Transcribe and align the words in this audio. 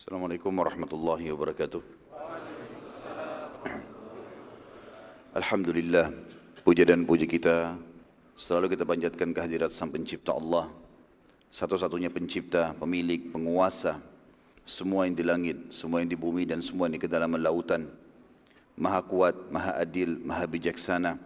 Assalamualaikum 0.00 0.48
warahmatullahi 0.56 1.28
wabarakatuh. 1.28 1.84
Alhamdulillah, 5.44 6.08
puja 6.64 6.88
dan 6.88 7.04
puji 7.04 7.28
kita 7.28 7.76
selalu 8.32 8.72
kita 8.72 8.88
panjatkan 8.88 9.36
kehadirat 9.36 9.68
Sang 9.68 9.92
Pencipta 9.92 10.32
Allah, 10.32 10.72
satu-satunya 11.52 12.08
pencipta, 12.08 12.72
pemilik, 12.80 13.28
penguasa, 13.28 14.00
semua 14.64 15.04
yang 15.04 15.12
di 15.12 15.20
langit, 15.20 15.68
semua 15.68 16.00
yang 16.00 16.08
di 16.08 16.16
bumi 16.16 16.48
dan 16.48 16.64
semua 16.64 16.88
yang 16.88 16.96
di 16.96 17.04
kedalaman 17.04 17.44
lautan. 17.44 17.84
Maha 18.80 19.04
kuat, 19.04 19.52
maha 19.52 19.84
adil, 19.84 20.16
maha 20.24 20.48
bijaksana, 20.48 21.20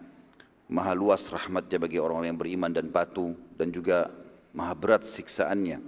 maha 0.67 0.99
luas 0.99 1.31
rahmatnya 1.31 1.79
bagi 1.79 2.03
orang-orang 2.03 2.35
yang 2.35 2.43
beriman 2.43 2.75
dan 2.75 2.91
patuh 2.91 3.39
dan 3.55 3.71
juga 3.71 4.11
maha 4.51 4.75
berat 4.75 5.07
siksaannya 5.07 5.79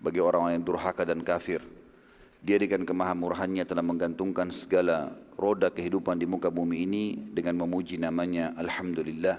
bagi 0.00 0.24
orang-orang 0.24 0.56
yang 0.56 0.64
durhaka 0.64 1.04
dan 1.04 1.20
kafir. 1.20 1.79
Dia 2.40 2.56
dengan 2.56 2.88
kemahamurahannya 2.88 3.68
telah 3.68 3.84
menggantungkan 3.84 4.48
segala 4.48 5.12
roda 5.36 5.68
kehidupan 5.68 6.16
di 6.16 6.24
muka 6.24 6.48
bumi 6.48 6.88
ini 6.88 7.04
dengan 7.36 7.60
memuji 7.60 8.00
namanya 8.00 8.56
Alhamdulillah. 8.56 9.36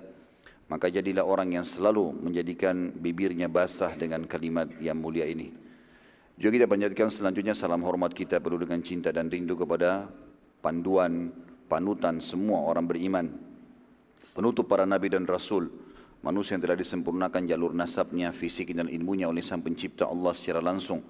Maka 0.69 0.87
jadilah 0.87 1.25
orang 1.25 1.57
yang 1.57 1.65
selalu 1.65 2.13
menjadikan 2.13 2.93
bibirnya 2.93 3.49
basah 3.49 3.97
dengan 3.97 4.23
kalimat 4.29 4.69
yang 4.77 5.01
mulia 5.01 5.25
ini. 5.25 5.49
Juga 6.37 6.61
kita 6.61 6.69
panjatkan 6.69 7.09
selanjutnya 7.09 7.57
salam 7.57 7.81
hormat 7.81 8.13
kita 8.13 8.37
perlu 8.37 8.61
dengan 8.61 8.79
cinta 8.85 9.09
dan 9.09 9.33
rindu 9.33 9.57
kepada 9.57 10.05
panduan, 10.61 11.33
panutan 11.65 12.21
semua 12.21 12.63
orang 12.69 12.85
beriman. 12.85 13.33
Penutup 14.31 14.69
para 14.69 14.85
nabi 14.85 15.09
dan 15.09 15.25
rasul, 15.25 15.67
manusia 16.21 16.55
yang 16.55 16.63
telah 16.63 16.77
disempurnakan 16.77 17.49
jalur 17.49 17.73
nasabnya, 17.73 18.29
fisik 18.31 18.71
dan 18.77 18.87
ilmunya 18.87 19.27
oleh 19.27 19.43
sang 19.43 19.59
pencipta 19.65 20.07
Allah 20.07 20.31
secara 20.37 20.63
langsung 20.63 21.01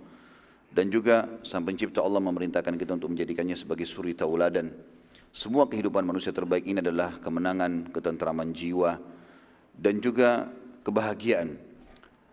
dan 0.71 0.87
juga 0.87 1.27
sang 1.43 1.67
pencipta 1.67 1.99
Allah 1.99 2.23
memerintahkan 2.23 2.79
kita 2.79 2.95
untuk 2.95 3.11
menjadikannya 3.11 3.59
sebagai 3.59 3.83
suri 3.83 4.15
tauladan. 4.15 4.71
Semua 5.31 5.67
kehidupan 5.67 6.03
manusia 6.03 6.35
terbaik 6.35 6.67
ini 6.67 6.83
adalah 6.83 7.15
kemenangan, 7.19 7.91
ketentraman 7.91 8.51
jiwa 8.51 8.99
dan 9.75 9.99
juga 10.03 10.51
kebahagiaan. 10.83 11.55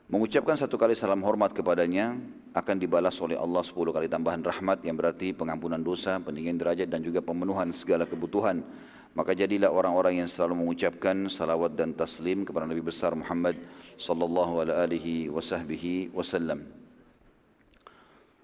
Mengucapkan 0.09 0.57
satu 0.57 0.81
kali 0.81 0.97
salam 0.97 1.21
hormat 1.21 1.53
kepadanya 1.53 2.17
akan 2.57 2.77
dibalas 2.81 3.15
oleh 3.21 3.37
Allah 3.37 3.61
sepuluh 3.61 3.93
kali 3.93 4.09
tambahan 4.09 4.41
rahmat 4.41 4.81
yang 4.83 4.97
berarti 4.97 5.37
pengampunan 5.37 5.79
dosa, 5.79 6.17
peninggian 6.19 6.57
derajat 6.57 6.89
dan 6.89 7.05
juga 7.05 7.21
pemenuhan 7.21 7.71
segala 7.71 8.09
kebutuhan. 8.09 8.65
Maka 9.13 9.35
jadilah 9.35 9.69
orang-orang 9.69 10.23
yang 10.23 10.29
selalu 10.31 10.63
mengucapkan 10.65 11.27
salawat 11.27 11.75
dan 11.75 11.93
taslim 11.93 12.47
kepada 12.47 12.71
Nabi 12.71 12.83
besar 12.83 13.13
Muhammad 13.19 13.59
sallallahu 13.99 14.63
alaihi 14.63 15.29
wasallam. 15.29 16.65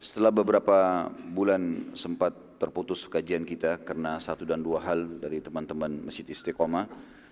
Setelah 0.05 0.37
beberapa 0.37 1.09
bulan 1.33 1.97
sempat 1.97 2.61
terputus 2.61 3.09
kajian 3.09 3.41
kita 3.49 3.81
karena 3.81 4.21
satu 4.21 4.45
dan 4.45 4.61
dua 4.61 4.85
hal 4.85 5.09
dari 5.17 5.41
teman-teman 5.41 6.05
Masjid 6.05 6.29
Istiqomah 6.29 6.85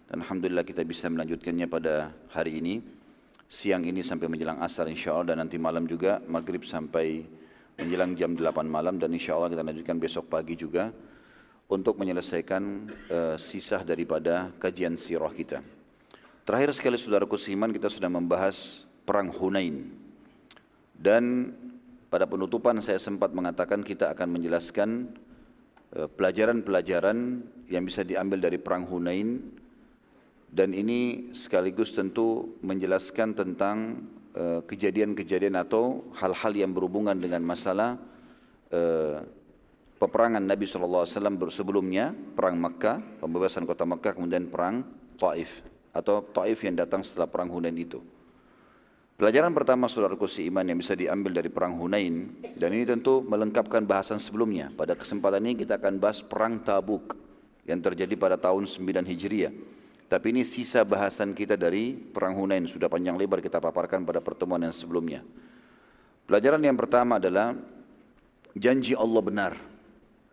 dan 0.09 0.25
Alhamdulillah 0.25 0.65
kita 0.65 0.81
bisa 0.81 1.13
melanjutkannya 1.13 1.69
pada 1.69 2.17
hari 2.33 2.65
ini 2.65 2.81
siang 3.45 3.85
ini 3.85 4.01
sampai 4.01 4.25
menjelang 4.25 4.57
asar 4.65 4.89
insya 4.89 5.13
Allah 5.13 5.37
dan 5.37 5.45
nanti 5.45 5.61
malam 5.61 5.85
juga 5.85 6.25
maghrib 6.25 6.65
sampai 6.65 7.29
menjelang 7.77 8.17
jam 8.17 8.33
8 8.41 8.65
malam 8.65 8.97
dan 8.97 9.13
insya 9.13 9.37
Allah 9.37 9.53
kita 9.53 9.61
lanjutkan 9.69 10.01
besok 10.01 10.33
pagi 10.33 10.57
juga 10.57 10.89
untuk 11.69 12.01
menyelesaikan 12.01 12.63
uh, 13.13 13.37
sisa 13.37 13.85
daripada 13.85 14.49
kajian 14.57 14.97
sirah 14.97 15.37
kita. 15.37 15.61
Terakhir 16.49 16.73
sekali 16.73 16.97
saudara 16.97 17.29
kusiman 17.29 17.69
kita 17.69 17.93
sudah 17.93 18.09
membahas 18.09 18.89
perang 19.05 19.29
Hunain 19.29 19.93
dan 20.97 21.53
pada 22.13 22.29
penutupan 22.29 22.77
saya 22.85 23.01
sempat 23.01 23.33
mengatakan 23.33 23.81
kita 23.81 24.13
akan 24.13 24.37
menjelaskan 24.37 25.09
eh, 25.97 26.09
pelajaran-pelajaran 26.13 27.41
yang 27.73 27.89
bisa 27.89 28.05
diambil 28.05 28.37
dari 28.45 28.61
perang 28.61 28.85
Hunain 28.85 29.41
dan 30.53 30.77
ini 30.77 31.33
sekaligus 31.33 31.97
tentu 31.97 32.61
menjelaskan 32.61 33.33
tentang 33.33 34.05
eh, 34.37 34.61
kejadian-kejadian 34.61 35.57
atau 35.57 36.13
hal-hal 36.21 36.53
yang 36.53 36.77
berhubungan 36.77 37.17
dengan 37.17 37.41
masalah 37.41 37.97
uh, 38.73 39.21
peperangan 40.01 40.43
Nabi 40.43 40.65
SAW 40.67 41.07
sebelumnya, 41.53 42.11
perang 42.35 42.59
Makkah, 42.59 42.99
pembebasan 43.23 43.69
kota 43.69 43.87
Makkah, 43.87 44.17
kemudian 44.17 44.49
perang 44.49 44.83
Taif 45.21 45.63
atau 45.93 46.25
Taif 46.25 46.59
yang 46.65 46.75
datang 46.75 47.07
setelah 47.07 47.29
perang 47.29 47.53
Hunain 47.53 47.77
itu. 47.77 48.03
Pelajaran 49.13 49.53
pertama 49.53 49.87
saudaraku 49.93 50.25
iman 50.49 50.65
yang 50.65 50.79
bisa 50.81 50.97
diambil 50.97 51.37
dari 51.37 51.53
perang 51.53 51.77
Hunain 51.77 52.33
dan 52.57 52.73
ini 52.73 52.89
tentu 52.89 53.21
melengkapkan 53.21 53.85
bahasan 53.85 54.17
sebelumnya. 54.17 54.73
Pada 54.73 54.97
kesempatan 54.97 55.45
ini 55.45 55.63
kita 55.63 55.77
akan 55.77 56.01
bahas 56.01 56.25
perang 56.25 56.65
Tabuk 56.65 57.15
yang 57.69 57.79
terjadi 57.79 58.15
pada 58.17 58.41
tahun 58.41 58.65
9 58.67 59.05
Hijriah. 59.05 59.53
Tapi 60.09 60.27
ini 60.29 60.45
sisa 60.45 60.85
bahasan 60.85 61.33
kita 61.33 61.57
dari 61.57 61.97
perang 61.97 62.37
Hunain 62.37 62.69
sudah 62.69 62.89
panjang 62.89 63.17
lebar 63.17 63.41
kita 63.41 63.61
paparkan 63.61 64.05
pada 64.05 64.21
pertemuan 64.21 64.61
yang 64.61 64.75
sebelumnya. 64.75 65.25
Pelajaran 66.29 66.61
yang 66.61 66.77
pertama 66.77 67.17
adalah 67.17 67.57
janji 68.57 68.93
Allah 68.93 69.23
benar 69.25 69.53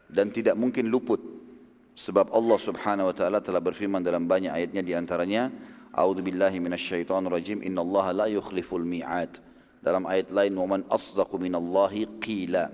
dan 0.07 0.31
tidak 0.33 0.57
mungkin 0.59 0.91
luput 0.91 1.21
sebab 1.95 2.31
Allah 2.31 2.59
Subhanahu 2.59 3.11
wa 3.11 3.15
taala 3.15 3.39
telah 3.43 3.59
berfirman 3.59 4.03
dalam 4.03 4.23
banyak 4.27 4.51
ayatnya 4.51 4.81
di 4.83 4.91
antaranya 4.95 5.51
A'udzu 5.95 6.21
billahi 6.21 6.57
minasyaitonir 6.61 7.33
rajim. 7.33 7.59
Innallaha 7.65 8.13
la 8.13 8.27
yukhliful 8.29 8.85
mi'ad. 8.85 9.41
Dalam 9.79 10.05
ayat 10.05 10.29
lain, 10.29 10.53
"Wa 10.53 10.67
man 10.67 10.81
asdaqu 10.91 11.39
minallahi 11.39 12.19
qila." 12.19 12.69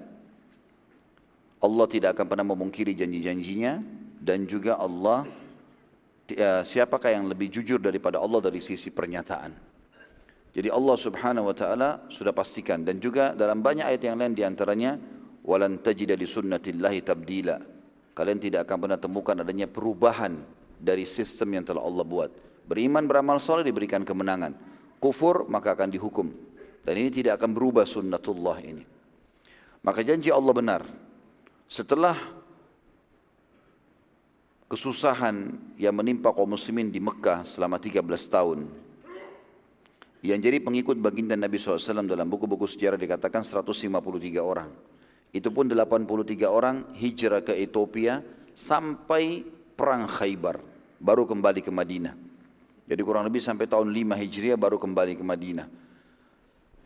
Allah 1.64 1.86
tidak 1.90 2.20
akan 2.20 2.26
pernah 2.30 2.46
memungkiri 2.46 2.94
janji-janjinya 2.94 3.81
dan 4.22 4.46
juga 4.46 4.78
Allah 4.78 5.26
siapakah 6.66 7.14
yang 7.14 7.30
lebih 7.30 7.53
jujur 7.53 7.78
daripada 7.78 8.18
Allah 8.18 8.42
dari 8.42 8.58
sisi 8.62 8.90
pernyataan. 8.90 9.53
Jadi 10.56 10.72
Allah 10.72 10.97
Subhanahu 10.97 11.52
wa 11.52 11.56
taala 11.56 11.90
sudah 12.08 12.32
pastikan 12.32 12.82
dan 12.82 12.97
juga 12.97 13.36
dalam 13.36 13.59
banyak 13.59 13.86
ayat 13.86 14.02
yang 14.08 14.18
lain 14.18 14.34
di 14.34 14.42
antaranya 14.42 14.96
walan 15.44 15.78
tajida 15.84 16.16
li 16.16 16.24
sunnatillahi 16.24 17.00
tabdila. 17.03 17.58
Kalian 18.16 18.40
tidak 18.40 18.64
akan 18.66 18.78
pernah 18.88 19.00
temukan 19.00 19.36
adanya 19.44 19.68
perubahan 19.68 20.40
dari 20.80 21.03
sistem 21.03 21.59
yang 21.59 21.66
telah 21.68 21.84
Allah 21.84 22.06
buat. 22.08 22.32
Beriman 22.66 23.06
beramal 23.06 23.38
soleh 23.38 23.62
diberikan 23.62 24.02
kemenangan. 24.02 24.58
Kufur 24.98 25.46
maka 25.46 25.78
akan 25.78 25.90
dihukum. 25.94 26.28
Dan 26.86 26.94
ini 27.02 27.09
tidak 27.09 27.42
akan 27.42 27.53
berubah 27.53 27.86
sunnatullah 27.86 28.58
ini. 28.62 28.86
Maka 29.86 30.02
janji 30.02 30.34
Allah 30.34 30.53
benar. 30.53 30.81
Setelah 31.70 32.18
kesusahan 34.66 35.53
yang 35.78 35.94
menimpa 35.94 36.34
kaum 36.34 36.58
muslimin 36.58 36.90
di 36.90 36.98
Mekah 36.98 37.46
selama 37.46 37.78
13 37.78 38.02
tahun. 38.34 38.59
Yang 40.26 40.40
jadi 40.42 40.58
pengikut 40.58 40.97
baginda 40.97 41.38
Nabi 41.38 41.62
SAW 41.62 42.09
dalam 42.09 42.26
buku-buku 42.26 42.66
sejarah 42.66 42.97
dikatakan 42.97 43.46
153 43.46 44.42
orang. 44.42 44.74
Itu 45.30 45.53
pun 45.53 45.70
83 45.70 46.50
orang 46.50 46.97
hijrah 46.97 47.46
ke 47.46 47.53
Ethiopia 47.53 48.26
sampai 48.58 49.46
perang 49.78 50.09
Khaybar. 50.09 50.58
Baru 50.97 51.30
kembali 51.30 51.62
ke 51.62 51.70
Madinah. 51.70 52.25
Jadi 52.85 53.01
kurang 53.01 53.25
lebih 53.25 53.41
sampai 53.41 53.66
tahun 53.66 53.90
5 53.90 54.22
Hijriah 54.22 54.57
baru 54.57 54.78
kembali 54.78 55.18
ke 55.18 55.23
Madinah. 55.25 55.68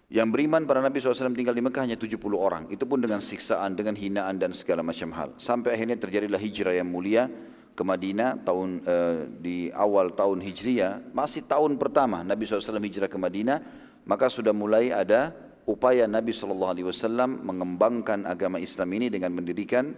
Yang 0.09 0.27
beriman 0.33 0.65
pada 0.65 0.81
Nabi 0.81 0.97
SAW 0.97 1.37
tinggal 1.37 1.53
di 1.53 1.61
Mekah 1.61 1.85
hanya 1.85 1.99
70 1.99 2.17
orang. 2.33 2.65
Itu 2.73 2.89
pun 2.89 2.97
dengan 2.97 3.21
siksaan, 3.21 3.77
dengan 3.77 3.93
hinaan 3.93 4.41
dan 4.41 4.57
segala 4.57 4.81
macam 4.81 5.13
hal. 5.13 5.37
Sampai 5.37 5.77
akhirnya 5.77 6.01
terjadilah 6.01 6.41
hijrah 6.41 6.73
yang 6.73 6.89
mulia 6.89 7.29
ke 7.77 7.83
Madinah 7.85 8.41
tahun 8.41 8.69
uh, 8.83 9.29
di 9.37 9.69
awal 9.69 10.17
tahun 10.17 10.41
Hijriah. 10.41 11.13
Masih 11.13 11.45
tahun 11.45 11.77
pertama 11.77 12.25
Nabi 12.25 12.49
SAW 12.49 12.81
hijrah 12.81 13.05
ke 13.05 13.19
Madinah. 13.21 13.61
Maka 14.09 14.33
sudah 14.33 14.49
mulai 14.49 14.89
ada 14.89 15.29
upaya 15.69 16.09
Nabi 16.09 16.33
SAW 16.33 17.29
mengembangkan 17.45 18.25
agama 18.25 18.57
Islam 18.57 18.89
ini 18.97 19.13
dengan 19.13 19.29
mendirikan 19.29 19.93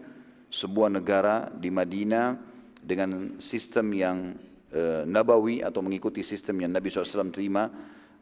sebuah 0.51 0.91
negara 0.91 1.47
di 1.55 1.71
Madinah 1.71 2.35
dengan 2.83 3.39
sistem 3.39 3.95
yang 3.95 4.35
uh, 4.73 5.03
nabawi 5.07 5.61
atau 5.61 5.83
mengikuti 5.83 6.23
sistem 6.25 6.63
yang 6.63 6.71
Nabi 6.71 6.91
SAW 6.91 7.31
terima 7.31 7.69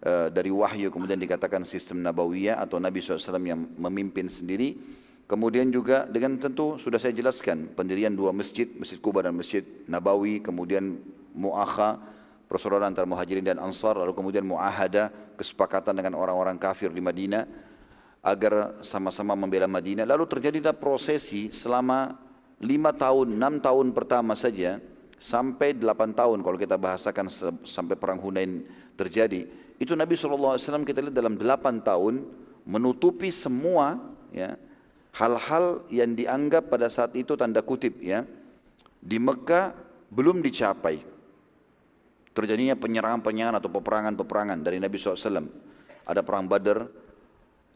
uh, 0.03 0.27
dari 0.29 0.49
wahyu 0.49 0.89
kemudian 0.89 1.17
dikatakan 1.17 1.63
sistem 1.63 2.01
nabawiyah 2.03 2.59
atau 2.61 2.77
Nabi 2.77 2.99
SAW 3.01 3.41
yang 3.41 3.61
memimpin 3.77 4.27
sendiri. 4.27 4.77
Kemudian 5.29 5.69
juga 5.69 6.09
dengan 6.09 6.41
tentu 6.41 6.81
sudah 6.81 6.97
saya 6.97 7.13
jelaskan 7.13 7.69
pendirian 7.77 8.09
dua 8.17 8.33
masjid 8.33 8.65
Masjid 8.65 8.97
Kuba 8.97 9.21
dan 9.21 9.37
Masjid 9.37 9.61
Nabawi 9.85 10.41
kemudian 10.41 10.97
mu'akha 11.37 12.01
persaudaraan 12.49 12.97
antara 12.97 13.05
muhajirin 13.05 13.45
dan 13.45 13.61
ansar 13.61 13.93
lalu 13.93 14.17
kemudian 14.17 14.41
mu'ahada 14.41 15.13
kesepakatan 15.37 15.93
dengan 15.93 16.17
orang-orang 16.17 16.57
kafir 16.57 16.89
di 16.89 16.97
Madinah 16.97 17.45
agar 18.25 18.81
sama-sama 18.83 19.37
membela 19.37 19.69
Madinah. 19.69 20.03
Lalu 20.03 20.25
terjadilah 20.25 20.75
prosesi 20.75 21.53
selama 21.53 22.17
lima 22.59 22.91
tahun, 22.91 23.37
enam 23.37 23.61
tahun 23.63 23.95
pertama 23.95 24.35
saja 24.35 24.81
sampai 25.19 25.75
8 25.75 26.15
tahun 26.15 26.39
kalau 26.39 26.57
kita 26.57 26.79
bahasakan 26.79 27.27
sampai 27.67 27.99
perang 27.99 28.23
Hunain 28.23 28.63
terjadi 28.95 29.45
itu 29.77 29.91
Nabi 29.93 30.15
SAW 30.15 30.55
kita 30.87 31.03
lihat 31.03 31.15
dalam 31.15 31.35
8 31.35 31.83
tahun 31.83 32.23
menutupi 32.63 33.29
semua 33.29 33.99
ya 34.31 34.55
hal-hal 35.19 35.83
yang 35.91 36.15
dianggap 36.15 36.71
pada 36.71 36.87
saat 36.87 37.11
itu 37.19 37.35
tanda 37.35 37.59
kutip 37.59 37.99
ya 37.99 38.23
di 38.99 39.17
Mekah 39.17 39.73
belum 40.11 40.43
dicapai. 40.43 40.99
Terjadinya 42.35 42.75
penyerangan-penyerangan 42.77 43.57
atau 43.57 43.69
peperangan-peperangan 43.71 44.59
dari 44.61 44.77
Nabi 44.77 44.95
SAW. 44.95 45.49
Ada 46.07 46.21
perang 46.23 46.45
Badar, 46.49 46.87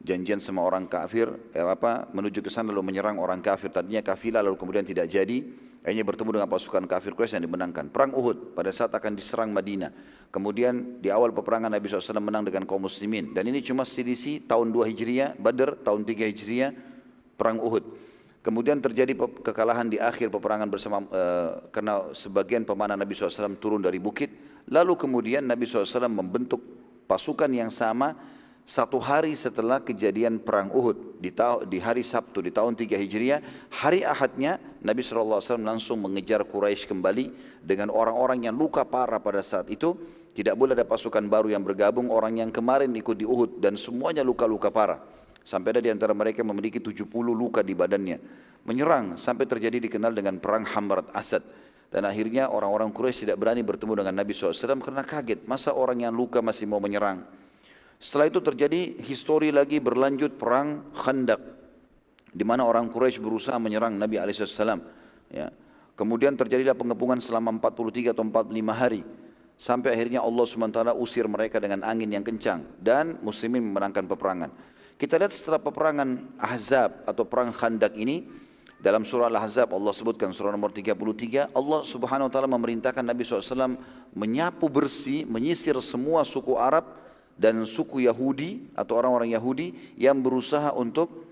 janjian 0.01 0.39
sama 0.39 0.63
orang 0.63 0.89
kafir, 0.89 1.29
ya 1.53 1.67
apa, 1.67 2.09
menuju 2.13 2.41
ke 2.41 2.49
sana 2.49 2.71
lalu 2.71 2.93
menyerang 2.93 3.19
orang 3.19 3.43
kafir. 3.43 3.69
Tadinya 3.69 4.01
kafilah 4.01 4.41
lalu 4.41 4.55
kemudian 4.57 4.85
tidak 4.85 5.09
jadi. 5.09 5.43
Akhirnya 5.83 6.07
bertemu 6.07 6.30
dengan 6.39 6.47
pasukan 6.47 6.88
kafir 6.88 7.12
Quraisy 7.12 7.44
yang 7.44 7.45
dimenangkan. 7.51 7.91
Perang 7.91 8.15
Uhud 8.15 8.56
pada 8.56 8.71
saat 8.71 8.95
akan 8.95 9.19
diserang 9.19 9.51
Madinah. 9.51 9.91
Kemudian 10.31 11.03
di 11.03 11.12
awal 11.12 11.35
peperangan 11.35 11.68
Nabi 11.68 11.91
SAW 11.91 12.24
menang 12.24 12.47
dengan 12.47 12.63
kaum 12.63 12.88
muslimin. 12.88 13.35
Dan 13.35 13.51
ini 13.51 13.59
cuma 13.59 13.83
selisih 13.83 14.47
tahun 14.47 14.71
2 14.71 14.89
Hijriah, 14.95 15.35
Badr 15.35 15.83
tahun 15.83 16.07
3 16.07 16.31
Hijriah, 16.31 16.71
perang 17.35 17.59
Uhud. 17.59 17.83
Kemudian 18.39 18.80
terjadi 18.80 19.12
kekalahan 19.44 19.91
di 19.91 20.00
akhir 20.00 20.31
peperangan 20.31 20.71
bersama 20.71 21.03
uh, 21.12 21.68
karena 21.71 22.15
sebagian 22.15 22.63
pemanah 22.63 22.95
Nabi 22.95 23.12
SAW 23.15 23.59
turun 23.59 23.83
dari 23.83 24.00
bukit. 24.00 24.31
Lalu 24.71 24.95
kemudian 24.95 25.44
Nabi 25.44 25.68
SAW 25.68 26.07
membentuk 26.07 26.63
pasukan 27.12 27.51
yang 27.51 27.68
sama 27.68 28.15
satu 28.63 28.95
hari 28.95 29.36
setelah 29.36 29.83
kejadian 29.83 30.39
perang 30.39 30.71
Uhud 30.71 31.19
di, 31.19 31.36
di 31.68 31.77
hari 31.83 32.00
Sabtu 32.00 32.39
di 32.39 32.48
tahun 32.48 32.80
3 32.80 32.95
Hijriah, 32.95 33.44
hari 33.68 34.07
Ahadnya 34.07 34.56
Nabi 34.80 35.04
SAW 35.04 35.60
langsung 35.60 36.00
mengejar 36.00 36.48
Quraisy 36.48 36.88
kembali 36.88 37.60
dengan 37.60 37.92
orang-orang 37.92 38.48
yang 38.48 38.56
luka 38.56 38.88
parah 38.88 39.19
pada 39.19 39.44
saat 39.44 39.68
itu. 39.68 40.00
Tidak 40.33 40.56
boleh 40.57 40.74
ada 40.74 40.88
pasukan 40.88 41.21
baru 41.30 41.51
yang 41.54 41.62
bergabung, 41.62 42.10
orang 42.10 42.39
yang 42.42 42.50
kemarin 42.50 42.89
ikut 42.95 43.19
di 43.19 43.27
Uhud 43.27 43.62
dan 43.62 43.77
semuanya 43.77 44.25
luka-luka 44.25 44.71
parah. 44.74 44.98
Sampai 45.44 45.75
ada 45.75 45.83
di 45.83 45.92
antara 45.92 46.15
mereka 46.15 46.42
memiliki 46.42 46.80
70 46.80 47.06
luka 47.36 47.62
di 47.62 47.75
badannya. 47.75 48.18
Menyerang 48.63 49.19
sampai 49.19 49.44
terjadi 49.44 49.92
dikenal 49.92 50.15
dengan 50.15 50.39
perang 50.39 50.63
Hamrat 50.63 51.12
Asad. 51.12 51.44
Dan 51.92 52.07
akhirnya 52.10 52.50
orang-orang 52.50 52.89
Quraisy 52.95 53.27
tidak 53.30 53.38
berani 53.44 53.62
bertemu 53.62 54.01
dengan 54.01 54.24
Nabi 54.24 54.31
SAW 54.33 54.81
karena 54.81 55.04
kaget. 55.04 55.45
Masa 55.45 55.75
orang 55.75 56.01
yang 56.01 56.15
luka 56.15 56.42
masih 56.42 56.65
mau 56.65 56.81
menyerang? 56.81 57.42
Setelah 58.03 58.27
itu 58.27 58.44
terjadi 58.44 59.00
histori 59.00 59.47
lagi 59.55 59.79
berlanjut 59.79 60.35
perang 60.35 60.91
Khandak 60.91 61.39
di 62.35 62.44
mana 62.44 62.67
orang 62.67 62.91
Quraisy 62.91 63.23
berusaha 63.23 63.55
menyerang 63.55 63.95
Nabi 63.95 64.19
alaihissalam. 64.19 64.83
Ya. 65.31 65.47
Kemudian 65.95 66.35
terjadilah 66.35 66.75
pengepungan 66.75 67.23
selama 67.23 67.55
43 67.63 68.11
atau 68.11 68.27
45 68.27 68.51
hari 68.75 69.07
sampai 69.55 69.95
akhirnya 69.95 70.19
Allah 70.19 70.44
SWT 70.44 71.00
usir 71.00 71.23
mereka 71.31 71.63
dengan 71.63 71.88
angin 71.88 72.11
yang 72.11 72.27
kencang 72.27 72.67
dan 72.83 73.23
muslimin 73.23 73.71
memenangkan 73.71 74.03
peperangan. 74.03 74.51
Kita 75.00 75.15
lihat 75.15 75.31
setelah 75.31 75.63
peperangan 75.63 76.35
Ahzab 76.35 77.07
atau 77.07 77.23
perang 77.23 77.55
Khandak 77.55 77.95
ini 77.95 78.27
dalam 78.83 79.07
surah 79.07 79.31
Al-Ahzab 79.31 79.71
Allah 79.71 79.95
sebutkan 79.95 80.35
surah 80.35 80.51
nomor 80.51 80.75
33 80.75 81.55
Allah 81.55 81.79
Subhanahu 81.88 82.27
wa 82.27 82.33
taala 82.35 82.51
memerintahkan 82.51 83.00
Nabi 83.00 83.23
SAW 83.23 83.79
menyapu 84.11 84.67
bersih 84.67 85.23
menyisir 85.23 85.79
semua 85.79 86.27
suku 86.27 86.59
Arab 86.59 87.02
dan 87.33 87.65
suku 87.65 88.06
Yahudi 88.06 88.74
atau 88.77 89.00
orang-orang 89.00 89.33
Yahudi 89.33 89.97
yang 89.97 90.21
berusaha 90.21 90.69
untuk 90.74 91.25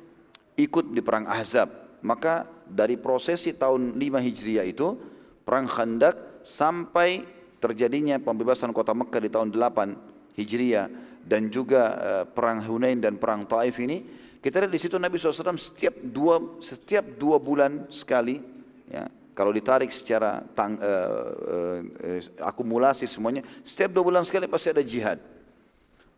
ikut 0.57 0.91
di 0.91 1.01
perang 1.01 1.29
Ahzab. 1.29 1.69
Maka 2.01 2.49
dari 2.65 2.97
prosesi 2.97 3.53
tahun 3.53 3.97
5 3.97 4.25
Hijriah 4.25 4.65
itu, 4.65 4.97
perang 5.45 5.69
Khandak 5.69 6.41
sampai 6.41 7.21
terjadinya 7.61 8.17
pembebasan 8.17 8.73
kota 8.73 8.97
Mekah 8.97 9.21
di 9.21 9.29
tahun 9.29 9.53
8 9.53 10.39
Hijriah 10.41 10.89
dan 11.21 11.53
juga 11.53 11.83
uh, 11.93 12.25
perang 12.25 12.65
Hunain 12.65 12.97
dan 12.97 13.21
perang 13.21 13.45
Taif 13.45 13.77
ini, 13.77 14.01
kita 14.41 14.57
lihat 14.65 14.73
di 14.73 14.81
situ 14.81 14.97
Nabi 14.97 15.21
SAW 15.21 15.53
setiap 15.53 15.93
dua 16.01 16.41
setiap 16.65 17.05
dua 17.21 17.37
bulan 17.37 17.85
sekali, 17.93 18.41
ya, 18.89 19.05
kalau 19.37 19.53
ditarik 19.53 19.93
secara 19.93 20.41
tang, 20.57 20.81
uh, 20.81 21.77
uh, 22.01 22.19
akumulasi 22.41 23.05
semuanya, 23.05 23.45
setiap 23.61 23.93
dua 23.93 24.03
bulan 24.09 24.25
sekali 24.25 24.49
pasti 24.49 24.73
ada 24.73 24.81
jihad. 24.81 25.21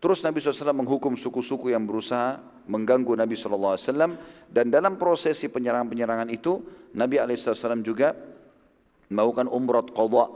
Terus 0.03 0.19
Nabi 0.19 0.43
SAW 0.43 0.75
menghukum 0.75 1.15
suku-suku 1.15 1.71
yang 1.71 1.87
berusaha 1.87 2.43
mengganggu 2.67 3.15
Nabi 3.15 3.39
SAW 3.39 3.79
dan 4.51 4.67
dalam 4.67 4.99
prosesi 4.99 5.47
penyerangan-penyerangan 5.47 6.27
itu 6.27 6.59
Nabi 6.91 7.23
SAW 7.23 7.79
juga 7.79 8.11
melakukan 9.07 9.47
umrah 9.47 9.87
qadha 9.87 10.27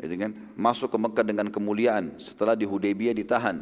gitu 0.00 0.14
kan? 0.16 0.32
masuk 0.56 0.88
ke 0.88 0.96
Mekah 0.96 1.24
dengan 1.28 1.52
kemuliaan 1.52 2.16
setelah 2.16 2.56
di 2.56 2.64
Hudaybiyah 2.64 3.12
ditahan. 3.12 3.60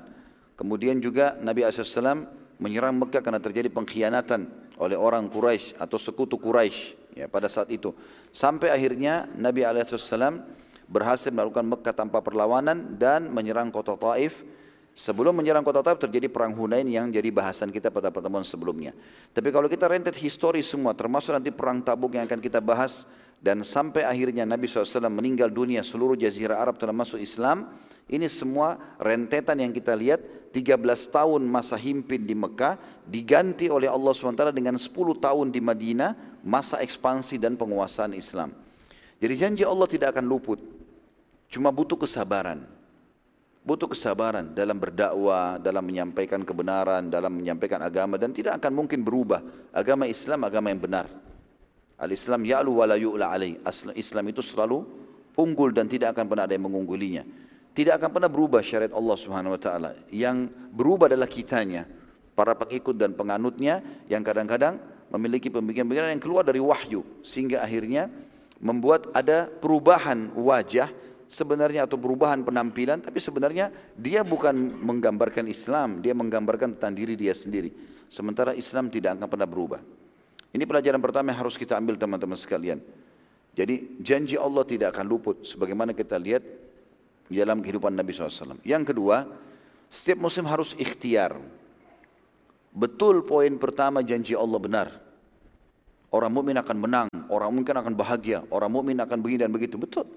Kemudian 0.55 1.03
juga 1.03 1.35
Nabi 1.43 1.67
SAW 1.67 2.31
menyerang 2.63 2.95
Mekah 2.95 3.19
karena 3.19 3.43
terjadi 3.43 3.67
pengkhianatan 3.67 4.47
oleh 4.79 4.95
orang 4.95 5.27
Quraisy 5.27 5.75
atau 5.75 5.99
sekutu 5.99 6.39
Quraisy 6.39 7.19
ya 7.19 7.27
pada 7.27 7.51
saat 7.51 7.67
itu. 7.75 7.91
Sampai 8.31 8.71
akhirnya 8.71 9.27
Nabi 9.35 9.67
SAW 9.67 10.39
berhasil 10.87 11.35
melakukan 11.35 11.67
Mekah 11.67 11.95
tanpa 11.99 12.23
perlawanan 12.23 12.95
dan 12.95 13.27
menyerang 13.27 13.75
kota 13.75 13.99
Taif 13.99 14.39
Sebelum 14.99 15.31
menyerang 15.31 15.63
kota 15.63 15.79
Taif 15.79 16.03
terjadi 16.03 16.27
perang 16.27 16.51
Hunain 16.59 16.83
yang 16.83 17.07
jadi 17.07 17.31
bahasan 17.31 17.71
kita 17.71 17.87
pada 17.87 18.11
pertemuan 18.11 18.43
sebelumnya. 18.43 18.91
Tapi 19.31 19.55
kalau 19.55 19.71
kita 19.71 19.87
rentet 19.87 20.19
histori 20.19 20.59
semua 20.59 20.91
termasuk 20.91 21.31
nanti 21.31 21.55
perang 21.55 21.79
Tabuk 21.79 22.19
yang 22.19 22.27
akan 22.27 22.43
kita 22.43 22.59
bahas 22.59 23.07
dan 23.39 23.63
sampai 23.63 24.03
akhirnya 24.03 24.43
Nabi 24.43 24.67
SAW 24.67 25.07
meninggal 25.07 25.55
dunia 25.55 25.87
seluruh 25.87 26.19
jazirah 26.19 26.59
Arab 26.59 26.83
termasuk 26.83 27.23
Islam. 27.23 27.71
Ini 28.11 28.27
semua 28.27 28.75
rentetan 28.99 29.63
yang 29.63 29.71
kita 29.71 29.95
lihat 29.95 30.19
13 30.51 30.83
tahun 31.15 31.47
masa 31.47 31.79
himpin 31.79 32.27
di 32.27 32.35
Mekah 32.35 32.75
diganti 33.07 33.71
oleh 33.71 33.87
Allah 33.87 34.11
SWT 34.11 34.51
dengan 34.51 34.75
10 34.75 34.91
tahun 34.99 35.47
di 35.55 35.63
Madinah 35.63 36.43
masa 36.43 36.83
ekspansi 36.83 37.39
dan 37.39 37.55
penguasaan 37.55 38.19
Islam. 38.19 38.51
Jadi 39.23 39.35
janji 39.39 39.63
Allah 39.63 39.87
tidak 39.87 40.19
akan 40.19 40.27
luput. 40.27 40.59
Cuma 41.47 41.71
butuh 41.71 41.95
kesabaran. 41.95 42.78
Butuh 43.69 43.93
kesabaran 43.93 44.57
dalam 44.57 44.81
berdakwah, 44.81 45.61
dalam 45.61 45.85
menyampaikan 45.85 46.41
kebenaran, 46.41 47.13
dalam 47.13 47.37
menyampaikan 47.37 47.85
agama 47.85 48.17
dan 48.17 48.33
tidak 48.33 48.57
akan 48.65 48.73
mungkin 48.73 49.05
berubah. 49.05 49.45
Agama 49.77 50.09
Islam 50.09 50.41
agama 50.49 50.73
yang 50.73 50.81
benar. 50.81 51.05
Al-Islam 52.01 52.49
ya'lu 52.49 52.81
wa 52.81 52.89
la 52.89 52.97
yu'la 52.97 53.29
alaih. 53.29 53.61
Islam 53.93 54.25
itu 54.33 54.41
selalu 54.41 54.89
unggul 55.37 55.77
dan 55.77 55.85
tidak 55.85 56.17
akan 56.17 56.25
pernah 56.33 56.49
ada 56.49 56.57
yang 56.57 56.65
mengunggulinya. 56.65 57.29
Tidak 57.77 57.93
akan 57.93 58.09
pernah 58.09 58.33
berubah 58.33 58.65
syariat 58.65 58.97
Allah 58.97 59.17
Subhanahu 59.21 59.53
wa 59.53 59.61
taala. 59.61 59.91
Yang 60.09 60.49
berubah 60.73 61.13
adalah 61.13 61.29
kitanya, 61.29 61.85
para 62.33 62.57
pengikut 62.57 62.97
dan 62.97 63.13
penganutnya 63.13 63.85
yang 64.09 64.25
kadang-kadang 64.25 64.81
memiliki 65.13 65.53
pemikiran-pemikiran 65.53 66.17
yang 66.17 66.23
keluar 66.25 66.41
dari 66.41 66.63
wahyu 66.63 67.05
sehingga 67.21 67.61
akhirnya 67.61 68.09
membuat 68.65 69.13
ada 69.13 69.45
perubahan 69.45 70.33
wajah 70.33 70.89
sebenarnya 71.29 71.85
atau 71.85 72.01
perubahan 72.01 72.41
penampilan 72.41 73.05
tapi 73.05 73.21
sebenarnya 73.21 73.69
dia 73.95 74.25
bukan 74.25 74.57
menggambarkan 74.81 75.45
Islam 75.45 76.01
dia 76.01 76.17
menggambarkan 76.17 76.81
tentang 76.81 76.97
diri 76.97 77.15
dia 77.15 77.37
sendiri. 77.37 77.71
Sementara 78.09 78.57
Islam 78.57 78.89
tidak 78.89 79.21
akan 79.21 79.29
pernah 79.29 79.45
berubah. 79.45 79.81
Ini 80.49 80.65
pelajaran 80.65 80.97
pertama 81.05 81.29
yang 81.29 81.45
harus 81.45 81.61
kita 81.61 81.77
ambil 81.77 82.01
teman-teman 82.01 82.41
sekalian. 82.41 82.81
Jadi 83.53 84.01
janji 84.01 84.41
Allah 84.41 84.65
tidak 84.65 84.97
akan 84.97 85.05
luput 85.05 85.45
sebagaimana 85.45 85.93
kita 85.93 86.17
lihat 86.17 86.41
dalam 87.29 87.61
kehidupan 87.61 87.93
Nabi 87.93 88.17
SAW 88.17 88.65
yang 88.65 88.89
kedua 88.89 89.29
setiap 89.93 90.25
muslim 90.25 90.49
harus 90.49 90.73
ikhtiar. 90.81 91.37
Betul 92.73 93.29
poin 93.29 93.53
pertama 93.61 94.01
janji 94.01 94.33
Allah 94.33 94.57
benar. 94.57 94.89
Orang 96.09 96.33
mukmin 96.33 96.57
akan 96.57 96.77
menang 96.81 97.09
orang 97.29 97.53
mungkin 97.53 97.77
akan 97.77 97.93
bahagia 97.93 98.41
orang 98.49 98.73
mukmin 98.73 98.97
akan 98.97 99.21
begini 99.21 99.45
dan 99.45 99.53
begitu. 99.53 99.77
Betul 99.77 100.09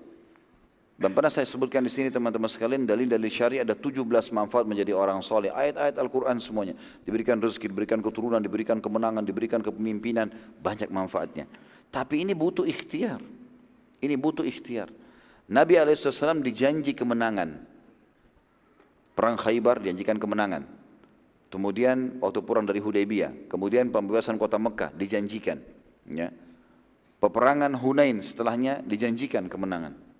dan 1.01 1.17
pernah 1.17 1.33
saya 1.33 1.49
sebutkan 1.49 1.81
di 1.81 1.89
sini 1.89 2.13
teman-teman 2.13 2.45
sekalian 2.45 2.85
dalil-dalil 2.85 3.25
syariah 3.25 3.65
ada 3.65 3.73
17 3.73 4.05
manfaat 4.37 4.69
menjadi 4.69 4.93
orang 4.93 5.25
soleh. 5.25 5.49
Ayat-ayat 5.49 5.97
Al-Quran 5.97 6.37
semuanya. 6.37 6.77
Diberikan 7.01 7.41
rezeki, 7.41 7.73
diberikan 7.73 8.05
keturunan, 8.05 8.37
diberikan 8.37 8.77
kemenangan, 8.77 9.25
diberikan 9.25 9.65
kepemimpinan. 9.65 10.29
Banyak 10.61 10.93
manfaatnya. 10.93 11.49
Tapi 11.89 12.21
ini 12.21 12.37
butuh 12.37 12.69
ikhtiar. 12.69 13.17
Ini 13.97 14.13
butuh 14.13 14.45
ikhtiar. 14.45 14.93
Nabi 15.49 15.81
SAW 15.81 16.45
dijanji 16.45 16.93
kemenangan. 16.93 17.49
Perang 19.17 19.41
Khaybar 19.41 19.81
dijanjikan 19.81 20.21
kemenangan. 20.21 20.69
Kemudian 21.49 22.21
waktu 22.21 22.45
pulang 22.45 22.69
dari 22.69 22.77
Hudaybiyah. 22.77 23.49
Kemudian 23.49 23.89
pembebasan 23.89 24.37
kota 24.37 24.61
Mekah 24.61 24.93
dijanjikan. 24.93 25.65
Ya. 26.13 26.29
Peperangan 27.17 27.73
Hunain 27.73 28.21
setelahnya 28.21 28.85
dijanjikan 28.85 29.49
kemenangan. 29.49 30.10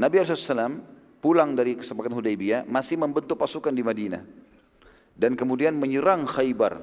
Nabi 0.00 0.24
SAW 0.24 0.80
pulang 1.20 1.52
dari 1.52 1.76
kesepakatan 1.76 2.16
Hudaybiyah 2.16 2.64
masih 2.64 2.96
membentuk 2.96 3.36
pasukan 3.36 3.68
di 3.68 3.84
Madinah. 3.84 4.24
Dan 5.12 5.36
kemudian 5.36 5.76
menyerang 5.76 6.24
Khaybar. 6.24 6.80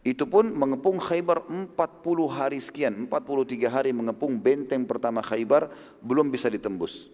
Itu 0.00 0.24
pun 0.24 0.48
mengepung 0.48 0.96
Khaybar 0.96 1.44
40 1.44 1.76
hari 2.32 2.56
sekian, 2.56 3.04
43 3.04 3.68
hari 3.68 3.92
mengepung 3.92 4.40
benteng 4.40 4.88
pertama 4.88 5.20
Khaybar 5.20 5.68
belum 6.00 6.32
bisa 6.32 6.48
ditembus. 6.48 7.12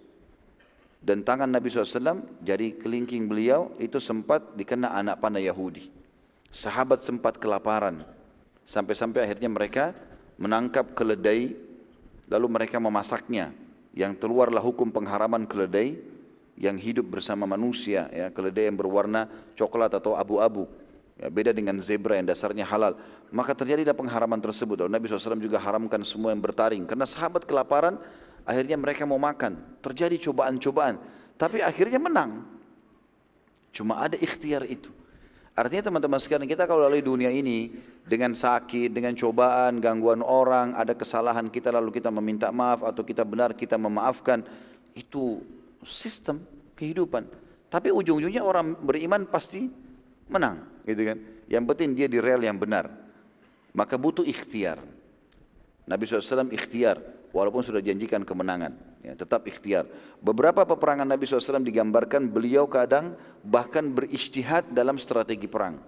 Dan 1.03 1.27
tangan 1.27 1.51
Nabi 1.51 1.67
SAW, 1.67 2.23
jari 2.47 2.79
kelingking 2.79 3.27
beliau 3.27 3.75
itu 3.83 3.99
sempat 3.99 4.55
dikena 4.55 4.95
anak 4.95 5.19
panah 5.19 5.43
Yahudi. 5.43 5.91
Sahabat 6.55 7.03
sempat 7.03 7.43
kelaparan. 7.43 8.07
Sampai-sampai 8.63 9.27
akhirnya 9.27 9.51
mereka 9.51 9.91
menangkap 10.39 10.95
keledai 10.95 11.59
lalu 12.31 12.47
mereka 12.47 12.79
memasaknya. 12.79 13.66
Yang 13.97 14.21
keluarlah 14.21 14.61
hukum 14.61 14.93
pengharaman 14.93 15.49
keledai 15.49 15.97
yang 16.61 16.77
hidup 16.77 17.09
bersama 17.09 17.49
manusia, 17.49 18.13
ya, 18.13 18.29
keledai 18.29 18.69
yang 18.69 18.77
berwarna 18.77 19.25
coklat 19.57 19.97
atau 19.97 20.13
abu-abu. 20.13 20.69
Ya, 21.17 21.33
beda 21.33 21.57
dengan 21.57 21.81
zebra 21.81 22.21
yang 22.21 22.29
dasarnya 22.29 22.69
halal. 22.69 23.01
Maka 23.33 23.57
terjadilah 23.57 23.97
pengharaman 23.97 24.37
tersebut. 24.37 24.85
Dan 24.85 24.93
Nabi 24.93 25.09
SAW 25.09 25.41
juga 25.41 25.57
haramkan 25.57 26.05
semua 26.05 26.37
yang 26.37 26.45
bertaring. 26.45 26.85
Karena 26.85 27.09
sahabat 27.09 27.49
kelaparan, 27.49 27.97
akhirnya 28.45 28.77
mereka 28.77 29.09
mau 29.09 29.17
makan. 29.17 29.57
Terjadi 29.81 30.29
cobaan-cobaan. 30.29 31.01
Tapi 31.41 31.65
akhirnya 31.65 31.97
menang. 31.97 32.45
Cuma 33.73 34.05
ada 34.05 34.21
ikhtiar 34.21 34.69
itu. 34.69 34.93
Artinya 35.57 35.89
teman-teman 35.89 36.21
sekalian 36.21 36.45
kita 36.45 36.69
kalau 36.69 36.85
lalui 36.85 37.01
dunia 37.01 37.33
ini 37.33 37.73
dengan 38.05 38.37
sakit, 38.37 38.93
dengan 38.93 39.17
cobaan, 39.17 39.81
gangguan 39.81 40.21
orang, 40.21 40.77
ada 40.77 40.93
kesalahan 40.93 41.49
kita 41.49 41.73
lalu 41.73 41.97
kita 41.97 42.13
meminta 42.13 42.53
maaf 42.53 42.85
atau 42.85 43.01
kita 43.01 43.25
benar 43.25 43.57
kita 43.57 43.81
memaafkan, 43.81 44.45
itu 44.93 45.41
sistem 45.81 46.45
kehidupan. 46.77 47.25
Tapi 47.73 47.89
ujung-ujungnya 47.89 48.45
orang 48.45 48.77
beriman 48.77 49.25
pasti 49.25 49.65
menang, 50.29 50.85
gitu 50.85 51.09
kan? 51.09 51.19
Yang 51.49 51.65
penting 51.73 51.89
dia 51.97 52.09
di 52.13 52.21
rel 52.21 52.45
yang 52.45 52.61
benar. 52.61 52.93
Maka 53.73 53.97
butuh 53.97 54.29
ikhtiar. 54.29 54.85
Nabi 55.89 56.05
SAW 56.05 56.53
ikhtiar, 56.53 57.01
walaupun 57.33 57.65
sudah 57.65 57.81
janjikan 57.81 58.29
kemenangan 58.29 58.77
ya, 59.07 59.15
tetap 59.15 59.47
ikhtiar. 59.47 59.87
Beberapa 60.19 60.67
peperangan 60.67 61.07
Nabi 61.07 61.31
SAW 61.31 61.63
digambarkan 61.63 62.27
beliau 62.27 62.67
kadang 62.67 63.15
bahkan 63.47 63.87
beristihad 63.87 64.67
dalam 64.75 64.99
strategi 64.99 65.47
perang. 65.47 65.79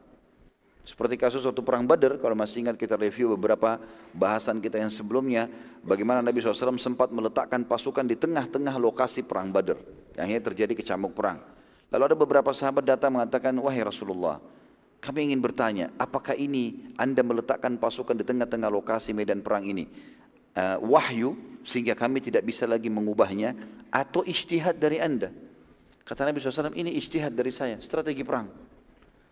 Seperti 0.87 1.21
kasus 1.21 1.45
waktu 1.45 1.61
perang 1.61 1.85
Badar, 1.85 2.17
kalau 2.17 2.33
masih 2.33 2.65
ingat 2.65 2.81
kita 2.81 2.97
review 2.97 3.37
beberapa 3.37 3.77
bahasan 4.17 4.57
kita 4.57 4.81
yang 4.81 4.89
sebelumnya, 4.89 5.45
bagaimana 5.85 6.25
Nabi 6.25 6.41
SAW 6.41 6.81
sempat 6.81 7.13
meletakkan 7.13 7.61
pasukan 7.67 8.09
di 8.09 8.17
tengah-tengah 8.17 8.73
lokasi 8.81 9.21
perang 9.21 9.53
Badar, 9.53 9.77
yang 10.17 10.25
akhirnya 10.25 10.45
terjadi 10.49 10.73
kecamuk 10.73 11.13
perang. 11.13 11.45
Lalu 11.93 12.03
ada 12.09 12.17
beberapa 12.17 12.51
sahabat 12.57 12.89
datang 12.89 13.21
mengatakan, 13.21 13.53
wahai 13.61 13.85
Rasulullah, 13.85 14.41
kami 15.05 15.29
ingin 15.29 15.45
bertanya, 15.45 15.93
apakah 16.01 16.33
ini 16.33 16.89
anda 16.97 17.21
meletakkan 17.21 17.77
pasukan 17.77 18.17
di 18.17 18.25
tengah-tengah 18.25 18.73
lokasi 18.73 19.13
medan 19.13 19.45
perang 19.45 19.69
ini? 19.69 20.17
Uh, 20.57 20.79
wahyu 20.91 21.39
sehingga 21.63 21.95
kami 21.95 22.19
tidak 22.25 22.43
bisa 22.43 22.65
lagi 22.65 22.89
mengubahnya 22.89 23.53
atau 23.93 24.25
istihad 24.25 24.77
dari 24.81 24.99
anda. 24.99 25.29
Kata 26.09 26.25
Nabi 26.25 26.41
SAW, 26.41 26.73
ini 26.73 26.97
istihad 26.97 27.37
dari 27.37 27.53
saya, 27.53 27.77
strategi 27.85 28.25
perang. 28.25 28.49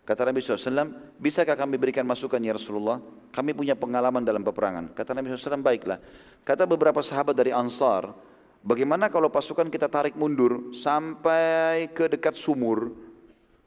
Kata 0.05 0.23
Nabi 0.29 0.39
SAW, 0.39 1.17
bisakah 1.17 1.57
kami 1.57 1.75
berikan 1.75 2.05
masukan 2.05 2.37
ya 2.39 2.53
Rasulullah? 2.53 3.01
Kami 3.33 3.51
punya 3.51 3.73
pengalaman 3.73 4.21
dalam 4.21 4.45
peperangan. 4.45 4.93
Kata 4.93 5.17
Nabi 5.17 5.33
SAW, 5.33 5.59
baiklah. 5.59 5.99
Kata 6.45 6.69
beberapa 6.69 7.01
sahabat 7.01 7.35
dari 7.35 7.51
Ansar, 7.51 8.13
bagaimana 8.61 9.09
kalau 9.11 9.27
pasukan 9.27 9.67
kita 9.67 9.89
tarik 9.89 10.15
mundur 10.15 10.71
sampai 10.71 11.91
ke 11.91 12.07
dekat 12.07 12.37
sumur, 12.37 12.93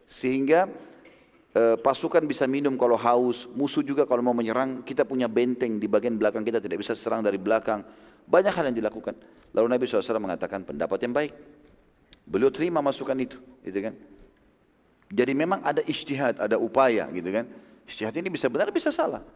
sehingga 0.06 0.70
e, 1.54 1.62
pasukan 1.78 2.22
bisa 2.26 2.46
minum 2.46 2.74
kalau 2.78 2.98
haus, 2.98 3.46
musuh 3.54 3.82
juga 3.82 4.06
kalau 4.06 4.22
mau 4.22 4.34
menyerang, 4.34 4.82
kita 4.86 5.02
punya 5.06 5.26
benteng 5.26 5.78
di 5.78 5.86
bagian 5.90 6.14
belakang 6.16 6.46
kita 6.46 6.62
tidak 6.62 6.82
bisa 6.82 6.94
serang 6.94 7.22
dari 7.22 7.38
belakang. 7.38 7.82
Banyak 8.26 8.52
hal 8.54 8.70
yang 8.70 8.76
dilakukan. 8.78 9.14
Lalu 9.50 9.66
Nabi 9.66 9.82
SAW 9.90 10.22
mengatakan 10.22 10.62
pendapat 10.62 10.98
yang 11.02 11.14
baik. 11.14 11.32
Beliau 12.30 12.54
terima 12.54 12.78
masukan 12.78 13.18
itu, 13.18 13.42
gitu 13.66 13.90
kan? 13.90 13.94
Jadi 15.10 15.32
memang 15.34 15.58
ada 15.66 15.82
istihad, 15.82 16.38
ada 16.38 16.54
upaya, 16.54 17.10
gitu 17.10 17.26
kan? 17.34 17.42
Istihad 17.90 18.14
ini 18.22 18.30
bisa 18.30 18.46
benar, 18.46 18.70
bisa 18.70 18.94
salah. 18.94 19.26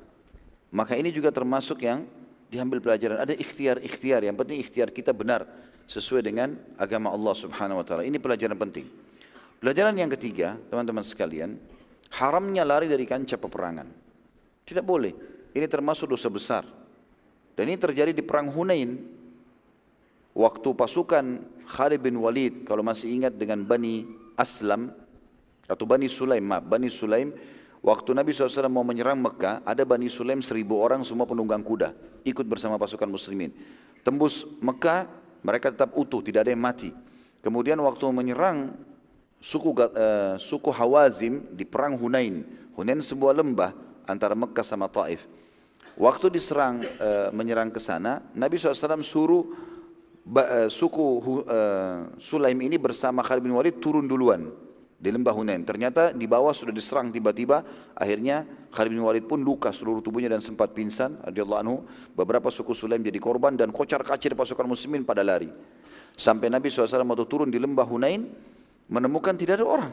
Maka 0.70 0.94
ini 0.94 1.10
juga 1.10 1.34
termasuk 1.34 1.82
yang 1.82 2.06
diambil 2.46 2.78
pelajaran. 2.78 3.18
Ada 3.18 3.34
ikhtiar-ikhtiar, 3.34 4.22
yang 4.22 4.38
penting 4.38 4.62
ikhtiar 4.62 4.94
kita 4.94 5.10
benar 5.10 5.42
sesuai 5.90 6.22
dengan 6.22 6.54
agama 6.78 7.10
Allah 7.10 7.34
Subhanahu 7.34 7.82
wa 7.82 7.84
taala. 7.84 8.06
Ini 8.06 8.22
pelajaran 8.22 8.54
penting. 8.54 8.86
Pelajaran 9.58 9.98
yang 9.98 10.10
ketiga, 10.14 10.54
teman-teman 10.70 11.02
sekalian, 11.02 11.58
haramnya 12.14 12.62
lari 12.62 12.86
dari 12.86 13.02
kancah 13.04 13.38
peperangan. 13.38 13.88
Tidak 14.64 14.84
boleh. 14.86 15.12
Ini 15.54 15.66
termasuk 15.66 16.10
dosa 16.10 16.30
besar. 16.30 16.64
Dan 17.54 17.70
ini 17.70 17.78
terjadi 17.78 18.10
di 18.10 18.22
perang 18.22 18.50
Hunain. 18.50 18.98
Waktu 20.34 20.68
pasukan 20.74 21.24
Khalid 21.70 22.02
bin 22.02 22.18
Walid, 22.18 22.66
kalau 22.66 22.82
masih 22.82 23.14
ingat 23.14 23.38
dengan 23.38 23.62
Bani 23.62 24.02
Aslam, 24.34 24.90
atau 25.64 25.84
Bani 25.86 26.10
Sulaim, 26.10 26.44
maaf, 26.44 26.66
Bani 26.66 26.90
Sulaim, 26.90 27.30
waktu 27.80 28.10
Nabi 28.12 28.34
SAW 28.34 28.66
mau 28.68 28.82
menyerang 28.82 29.16
Mekah, 29.16 29.62
ada 29.62 29.82
Bani 29.86 30.10
Sulaim 30.10 30.42
seribu 30.42 30.82
orang 30.82 31.06
semua 31.06 31.24
penunggang 31.24 31.62
kuda, 31.62 31.94
ikut 32.26 32.44
bersama 32.44 32.76
pasukan 32.76 33.08
muslimin. 33.08 33.54
Tembus 34.04 34.44
Mekah, 34.60 35.08
mereka 35.40 35.72
tetap 35.72 35.94
utuh, 35.96 36.20
tidak 36.20 36.44
ada 36.44 36.52
yang 36.52 36.60
mati. 36.60 36.92
Kemudian 37.40 37.80
waktu 37.80 38.04
menyerang 38.12 38.76
suku 39.44 39.76
uh, 39.76 40.40
suku 40.40 40.72
Hawazim 40.72 41.44
di 41.52 41.68
perang 41.68 42.00
Hunain. 42.00 42.48
Hunain 42.72 42.96
sebuah 43.04 43.36
lembah 43.36 43.76
antara 44.08 44.32
Mekah 44.32 44.64
sama 44.64 44.88
Taif. 44.88 45.28
Waktu 46.00 46.32
diserang 46.32 46.80
uh, 46.80 47.28
menyerang 47.30 47.68
ke 47.68 47.78
sana, 47.78 48.24
Nabi 48.32 48.56
SAW 48.56 49.04
suruh 49.04 49.44
uh, 50.32 50.68
suku 50.72 51.04
uh, 51.44 52.08
Sulaim 52.16 52.56
ini 52.64 52.80
bersama 52.80 53.20
Khalid 53.20 53.44
bin 53.44 53.52
Walid 53.52 53.78
turun 53.84 54.08
duluan 54.08 54.48
di 54.96 55.12
lembah 55.12 55.36
Hunain. 55.36 55.60
Ternyata 55.60 56.16
di 56.16 56.24
bawah 56.24 56.56
sudah 56.56 56.72
diserang 56.72 57.12
tiba-tiba, 57.12 57.60
akhirnya 57.92 58.48
Khalid 58.72 58.96
bin 58.96 59.04
Walid 59.04 59.28
pun 59.28 59.44
luka 59.44 59.70
seluruh 59.70 60.00
tubuhnya 60.00 60.32
dan 60.32 60.40
sempat 60.40 60.72
pingsan. 60.72 61.20
Radhiyallahu 61.20 61.60
anhu, 61.60 61.76
beberapa 62.16 62.48
suku 62.48 62.72
Sulaim 62.72 63.04
jadi 63.04 63.20
korban 63.20 63.54
dan 63.54 63.68
kocar-kacir 63.70 64.32
pasukan 64.32 64.64
muslimin 64.64 65.04
pada 65.04 65.20
lari. 65.20 65.52
Sampai 66.16 66.48
Nabi 66.48 66.72
SAW 66.72 66.88
waktu 67.06 67.26
turun 67.28 67.52
di 67.52 67.60
lembah 67.60 67.86
Hunain, 67.86 68.24
menemukan 68.88 69.34
tidak 69.36 69.60
ada 69.60 69.66
orang. 69.66 69.92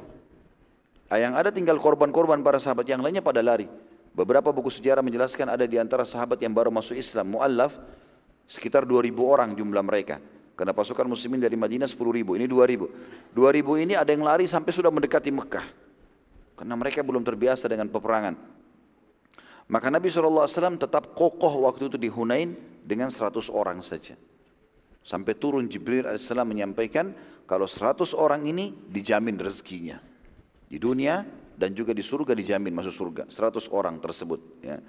Yang 1.12 1.34
ada 1.36 1.50
tinggal 1.52 1.76
korban-korban 1.76 2.40
para 2.40 2.56
sahabat 2.56 2.88
yang 2.88 3.04
lainnya 3.04 3.20
pada 3.20 3.44
lari. 3.44 3.68
Beberapa 4.12 4.52
buku 4.52 4.72
sejarah 4.72 5.04
menjelaskan 5.04 5.48
ada 5.52 5.64
di 5.68 5.76
antara 5.80 6.04
sahabat 6.04 6.40
yang 6.40 6.52
baru 6.52 6.72
masuk 6.72 6.96
Islam, 7.00 7.36
mu'allaf, 7.36 7.76
sekitar 8.48 8.84
2000 8.84 9.16
orang 9.24 9.50
jumlah 9.56 9.84
mereka. 9.84 10.20
Karena 10.56 10.76
pasukan 10.76 11.08
muslimin 11.08 11.40
dari 11.40 11.56
Madinah 11.56 11.88
10 11.88 12.00
ribu, 12.12 12.36
ini 12.36 12.48
2 12.48 12.64
ribu. 12.68 12.92
2 13.32 13.56
ribu 13.56 13.80
ini 13.80 13.96
ada 13.96 14.12
yang 14.12 14.24
lari 14.24 14.48
sampai 14.48 14.72
sudah 14.76 14.92
mendekati 14.92 15.32
Mekah. 15.32 15.64
Karena 16.60 16.76
mereka 16.76 17.02
belum 17.02 17.24
terbiasa 17.24 17.72
dengan 17.72 17.88
peperangan. 17.88 18.36
Maka 19.72 19.88
Nabi 19.88 20.12
SAW 20.12 20.48
tetap 20.76 21.16
kokoh 21.16 21.64
waktu 21.64 21.88
itu 21.88 21.96
di 21.96 22.12
Hunain 22.12 22.52
dengan 22.84 23.08
100 23.08 23.48
orang 23.48 23.80
saja. 23.80 24.20
Sampai 25.02 25.34
turun 25.34 25.66
Jibril 25.72 26.06
AS 26.06 26.28
menyampaikan 26.30 27.16
kalau 27.46 27.68
100 27.68 28.16
orang 28.16 28.42
ini 28.48 28.74
dijamin 28.90 29.38
rezekinya. 29.38 30.00
Di 30.72 30.80
dunia 30.80 31.28
dan 31.58 31.76
juga 31.76 31.92
di 31.92 32.02
surga 32.02 32.32
dijamin 32.32 32.72
masuk 32.72 32.94
surga 32.96 33.24
100 33.28 33.70
orang 33.70 34.00
tersebut 34.00 34.40
ya. 34.64 34.80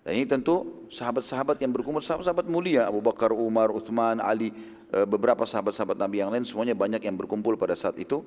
Dan 0.00 0.12
ini 0.16 0.24
tentu 0.24 0.88
sahabat-sahabat 0.88 1.60
yang 1.60 1.76
berkumpul 1.76 2.00
sahabat-sahabat 2.00 2.48
mulia 2.48 2.88
Abu 2.88 3.04
Bakar, 3.04 3.36
Umar, 3.36 3.68
Uthman, 3.68 4.16
Ali, 4.16 4.48
eh, 4.92 5.04
beberapa 5.04 5.44
sahabat-sahabat 5.44 6.00
Nabi 6.00 6.24
yang 6.24 6.32
lain 6.32 6.44
semuanya 6.48 6.72
banyak 6.72 7.04
yang 7.04 7.16
berkumpul 7.20 7.60
pada 7.60 7.76
saat 7.76 8.00
itu. 8.00 8.24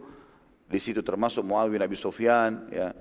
Di 0.69 0.77
situ 0.77 1.01
termasuk 1.01 1.41
Muawiyah 1.41 1.73
bin 1.73 1.81
Abi 1.81 1.97
Sufyan, 1.97 2.69
ya, 2.69 2.93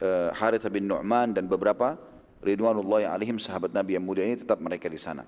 eh, 0.00 0.30
Harith 0.36 0.68
bin 0.68 0.84
Nu'man 0.84 1.32
dan 1.32 1.48
beberapa 1.48 1.96
ridwanullah 2.44 3.08
yang 3.08 3.12
alihim 3.16 3.36
sahabat 3.40 3.72
Nabi 3.72 3.96
yang 3.96 4.04
mulia 4.04 4.28
ini 4.28 4.44
tetap 4.44 4.60
mereka 4.60 4.92
di 4.92 5.00
sana. 5.00 5.24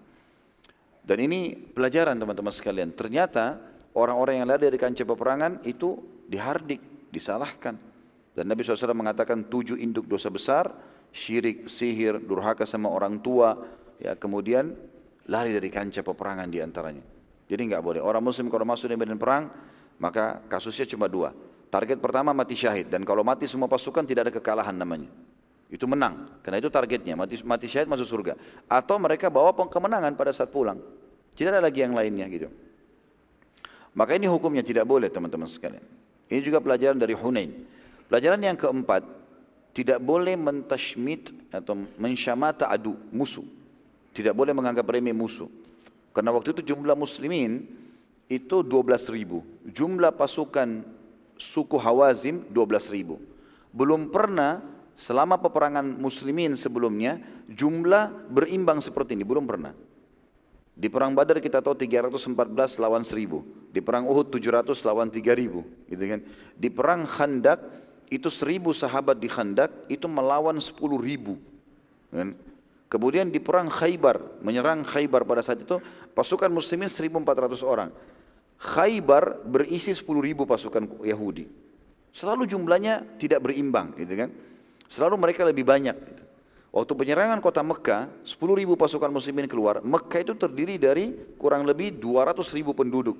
Dan 1.01 1.17
ini 1.25 1.57
pelajaran 1.57 2.15
teman-teman 2.21 2.53
sekalian. 2.53 2.93
Ternyata 2.93 3.59
orang-orang 3.95 4.43
yang 4.43 4.47
lari 4.49 4.69
dari 4.71 4.79
kancah 4.79 5.07
peperangan 5.07 5.65
itu 5.67 5.99
dihardik, 6.29 7.11
disalahkan. 7.11 7.75
Dan 8.31 8.45
Nabi 8.47 8.63
SAW 8.63 8.95
mengatakan 8.95 9.51
tujuh 9.51 9.75
induk 9.79 10.07
dosa 10.07 10.31
besar, 10.31 10.71
syirik, 11.11 11.67
sihir, 11.67 12.23
durhaka 12.23 12.63
sama 12.65 12.87
orang 12.87 13.19
tua, 13.19 13.59
ya 13.99 14.15
kemudian 14.15 14.73
lari 15.27 15.51
dari 15.51 15.69
kancah 15.69 16.07
peperangan 16.07 16.47
di 16.47 16.59
antaranya. 16.63 17.05
Jadi 17.51 17.63
nggak 17.67 17.83
boleh. 17.83 18.01
Orang 18.01 18.23
muslim 18.23 18.47
kalau 18.47 18.63
masuk 18.63 18.87
di 18.87 18.95
medan 18.95 19.19
perang, 19.19 19.51
maka 19.99 20.39
kasusnya 20.47 20.87
cuma 20.87 21.11
dua. 21.11 21.35
Target 21.71 21.99
pertama 21.99 22.31
mati 22.31 22.55
syahid. 22.55 22.87
Dan 22.91 23.03
kalau 23.03 23.27
mati 23.27 23.51
semua 23.51 23.67
pasukan 23.67 24.07
tidak 24.07 24.31
ada 24.31 24.33
kekalahan 24.39 24.75
namanya. 24.75 25.11
Itu 25.71 25.87
menang. 25.87 26.43
Karena 26.43 26.59
itu 26.59 26.67
targetnya. 26.71 27.15
Mati, 27.15 27.43
mati 27.47 27.67
syahid 27.71 27.87
masuk 27.87 28.07
surga. 28.07 28.35
Atau 28.67 28.99
mereka 28.99 29.31
bawa 29.31 29.55
kemenangan 29.55 30.15
pada 30.19 30.35
saat 30.35 30.51
pulang. 30.51 30.79
Tidak 31.35 31.51
ada 31.51 31.63
lagi 31.63 31.83
yang 31.83 31.95
lainnya 31.95 32.27
gitu. 32.27 32.51
Maka 33.95 34.15
ini 34.15 34.31
hukumnya 34.31 34.63
tidak 34.63 34.87
boleh 34.87 35.11
teman-teman 35.11 35.51
sekalian. 35.51 35.83
Ini 36.31 36.41
juga 36.47 36.63
pelajaran 36.63 36.99
dari 36.99 37.15
Hunain. 37.15 37.51
Pelajaran 38.07 38.39
yang 38.39 38.55
keempat, 38.55 39.03
tidak 39.75 39.99
boleh 39.99 40.35
mentashmit 40.39 41.35
atau 41.51 41.75
mensyamata 41.99 42.71
adu, 42.71 42.95
musuh. 43.11 43.47
Tidak 44.15 44.35
boleh 44.35 44.55
menganggap 44.55 44.87
remeh 44.87 45.15
musuh. 45.15 45.51
Karena 46.11 46.35
waktu 46.35 46.55
itu 46.55 46.75
jumlah 46.75 46.95
muslimin 46.99 47.67
itu 48.31 48.63
12 48.63 49.11
ribu. 49.15 49.43
Jumlah 49.67 50.15
pasukan 50.15 50.87
suku 51.39 51.79
Hawazim 51.79 52.47
12 52.51 52.95
ribu. 52.95 53.19
Belum 53.71 54.11
pernah 54.11 54.63
selama 54.99 55.39
peperangan 55.39 55.87
muslimin 55.99 56.55
sebelumnya 56.59 57.19
jumlah 57.51 58.31
berimbang 58.31 58.79
seperti 58.79 59.19
ini 59.19 59.27
belum 59.27 59.47
pernah. 59.47 59.75
Di 60.81 60.89
perang 60.89 61.13
Badar 61.13 61.45
kita 61.45 61.61
tahu 61.61 61.77
314 61.77 62.81
lawan 62.81 63.05
1000. 63.05 63.69
Di 63.69 63.85
perang 63.85 64.09
Uhud 64.09 64.33
700 64.33 64.81
lawan 64.89 65.13
3000, 65.13 65.93
gitu 65.93 66.05
kan. 66.09 66.21
Di 66.57 66.73
perang 66.73 67.05
Khandak 67.05 67.61
itu 68.09 68.33
1000 68.33 68.73
sahabat 68.73 69.21
di 69.21 69.29
Khandak 69.29 69.69
itu 69.93 70.09
melawan 70.09 70.57
10.000. 70.57 72.17
Kan? 72.17 72.33
Kemudian 72.89 73.29
di 73.29 73.39
perang 73.45 73.69
Khaybar, 73.69 74.41
menyerang 74.41 74.81
Khaybar 74.83 75.29
pada 75.29 75.45
saat 75.45 75.61
itu 75.61 75.79
pasukan 76.17 76.49
muslimin 76.49 76.89
1400 76.89 77.61
orang. 77.61 77.93
Khaybar 78.57 79.45
berisi 79.45 79.93
10.000 79.93 80.49
pasukan 80.49 80.83
Yahudi. 81.05 81.45
Selalu 82.11 82.49
jumlahnya 82.49 83.21
tidak 83.21 83.45
berimbang, 83.45 83.93
gitu 84.01 84.17
kan. 84.17 84.33
Selalu 84.89 85.15
mereka 85.21 85.45
lebih 85.45 85.63
banyak. 85.63 86.20
Waktu 86.71 86.93
penyerangan 86.95 87.43
kota 87.43 87.67
Mekah, 87.67 88.07
10 88.23 88.39
ribu 88.55 88.79
pasukan 88.79 89.11
muslimin 89.11 89.51
keluar. 89.51 89.83
Mekah 89.83 90.23
itu 90.23 90.39
terdiri 90.39 90.79
dari 90.79 91.11
kurang 91.35 91.67
lebih 91.67 91.99
200 91.99 92.47
ribu 92.55 92.71
penduduk 92.79 93.19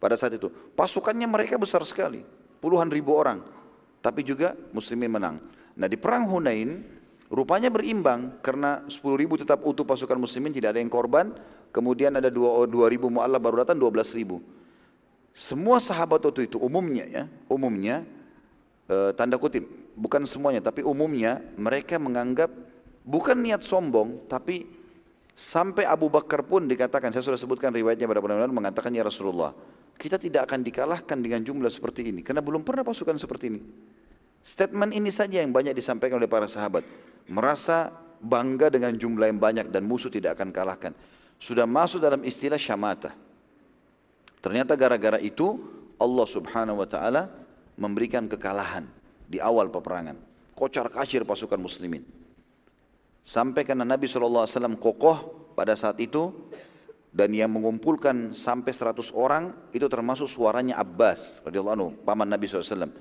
pada 0.00 0.16
saat 0.16 0.40
itu. 0.40 0.48
Pasukannya 0.72 1.28
mereka 1.28 1.60
besar 1.60 1.84
sekali, 1.84 2.24
puluhan 2.64 2.88
ribu 2.88 3.12
orang. 3.12 3.44
Tapi 4.00 4.24
juga 4.24 4.56
muslimin 4.72 5.12
menang. 5.12 5.36
Nah 5.76 5.84
di 5.84 6.00
perang 6.00 6.24
Hunain, 6.32 6.80
rupanya 7.28 7.68
berimbang 7.68 8.40
karena 8.40 8.80
10 8.88 9.20
ribu 9.20 9.36
tetap 9.36 9.60
utuh 9.68 9.84
pasukan 9.84 10.16
muslimin, 10.16 10.56
tidak 10.56 10.72
ada 10.72 10.80
yang 10.80 10.88
korban. 10.88 11.36
Kemudian 11.68 12.16
ada 12.16 12.32
2, 12.32 12.64
2 12.72 12.88
ribu 12.88 13.12
mu'allaf 13.12 13.36
baru 13.36 13.68
datang 13.68 13.76
12 13.76 14.16
ribu. 14.16 14.40
Semua 15.36 15.76
sahabat 15.76 16.24
waktu 16.24 16.48
itu 16.48 16.56
umumnya 16.56 17.04
ya, 17.04 17.22
umumnya 17.52 18.08
e, 18.88 19.12
tanda 19.12 19.36
kutip, 19.36 19.68
bukan 19.92 20.24
semuanya 20.24 20.64
tapi 20.64 20.82
umumnya 20.82 21.44
mereka 21.54 22.00
menganggap 22.00 22.48
Bukan 23.08 23.40
niat 23.40 23.64
sombong, 23.64 24.28
tapi 24.28 24.68
sampai 25.32 25.88
Abu 25.88 26.12
Bakar 26.12 26.44
pun 26.44 26.68
dikatakan, 26.68 27.08
saya 27.08 27.24
sudah 27.24 27.40
sebutkan 27.40 27.72
riwayatnya 27.72 28.04
pada 28.04 28.20
benar 28.20 28.52
mengatakan 28.52 28.92
ya 28.92 29.00
Rasulullah, 29.00 29.56
kita 29.96 30.20
tidak 30.20 30.44
akan 30.44 30.60
dikalahkan 30.60 31.16
dengan 31.16 31.40
jumlah 31.40 31.72
seperti 31.72 32.12
ini, 32.12 32.20
karena 32.20 32.44
belum 32.44 32.68
pernah 32.68 32.84
pasukan 32.84 33.16
seperti 33.16 33.44
ini. 33.48 33.60
Statement 34.44 34.92
ini 34.92 35.08
saja 35.08 35.40
yang 35.40 35.56
banyak 35.56 35.72
disampaikan 35.72 36.20
oleh 36.20 36.28
para 36.28 36.44
sahabat. 36.44 36.84
Merasa 37.32 37.88
bangga 38.20 38.68
dengan 38.68 38.92
jumlah 38.92 39.24
yang 39.24 39.40
banyak 39.40 39.66
dan 39.72 39.88
musuh 39.88 40.12
tidak 40.12 40.36
akan 40.36 40.52
kalahkan. 40.52 40.92
Sudah 41.40 41.64
masuk 41.64 42.04
dalam 42.04 42.20
istilah 42.28 42.60
syamata. 42.60 43.16
Ternyata 44.44 44.76
gara-gara 44.76 45.16
itu 45.16 45.58
Allah 45.96 46.26
subhanahu 46.28 46.84
wa 46.84 46.88
ta'ala 46.88 47.26
memberikan 47.80 48.28
kekalahan 48.30 48.86
di 49.26 49.40
awal 49.42 49.72
peperangan. 49.72 50.14
Kocar 50.54 50.86
kacir 50.92 51.24
pasukan 51.24 51.58
muslimin. 51.58 52.02
Sampai 53.24 53.66
karena 53.66 53.84
Nabi 53.84 54.08
SAW 54.08 54.48
kokoh 54.80 55.52
pada 55.52 55.76
saat 55.76 56.00
itu 56.00 56.32
dan 57.08 57.32
yang 57.32 57.50
mengumpulkan 57.50 58.36
sampai 58.36 58.70
100 58.70 59.10
orang 59.16 59.52
itu 59.72 59.84
termasuk 59.88 60.28
suaranya 60.28 60.78
Abbas 60.78 61.42
radhiyallahu 61.44 61.76
anhu, 61.76 61.90
paman 62.04 62.28
Nabi 62.28 62.46
SAW 62.46 62.92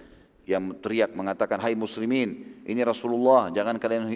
yang 0.47 0.79
teriak 0.79 1.11
mengatakan 1.11 1.59
hai 1.59 1.75
muslimin 1.75 2.63
ini 2.63 2.79
Rasulullah 2.87 3.51
jangan 3.51 3.75
kalian 3.75 4.15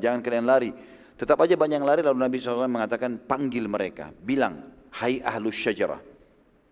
jangan 0.00 0.20
kalian 0.24 0.44
lari. 0.48 0.72
Tetap 1.20 1.36
aja 1.44 1.52
banyak 1.52 1.84
yang 1.84 1.88
lari 1.88 2.00
lalu 2.00 2.16
Nabi 2.16 2.36
SAW 2.40 2.64
mengatakan 2.64 3.20
panggil 3.20 3.68
mereka. 3.68 4.08
Bilang 4.08 4.72
hai 4.96 5.20
ahlus 5.20 5.56
syajarah. 5.60 6.00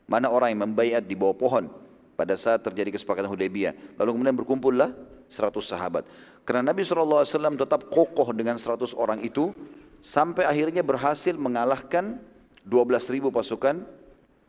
Mana 0.09 0.32
orang 0.32 0.56
yang 0.56 0.72
membaiat 0.72 1.04
di 1.04 1.12
bawah 1.12 1.37
pohon 1.37 1.68
pada 2.16 2.32
saat 2.32 2.64
terjadi 2.64 2.96
kesepakatan 2.96 3.28
Hudaybiyah. 3.28 4.00
Lalu 4.00 4.11
kemudian 4.16 4.37
berkumpullah 4.40 4.96
100 5.28 5.52
sahabat 5.61 6.09
karena 6.48 6.72
Nabi 6.72 6.80
SAW 6.80 7.28
tetap 7.61 7.92
kokoh 7.92 8.32
dengan 8.32 8.56
100 8.56 8.96
orang 8.96 9.20
itu 9.20 9.52
sampai 10.00 10.48
akhirnya 10.48 10.80
berhasil 10.80 11.37
mengalahkan 11.37 12.16
12 12.64 13.12
ribu 13.12 13.28
pasukan 13.28 13.84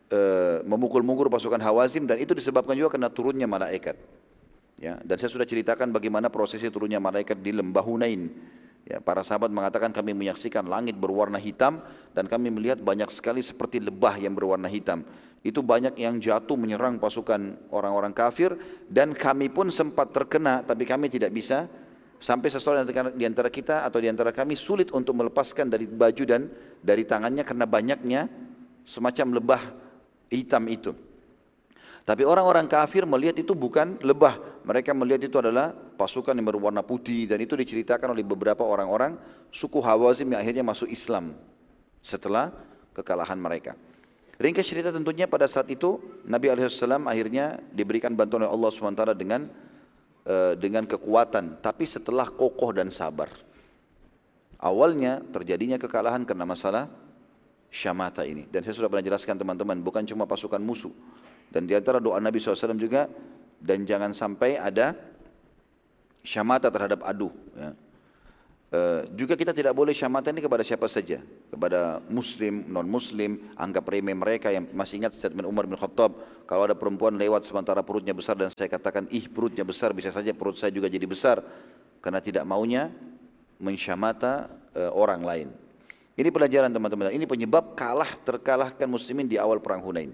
e, 0.07 0.19
memukul-mukul 0.63 1.27
pasukan 1.27 1.59
Hawazim 1.59 2.07
dan 2.07 2.23
itu 2.23 2.31
disebabkan 2.31 2.79
juga 2.79 2.95
karena 2.95 3.11
turunnya 3.11 3.51
malaikat. 3.51 3.99
Ya, 4.79 4.95
dan 5.03 5.19
saya 5.19 5.27
sudah 5.27 5.43
ceritakan 5.43 5.91
bagaimana 5.91 6.31
prosesnya 6.31 6.71
turunnya 6.71 7.03
malaikat 7.03 7.35
di 7.43 7.51
lembah 7.51 7.83
Hunain. 7.83 8.31
Ya, 8.87 9.03
para 9.03 9.19
sahabat 9.19 9.51
mengatakan 9.51 9.91
kami 9.91 10.15
menyaksikan 10.15 10.71
langit 10.71 10.95
berwarna 10.95 11.35
hitam 11.35 11.83
dan 12.15 12.31
kami 12.31 12.47
melihat 12.47 12.79
banyak 12.79 13.11
sekali 13.11 13.43
seperti 13.43 13.83
lebah 13.83 14.15
yang 14.15 14.31
berwarna 14.31 14.71
hitam 14.71 15.03
itu 15.39 15.63
banyak 15.63 15.95
yang 15.95 16.19
jatuh 16.19 16.59
menyerang 16.59 16.99
pasukan 16.99 17.55
orang-orang 17.71 18.11
kafir 18.11 18.59
dan 18.91 19.15
kami 19.15 19.47
pun 19.47 19.71
sempat 19.71 20.11
terkena 20.11 20.67
tapi 20.67 20.83
kami 20.83 21.07
tidak 21.07 21.31
bisa 21.31 21.71
sampai 22.19 22.51
seseorang 22.51 22.83
di 23.15 23.23
antara 23.23 23.47
kita 23.47 23.87
atau 23.87 24.03
di 24.03 24.11
antara 24.11 24.35
kami 24.35 24.53
sulit 24.59 24.91
untuk 24.91 25.15
melepaskan 25.15 25.71
dari 25.71 25.87
baju 25.87 26.23
dan 26.27 26.51
dari 26.83 27.07
tangannya 27.07 27.47
karena 27.47 27.63
banyaknya 27.63 28.21
semacam 28.83 29.39
lebah 29.39 29.61
hitam 30.27 30.63
itu. 30.67 30.91
Tapi 32.03 32.25
orang-orang 32.27 32.67
kafir 32.67 33.05
melihat 33.07 33.39
itu 33.39 33.55
bukan 33.55 34.01
lebah, 34.03 34.41
mereka 34.65 34.91
melihat 34.97 35.29
itu 35.29 35.37
adalah 35.39 35.71
pasukan 35.71 36.33
yang 36.33 36.47
berwarna 36.47 36.81
putih 36.81 37.29
dan 37.29 37.39
itu 37.39 37.53
diceritakan 37.53 38.11
oleh 38.17 38.25
beberapa 38.25 38.65
orang-orang 38.65 39.15
suku 39.53 39.79
Hawazim 39.79 40.33
yang 40.33 40.41
akhirnya 40.41 40.65
masuk 40.65 40.89
Islam 40.89 41.37
setelah 42.01 42.51
kekalahan 42.97 43.37
mereka. 43.37 43.77
Ringkas 44.39 44.71
cerita 44.71 44.89
tentunya 44.89 45.27
pada 45.27 45.45
saat 45.51 45.67
itu 45.67 45.99
Nabi 46.23 46.47
Alaihissalam 46.47 47.05
akhirnya 47.11 47.59
diberikan 47.75 48.15
bantuan 48.15 48.47
oleh 48.47 48.55
Allah 48.55 48.71
SWT 48.71 49.03
dengan 49.19 49.51
uh, 50.29 50.53
dengan 50.53 50.85
kekuatan, 50.85 51.59
tapi 51.59 51.89
setelah 51.89 52.29
kokoh 52.29 52.71
dan 52.71 52.93
sabar. 52.93 53.33
Awalnya 54.61 55.23
terjadinya 55.33 55.81
kekalahan 55.81 56.27
karena 56.27 56.45
masalah 56.45 56.85
syamata 57.73 58.27
ini. 58.27 58.45
Dan 58.51 58.61
saya 58.61 58.75
sudah 58.77 58.91
pernah 58.91 59.05
jelaskan 59.05 59.39
teman-teman, 59.39 59.81
bukan 59.81 60.05
cuma 60.05 60.29
pasukan 60.29 60.61
musuh. 60.61 60.93
Dan 61.49 61.65
di 61.65 61.73
antara 61.73 61.97
doa 61.97 62.21
Nabi 62.21 62.37
SAW 62.37 62.77
juga, 62.77 63.09
dan 63.57 63.87
jangan 63.87 64.13
sampai 64.13 64.59
ada 64.59 64.93
syamata 66.21 66.69
terhadap 66.69 67.01
adu. 67.07 67.33
Ya. 67.57 67.71
Uh, 68.69 69.01
juga 69.17 69.33
kita 69.33 69.49
tidak 69.49 69.73
boleh 69.73 69.97
syamatan 69.97 70.29
ini 70.37 70.45
kepada 70.45 70.61
siapa 70.61 70.85
saja. 70.85 71.17
Kepada 71.49 72.05
muslim, 72.05 72.69
non 72.69 72.85
muslim 72.85 73.49
anggap 73.57 73.81
remeh 73.89 74.13
mereka 74.13 74.53
yang 74.53 74.69
masih 74.77 75.01
ingat 75.01 75.17
statement 75.17 75.49
Umar 75.49 75.65
bin 75.65 75.73
Khattab. 75.73 76.13
Kalau 76.45 76.69
ada 76.69 76.77
perempuan 76.77 77.17
lewat 77.17 77.49
sementara 77.49 77.81
perutnya 77.81 78.13
besar 78.13 78.37
dan 78.37 78.53
saya 78.53 78.69
katakan 78.69 79.09
ih 79.09 79.25
perutnya 79.25 79.65
besar 79.65 79.89
bisa 79.89 80.13
saja 80.13 80.37
perut 80.37 80.61
saya 80.61 80.69
juga 80.69 80.85
jadi 80.85 81.01
besar. 81.09 81.41
Karena 81.97 82.21
tidak 82.21 82.45
maunya 82.45 82.93
mensyamata 83.57 84.53
uh, 84.77 84.93
orang 84.93 85.25
lain. 85.25 85.47
Ini 86.13 86.29
pelajaran 86.29 86.69
teman-teman. 86.69 87.09
Ini 87.09 87.25
penyebab 87.25 87.73
kalah 87.73 88.21
terkalahkan 88.21 88.85
muslimin 88.85 89.25
di 89.25 89.41
awal 89.41 89.57
perang 89.57 89.81
Hunain. 89.81 90.13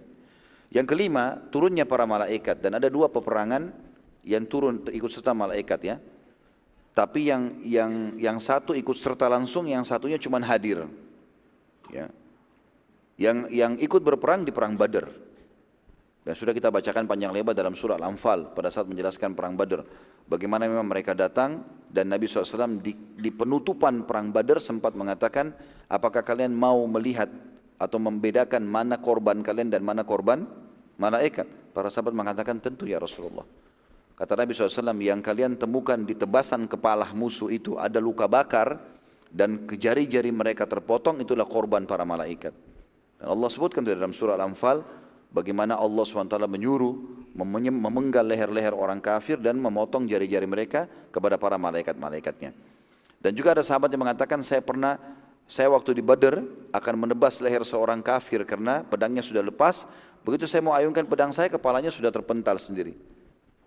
Yang 0.71 0.95
kelima 0.95 1.43
turunnya 1.51 1.83
para 1.83 2.07
malaikat. 2.07 2.63
Dan 2.63 2.79
ada 2.79 2.87
dua 2.87 3.11
peperangan 3.11 3.75
yang 4.23 4.47
turun 4.47 4.79
ikut 4.87 5.11
serta 5.11 5.35
malaikat 5.35 5.79
ya 5.83 5.95
tapi 6.95 7.27
yang 7.27 7.59
yang 7.67 7.91
yang 8.15 8.37
satu 8.39 8.71
ikut 8.71 8.95
serta 8.95 9.27
langsung, 9.27 9.67
yang 9.67 9.83
satunya 9.83 10.15
cuma 10.15 10.39
hadir. 10.39 10.87
Ya. 11.91 12.07
Yang 13.19 13.37
yang 13.51 13.73
ikut 13.83 13.99
berperang 13.99 14.47
di 14.47 14.55
perang 14.55 14.79
Badar. 14.79 15.11
Dan 16.23 16.33
sudah 16.33 16.55
kita 16.55 16.71
bacakan 16.71 17.03
panjang 17.03 17.35
lebar 17.35 17.51
dalam 17.51 17.75
surah 17.75 17.99
Al-Anfal 17.99 18.55
pada 18.55 18.71
saat 18.71 18.87
menjelaskan 18.87 19.35
perang 19.35 19.59
Badar. 19.59 19.83
Bagaimana 20.25 20.71
memang 20.71 20.87
mereka 20.87 21.11
datang 21.11 21.67
dan 21.91 22.09
Nabi 22.09 22.25
SAW 22.25 22.81
di, 22.81 22.95
di 22.95 23.29
penutupan 23.29 24.07
perang 24.07 24.31
Badar 24.31 24.63
sempat 24.63 24.95
mengatakan, 24.95 25.51
apakah 25.91 26.23
kalian 26.23 26.55
mau 26.55 26.79
melihat 26.87 27.27
atau 27.75 27.99
membedakan 27.99 28.63
mana 28.63 28.97
korban 28.97 29.43
kalian 29.43 29.67
dan 29.67 29.83
mana 29.83 30.07
korban 30.07 30.47
malaikat? 30.95 31.45
Para 31.75 31.91
sahabat 31.91 32.15
mengatakan 32.15 32.57
tentu 32.57 32.87
ya 32.87 32.97
Rasulullah. 32.97 33.45
Kata 34.15 34.31
Nabi 34.39 34.55
SAW, 34.55 34.95
yang 35.03 35.19
kalian 35.19 35.59
temukan 35.59 35.99
di 35.99 36.15
tebasan 36.15 36.71
kepala 36.71 37.11
musuh 37.11 37.51
itu 37.51 37.75
ada 37.75 37.99
luka 37.99 38.31
bakar 38.31 38.79
dan 39.27 39.67
jari-jari 39.67 40.31
mereka 40.31 40.63
terpotong 40.63 41.19
itulah 41.19 41.43
korban 41.43 41.83
para 41.83 42.07
malaikat. 42.07 42.55
Dan 43.19 43.27
Allah 43.27 43.49
sebutkan 43.51 43.83
dalam 43.83 44.15
surah 44.15 44.39
Al-Anfal 44.39 44.87
bagaimana 45.35 45.75
Allah 45.75 46.07
SWT 46.07 46.31
menyuruh 46.47 47.27
memenggal 47.35 48.23
leher-leher 48.23 48.71
orang 48.71 49.03
kafir 49.03 49.35
dan 49.35 49.59
memotong 49.59 50.07
jari-jari 50.07 50.47
mereka 50.47 50.87
kepada 51.11 51.35
para 51.35 51.59
malaikat-malaikatnya. 51.59 52.55
Dan 53.19 53.35
juga 53.35 53.51
ada 53.51 53.67
sahabat 53.67 53.91
yang 53.91 54.07
mengatakan 54.07 54.39
saya 54.47 54.63
pernah 54.63 54.95
saya 55.43 55.67
waktu 55.67 55.91
di 55.91 55.99
Badr 55.99 56.39
akan 56.71 56.95
menebas 57.03 57.43
leher 57.43 57.67
seorang 57.67 57.99
kafir 57.99 58.47
karena 58.47 58.87
pedangnya 58.87 59.19
sudah 59.19 59.43
lepas. 59.43 59.91
Begitu 60.23 60.47
saya 60.47 60.63
mau 60.63 60.71
ayunkan 60.71 61.03
pedang 61.03 61.35
saya 61.35 61.51
kepalanya 61.51 61.91
sudah 61.91 62.15
terpental 62.15 62.55
sendiri 62.55 62.95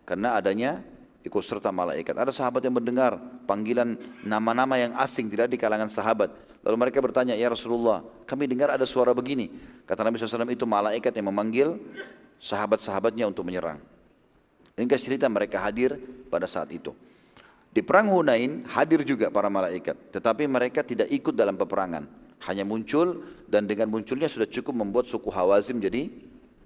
karena 0.08 0.40
adanya 0.40 0.80
ikut 1.20 1.44
serta 1.44 1.68
malaikat. 1.68 2.16
Ada 2.16 2.32
sahabat 2.32 2.64
yang 2.64 2.80
mendengar 2.80 3.20
panggilan 3.44 4.00
nama-nama 4.24 4.80
yang 4.80 4.96
asing 4.96 5.28
tidak 5.28 5.52
di 5.52 5.60
kalangan 5.60 5.92
sahabat. 5.92 6.32
Lalu 6.64 6.76
mereka 6.88 7.04
bertanya, 7.04 7.36
ya 7.36 7.52
Rasulullah, 7.52 8.00
kami 8.24 8.48
dengar 8.48 8.72
ada 8.72 8.88
suara 8.88 9.12
begini. 9.12 9.52
Kata 9.84 10.00
Nabi 10.00 10.16
SAW 10.16 10.48
itu 10.48 10.64
malaikat 10.64 11.12
yang 11.12 11.28
memanggil 11.28 11.76
sahabat-sahabatnya 12.40 13.28
untuk 13.28 13.44
menyerang. 13.44 13.76
Ringkas 14.80 15.04
cerita 15.04 15.28
mereka 15.28 15.60
hadir 15.60 16.00
pada 16.32 16.48
saat 16.48 16.72
itu. 16.72 16.96
Di 17.68 17.84
perang 17.84 18.08
Hunain 18.08 18.64
hadir 18.72 19.04
juga 19.04 19.28
para 19.28 19.52
malaikat, 19.52 20.16
tetapi 20.16 20.48
mereka 20.48 20.80
tidak 20.80 21.12
ikut 21.12 21.36
dalam 21.36 21.54
peperangan. 21.60 22.08
Hanya 22.48 22.64
muncul 22.64 23.28
dan 23.44 23.68
dengan 23.68 23.92
munculnya 23.92 24.30
sudah 24.30 24.48
cukup 24.48 24.72
membuat 24.72 25.04
suku 25.10 25.28
Hawazim 25.28 25.82
jadi 25.82 26.08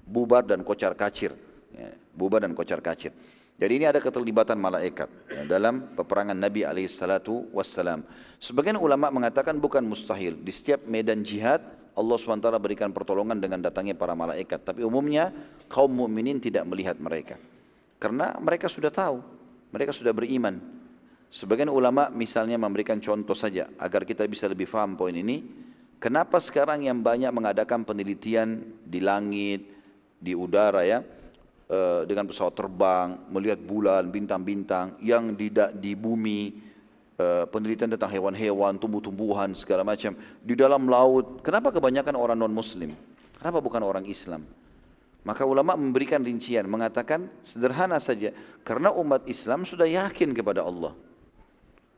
bubar 0.07 0.47
dan 0.47 0.63
kocar 0.63 0.95
kacir. 0.95 1.35
Ya, 1.73 1.91
bubar 2.13 2.45
dan 2.45 2.53
kocar 2.53 2.85
kacir. 2.85 3.13
Jadi 3.57 3.73
ini 3.79 3.87
ada 3.87 4.03
keterlibatan 4.03 4.59
malaikat 4.59 5.07
ya, 5.31 5.47
dalam 5.47 5.95
peperangan 5.95 6.35
Nabi 6.35 6.67
alaihissalatu 6.67 7.53
wassalam. 7.55 8.03
Sebagian 8.43 8.75
ulama 8.81 9.13
mengatakan 9.13 9.55
bukan 9.61 9.85
mustahil. 9.87 10.35
Di 10.41 10.51
setiap 10.51 10.83
medan 10.89 11.23
jihad 11.23 11.63
Allah 11.93 12.17
SWT 12.17 12.49
berikan 12.57 12.91
pertolongan 12.91 13.37
dengan 13.37 13.61
datangnya 13.61 13.93
para 13.93 14.17
malaikat. 14.17 14.65
Tapi 14.65 14.81
umumnya 14.83 15.31
kaum 15.69 15.93
mukminin 15.93 16.41
tidak 16.41 16.65
melihat 16.65 16.97
mereka. 16.99 17.37
Karena 18.01 18.35
mereka 18.41 18.67
sudah 18.67 18.91
tahu, 18.91 19.23
mereka 19.71 19.95
sudah 19.95 20.11
beriman. 20.11 20.59
Sebagian 21.33 21.71
ulama 21.71 22.11
misalnya 22.13 22.59
memberikan 22.59 23.01
contoh 23.01 23.37
saja 23.37 23.71
agar 23.81 24.05
kita 24.05 24.27
bisa 24.27 24.51
lebih 24.51 24.67
faham 24.67 24.99
poin 24.99 25.15
ini. 25.15 25.45
Kenapa 26.03 26.43
sekarang 26.43 26.83
yang 26.83 26.99
banyak 26.99 27.31
mengadakan 27.31 27.87
penelitian 27.87 28.59
di 28.83 28.99
langit, 28.99 29.63
di 30.19 30.35
udara 30.35 30.83
ya, 30.83 30.99
eh, 31.73 32.03
dengan 32.05 32.29
pesawat 32.29 32.53
terbang, 32.53 33.17
melihat 33.33 33.57
bulan, 33.65 34.13
bintang-bintang, 34.13 35.01
yang 35.01 35.33
di, 35.33 35.49
di 35.81 35.93
bumi, 35.97 36.53
eh, 37.17 37.45
penelitian 37.49 37.97
tentang 37.97 38.13
hewan-hewan, 38.13 38.77
tumbuh-tumbuhan, 38.77 39.57
segala 39.57 39.81
macam, 39.81 40.13
di 40.45 40.53
dalam 40.53 40.85
laut. 40.85 41.41
Kenapa 41.41 41.73
kebanyakan 41.73 42.13
orang 42.13 42.37
non-muslim? 42.37 42.93
Kenapa 43.41 43.65
bukan 43.65 43.81
orang 43.81 44.05
Islam? 44.05 44.45
Maka 45.23 45.47
ulama 45.47 45.79
memberikan 45.79 46.21
rincian, 46.21 46.67
mengatakan 46.67 47.31
sederhana 47.47 47.97
saja, 48.03 48.35
karena 48.67 48.93
umat 48.93 49.25
Islam 49.25 49.65
sudah 49.65 49.87
yakin 49.89 50.35
kepada 50.35 50.67
Allah. 50.67 50.93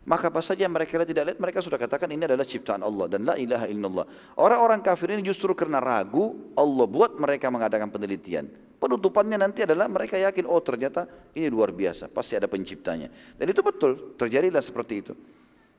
Maka 0.05 0.29
apa 0.29 0.45
saja 0.45 0.69
mereka 0.69 1.01
tidak 1.01 1.33
lihat, 1.33 1.39
mereka 1.41 1.65
sudah 1.65 1.81
katakan 1.81 2.13
ini 2.13 2.29
adalah 2.29 2.45
ciptaan 2.45 2.85
Allah 2.85 3.09
dan 3.09 3.25
la 3.25 3.41
ilaha 3.41 3.65
illallah. 3.65 4.05
Orang-orang 4.37 4.85
kafir 4.85 5.17
ini 5.17 5.25
justru 5.25 5.57
karena 5.57 5.81
ragu, 5.81 6.53
Allah 6.53 6.85
buat 6.85 7.17
mereka 7.17 7.49
mengadakan 7.49 7.89
penelitian. 7.89 8.45
Penutupannya 8.85 9.41
nanti 9.41 9.65
adalah 9.65 9.89
mereka 9.89 10.21
yakin, 10.21 10.45
oh 10.45 10.61
ternyata 10.61 11.09
ini 11.33 11.49
luar 11.49 11.73
biasa, 11.73 12.13
pasti 12.13 12.37
ada 12.37 12.45
penciptanya. 12.45 13.09
Dan 13.33 13.49
itu 13.49 13.65
betul, 13.65 14.13
terjadilah 14.21 14.61
seperti 14.61 15.01
itu. 15.01 15.17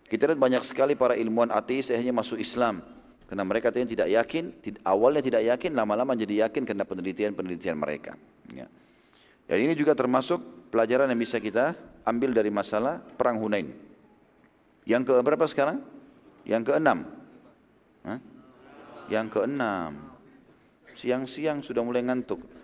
Kita 0.10 0.26
lihat 0.26 0.42
banyak 0.42 0.66
sekali 0.66 0.98
para 0.98 1.14
ilmuwan 1.14 1.54
ateis 1.54 1.94
akhirnya 1.94 2.10
masuk 2.18 2.42
Islam. 2.42 2.82
Karena 3.30 3.46
mereka 3.46 3.70
tidak 3.70 4.10
yakin, 4.10 4.58
awalnya 4.82 5.22
tidak 5.22 5.46
yakin, 5.46 5.78
lama-lama 5.78 6.18
jadi 6.18 6.50
yakin 6.50 6.66
karena 6.66 6.82
penelitian-penelitian 6.82 7.78
mereka. 7.78 8.18
Ya. 8.50 8.66
Dan 9.46 9.58
ini 9.70 9.78
juga 9.78 9.94
termasuk 9.94 10.42
pelajaran 10.74 11.06
yang 11.06 11.22
bisa 11.22 11.38
kita 11.38 11.78
ambil 12.10 12.34
dari 12.34 12.50
masalah 12.50 13.06
perang 13.22 13.38
Hunain. 13.38 13.70
Yang 14.82 15.14
ke 15.14 15.14
berapa 15.22 15.46
sekarang? 15.46 15.78
Yang 16.42 16.74
keenam. 16.74 17.06
Hah? 18.02 18.18
Yang 19.14 19.26
keenam. 19.30 19.94
Siang-siang 20.98 21.62
sudah 21.62 21.86
mulai 21.86 22.02
ngantuk. 22.02 22.55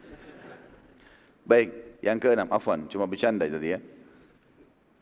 Baik, 1.45 1.99
yang 2.06 2.17
keenam. 2.17 2.47
Afwan, 2.49 2.86
cuma 2.89 3.06
bercanda 3.06 3.45
tadi 3.45 3.77
ya. 3.77 3.80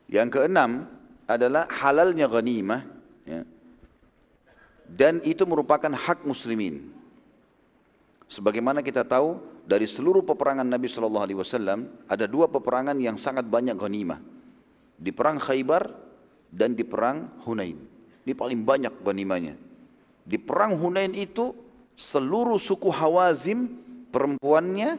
Yang 0.09 0.39
keenam 0.39 0.89
adalah 1.29 1.69
halalnya 1.69 2.25
ghanimah. 2.25 2.81
Ya. 3.27 3.41
Dan 4.89 5.21
itu 5.21 5.45
merupakan 5.45 5.93
hak 5.93 6.25
muslimin. 6.25 6.89
Sebagaimana 8.25 8.81
kita 8.81 9.05
tahu 9.05 9.37
dari 9.69 9.85
seluruh 9.85 10.25
peperangan 10.25 10.65
Nabi 10.65 10.89
Shallallahu 10.89 11.25
Alaihi 11.29 11.37
Wasallam 11.37 11.79
ada 12.09 12.25
dua 12.25 12.49
peperangan 12.49 12.97
yang 12.97 13.17
sangat 13.21 13.45
banyak 13.45 13.77
ghanimah. 13.77 14.17
Di 14.97 15.13
perang 15.13 15.37
Khaybar 15.37 15.93
dan 16.49 16.73
di 16.73 16.81
perang 16.81 17.29
Hunain. 17.45 17.77
Ini 18.25 18.33
paling 18.33 18.65
banyak 18.65 18.93
ganimanya. 19.05 19.53
Di 20.25 20.37
perang 20.41 20.77
Hunain 20.77 21.13
itu 21.13 21.53
seluruh 21.93 22.57
suku 22.57 22.89
Hawazim 22.89 23.77
perempuannya, 24.09 24.97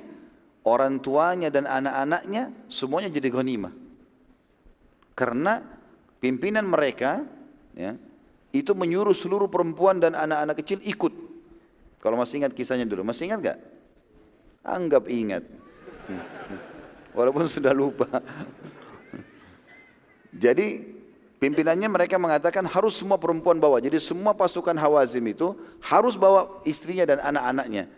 orang 0.65 1.01
tuanya 1.01 1.49
dan 1.49 1.65
anak-anaknya 1.65 2.53
semuanya 2.69 3.09
jadi 3.09 3.33
ghanimah. 3.33 3.73
Karena 5.17 5.61
pimpinan 6.21 6.65
mereka 6.69 7.25
ya, 7.77 7.97
itu 8.53 8.73
menyuruh 8.73 9.17
seluruh 9.17 9.49
perempuan 9.49 10.01
dan 10.01 10.17
anak-anak 10.17 10.57
kecil 10.61 10.79
ikut. 10.85 11.13
Kalau 12.01 12.17
masih 12.17 12.45
ingat 12.45 12.53
kisahnya 12.57 12.89
dulu, 12.89 13.05
masih 13.05 13.29
ingat 13.29 13.41
gak? 13.53 13.59
Anggap 14.65 15.05
ingat. 15.09 15.45
Walaupun 17.17 17.45
sudah 17.49 17.77
lupa. 17.77 18.09
Jadi 20.45 21.01
Pimpinannya 21.41 21.89
mereka 21.89 22.21
mengatakan 22.21 22.69
harus 22.69 23.01
semua 23.01 23.17
perempuan 23.17 23.57
bawa. 23.57 23.81
Jadi 23.81 23.97
semua 23.97 24.37
pasukan 24.37 24.77
Hawazim 24.77 25.25
itu 25.25 25.57
harus 25.81 26.13
bawa 26.13 26.61
istrinya 26.69 27.09
dan 27.09 27.17
anak-anaknya. 27.17 27.89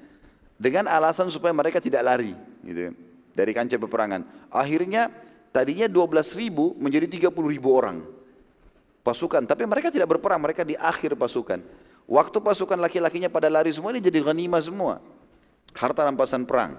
Dengan 0.63 0.87
alasan 0.87 1.27
supaya 1.27 1.51
mereka 1.51 1.83
tidak 1.83 2.07
lari 2.07 2.39
gitu, 2.63 2.97
dari 3.35 3.53
kancah 3.53 3.79
peperangan. 3.79 4.23
Akhirnya 4.49 5.11
tadinya 5.51 5.87
12 5.87 6.39
ribu 6.39 6.75
menjadi 6.79 7.29
30 7.29 7.31
ribu 7.53 7.69
orang 7.75 8.03
pasukan. 9.03 9.43
Tapi 9.45 9.67
mereka 9.67 9.91
tidak 9.91 10.19
berperang, 10.19 10.41
mereka 10.41 10.63
di 10.63 10.79
akhir 10.79 11.19
pasukan. 11.19 11.63
Waktu 12.07 12.39
pasukan 12.43 12.79
laki-lakinya 12.79 13.31
pada 13.31 13.47
lari 13.47 13.71
semua 13.71 13.95
ini 13.95 14.03
jadi 14.03 14.23
ghanimah 14.23 14.63
semua. 14.63 14.95
Harta 15.73 16.05
rampasan 16.05 16.45
perang. 16.45 16.79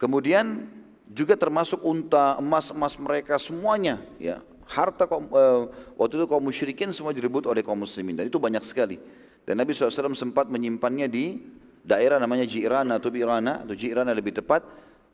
Kemudian 0.00 0.66
juga 1.06 1.36
termasuk 1.36 1.78
unta, 1.84 2.40
emas-emas 2.40 2.96
mereka 2.98 3.36
semuanya 3.36 4.00
ya 4.16 4.40
harta 4.72 5.04
kaum, 5.04 5.28
uh, 5.28 5.68
waktu 6.00 6.16
itu 6.16 6.26
kaum 6.26 6.40
musyrikin 6.42 6.88
semua 6.96 7.12
direbut 7.12 7.44
oleh 7.44 7.60
kaum 7.60 7.76
muslimin 7.76 8.16
dan 8.16 8.24
itu 8.26 8.40
banyak 8.40 8.64
sekali. 8.64 8.96
Dan 9.44 9.58
Nabi 9.58 9.74
SAW 9.74 10.14
sempat 10.14 10.46
menyimpannya 10.48 11.10
di 11.10 11.42
daerah 11.82 12.22
namanya 12.22 12.46
Jirana 12.46 12.98
atau 13.02 13.10
Birana 13.10 13.66
atau 13.66 13.74
Jirana 13.74 14.14
lebih 14.14 14.34
tepat 14.34 14.62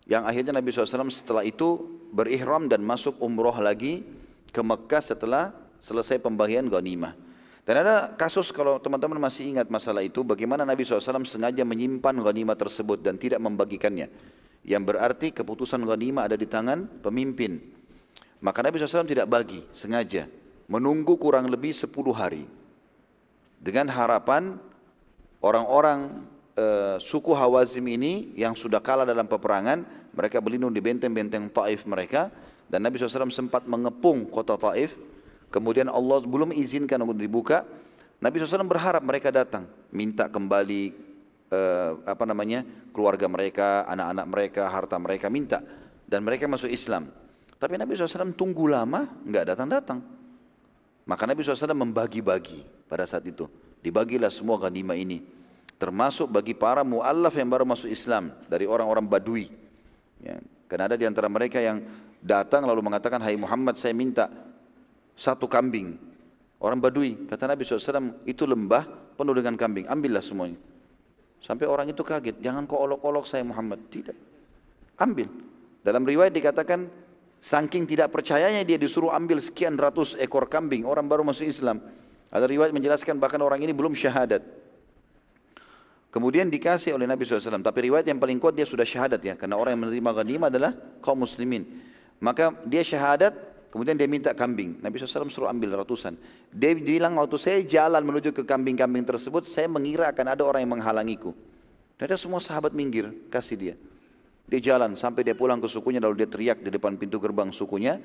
yang 0.08 0.24
akhirnya 0.24 0.56
Nabi 0.56 0.72
SAW 0.72 1.12
setelah 1.12 1.44
itu 1.44 2.00
berihram 2.12 2.64
dan 2.64 2.80
masuk 2.80 3.20
umroh 3.20 3.52
lagi 3.60 4.04
ke 4.48 4.60
Mekah 4.64 5.04
setelah 5.04 5.52
selesai 5.84 6.16
pembagian 6.24 6.64
ghanimah. 6.68 7.12
Dan 7.68 7.84
ada 7.84 8.16
kasus 8.16 8.48
kalau 8.48 8.80
teman-teman 8.80 9.20
masih 9.20 9.52
ingat 9.52 9.68
masalah 9.68 10.00
itu, 10.00 10.24
bagaimana 10.24 10.64
Nabi 10.64 10.88
SAW 10.88 11.28
sengaja 11.28 11.60
menyimpan 11.68 12.16
ghanimah 12.24 12.56
tersebut 12.56 13.04
dan 13.04 13.20
tidak 13.20 13.44
membagikannya. 13.44 14.08
Yang 14.64 14.82
berarti 14.88 15.28
keputusan 15.36 15.84
ghanimah 15.84 16.32
ada 16.32 16.36
di 16.40 16.48
tangan 16.48 16.88
pemimpin. 17.04 17.60
Maka 18.40 18.64
Nabi 18.64 18.80
SAW 18.80 19.04
tidak 19.04 19.28
bagi, 19.28 19.60
sengaja. 19.76 20.24
Menunggu 20.72 21.20
kurang 21.20 21.52
lebih 21.52 21.76
10 21.76 21.92
hari. 22.16 22.48
Dengan 23.60 23.92
harapan 23.92 24.56
orang-orang 25.44 26.24
e, 26.58 26.64
suku 26.98 27.30
Hawazim 27.30 27.86
ini 27.86 28.34
yang 28.34 28.58
sudah 28.58 28.82
kalah 28.82 29.06
dalam 29.06 29.30
peperangan, 29.30 30.10
mereka 30.10 30.42
berlindung 30.42 30.74
di 30.74 30.82
benteng-benteng 30.82 31.46
Taif 31.54 31.86
mereka. 31.86 32.34
Dan 32.68 32.84
Nabi 32.84 33.00
SAW 33.00 33.32
sempat 33.32 33.64
mengepung 33.64 34.28
kota 34.28 34.58
Taif. 34.58 34.92
Kemudian 35.48 35.88
Allah 35.88 36.20
belum 36.20 36.52
izinkan 36.52 37.00
untuk 37.00 37.16
dibuka. 37.16 37.64
Nabi 38.18 38.42
SAW 38.42 38.66
berharap 38.66 39.00
mereka 39.00 39.30
datang, 39.30 39.70
minta 39.94 40.26
kembali 40.26 40.82
e, 41.48 41.60
apa 42.02 42.24
namanya 42.26 42.66
keluarga 42.90 43.30
mereka, 43.30 43.86
anak-anak 43.86 44.26
mereka, 44.26 44.62
harta 44.68 44.98
mereka, 44.98 45.30
minta. 45.30 45.62
Dan 46.04 46.26
mereka 46.26 46.50
masuk 46.50 46.68
Islam. 46.68 47.08
Tapi 47.56 47.78
Nabi 47.78 47.94
SAW 47.94 48.34
tunggu 48.34 48.66
lama, 48.66 49.06
nggak 49.22 49.54
datang-datang. 49.54 50.02
Maka 51.08 51.24
Nabi 51.24 51.40
SAW 51.40 51.72
membagi-bagi 51.72 52.90
pada 52.90 53.08
saat 53.08 53.24
itu. 53.24 53.48
Dibagilah 53.80 54.28
semua 54.28 54.60
ghanimah 54.60 54.98
ini. 54.98 55.37
Termasuk 55.78 56.26
bagi 56.34 56.58
para 56.58 56.82
mu'allaf 56.82 57.34
yang 57.38 57.46
baru 57.46 57.62
masuk 57.62 57.86
Islam. 57.86 58.34
Dari 58.50 58.66
orang-orang 58.66 59.06
badui. 59.06 59.46
Ya. 60.18 60.42
Karena 60.66 60.90
ada 60.90 60.96
di 60.98 61.06
antara 61.06 61.30
mereka 61.30 61.62
yang 61.62 61.80
datang 62.18 62.66
lalu 62.66 62.82
mengatakan, 62.82 63.22
Hai 63.22 63.38
Muhammad 63.38 63.78
saya 63.78 63.94
minta 63.94 64.26
satu 65.14 65.46
kambing. 65.46 65.94
Orang 66.58 66.82
badui. 66.82 67.30
Kata 67.30 67.46
Nabi 67.46 67.62
SAW, 67.62 68.26
itu 68.26 68.42
lembah 68.42 68.84
penuh 69.14 69.34
dengan 69.38 69.54
kambing. 69.54 69.86
Ambillah 69.86 70.20
semuanya. 70.20 70.58
Sampai 71.38 71.70
orang 71.70 71.86
itu 71.86 72.02
kaget. 72.02 72.42
Jangan 72.42 72.66
kau 72.66 72.82
olok-olok 72.82 73.24
saya 73.30 73.46
Muhammad. 73.46 73.78
Tidak. 73.86 74.16
Ambil. 74.98 75.30
Dalam 75.86 76.02
riwayat 76.02 76.34
dikatakan 76.34 76.90
Saking 77.38 77.86
tidak 77.86 78.10
percayanya 78.10 78.66
dia 78.66 78.74
disuruh 78.74 79.14
ambil 79.14 79.38
sekian 79.38 79.78
ratus 79.78 80.18
ekor 80.18 80.50
kambing. 80.50 80.82
Orang 80.82 81.06
baru 81.06 81.22
masuk 81.22 81.46
Islam. 81.46 81.78
Ada 82.34 82.50
riwayat 82.50 82.74
menjelaskan 82.74 83.14
bahkan 83.22 83.38
orang 83.38 83.62
ini 83.62 83.70
belum 83.70 83.94
syahadat. 83.94 84.42
Kemudian 86.08 86.48
dikasih 86.48 86.96
oleh 86.96 87.04
Nabi 87.04 87.28
SAW. 87.28 87.60
Tapi 87.60 87.78
riwayat 87.92 88.08
yang 88.08 88.16
paling 88.16 88.40
kuat 88.40 88.56
dia 88.56 88.64
sudah 88.64 88.84
syahadat 88.84 89.20
ya. 89.20 89.34
Karena 89.36 89.60
orang 89.60 89.76
yang 89.76 89.82
menerima 89.88 90.10
ghanimah 90.16 90.48
adalah 90.48 90.72
kaum 91.04 91.20
muslimin. 91.20 91.68
Maka 92.18 92.56
dia 92.64 92.80
syahadat, 92.80 93.36
kemudian 93.68 93.92
dia 93.92 94.08
minta 94.08 94.32
kambing. 94.32 94.80
Nabi 94.80 94.96
SAW 94.96 95.28
suruh 95.28 95.52
ambil 95.52 95.76
ratusan. 95.76 96.16
Dia 96.48 96.72
bilang 96.72 97.20
waktu 97.20 97.36
saya 97.36 97.58
jalan 97.60 98.00
menuju 98.00 98.32
ke 98.32 98.42
kambing-kambing 98.42 99.04
tersebut, 99.04 99.44
saya 99.44 99.68
mengira 99.68 100.08
akan 100.08 100.32
ada 100.32 100.42
orang 100.48 100.64
yang 100.64 100.72
menghalangiku. 100.80 101.36
Dan 102.00 102.08
ada 102.08 102.16
semua 102.16 102.40
sahabat 102.40 102.72
minggir, 102.72 103.12
kasih 103.28 103.56
dia. 103.60 103.74
Dia 104.48 104.72
jalan 104.72 104.96
sampai 104.96 105.28
dia 105.28 105.36
pulang 105.36 105.60
ke 105.60 105.68
sukunya 105.68 106.00
lalu 106.00 106.24
dia 106.24 106.28
teriak 106.30 106.64
di 106.64 106.72
depan 106.72 106.96
pintu 106.96 107.20
gerbang 107.20 107.52
sukunya. 107.52 108.00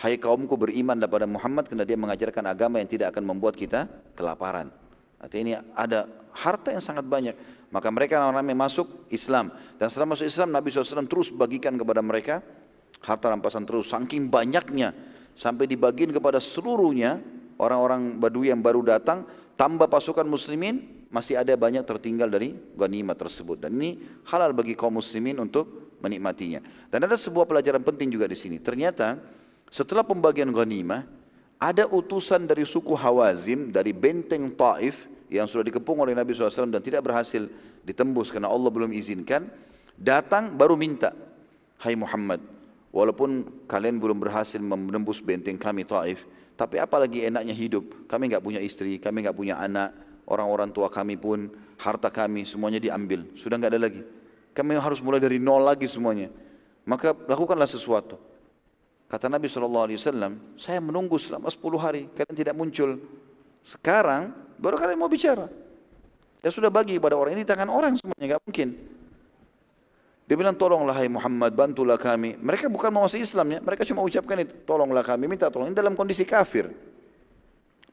Hai 0.00 0.16
kaumku 0.16 0.56
beriman 0.56 0.96
kepada 0.96 1.28
Muhammad 1.28 1.68
karena 1.68 1.84
dia 1.84 2.00
mengajarkan 2.00 2.44
agama 2.48 2.80
yang 2.80 2.88
tidak 2.88 3.12
akan 3.12 3.36
membuat 3.36 3.60
kita 3.60 3.84
kelaparan. 4.16 4.72
Artinya 5.20 5.42
ini 5.42 5.52
ada 5.72 6.08
harta 6.36 6.70
yang 6.70 6.84
sangat 6.84 7.08
banyak. 7.08 7.32
Maka 7.72 7.88
mereka 7.90 8.20
orang-orang 8.20 8.52
yang 8.52 8.60
masuk 8.62 9.08
Islam. 9.10 9.50
Dan 9.80 9.88
setelah 9.90 10.14
masuk 10.14 10.28
Islam 10.28 10.52
Nabi 10.52 10.70
SAW 10.70 11.08
terus 11.08 11.32
bagikan 11.32 11.74
kepada 11.74 12.04
mereka 12.04 12.44
harta 13.02 13.26
rampasan 13.32 13.64
terus. 13.64 13.90
Saking 13.90 14.28
banyaknya 14.28 14.92
sampai 15.34 15.66
dibagiin 15.66 16.14
kepada 16.14 16.38
seluruhnya 16.38 17.18
orang-orang 17.58 18.20
Badui 18.20 18.52
yang 18.52 18.62
baru 18.62 18.84
datang 18.84 19.26
tambah 19.58 19.88
pasukan 19.88 20.28
muslimin 20.28 21.08
masih 21.10 21.40
ada 21.40 21.54
banyak 21.56 21.82
tertinggal 21.82 22.28
dari 22.28 22.54
ghanimah 22.76 23.16
tersebut. 23.16 23.66
Dan 23.66 23.80
ini 23.80 23.98
halal 24.28 24.52
bagi 24.52 24.76
kaum 24.76 25.00
muslimin 25.00 25.40
untuk 25.40 25.96
menikmatinya. 26.04 26.60
Dan 26.92 27.08
ada 27.08 27.16
sebuah 27.16 27.48
pelajaran 27.48 27.82
penting 27.82 28.12
juga 28.12 28.28
di 28.28 28.36
sini. 28.36 28.60
Ternyata 28.60 29.18
setelah 29.72 30.06
pembagian 30.06 30.52
ghanimah, 30.52 31.08
ada 31.56 31.88
utusan 31.88 32.44
dari 32.44 32.68
suku 32.68 32.92
Hawazim 32.92 33.72
dari 33.72 33.96
benteng 33.96 34.52
Taif 34.52 35.08
yang 35.30 35.50
sudah 35.50 35.66
dikepung 35.66 35.98
oleh 36.02 36.14
Nabi 36.14 36.32
SAW 36.32 36.70
dan 36.70 36.82
tidak 36.82 37.06
berhasil 37.06 37.46
ditembus 37.82 38.30
karena 38.30 38.50
Allah 38.50 38.70
belum 38.70 38.90
izinkan, 38.94 39.46
datang 39.98 40.54
baru 40.54 40.74
minta, 40.78 41.14
Hai 41.76 41.92
Muhammad, 41.94 42.40
walaupun 42.94 43.44
kalian 43.68 44.00
belum 44.00 44.16
berhasil 44.16 44.58
menembus 44.62 45.20
benteng 45.20 45.60
kami 45.60 45.84
Taif, 45.84 46.24
tapi 46.56 46.80
apalagi 46.80 47.28
enaknya 47.28 47.52
hidup, 47.52 48.08
kami 48.08 48.32
nggak 48.32 48.40
punya 48.40 48.60
istri, 48.64 48.96
kami 48.96 49.28
nggak 49.28 49.36
punya 49.36 49.60
anak, 49.60 49.92
orang-orang 50.24 50.72
tua 50.72 50.88
kami 50.88 51.20
pun, 51.20 51.52
harta 51.76 52.08
kami 52.08 52.48
semuanya 52.48 52.80
diambil, 52.80 53.28
sudah 53.36 53.60
nggak 53.60 53.72
ada 53.76 53.80
lagi. 53.80 54.02
Kami 54.56 54.72
harus 54.80 55.04
mulai 55.04 55.20
dari 55.20 55.36
nol 55.36 55.60
lagi 55.60 55.84
semuanya. 55.84 56.32
Maka 56.88 57.12
lakukanlah 57.12 57.68
sesuatu. 57.68 58.16
Kata 59.06 59.28
Nabi 59.28 59.52
SAW, 59.52 59.86
saya 60.56 60.80
menunggu 60.80 61.20
selama 61.20 61.52
10 61.52 61.76
hari, 61.76 62.02
kalian 62.16 62.34
tidak 62.34 62.54
muncul. 62.56 62.96
Sekarang 63.60 64.45
baru 64.58 64.76
kalian 64.80 64.98
mau 64.98 65.10
bicara. 65.10 65.48
Ya 66.44 66.50
sudah 66.52 66.70
bagi 66.70 67.00
kepada 67.00 67.18
orang 67.18 67.40
ini 67.40 67.42
tangan 67.42 67.66
orang 67.72 67.98
semuanya, 67.98 68.36
nggak 68.36 68.42
mungkin. 68.46 68.68
Dia 70.26 70.34
bilang 70.34 70.58
tolonglah 70.58 70.94
hai 70.98 71.06
Muhammad, 71.06 71.54
bantulah 71.54 71.94
kami. 71.94 72.34
Mereka 72.38 72.66
bukan 72.66 72.90
mau 72.90 73.06
masuk 73.06 73.22
Islam 73.22 73.46
ya, 73.56 73.58
mereka 73.62 73.86
cuma 73.86 74.02
ucapkan 74.02 74.42
itu, 74.42 74.54
tolonglah 74.66 75.06
kami, 75.06 75.30
minta 75.30 75.46
tolong. 75.46 75.70
Ini 75.70 75.78
dalam 75.78 75.94
kondisi 75.94 76.26
kafir. 76.26 76.66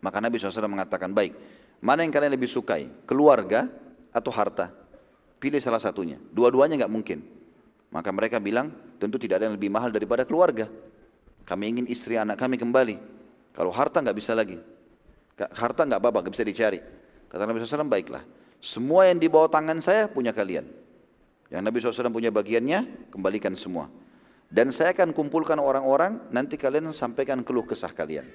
Maka 0.02 0.18
Nabi 0.18 0.42
SAW 0.42 0.66
mengatakan, 0.66 1.14
baik, 1.14 1.38
mana 1.80 2.02
yang 2.02 2.12
kalian 2.12 2.34
lebih 2.34 2.50
sukai, 2.50 2.90
keluarga 3.06 3.70
atau 4.10 4.34
harta? 4.34 4.74
Pilih 5.38 5.62
salah 5.62 5.80
satunya. 5.80 6.18
Dua-duanya 6.34 6.84
nggak 6.84 6.94
mungkin. 6.94 7.22
Maka 7.94 8.10
mereka 8.10 8.42
bilang, 8.42 8.74
tentu 8.98 9.22
tidak 9.22 9.40
ada 9.40 9.54
yang 9.54 9.56
lebih 9.56 9.70
mahal 9.70 9.94
daripada 9.94 10.26
keluarga. 10.26 10.66
Kami 11.46 11.64
ingin 11.70 11.86
istri 11.86 12.18
anak 12.18 12.42
kami 12.42 12.58
kembali. 12.58 12.98
Kalau 13.54 13.70
harta 13.70 14.02
nggak 14.02 14.18
bisa 14.18 14.34
lagi. 14.34 14.58
Harta 15.52 15.84
nggak 15.84 16.00
apa-apa, 16.00 16.30
bisa 16.32 16.46
dicari. 16.46 16.80
Kata 17.28 17.44
Nabi 17.44 17.60
SAW, 17.60 17.90
baiklah. 17.90 18.24
Semua 18.64 19.10
yang 19.10 19.20
di 19.20 19.28
bawah 19.28 19.52
tangan 19.52 19.84
saya 19.84 20.08
punya 20.08 20.32
kalian. 20.32 20.64
Yang 21.52 21.62
Nabi 21.66 21.78
SAW 21.84 22.14
punya 22.14 22.32
bagiannya, 22.32 23.12
kembalikan 23.12 23.58
semua. 23.60 23.92
Dan 24.48 24.70
saya 24.70 24.94
akan 24.94 25.12
kumpulkan 25.12 25.58
orang-orang, 25.58 26.30
nanti 26.30 26.56
kalian 26.56 26.94
sampaikan 26.94 27.42
keluh 27.42 27.66
kesah 27.66 27.90
kalian. 27.92 28.30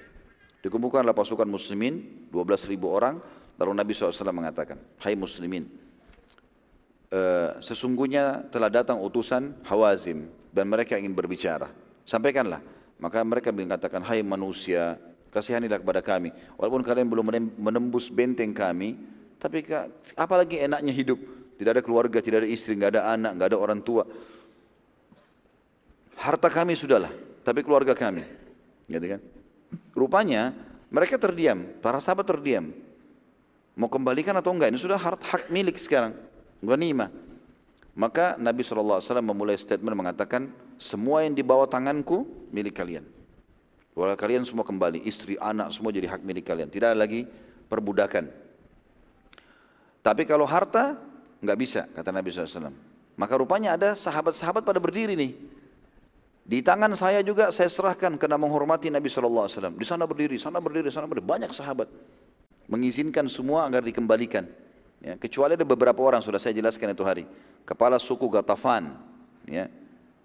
Dikumpulkanlah 0.59 1.15
pasukan 1.15 1.47
muslimin, 1.47 2.27
12 2.27 2.67
ribu 2.67 2.91
orang, 2.91 3.23
lalu 3.55 3.71
Nabi 3.71 3.95
SAW 3.95 4.35
mengatakan, 4.35 4.75
Hai 4.99 5.15
muslimin, 5.15 5.65
uh, 7.15 7.55
sesungguhnya 7.63 8.51
telah 8.51 8.67
datang 8.67 8.99
utusan 8.99 9.63
Hawazim, 9.63 10.27
dan 10.51 10.67
mereka 10.67 10.99
ingin 10.99 11.15
berbicara. 11.15 11.71
Sampaikanlah, 12.03 12.59
maka 12.99 13.23
mereka 13.23 13.55
mengatakan, 13.55 14.03
hai 14.03 14.19
manusia, 14.19 14.99
kasihanilah 15.29 15.81
kepada 15.81 16.01
kami. 16.01 16.33
Walaupun 16.57 16.81
kalian 16.85 17.07
belum 17.09 17.25
menembus 17.57 18.09
benteng 18.09 18.53
kami, 18.53 18.97
tapi 19.37 19.65
apalagi 20.17 20.61
enaknya 20.61 20.93
hidup. 20.93 21.19
Tidak 21.59 21.71
ada 21.75 21.83
keluarga, 21.83 22.23
tidak 22.23 22.47
ada 22.47 22.49
istri, 22.49 22.75
nggak 22.79 22.95
ada 22.95 23.01
anak, 23.13 23.31
nggak 23.35 23.47
ada 23.51 23.59
orang 23.59 23.79
tua. 23.83 24.07
Harta 26.15 26.47
kami 26.47 26.75
sudahlah, 26.75 27.11
tapi 27.43 27.63
keluarga 27.63 27.91
kami. 27.91 28.23
Gitu 28.87 29.05
kan? 29.15 29.19
Rupanya 29.91 30.55
mereka 30.87 31.19
terdiam, 31.19 31.67
para 31.83 31.99
sahabat 31.99 32.25
terdiam. 32.27 32.71
Mau 33.75 33.91
kembalikan 33.91 34.35
atau 34.35 34.51
enggak? 34.51 34.71
Ini 34.71 34.79
sudah 34.79 34.99
hak, 34.99 35.19
hak 35.19 35.43
milik 35.51 35.75
sekarang. 35.79 36.15
Ghanimah. 36.59 37.11
Maka 37.95 38.39
Nabi 38.39 38.63
SAW 38.63 39.03
memulai 39.19 39.59
statement 39.59 39.95
mengatakan, 39.95 40.47
semua 40.79 41.27
yang 41.27 41.35
di 41.35 41.43
bawah 41.43 41.67
tanganku 41.67 42.23
milik 42.55 42.79
kalian. 42.79 43.03
Walau 43.97 44.15
kalian 44.15 44.45
semua 44.45 44.63
kembali, 44.63 45.03
istri, 45.03 45.35
anak 45.41 45.73
semua 45.75 45.89
jadi 45.89 46.07
hak 46.07 46.21
milik 46.23 46.45
kalian. 46.47 46.69
Tidak 46.69 46.93
ada 46.93 46.99
lagi 46.99 47.25
perbudakan. 47.67 48.29
Tapi 49.99 50.23
kalau 50.23 50.47
harta, 50.47 50.95
nggak 51.43 51.57
bisa, 51.59 51.81
kata 51.91 52.09
Nabi 52.13 52.31
SAW. 52.31 52.71
Maka 53.19 53.33
rupanya 53.35 53.75
ada 53.75 53.93
sahabat-sahabat 53.99 54.63
pada 54.63 54.79
berdiri 54.79 55.13
nih. 55.19 55.35
Di 56.49 56.65
tangan 56.65 56.95
saya 56.97 57.21
juga 57.21 57.53
saya 57.53 57.69
serahkan 57.69 58.17
karena 58.17 58.39
menghormati 58.39 58.89
Nabi 58.89 59.11
SAW. 59.11 59.75
Di 59.75 59.85
sana 59.85 60.07
berdiri, 60.07 60.39
sana 60.39 60.57
berdiri, 60.57 60.89
sana 60.89 61.05
berdiri. 61.05 61.27
Banyak 61.27 61.51
sahabat. 61.51 61.91
Mengizinkan 62.65 63.27
semua 63.27 63.67
agar 63.69 63.83
dikembalikan. 63.83 64.47
Ya, 65.03 65.13
kecuali 65.19 65.53
ada 65.55 65.67
beberapa 65.67 65.99
orang, 66.01 66.23
sudah 66.25 66.39
saya 66.39 66.55
jelaskan 66.55 66.95
itu 66.95 67.03
hari. 67.03 67.23
Kepala 67.67 67.99
suku 68.01 68.25
Gatafan. 68.31 68.95
Ya, 69.45 69.69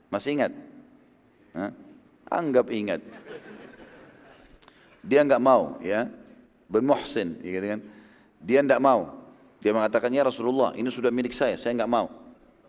masih 0.09 0.41
ingat? 0.41 0.53
Hah? 1.53 1.71
Anggap 2.31 2.73
ingat. 2.73 3.05
Dia 5.05 5.21
enggak 5.21 5.41
mau, 5.41 5.77
ya. 5.85 6.09
Ben 6.65 6.81
Muhsin, 6.81 7.37
ya 7.45 7.51
gitu 7.61 7.67
kan. 7.77 7.81
Dia 8.41 8.59
enggak 8.65 8.81
mau. 8.81 9.21
Dia 9.61 9.73
mengatakan, 9.77 10.09
ya 10.13 10.25
Rasulullah, 10.25 10.73
ini 10.77 10.89
sudah 10.89 11.13
milik 11.13 11.37
saya, 11.37 11.61
saya 11.61 11.77
enggak 11.77 11.89
mau. 11.89 12.09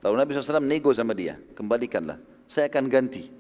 Lalu 0.04 0.16
Nabi 0.22 0.30
SAW 0.38 0.62
nego 0.62 0.92
sama 0.94 1.18
dia, 1.18 1.40
kembalikanlah, 1.58 2.22
saya 2.46 2.70
akan 2.70 2.86
ganti. 2.92 3.32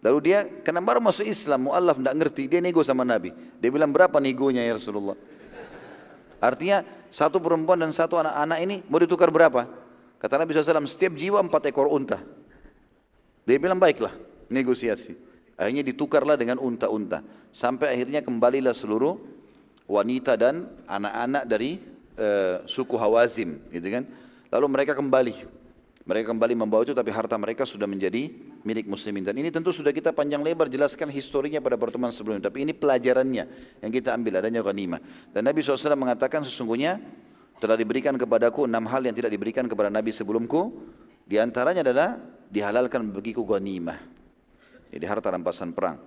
Lalu 0.00 0.18
dia, 0.24 0.48
karena 0.64 0.80
baru 0.80 0.98
masuk 0.98 1.28
Islam, 1.28 1.70
mu'allaf 1.70 2.00
enggak 2.00 2.16
ngerti, 2.16 2.42
dia 2.48 2.60
nego 2.64 2.80
sama 2.80 3.04
Nabi. 3.04 3.30
Dia 3.60 3.68
bilang, 3.68 3.92
berapa 3.92 4.16
negonya 4.18 4.64
ya 4.64 4.74
Rasulullah? 4.74 5.14
Artinya, 6.40 6.82
satu 7.12 7.36
perempuan 7.38 7.76
dan 7.76 7.92
satu 7.92 8.16
anak-anak 8.16 8.58
ini 8.64 8.76
mau 8.88 8.96
ditukar 8.96 9.28
berapa? 9.28 9.68
Kata 10.16 10.40
Nabi 10.40 10.56
SAW, 10.56 10.88
setiap 10.88 11.16
jiwa 11.16 11.40
empat 11.40 11.68
ekor 11.68 11.88
unta. 11.88 12.20
Dia 13.44 13.56
bilang 13.56 13.80
baiklah, 13.80 14.12
negosiasi. 14.52 15.16
Akhirnya 15.60 15.84
ditukarlah 15.84 16.40
dengan 16.40 16.56
unta-unta. 16.56 17.20
Sampai 17.52 17.92
akhirnya 17.92 18.24
kembalilah 18.24 18.72
seluruh 18.72 19.20
wanita 19.84 20.40
dan 20.40 20.72
anak-anak 20.88 21.44
dari 21.44 21.76
uh, 22.16 22.64
suku 22.64 22.96
Hawazim, 22.96 23.60
gitu 23.68 23.84
kan. 23.92 24.08
Lalu 24.48 24.66
mereka 24.72 24.96
kembali. 24.96 25.60
Mereka 26.08 26.32
kembali 26.32 26.54
membawa 26.56 26.80
itu 26.82 26.96
tapi 26.96 27.12
harta 27.12 27.36
mereka 27.36 27.68
sudah 27.68 27.84
menjadi 27.84 28.32
milik 28.64 28.88
muslimin. 28.88 29.20
Dan 29.20 29.36
ini 29.36 29.52
tentu 29.52 29.68
sudah 29.68 29.92
kita 29.92 30.16
panjang 30.16 30.40
lebar 30.40 30.72
jelaskan 30.72 31.12
historinya 31.12 31.60
pada 31.60 31.76
pertemuan 31.76 32.08
sebelumnya. 32.08 32.48
Tapi 32.48 32.64
ini 32.64 32.72
pelajarannya 32.72 33.44
yang 33.84 33.90
kita 33.92 34.16
ambil 34.16 34.40
adanya 34.40 34.64
ghanimah. 34.64 34.98
Dan 35.30 35.44
Nabi 35.44 35.60
SAW 35.60 35.92
mengatakan 35.94 36.40
sesungguhnya 36.40 36.96
telah 37.60 37.76
diberikan 37.76 38.16
kepadaku 38.16 38.64
enam 38.64 38.88
hal 38.88 39.04
yang 39.04 39.12
tidak 39.12 39.28
diberikan 39.28 39.68
kepada 39.68 39.92
Nabi 39.92 40.10
sebelumku. 40.10 40.72
Di 41.28 41.36
antaranya 41.36 41.84
adalah 41.84 42.16
dihalalkan 42.48 43.12
bagiku 43.12 43.44
ghanimah. 43.44 44.19
Jadi 44.90 45.04
harta 45.06 45.30
rampasan 45.30 45.70
perang. 45.70 45.98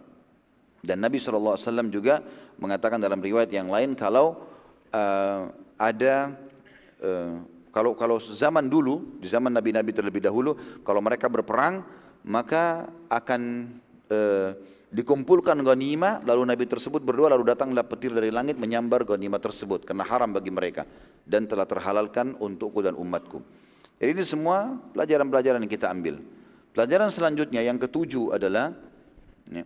Dan 0.83 0.99
Nabi 0.99 1.15
SAW 1.15 1.55
juga 1.87 2.19
mengatakan 2.59 2.99
dalam 2.99 3.23
riwayat 3.23 3.47
yang 3.55 3.71
lain 3.71 3.95
kalau 3.95 4.43
uh, 4.91 5.47
ada 5.79 6.35
uh, 6.99 7.39
kalau 7.71 7.95
kalau 7.95 8.19
zaman 8.19 8.67
dulu 8.67 9.17
di 9.17 9.25
zaman 9.31 9.49
nabi-nabi 9.49 9.95
terlebih 9.95 10.21
dahulu 10.21 10.83
kalau 10.85 10.99
mereka 10.99 11.31
berperang 11.31 11.81
maka 12.27 12.91
akan 13.07 13.71
uh, 14.11 14.53
dikumpulkan 14.93 15.57
ghanimah 15.65 16.21
lalu 16.27 16.53
nabi 16.53 16.69
tersebut 16.69 17.01
berdoa 17.01 17.33
lalu 17.33 17.49
datanglah 17.49 17.81
petir 17.81 18.13
dari 18.13 18.29
langit 18.29 18.61
menyambar 18.61 19.07
ghanimah 19.07 19.41
tersebut 19.41 19.87
karena 19.87 20.05
haram 20.05 20.29
bagi 20.29 20.53
mereka 20.53 20.85
dan 21.25 21.47
telah 21.47 21.65
terhalalkan 21.65 22.35
untukku 22.37 22.83
dan 22.83 22.93
umatku. 22.99 23.39
Jadi 23.97 24.19
ini 24.19 24.23
semua 24.27 24.75
pelajaran-pelajaran 24.91 25.63
yang 25.63 25.71
kita 25.71 25.87
ambil. 25.87 26.19
Pelajaran 26.73 27.13
selanjutnya 27.13 27.61
yang 27.61 27.77
ketujuh 27.77 28.33
adalah 28.33 28.73
ya, 29.45 29.61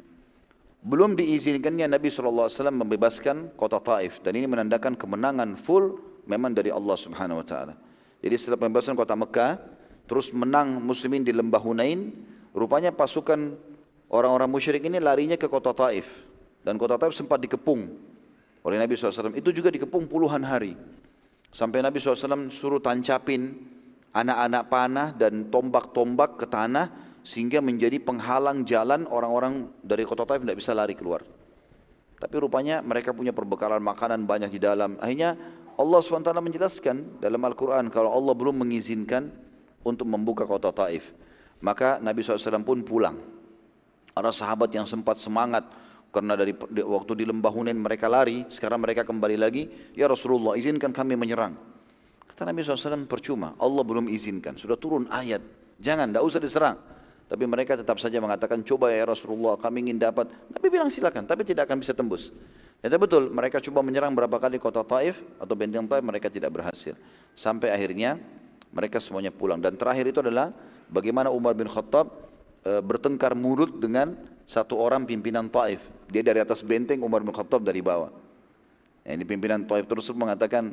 belum 0.84 1.16
diizinkannya 1.16 1.88
Nabi 1.88 2.12
SAW 2.12 2.52
membebaskan 2.52 3.56
kota 3.56 3.80
Taif 3.80 4.20
dan 4.20 4.36
ini 4.36 4.44
menandakan 4.44 5.00
kemenangan 5.00 5.56
full 5.56 5.96
memang 6.28 6.52
dari 6.52 6.68
Allah 6.68 7.00
Subhanahu 7.00 7.40
Wa 7.44 7.48
Taala. 7.48 7.74
Jadi 8.20 8.36
setelah 8.36 8.60
pembebasan 8.60 9.00
kota 9.00 9.16
Mekah, 9.16 9.56
terus 10.04 10.36
menang 10.36 10.84
muslimin 10.84 11.24
di 11.24 11.32
lembah 11.32 11.64
Hunain, 11.64 12.12
rupanya 12.52 12.92
pasukan 12.92 13.56
orang-orang 14.12 14.52
musyrik 14.52 14.84
ini 14.84 15.00
larinya 15.00 15.40
ke 15.40 15.48
kota 15.48 15.72
Taif 15.72 16.08
dan 16.68 16.76
kota 16.76 17.00
Taif 17.00 17.16
sempat 17.16 17.40
dikepung 17.40 17.88
oleh 18.68 18.76
Nabi 18.76 19.00
SAW. 19.00 19.32
Itu 19.32 19.56
juga 19.56 19.72
dikepung 19.72 20.12
puluhan 20.12 20.44
hari 20.44 20.76
sampai 21.56 21.80
Nabi 21.80 22.04
SAW 22.04 22.52
suruh 22.52 22.84
tancapin 22.84 23.56
anak-anak 24.18 24.64
panah 24.66 25.10
dan 25.14 25.54
tombak-tombak 25.54 26.42
ke 26.42 26.46
tanah 26.50 26.90
sehingga 27.22 27.62
menjadi 27.62 28.02
penghalang 28.02 28.66
jalan 28.66 29.06
orang-orang 29.06 29.70
dari 29.86 30.02
kota 30.08 30.26
Taif 30.26 30.42
tidak 30.42 30.58
bisa 30.58 30.74
lari 30.74 30.98
keluar. 30.98 31.22
Tapi 32.18 32.36
rupanya 32.42 32.82
mereka 32.82 33.14
punya 33.14 33.30
perbekalan 33.30 33.84
makanan 33.84 34.26
banyak 34.26 34.50
di 34.50 34.58
dalam. 34.58 34.98
Akhirnya 34.98 35.38
Allah 35.78 36.00
SWT 36.02 36.34
menjelaskan 36.34 37.22
dalam 37.22 37.38
Al-Quran 37.46 37.94
kalau 37.94 38.10
Allah 38.10 38.34
belum 38.34 38.66
mengizinkan 38.66 39.30
untuk 39.86 40.10
membuka 40.10 40.50
kota 40.50 40.74
Taif. 40.74 41.14
Maka 41.62 42.02
Nabi 42.02 42.26
SAW 42.26 42.66
pun 42.66 42.82
pulang. 42.82 43.22
Ada 44.18 44.34
sahabat 44.34 44.74
yang 44.74 44.90
sempat 44.90 45.22
semangat 45.22 45.70
karena 46.10 46.34
dari 46.34 46.58
waktu 46.82 47.22
di 47.22 47.26
lembah 47.30 47.54
Hunain 47.54 47.78
mereka 47.78 48.10
lari, 48.10 48.50
sekarang 48.50 48.82
mereka 48.82 49.06
kembali 49.06 49.38
lagi, 49.38 49.70
ya 49.94 50.10
Rasulullah 50.10 50.58
izinkan 50.58 50.90
kami 50.90 51.14
menyerang. 51.14 51.77
Kata 52.38 52.54
Nabi 52.54 52.62
SAW 52.62 53.10
percuma, 53.10 53.58
Allah 53.58 53.82
belum 53.82 54.14
izinkan, 54.14 54.54
sudah 54.62 54.78
turun 54.78 55.10
ayat, 55.10 55.42
jangan, 55.82 56.14
tidak 56.14 56.22
usah 56.22 56.38
diserang. 56.38 56.78
Tapi 57.26 57.50
mereka 57.50 57.74
tetap 57.74 57.98
saja 57.98 58.22
mengatakan, 58.22 58.62
coba 58.62 58.94
ya 58.94 59.10
Rasulullah 59.10 59.58
kami 59.58 59.90
ingin 59.90 59.98
dapat. 59.98 60.30
Nabi 60.54 60.70
bilang 60.70 60.94
silakan, 60.94 61.26
tapi 61.26 61.42
tidak 61.42 61.66
akan 61.66 61.82
bisa 61.82 61.98
tembus. 61.98 62.30
Dan 62.78 62.94
betul, 63.02 63.34
mereka 63.34 63.58
coba 63.58 63.82
menyerang 63.82 64.14
berapa 64.14 64.38
kali 64.38 64.62
kota 64.62 64.86
Taif 64.86 65.18
atau 65.42 65.58
benteng 65.58 65.90
Taif, 65.90 66.06
mereka 66.06 66.30
tidak 66.30 66.54
berhasil. 66.54 66.94
Sampai 67.34 67.74
akhirnya 67.74 68.22
mereka 68.70 69.02
semuanya 69.02 69.34
pulang. 69.34 69.58
Dan 69.58 69.74
terakhir 69.74 70.06
itu 70.06 70.22
adalah 70.22 70.54
bagaimana 70.94 71.34
Umar 71.34 71.58
bin 71.58 71.66
Khattab 71.66 72.06
e, 72.62 72.86
bertengkar 72.86 73.34
mulut 73.34 73.82
dengan 73.82 74.14
satu 74.46 74.78
orang 74.78 75.10
pimpinan 75.10 75.50
Taif. 75.50 75.82
Dia 76.06 76.22
dari 76.22 76.38
atas 76.38 76.62
benteng, 76.62 77.02
Umar 77.02 77.26
bin 77.26 77.34
Khattab 77.34 77.66
dari 77.66 77.82
bawah. 77.82 78.14
Ya, 79.02 79.18
ini 79.18 79.26
pimpinan 79.26 79.66
Taif 79.66 79.90
terus 79.90 80.06
mengatakan, 80.14 80.70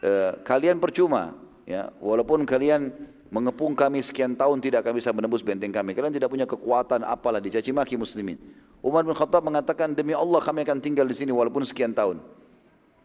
e, 0.00 0.10
kalian 0.42 0.80
percuma, 0.82 1.36
ya, 1.68 1.92
walaupun 2.02 2.42
kalian 2.44 2.92
mengepung 3.30 3.78
kami 3.78 4.02
sekian 4.02 4.34
tahun 4.34 4.58
tidak 4.58 4.82
akan 4.82 4.94
bisa 4.98 5.14
menembus 5.14 5.40
benteng 5.40 5.70
kami. 5.70 5.94
Kalian 5.94 6.10
tidak 6.10 6.28
punya 6.28 6.44
kekuatan 6.44 7.06
apalah 7.06 7.38
dicaci 7.38 7.70
maki 7.70 7.94
muslimin. 7.94 8.36
Umar 8.82 9.06
bin 9.06 9.14
Khattab 9.14 9.44
mengatakan 9.44 9.94
demi 9.94 10.16
Allah 10.16 10.40
kami 10.42 10.66
akan 10.66 10.82
tinggal 10.82 11.06
di 11.06 11.14
sini 11.14 11.30
walaupun 11.30 11.62
sekian 11.62 11.94
tahun. 11.94 12.18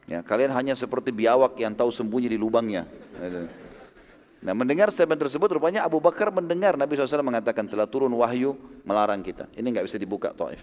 Ya, 0.06 0.22
kalian 0.22 0.54
hanya 0.54 0.74
seperti 0.78 1.10
biawak 1.10 1.58
yang 1.58 1.74
tahu 1.74 1.90
sembunyi 1.90 2.30
di 2.30 2.38
lubangnya. 2.38 2.86
Nah 4.46 4.54
mendengar 4.54 4.94
statement 4.94 5.18
tersebut 5.18 5.58
rupanya 5.58 5.82
Abu 5.82 5.98
Bakar 5.98 6.30
mendengar 6.30 6.78
Nabi 6.78 6.94
SAW 6.94 7.26
mengatakan 7.26 7.66
telah 7.66 7.90
turun 7.90 8.14
wahyu 8.14 8.54
melarang 8.86 9.26
kita. 9.26 9.50
Ini 9.58 9.66
nggak 9.66 9.86
bisa 9.90 9.98
dibuka 9.98 10.30
Taif. 10.38 10.62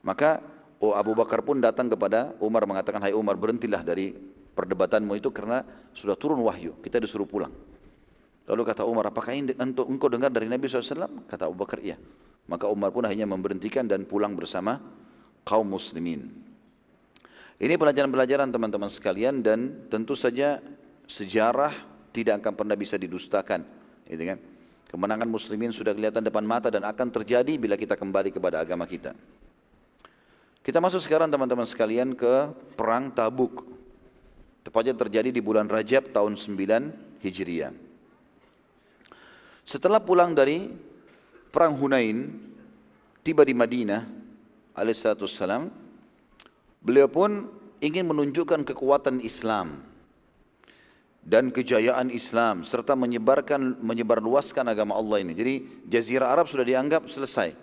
Maka 0.00 0.40
oh 0.80 0.96
Abu 0.96 1.12
Bakar 1.12 1.44
pun 1.44 1.60
datang 1.60 1.92
kepada 1.92 2.32
Umar 2.40 2.64
mengatakan 2.64 3.04
Hai 3.04 3.12
Umar 3.12 3.36
berhentilah 3.36 3.84
dari 3.84 4.16
perdebatanmu 4.52 5.16
itu 5.16 5.32
karena 5.32 5.64
sudah 5.96 6.16
turun 6.16 6.40
wahyu. 6.44 6.76
Kita 6.80 7.00
disuruh 7.00 7.28
pulang. 7.28 7.52
Lalu 8.48 8.62
kata 8.66 8.82
Umar, 8.82 9.08
apakah 9.08 9.32
ini 9.32 9.54
untuk 9.54 9.86
engkau 9.86 10.10
dengar 10.10 10.28
dari 10.28 10.50
Nabi 10.50 10.66
SAW? 10.66 11.30
Kata 11.30 11.46
Abu 11.46 11.56
Bakar, 11.62 11.78
iya. 11.78 11.96
Maka 12.50 12.66
Umar 12.66 12.90
pun 12.90 13.06
akhirnya 13.06 13.24
memberhentikan 13.24 13.86
dan 13.86 14.02
pulang 14.02 14.34
bersama 14.34 14.82
kaum 15.46 15.66
muslimin. 15.66 16.26
Ini 17.62 17.78
pelajaran-pelajaran 17.78 18.50
teman-teman 18.50 18.90
sekalian 18.90 19.38
dan 19.38 19.86
tentu 19.86 20.18
saja 20.18 20.58
sejarah 21.06 21.70
tidak 22.10 22.42
akan 22.42 22.52
pernah 22.58 22.74
bisa 22.74 22.98
didustakan. 22.98 23.62
Gitu 24.10 24.22
kan? 24.26 24.38
Kemenangan 24.90 25.30
muslimin 25.30 25.72
sudah 25.72 25.96
kelihatan 25.96 26.20
depan 26.20 26.44
mata 26.44 26.68
dan 26.68 26.84
akan 26.84 27.08
terjadi 27.08 27.56
bila 27.56 27.80
kita 27.80 27.96
kembali 27.96 28.34
kepada 28.34 28.60
agama 28.60 28.84
kita. 28.84 29.16
Kita 30.60 30.78
masuk 30.78 31.00
sekarang 31.00 31.32
teman-teman 31.32 31.64
sekalian 31.64 32.12
ke 32.12 32.52
perang 32.76 33.08
Tabuk. 33.08 33.71
Tepatnya 34.62 34.94
terjadi 34.94 35.34
di 35.34 35.42
bulan 35.42 35.66
Rajab 35.66 36.14
tahun 36.14 36.38
9 36.38 37.22
Hijriah. 37.22 37.74
Setelah 39.66 40.02
pulang 40.02 40.34
dari 40.34 40.70
perang 41.50 41.74
Hunain, 41.78 42.30
tiba 43.22 43.42
di 43.42 43.54
Madinah, 43.54 44.02
alaihissalam, 44.74 45.70
beliau 46.82 47.06
pun 47.10 47.46
ingin 47.82 48.06
menunjukkan 48.06 48.62
kekuatan 48.62 49.18
Islam 49.22 49.82
dan 51.22 51.54
kejayaan 51.54 52.10
Islam 52.10 52.66
serta 52.66 52.98
menyebarkan 52.98 53.78
menyebarluaskan 53.78 54.66
agama 54.66 54.98
Allah 54.98 55.22
ini. 55.22 55.32
Jadi 55.34 55.54
Jazirah 55.86 56.34
Arab 56.34 56.50
sudah 56.50 56.66
dianggap 56.66 57.06
selesai. 57.06 57.54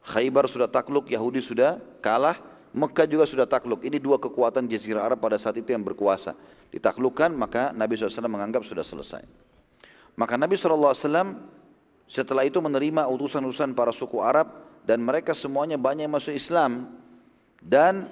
Khaybar 0.00 0.48
sudah 0.48 0.64
takluk, 0.64 1.12
Yahudi 1.12 1.44
sudah 1.44 1.76
kalah, 2.00 2.40
Mekah 2.70 3.06
juga 3.10 3.26
sudah 3.26 3.46
takluk. 3.50 3.82
Ini 3.82 3.98
dua 3.98 4.22
kekuatan 4.22 4.70
Jazirah 4.70 5.02
Arab 5.02 5.18
pada 5.18 5.38
saat 5.42 5.58
itu 5.58 5.74
yang 5.74 5.82
berkuasa. 5.82 6.38
Ditaklukkan 6.70 7.34
maka 7.34 7.74
Nabi 7.74 7.98
SAW 7.98 8.30
menganggap 8.30 8.62
sudah 8.62 8.86
selesai. 8.86 9.26
Maka 10.14 10.38
Nabi 10.38 10.54
SAW 10.54 10.94
setelah 12.10 12.42
itu 12.46 12.58
menerima 12.62 13.10
utusan-utusan 13.10 13.74
para 13.74 13.90
suku 13.90 14.22
Arab 14.22 14.50
dan 14.86 15.02
mereka 15.02 15.34
semuanya 15.34 15.78
banyak 15.78 16.06
yang 16.06 16.14
masuk 16.14 16.34
Islam 16.34 16.94
dan 17.58 18.06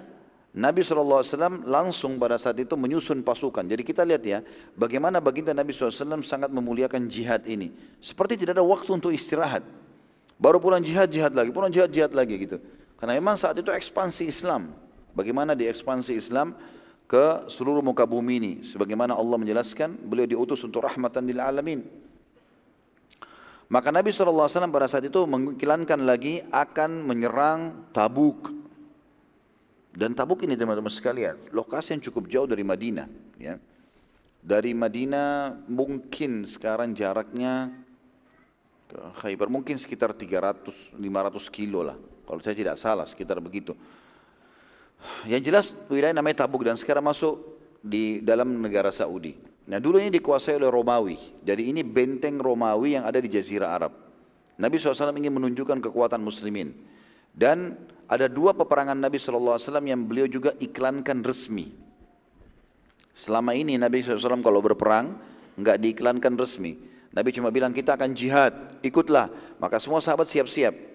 Nabi 0.58 0.82
SAW 0.82 1.22
langsung 1.62 2.18
pada 2.18 2.34
saat 2.34 2.58
itu 2.58 2.74
menyusun 2.74 3.22
pasukan. 3.22 3.62
Jadi 3.62 3.82
kita 3.86 4.02
lihat 4.02 4.22
ya, 4.26 4.38
bagaimana 4.74 5.22
baginda 5.22 5.54
Nabi 5.54 5.70
SAW 5.70 6.24
sangat 6.26 6.50
memuliakan 6.50 7.06
jihad 7.06 7.46
ini. 7.46 7.70
Seperti 8.02 8.34
tidak 8.42 8.58
ada 8.58 8.66
waktu 8.66 8.90
untuk 8.90 9.14
istirahat. 9.14 9.62
Baru 10.34 10.58
pulang 10.58 10.82
jihad, 10.82 11.10
jihad 11.10 11.30
lagi, 11.30 11.54
pulang 11.54 11.70
jihad, 11.70 11.90
jihad 11.90 12.10
lagi 12.10 12.34
gitu. 12.42 12.58
Karena 12.98 13.14
memang 13.14 13.38
saat 13.38 13.54
itu 13.54 13.70
ekspansi 13.70 14.26
Islam. 14.26 14.74
Bagaimana 15.14 15.54
di 15.54 15.70
ekspansi 15.70 16.18
Islam 16.18 16.58
ke 17.06 17.46
seluruh 17.46 17.78
muka 17.78 18.02
bumi 18.02 18.34
ini? 18.42 18.52
Sebagaimana 18.66 19.14
Allah 19.14 19.38
menjelaskan 19.38 19.94
beliau 20.02 20.26
diutus 20.26 20.66
untuk 20.66 20.82
rahmatan 20.82 21.22
lil 21.22 21.38
alamin. 21.38 21.86
Maka 23.70 23.94
Nabi 23.94 24.10
SAW 24.10 24.50
pada 24.50 24.90
saat 24.90 25.06
itu 25.06 25.22
mengiklankan 25.28 26.00
lagi 26.02 26.42
akan 26.50 27.06
menyerang 27.06 27.86
Tabuk. 27.94 28.50
Dan 29.94 30.18
Tabuk 30.18 30.42
ini 30.42 30.58
teman-teman 30.58 30.90
sekalian 30.90 31.38
lokasi 31.54 31.94
yang 31.94 32.02
cukup 32.02 32.26
jauh 32.26 32.48
dari 32.50 32.66
Madinah 32.66 33.06
ya. 33.38 33.60
Dari 34.38 34.72
Madinah 34.72 35.66
mungkin 35.66 36.46
sekarang 36.46 36.94
jaraknya 36.94 37.74
ke 38.88 38.98
Khaybar 39.20 39.52
mungkin 39.52 39.76
sekitar 39.76 40.16
300 40.16 40.96
500 40.96 41.02
kilo 41.52 41.84
lah 41.84 41.98
kalau 42.28 42.44
saya 42.44 42.52
tidak 42.52 42.76
salah 42.76 43.08
sekitar 43.08 43.40
begitu 43.40 43.72
yang 45.26 45.42
jelas 45.42 45.74
wilayah 45.86 46.14
namanya 46.14 46.44
Tabuk 46.44 46.66
dan 46.66 46.74
sekarang 46.74 47.06
masuk 47.06 47.38
di 47.78 48.18
dalam 48.20 48.58
negara 48.58 48.90
Saudi. 48.90 49.38
Nah 49.68 49.78
dulu 49.78 50.00
ini 50.00 50.10
dikuasai 50.10 50.58
oleh 50.58 50.70
Romawi. 50.72 51.16
Jadi 51.44 51.70
ini 51.70 51.84
benteng 51.84 52.40
Romawi 52.40 52.98
yang 52.98 53.04
ada 53.06 53.20
di 53.20 53.28
Jazirah 53.30 53.70
Arab. 53.70 53.92
Nabi 54.58 54.74
SAW 54.80 55.14
ingin 55.14 55.30
menunjukkan 55.30 55.78
kekuatan 55.90 56.18
muslimin. 56.18 56.74
Dan 57.30 57.78
ada 58.10 58.26
dua 58.26 58.56
peperangan 58.56 58.98
Nabi 58.98 59.20
SAW 59.20 59.60
yang 59.84 60.08
beliau 60.08 60.26
juga 60.26 60.56
iklankan 60.58 61.22
resmi. 61.22 61.70
Selama 63.14 63.54
ini 63.54 63.78
Nabi 63.78 64.02
SAW 64.02 64.42
kalau 64.42 64.58
berperang 64.64 65.14
enggak 65.54 65.78
diiklankan 65.78 66.34
resmi. 66.34 66.74
Nabi 67.14 67.30
cuma 67.30 67.54
bilang 67.54 67.70
kita 67.70 67.94
akan 67.94 68.16
jihad, 68.16 68.82
ikutlah. 68.82 69.30
Maka 69.62 69.78
semua 69.78 70.02
sahabat 70.02 70.26
siap-siap. 70.26 70.87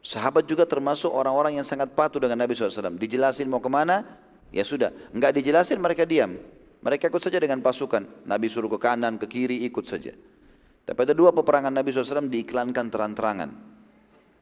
Sahabat 0.00 0.48
juga 0.48 0.64
termasuk 0.64 1.12
orang-orang 1.12 1.60
yang 1.60 1.66
sangat 1.66 1.92
patuh 1.92 2.24
dengan 2.24 2.40
Nabi 2.40 2.56
SAW. 2.56 2.96
Dijelasin 2.96 3.44
mau 3.52 3.60
ke 3.60 3.68
mana, 3.68 4.00
ya 4.48 4.64
sudah. 4.64 4.88
Enggak 5.12 5.36
dijelasin 5.36 5.76
mereka 5.76 6.08
diam. 6.08 6.40
Mereka 6.80 7.12
ikut 7.12 7.20
saja 7.20 7.36
dengan 7.36 7.60
pasukan. 7.60 8.24
Nabi 8.24 8.48
suruh 8.48 8.72
ke 8.72 8.80
kanan, 8.80 9.20
ke 9.20 9.28
kiri, 9.28 9.60
ikut 9.68 9.84
saja. 9.84 10.16
Tapi 10.88 10.98
ada 11.04 11.12
dua 11.12 11.36
peperangan 11.36 11.68
Nabi 11.68 11.92
SAW 11.92 12.32
diiklankan 12.32 12.88
terang-terangan. 12.88 13.50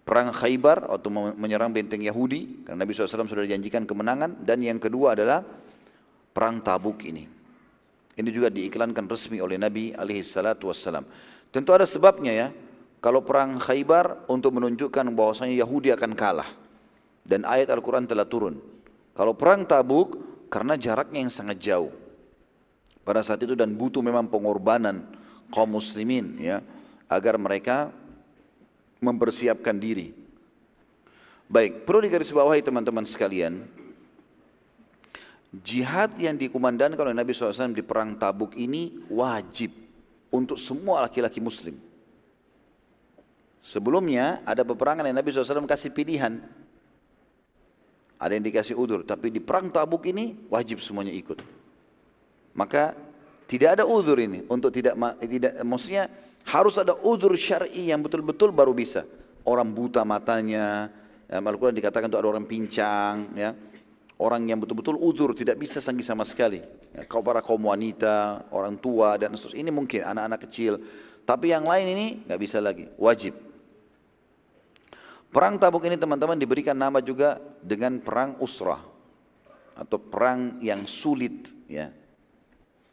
Perang 0.06 0.30
Khaybar 0.30 0.88
atau 0.88 1.10
menyerang 1.12 1.74
benteng 1.74 2.00
Yahudi. 2.06 2.62
Karena 2.62 2.86
Nabi 2.86 2.94
SAW 2.94 3.26
sudah 3.26 3.42
dijanjikan 3.42 3.82
kemenangan. 3.84 4.46
Dan 4.46 4.62
yang 4.62 4.78
kedua 4.78 5.18
adalah 5.18 5.42
perang 6.30 6.62
Tabuk 6.62 7.02
ini. 7.02 7.26
Ini 8.14 8.30
juga 8.30 8.54
diiklankan 8.54 9.10
resmi 9.10 9.42
oleh 9.42 9.58
Nabi 9.58 9.90
SAW. 9.98 11.02
Tentu 11.50 11.70
ada 11.74 11.82
sebabnya 11.82 12.30
ya. 12.30 12.48
Kalau 12.98 13.22
perang 13.22 13.62
Khaybar 13.62 14.26
untuk 14.26 14.58
menunjukkan 14.58 15.06
bahwasanya 15.14 15.54
Yahudi 15.54 15.94
akan 15.94 16.12
kalah. 16.18 16.50
Dan 17.22 17.46
ayat 17.46 17.70
Al-Quran 17.70 18.08
telah 18.08 18.26
turun. 18.26 18.58
Kalau 19.14 19.36
perang 19.36 19.62
Tabuk 19.68 20.18
karena 20.48 20.74
jaraknya 20.74 21.22
yang 21.22 21.30
sangat 21.30 21.60
jauh. 21.60 21.92
Pada 23.04 23.22
saat 23.24 23.40
itu 23.44 23.54
dan 23.54 23.72
butuh 23.76 24.00
memang 24.04 24.28
pengorbanan 24.28 25.04
kaum 25.52 25.80
muslimin 25.80 26.36
ya 26.40 26.60
agar 27.08 27.40
mereka 27.40 27.88
mempersiapkan 29.00 29.76
diri. 29.78 30.12
Baik, 31.48 31.88
perlu 31.88 32.04
digarisbawahi 32.04 32.60
teman-teman 32.60 33.08
sekalian, 33.08 33.64
jihad 35.64 36.12
yang 36.20 36.36
dikumandangkan 36.36 37.08
oleh 37.08 37.16
Nabi 37.16 37.32
SAW 37.32 37.72
di 37.72 37.80
perang 37.80 38.20
Tabuk 38.20 38.52
ini 38.60 39.00
wajib 39.08 39.72
untuk 40.28 40.60
semua 40.60 41.08
laki-laki 41.08 41.40
muslim. 41.40 41.87
Sebelumnya 43.62 44.40
ada 44.46 44.64
peperangan 44.64 45.04
yang 45.04 45.16
Nabi 45.16 45.28
SAW 45.30 45.68
kasih 45.68 45.92
pilihan. 45.92 46.40
Ada 48.18 48.34
yang 48.34 48.44
dikasih 48.44 48.74
udur. 48.74 49.06
Tapi 49.06 49.30
di 49.30 49.38
perang 49.38 49.70
tabuk 49.70 50.06
ini 50.08 50.48
wajib 50.50 50.82
semuanya 50.82 51.14
ikut. 51.14 51.38
Maka 52.56 52.96
tidak 53.46 53.78
ada 53.78 53.84
udur 53.86 54.18
ini 54.18 54.42
untuk 54.50 54.74
tidak 54.74 54.98
tidak 55.22 55.52
maksudnya 55.62 56.10
Harus 56.48 56.80
ada 56.80 56.96
udur 57.04 57.36
syar'i 57.36 57.92
yang 57.92 58.00
betul-betul 58.00 58.48
baru 58.56 58.72
bisa. 58.72 59.04
Orang 59.44 59.68
buta 59.68 60.00
matanya, 60.00 60.88
ya, 61.28 61.44
Al-Quran 61.44 61.76
dikatakan 61.76 62.08
itu 62.08 62.16
ada 62.16 62.28
orang 62.28 62.48
pincang, 62.48 63.36
ya. 63.36 63.52
Orang 64.16 64.48
yang 64.48 64.56
betul-betul 64.56 64.96
udur 64.96 65.36
tidak 65.36 65.60
bisa 65.60 65.84
sanggi 65.84 66.00
sama 66.00 66.24
sekali. 66.24 66.64
Ya, 66.96 67.04
kau 67.04 67.20
para 67.20 67.44
kaum 67.44 67.68
wanita, 67.68 68.48
orang 68.48 68.80
tua 68.80 69.20
dan 69.20 69.36
seterusnya. 69.36 69.60
Ini 69.60 69.70
mungkin 69.70 70.00
anak-anak 70.08 70.40
kecil. 70.48 70.80
Tapi 71.28 71.52
yang 71.52 71.68
lain 71.68 71.86
ini 71.92 72.06
nggak 72.24 72.40
bisa 72.40 72.58
lagi, 72.64 72.88
wajib. 72.96 73.36
Perang 75.28 75.60
Tabuk 75.60 75.84
ini 75.84 76.00
teman-teman 76.00 76.40
diberikan 76.40 76.72
nama 76.72 77.04
juga 77.04 77.36
dengan 77.60 78.00
perang 78.00 78.40
usrah 78.40 78.80
atau 79.76 79.98
perang 80.00 80.56
yang 80.64 80.88
sulit 80.88 81.52
ya. 81.68 81.92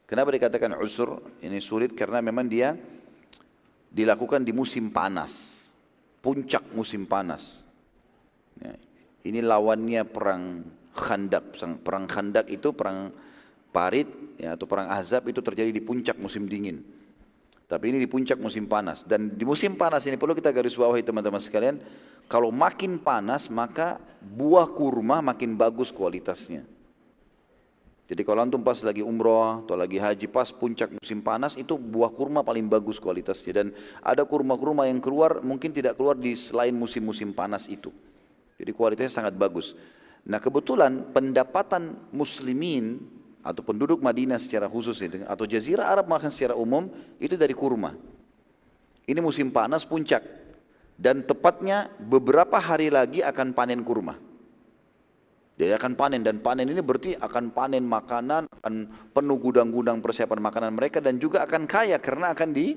Kenapa 0.06 0.30
dikatakan 0.30 0.78
usur? 0.78 1.18
Ini 1.42 1.58
sulit 1.58 1.98
karena 1.98 2.22
memang 2.22 2.46
dia 2.46 2.78
dilakukan 3.90 4.46
di 4.46 4.54
musim 4.54 4.94
panas. 4.94 5.66
Puncak 6.22 6.62
musim 6.78 7.10
panas. 7.10 7.66
Ya. 8.62 8.78
Ini 9.26 9.42
lawannya 9.42 10.06
perang 10.06 10.62
Khandak. 10.94 11.58
Perang 11.82 12.06
Khandak 12.06 12.52
itu 12.54 12.70
perang 12.76 13.10
Parit 13.74 14.08
ya, 14.40 14.56
atau 14.56 14.64
perang 14.70 14.88
Azab 14.88 15.28
itu 15.28 15.44
terjadi 15.44 15.68
di 15.68 15.84
puncak 15.84 16.16
musim 16.16 16.48
dingin. 16.48 16.80
Tapi 17.66 17.92
ini 17.92 17.98
di 18.00 18.08
puncak 18.08 18.38
musim 18.38 18.70
panas. 18.70 19.04
Dan 19.04 19.34
di 19.36 19.44
musim 19.44 19.74
panas 19.76 20.06
ini 20.06 20.16
perlu 20.22 20.38
kita 20.38 20.54
garis 20.54 20.78
bawahi 20.78 21.02
teman-teman 21.02 21.42
sekalian. 21.42 21.82
Kalau 22.26 22.49
makin 22.49 22.97
panas 22.97 23.47
maka 23.53 24.01
buah 24.21 24.65
kurma 24.73 25.21
makin 25.21 25.53
bagus 25.53 25.93
kualitasnya. 25.93 26.65
Jadi 28.05 28.21
kalau 28.21 28.45
antum 28.45 28.61
pas 28.61 28.78
lagi 28.86 29.01
umroh 29.01 29.65
atau 29.65 29.73
lagi 29.73 29.97
haji 29.97 30.30
pas 30.30 30.53
puncak 30.53 30.93
musim 30.93 31.26
panas 31.26 31.57
itu 31.57 31.73
buah 31.73 32.13
kurma 32.13 32.45
paling 32.45 32.69
bagus 32.69 33.01
kualitasnya 33.01 33.65
dan 33.65 33.67
ada 34.05 34.21
kurma-kurma 34.21 34.86
yang 34.86 35.01
keluar 35.01 35.41
mungkin 35.41 35.73
tidak 35.73 35.97
keluar 35.97 36.13
di 36.13 36.38
selain 36.38 36.73
musim-musim 36.78 37.34
panas 37.34 37.65
itu. 37.65 37.89
Jadi 38.61 38.71
kualitasnya 38.78 39.26
sangat 39.26 39.34
bagus. 39.34 39.73
Nah 40.21 40.38
kebetulan 40.38 41.17
pendapatan 41.17 41.97
muslimin 42.13 43.01
atau 43.41 43.65
penduduk 43.65 43.97
Madinah 44.01 44.38
secara 44.38 44.69
khusus 44.69 45.01
atau 45.26 45.45
jazirah 45.49 45.89
Arab 45.89 46.05
makan 46.05 46.30
secara 46.30 46.53
umum 46.53 46.89
itu 47.17 47.34
dari 47.34 47.57
kurma. 47.57 47.97
Ini 49.05 49.17
musim 49.17 49.49
panas 49.49 49.82
puncak 49.82 50.45
dan 50.96 51.24
tepatnya 51.28 51.91
beberapa 52.00 52.56
hari 52.56 52.88
lagi 52.88 53.20
akan 53.20 53.52
panen 53.52 53.84
kurma. 53.84 54.16
Dia 55.56 55.80
akan 55.80 55.96
panen 55.96 56.20
dan 56.20 56.43
panen 56.43 56.68
ini 56.68 56.84
berarti 56.84 57.16
akan 57.16 57.56
panen 57.56 57.88
makanan, 57.88 58.52
akan 58.60 58.74
penuh 59.16 59.39
gudang-gudang 59.39 60.04
persiapan 60.04 60.43
makanan 60.43 60.76
mereka 60.76 61.00
dan 61.00 61.16
juga 61.16 61.48
akan 61.48 61.64
kaya 61.64 61.96
karena 61.96 62.36
akan 62.36 62.52
di, 62.52 62.76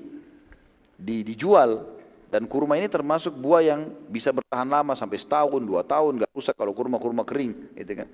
di 0.94 1.26
dijual. 1.26 1.98
Dan 2.28 2.44
kurma 2.46 2.76
ini 2.78 2.86
termasuk 2.86 3.34
buah 3.34 3.64
yang 3.64 3.80
bisa 4.12 4.30
bertahan 4.30 4.68
lama 4.68 4.92
sampai 4.94 5.16
setahun, 5.16 5.58
dua 5.64 5.80
tahun, 5.80 6.22
nggak 6.22 6.30
rusak 6.36 6.54
kalau 6.54 6.76
kurma-kurma 6.76 7.24
kering, 7.24 7.72
gitu 7.72 8.04
kan. 8.04 8.08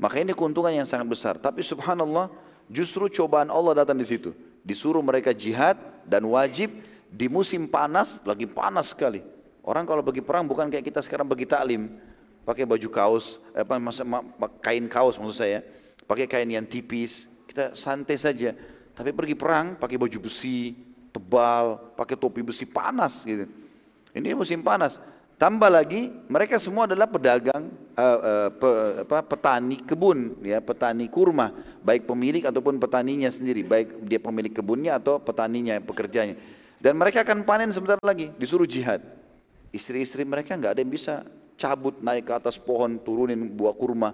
Maka 0.00 0.24
ini 0.24 0.32
keuntungan 0.32 0.72
yang 0.72 0.88
sangat 0.88 1.04
besar. 1.04 1.34
Tapi 1.36 1.60
subhanallah, 1.60 2.32
justru 2.72 3.12
cobaan 3.12 3.52
Allah 3.52 3.84
datang 3.84 4.00
di 4.00 4.08
situ. 4.08 4.32
Disuruh 4.64 5.04
mereka 5.04 5.36
jihad 5.36 5.76
dan 6.08 6.24
wajib 6.24 6.72
di 7.10 7.26
musim 7.30 7.70
panas, 7.70 8.20
lagi 8.26 8.44
panas 8.46 8.92
sekali. 8.92 9.22
Orang 9.66 9.82
kalau 9.82 10.02
bagi 10.02 10.22
perang 10.22 10.46
bukan 10.46 10.70
kayak 10.70 10.86
kita 10.86 11.02
sekarang 11.02 11.26
bagi 11.26 11.46
taklim 11.46 11.98
pakai 12.46 12.62
baju 12.62 12.86
kaos, 12.86 13.42
apa 13.50 13.74
kain 14.62 14.86
kaos 14.86 15.18
maksud 15.18 15.34
saya, 15.34 15.58
pakai 16.06 16.30
kain 16.30 16.46
yang 16.46 16.62
tipis, 16.62 17.26
kita 17.50 17.74
santai 17.74 18.14
saja. 18.14 18.54
Tapi 18.94 19.10
pergi 19.10 19.34
perang 19.34 19.74
pakai 19.74 19.98
baju 19.98 20.30
besi 20.30 20.72
tebal, 21.10 21.92
pakai 21.98 22.14
topi 22.14 22.46
besi 22.46 22.64
panas 22.64 23.26
gitu. 23.26 23.50
Ini 24.14 24.32
musim 24.32 24.62
panas. 24.62 25.02
Tambah 25.36 25.68
lagi 25.68 26.08
mereka 26.32 26.56
semua 26.56 26.88
adalah 26.88 27.04
pedagang, 27.04 27.68
uh, 27.92 28.18
uh, 28.24 28.48
pe, 28.56 28.68
apa, 29.04 29.20
petani 29.36 29.84
kebun, 29.84 30.40
ya 30.40 30.64
petani 30.64 31.12
kurma, 31.12 31.52
baik 31.84 32.08
pemilik 32.08 32.40
ataupun 32.40 32.80
petaninya 32.80 33.28
sendiri, 33.28 33.60
baik 33.60 34.00
dia 34.08 34.16
pemilik 34.16 34.48
kebunnya 34.48 34.96
atau 34.96 35.20
petaninya, 35.20 35.76
pekerjanya. 35.84 36.40
Dan 36.76 37.00
mereka 37.00 37.24
akan 37.24 37.42
panen 37.42 37.72
sebentar 37.72 37.96
lagi, 38.04 38.30
disuruh 38.36 38.68
jihad. 38.68 39.00
Istri-istri 39.72 40.22
mereka 40.22 40.54
nggak 40.54 40.76
ada 40.76 40.80
yang 40.84 40.92
bisa 40.92 41.24
cabut 41.56 41.98
naik 42.04 42.28
ke 42.28 42.32
atas 42.36 42.60
pohon 42.60 43.00
turunin 43.00 43.48
buah 43.56 43.72
kurma. 43.72 44.12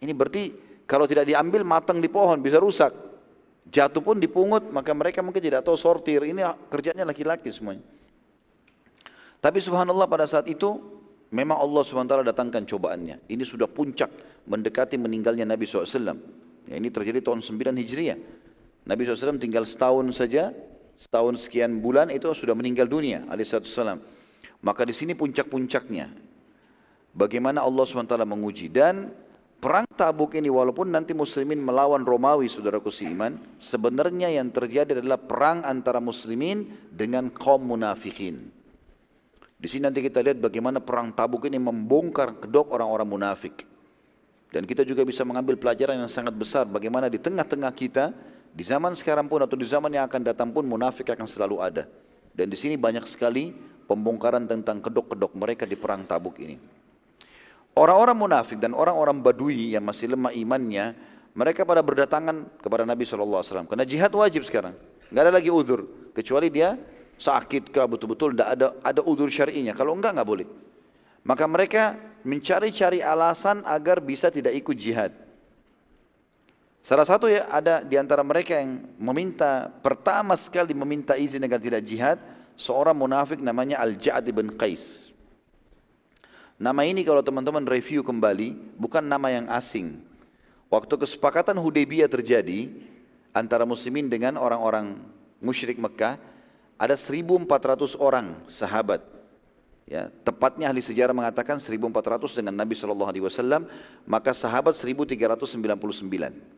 Ini 0.00 0.12
berarti 0.12 0.52
kalau 0.84 1.08
tidak 1.08 1.26
diambil 1.26 1.64
matang 1.64 1.98
di 1.98 2.08
pohon 2.12 2.38
bisa 2.40 2.60
rusak. 2.60 2.92
Jatuh 3.66 3.98
pun 3.98 4.22
dipungut 4.22 4.70
maka 4.70 4.94
mereka 4.94 5.24
mungkin 5.24 5.42
tidak 5.42 5.66
tahu 5.66 5.74
sortir. 5.74 6.22
Ini 6.22 6.70
kerjanya 6.70 7.02
laki-laki 7.02 7.50
semuanya. 7.50 7.82
Tapi 9.42 9.58
subhanallah 9.58 10.06
pada 10.06 10.28
saat 10.28 10.46
itu 10.46 10.78
memang 11.34 11.58
Allah 11.58 11.82
SWT 11.82 12.22
datangkan 12.30 12.62
cobaannya. 12.62 13.26
Ini 13.26 13.42
sudah 13.42 13.66
puncak 13.66 14.08
mendekati 14.46 14.94
meninggalnya 14.96 15.42
Nabi 15.42 15.66
SAW. 15.66 16.14
Ya, 16.66 16.74
ini 16.78 16.90
terjadi 16.90 17.22
tahun 17.22 17.42
9 17.42 17.74
Hijriah. 17.78 18.18
Nabi 18.86 19.02
SAW 19.02 19.38
tinggal 19.38 19.66
setahun 19.66 20.06
saja, 20.14 20.54
setahun 20.96 21.40
sekian 21.44 21.80
bulan 21.80 22.08
itu 22.12 22.28
sudah 22.32 22.56
meninggal 22.56 22.88
dunia 22.88 23.24
alaihissalam. 23.28 24.00
Maka 24.64 24.82
di 24.88 24.94
sini 24.96 25.12
puncak-puncaknya 25.12 26.08
bagaimana 27.16 27.64
Allah 27.64 27.84
SWT 27.84 28.16
menguji. 28.28 28.68
Dan 28.68 29.12
perang 29.56 29.88
tabuk 29.96 30.36
ini 30.36 30.52
walaupun 30.52 30.92
nanti 30.92 31.16
muslimin 31.16 31.60
melawan 31.60 32.04
Romawi 32.04 32.48
saudaraku 32.52 32.92
seiman, 32.92 33.40
sebenarnya 33.56 34.28
yang 34.32 34.52
terjadi 34.52 35.00
adalah 35.00 35.20
perang 35.20 35.64
antara 35.64 36.00
muslimin 36.00 36.68
dengan 36.92 37.32
kaum 37.32 37.64
munafikin. 37.64 38.52
Di 39.56 39.72
sini 39.72 39.88
nanti 39.88 40.04
kita 40.04 40.20
lihat 40.20 40.36
bagaimana 40.36 40.84
perang 40.84 41.16
tabuk 41.16 41.48
ini 41.48 41.56
membongkar 41.56 42.44
kedok 42.44 42.76
orang-orang 42.76 43.08
munafik. 43.08 43.64
Dan 44.52 44.68
kita 44.68 44.84
juga 44.84 45.02
bisa 45.02 45.24
mengambil 45.24 45.56
pelajaran 45.58 45.96
yang 45.96 46.12
sangat 46.12 46.36
besar 46.36 46.68
bagaimana 46.68 47.08
di 47.08 47.16
tengah-tengah 47.18 47.72
kita, 47.72 48.12
di 48.56 48.64
zaman 48.64 48.96
sekarang 48.96 49.28
pun 49.28 49.44
atau 49.44 49.52
di 49.52 49.68
zaman 49.68 49.92
yang 49.92 50.08
akan 50.08 50.32
datang 50.32 50.48
pun 50.48 50.64
munafik 50.64 51.12
akan 51.12 51.28
selalu 51.28 51.60
ada. 51.60 51.84
Dan 52.32 52.48
di 52.48 52.56
sini 52.56 52.80
banyak 52.80 53.04
sekali 53.04 53.52
pembongkaran 53.84 54.48
tentang 54.48 54.80
kedok-kedok 54.80 55.36
mereka 55.36 55.68
di 55.68 55.76
perang 55.76 56.08
tabuk 56.08 56.40
ini. 56.40 56.56
Orang-orang 57.76 58.16
munafik 58.16 58.56
dan 58.56 58.72
orang-orang 58.72 59.20
badui 59.20 59.76
yang 59.76 59.84
masih 59.84 60.16
lemah 60.16 60.32
imannya, 60.32 60.96
mereka 61.36 61.68
pada 61.68 61.84
berdatangan 61.84 62.56
kepada 62.56 62.88
Nabi 62.88 63.04
SAW. 63.04 63.44
Karena 63.68 63.84
jihad 63.84 64.08
wajib 64.16 64.40
sekarang. 64.48 64.72
Nggak 65.12 65.22
ada 65.28 65.32
lagi 65.36 65.52
udur. 65.52 65.84
Kecuali 66.16 66.48
dia 66.48 66.80
sakit 67.20 67.68
kah 67.68 67.84
betul-betul 67.84 68.32
tidak 68.32 68.48
ada 68.56 68.66
ada 68.80 69.00
udur 69.04 69.28
syar'inya. 69.28 69.76
Kalau 69.76 69.92
enggak 69.92 70.16
nggak 70.16 70.28
boleh. 70.32 70.48
Maka 71.28 71.44
mereka 71.44 71.82
mencari-cari 72.24 73.04
alasan 73.04 73.60
agar 73.68 74.00
bisa 74.00 74.32
tidak 74.32 74.56
ikut 74.56 74.76
jihad. 74.80 75.12
Salah 76.86 77.02
satu 77.02 77.26
ya 77.26 77.50
ada 77.50 77.82
di 77.82 77.98
antara 77.98 78.22
mereka 78.22 78.54
yang 78.54 78.78
meminta 78.94 79.74
pertama 79.82 80.38
sekali 80.38 80.70
meminta 80.70 81.18
izin 81.18 81.42
agar 81.42 81.58
tidak 81.58 81.82
jihad 81.82 82.14
seorang 82.54 82.94
munafik 82.94 83.42
namanya 83.42 83.82
Al-Ja'ad 83.82 84.22
bin 84.30 84.54
Qais. 84.54 85.10
Nama 86.62 86.86
ini 86.86 87.02
kalau 87.02 87.26
teman-teman 87.26 87.66
review 87.66 88.06
kembali 88.06 88.78
bukan 88.78 89.02
nama 89.02 89.34
yang 89.34 89.50
asing. 89.50 89.98
Waktu 90.70 90.94
kesepakatan 90.94 91.58
Hudaybiyah 91.58 92.06
terjadi 92.06 92.70
antara 93.34 93.66
muslimin 93.66 94.06
dengan 94.06 94.38
orang-orang 94.38 94.94
musyrik 95.42 95.82
Mekah, 95.82 96.22
ada 96.78 96.94
1400 96.94 97.98
orang 97.98 98.46
sahabat. 98.46 99.02
Ya, 99.90 100.06
tepatnya 100.22 100.70
ahli 100.70 100.86
sejarah 100.86 101.10
mengatakan 101.10 101.58
1400 101.58 102.30
dengan 102.30 102.54
Nabi 102.54 102.78
Shallallahu 102.78 103.10
alaihi 103.10 103.26
wasallam, 103.26 103.66
maka 104.06 104.30
sahabat 104.30 104.78
1399. 104.78 106.55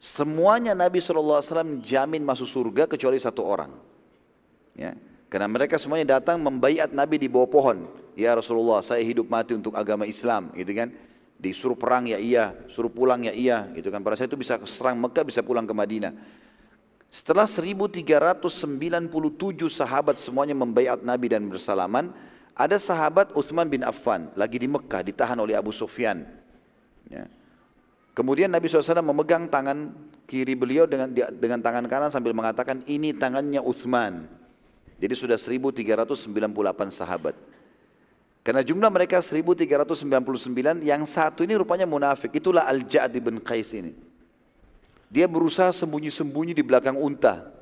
Semuanya 0.00 0.72
Nabi 0.72 1.04
wasallam 1.04 1.84
jamin 1.84 2.24
masuk 2.24 2.48
surga 2.48 2.88
kecuali 2.88 3.20
satu 3.20 3.44
orang. 3.44 3.68
Ya, 4.72 4.96
karena 5.28 5.44
mereka 5.44 5.76
semuanya 5.76 6.16
datang 6.16 6.40
membaiat 6.40 6.88
Nabi 6.88 7.20
di 7.20 7.28
bawah 7.28 7.44
pohon. 7.52 7.84
Ya 8.16 8.32
Rasulullah, 8.32 8.80
saya 8.80 9.04
hidup 9.04 9.28
mati 9.28 9.52
untuk 9.52 9.76
agama 9.76 10.08
Islam, 10.08 10.48
gitu 10.56 10.72
kan? 10.72 10.88
Disuruh 11.36 11.76
perang 11.76 12.08
ya 12.08 12.16
iya, 12.16 12.56
suruh 12.72 12.88
pulang 12.88 13.28
ya 13.28 13.32
iya, 13.36 13.68
gitu 13.76 13.92
kan? 13.92 14.00
Pada 14.00 14.16
saat 14.16 14.32
itu 14.32 14.40
bisa 14.40 14.56
serang 14.64 14.96
Mekah, 14.96 15.20
bisa 15.20 15.44
pulang 15.44 15.68
ke 15.68 15.76
Madinah. 15.76 16.16
Setelah 17.12 17.44
1397 17.44 18.48
sahabat 19.68 20.16
semuanya 20.16 20.56
membaiat 20.56 21.04
Nabi 21.04 21.28
dan 21.28 21.44
bersalaman, 21.44 22.08
ada 22.56 22.80
sahabat 22.80 23.36
Uthman 23.36 23.68
bin 23.68 23.84
Affan 23.84 24.32
lagi 24.32 24.56
di 24.56 24.64
Mekah 24.64 25.04
ditahan 25.04 25.36
oleh 25.36 25.60
Abu 25.60 25.76
Sufyan. 25.76 26.24
Ya. 27.12 27.28
Kemudian 28.10 28.50
Nabi 28.50 28.66
SAW 28.66 29.06
memegang 29.06 29.46
tangan 29.46 29.94
kiri 30.26 30.54
beliau 30.58 30.86
dengan 30.86 31.10
dengan 31.14 31.58
tangan 31.62 31.86
kanan 31.86 32.10
sambil 32.10 32.34
mengatakan 32.34 32.82
ini 32.90 33.14
tangannya 33.14 33.62
Uthman. 33.62 34.26
Jadi 35.00 35.14
sudah 35.16 35.38
1398 35.40 36.92
sahabat. 36.92 37.34
Karena 38.40 38.64
jumlah 38.64 38.88
mereka 38.88 39.20
1399, 39.20 40.80
yang 40.80 41.04
satu 41.04 41.44
ini 41.44 41.56
rupanya 41.60 41.84
munafik. 41.84 42.32
Itulah 42.32 42.64
Al-Ja'ad 42.68 43.12
bin 43.20 43.36
Qais 43.40 43.72
ini. 43.76 43.92
Dia 45.12 45.28
berusaha 45.28 45.72
sembunyi-sembunyi 45.72 46.56
di 46.56 46.64
belakang 46.64 46.96
unta. 46.96 47.52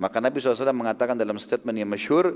Maka 0.00 0.18
Nabi 0.18 0.42
SAW 0.42 0.74
mengatakan 0.74 1.14
dalam 1.14 1.38
statement 1.38 1.78
yang 1.78 1.90
masyhur, 1.90 2.34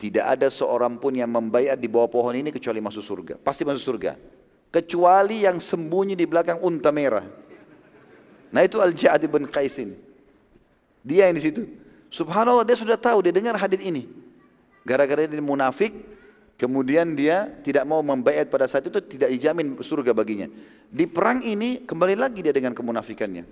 tidak 0.00 0.24
ada 0.38 0.48
seorang 0.48 0.96
pun 0.96 1.12
yang 1.12 1.28
membayar 1.28 1.76
di 1.76 1.84
bawah 1.84 2.08
pohon 2.08 2.32
ini 2.32 2.48
kecuali 2.48 2.80
masuk 2.80 3.04
surga. 3.04 3.34
Pasti 3.36 3.68
masuk 3.68 3.82
surga. 3.92 4.16
Kecuali 4.72 5.44
yang 5.44 5.60
sembunyi 5.60 6.16
di 6.16 6.24
belakang 6.24 6.64
unta 6.64 6.88
merah. 6.88 7.28
Nah 8.48 8.64
itu 8.64 8.80
Al-Ja'ad 8.80 9.20
bin 9.28 9.44
Qais 9.44 9.76
ini. 9.76 9.96
Dia 11.04 11.28
yang 11.28 11.36
di 11.36 11.44
situ. 11.44 11.62
Subhanallah 12.08 12.64
dia 12.64 12.76
sudah 12.76 12.96
tahu, 12.96 13.24
dia 13.24 13.36
dengar 13.36 13.56
hadis 13.60 13.80
ini. 13.84 14.08
Gara-gara 14.84 15.28
dia 15.28 15.44
munafik, 15.44 15.92
kemudian 16.56 17.12
dia 17.12 17.52
tidak 17.60 17.84
mau 17.84 18.00
membayar 18.00 18.48
pada 18.48 18.64
saat 18.64 18.88
itu 18.88 18.96
tidak 19.04 19.28
dijamin 19.28 19.76
surga 19.76 20.16
baginya. 20.16 20.48
Di 20.88 21.04
perang 21.04 21.44
ini 21.44 21.84
kembali 21.84 22.16
lagi 22.16 22.40
dia 22.40 22.52
dengan 22.52 22.72
kemunafikannya. 22.72 23.44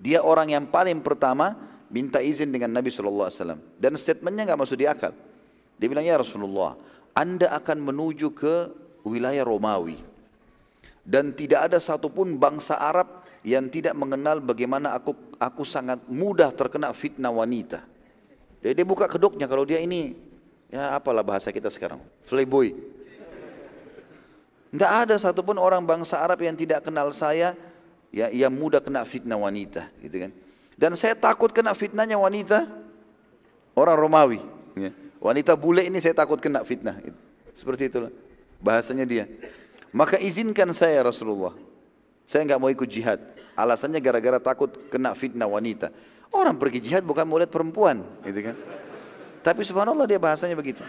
Dia 0.00 0.24
orang 0.24 0.52
yang 0.56 0.64
paling 0.68 1.04
pertama 1.04 1.56
minta 1.92 2.24
izin 2.24 2.48
dengan 2.48 2.72
Nabi 2.72 2.88
SAW. 2.88 3.60
Dan 3.76 3.92
statementnya 4.00 4.52
nggak 4.52 4.60
masuk 4.64 4.76
di 4.80 4.88
akal. 4.88 5.12
Dia 5.76 5.88
bilang, 5.88 6.04
ya 6.04 6.16
Rasulullah, 6.16 6.76
Anda 7.12 7.52
akan 7.56 7.84
menuju 7.84 8.32
ke 8.32 8.54
wilayah 9.04 9.44
Romawi. 9.44 10.09
Dan 11.10 11.34
tidak 11.34 11.66
ada 11.66 11.82
satupun 11.82 12.38
bangsa 12.38 12.78
Arab 12.78 13.26
yang 13.42 13.66
tidak 13.66 13.98
mengenal 13.98 14.38
bagaimana 14.38 14.94
aku 14.94 15.18
aku 15.42 15.66
sangat 15.66 15.98
mudah 16.06 16.54
terkena 16.54 16.94
fitnah 16.94 17.34
wanita. 17.34 17.82
Jadi 18.62 18.78
dia 18.78 18.86
buka 18.86 19.10
kedoknya 19.10 19.50
kalau 19.50 19.66
dia 19.66 19.82
ini, 19.82 20.14
ya 20.70 20.94
apalah 20.94 21.26
bahasa 21.26 21.50
kita 21.50 21.66
sekarang, 21.66 21.98
playboy. 22.30 22.78
Tidak 24.70 24.86
ada 24.86 25.18
satupun 25.18 25.58
orang 25.58 25.82
bangsa 25.82 26.22
Arab 26.22 26.46
yang 26.46 26.54
tidak 26.54 26.86
kenal 26.86 27.10
saya 27.10 27.58
ya 28.14 28.30
yang 28.30 28.54
mudah 28.54 28.78
kena 28.78 29.02
fitnah 29.02 29.34
wanita, 29.34 29.90
gitu 29.98 30.28
kan. 30.28 30.30
Dan 30.78 30.94
saya 30.94 31.18
takut 31.18 31.50
kena 31.50 31.74
fitnahnya 31.74 32.22
wanita 32.22 32.70
orang 33.74 33.96
Romawi. 33.98 34.40
Ya. 34.78 34.94
Wanita 35.18 35.58
bule 35.58 35.90
ini 35.90 35.98
saya 35.98 36.14
takut 36.14 36.38
kena 36.38 36.62
fitnah. 36.62 37.02
Seperti 37.50 37.90
itulah 37.90 38.14
bahasanya 38.62 39.02
dia. 39.08 39.26
Maka 39.90 40.16
izinkan 40.22 40.70
saya 40.70 41.02
Rasulullah. 41.02 41.54
Saya 42.30 42.46
nggak 42.46 42.60
mau 42.62 42.70
ikut 42.70 42.86
jihad. 42.86 43.18
Alasannya 43.58 43.98
gara-gara 43.98 44.38
takut 44.38 44.70
kena 44.88 45.12
fitnah 45.18 45.50
wanita. 45.50 45.90
Orang 46.30 46.62
pergi 46.62 46.78
jihad 46.78 47.02
bukan 47.02 47.26
mau 47.26 47.42
lihat 47.42 47.50
perempuan, 47.50 48.06
gitu 48.22 48.40
kan? 48.46 48.56
Tapi 49.42 49.66
subhanallah 49.66 50.06
dia 50.06 50.22
bahasanya 50.22 50.54
begitu. 50.54 50.86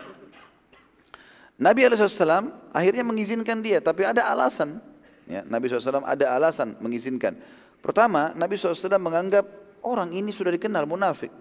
Nabi 1.57 1.85
SAW 1.85 2.53
akhirnya 2.69 3.01
mengizinkan 3.01 3.57
dia, 3.57 3.81
tapi 3.81 4.05
ada 4.05 4.29
alasan. 4.29 4.77
Ya, 5.25 5.41
Nabi 5.45 5.69
SAW 5.69 6.05
ada 6.05 6.25
alasan 6.37 6.77
mengizinkan. 6.77 7.37
Pertama, 7.81 8.33
Nabi 8.37 8.57
SAW 8.57 9.01
menganggap 9.01 9.49
orang 9.81 10.13
ini 10.13 10.29
sudah 10.29 10.53
dikenal 10.53 10.85
munafik. 10.85 11.33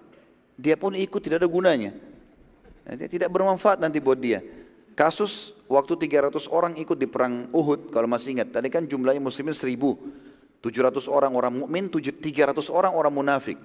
Dia 0.57 0.81
pun 0.81 0.97
ikut 0.97 1.21
tidak 1.21 1.45
ada 1.45 1.49
gunanya. 1.49 1.93
Dia 2.97 3.09
tidak 3.09 3.29
bermanfaat 3.29 3.81
nanti 3.81 4.01
buat 4.01 4.17
dia. 4.17 4.41
Kasus 4.97 5.53
waktu 5.71 5.95
300 5.95 6.51
orang 6.51 6.75
ikut 6.75 6.99
di 6.99 7.07
perang 7.07 7.47
Uhud, 7.55 7.95
kalau 7.95 8.11
masih 8.11 8.35
ingat. 8.35 8.51
Tadi 8.51 8.66
kan 8.66 8.83
jumlahnya 8.91 9.23
muslimin 9.23 9.55
1000. 9.55 9.79
700 10.61 11.07
orang 11.09 11.33
orang 11.33 11.53
mukmin, 11.64 11.87
300 11.89 12.53
orang 12.68 12.93
orang 12.93 13.14
munafik. 13.14 13.57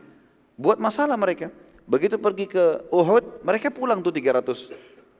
Buat 0.56 0.78
masalah 0.78 1.18
mereka. 1.18 1.50
Begitu 1.90 2.16
pergi 2.22 2.46
ke 2.48 2.88
Uhud, 2.94 3.42
mereka 3.44 3.74
pulang 3.74 4.00
tuh 4.00 4.14
300. 4.14 4.72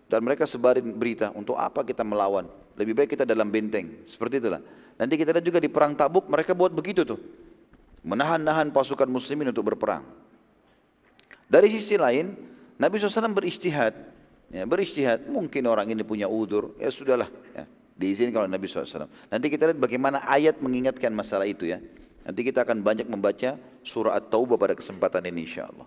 Dan 0.06 0.22
mereka 0.22 0.46
sebarin 0.46 0.86
berita, 0.94 1.34
untuk 1.34 1.58
apa 1.58 1.82
kita 1.82 2.06
melawan? 2.06 2.46
Lebih 2.78 2.94
baik 2.94 3.18
kita 3.18 3.26
dalam 3.26 3.50
benteng. 3.50 4.06
Seperti 4.06 4.38
itulah. 4.38 4.62
Nanti 4.96 5.20
kita 5.20 5.36
lihat 5.36 5.44
juga 5.44 5.60
di 5.60 5.68
perang 5.68 5.98
tabuk, 5.98 6.30
mereka 6.32 6.56
buat 6.56 6.72
begitu 6.72 7.04
tuh. 7.04 7.20
Menahan-nahan 8.06 8.70
pasukan 8.70 9.10
muslimin 9.10 9.50
untuk 9.50 9.66
berperang. 9.74 10.06
Dari 11.50 11.68
sisi 11.74 11.98
lain, 11.98 12.38
Nabi 12.78 13.02
SAW 13.02 13.34
beristihad. 13.34 14.15
Ya, 14.56 14.64
beristihad, 14.64 15.28
mungkin 15.28 15.68
orang 15.68 15.92
ini 15.92 16.00
punya 16.08 16.32
udur, 16.32 16.80
ya 16.80 16.88
sudahlah. 16.88 17.28
Ya, 17.52 17.68
diizinkan 18.00 18.48
oleh 18.48 18.56
Nabi 18.56 18.72
SAW. 18.72 19.12
Nanti 19.28 19.52
kita 19.52 19.68
lihat 19.68 19.84
bagaimana 19.84 20.24
ayat 20.24 20.64
mengingatkan 20.64 21.12
masalah 21.12 21.44
itu 21.44 21.68
ya. 21.68 21.84
Nanti 22.24 22.40
kita 22.40 22.64
akan 22.64 22.80
banyak 22.80 23.04
membaca 23.12 23.60
surah 23.84 24.16
At-Taubah 24.16 24.56
pada 24.56 24.72
kesempatan 24.72 25.28
ini 25.28 25.44
insya 25.44 25.68
Allah. 25.68 25.84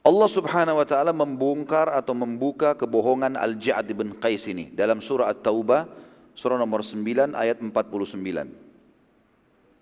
Allah 0.00 0.28
subhanahu 0.28 0.76
wa 0.76 0.84
ta'ala 0.84 1.16
membongkar 1.16 1.88
atau 1.92 2.12
membuka 2.12 2.76
kebohongan 2.76 3.36
Al-Ja'ad 3.36 3.88
bin 3.96 4.12
Qais 4.20 4.44
ini 4.48 4.68
dalam 4.68 5.00
surah 5.00 5.32
At-Taubah 5.32 5.88
surah 6.36 6.60
nomor 6.60 6.84
9 6.84 7.32
ayat 7.32 7.64
49. 7.64 7.72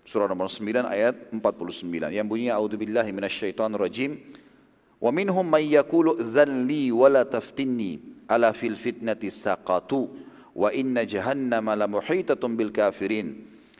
Surah 0.07 0.27
nomor 0.27 0.47
9 0.47 0.87
ayat 0.87 1.15
49 1.35 2.15
yang 2.15 2.27
bunyinya 2.27 2.55
a'udzubillahi 2.59 3.11
minasyaitonir 3.11 3.79
rajim 3.79 4.15
wa 4.99 5.11
minhum 5.15 5.47
may 5.47 5.73
yaqulu 5.73 6.19
dzalli 6.19 6.91
wa 6.91 7.07
la 7.07 7.23
taftinni 7.23 8.23
ala 8.27 8.51
fil 8.51 8.75
fitnati 8.75 9.31
saqatu 9.31 10.11
wa 10.53 10.69
inna 10.75 11.07
jahannama. 11.07 11.73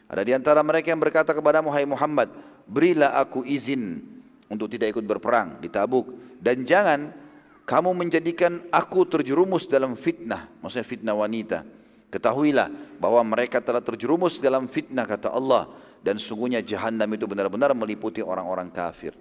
Ada 0.10 0.22
di 0.26 0.34
antara 0.34 0.66
mereka 0.66 0.90
yang 0.90 0.98
berkata 0.98 1.38
kepada 1.38 1.62
Muhammad, 1.62 2.34
berilah 2.66 3.14
aku 3.22 3.46
izin 3.46 4.02
untuk 4.50 4.66
tidak 4.72 4.98
ikut 4.98 5.06
berperang 5.06 5.62
di 5.62 5.70
Tabuk 5.70 6.10
dan 6.42 6.66
jangan 6.66 7.14
kamu 7.70 7.94
menjadikan 7.94 8.66
aku 8.74 9.06
terjerumus 9.06 9.70
dalam 9.70 9.94
fitnah, 9.94 10.50
maksudnya 10.58 10.88
fitnah 10.90 11.14
wanita. 11.14 11.62
Ketahuilah 12.10 12.98
bahwa 12.98 13.22
mereka 13.22 13.62
telah 13.62 13.86
terjerumus 13.86 14.42
dalam 14.42 14.66
fitnah 14.66 15.06
kata 15.06 15.30
Allah 15.30 15.70
dan 16.02 16.18
sungguhnya 16.18 16.66
jahanam 16.66 17.06
itu 17.14 17.30
benar-benar 17.30 17.78
meliputi 17.78 18.26
orang-orang 18.26 18.74
kafir. 18.74 19.14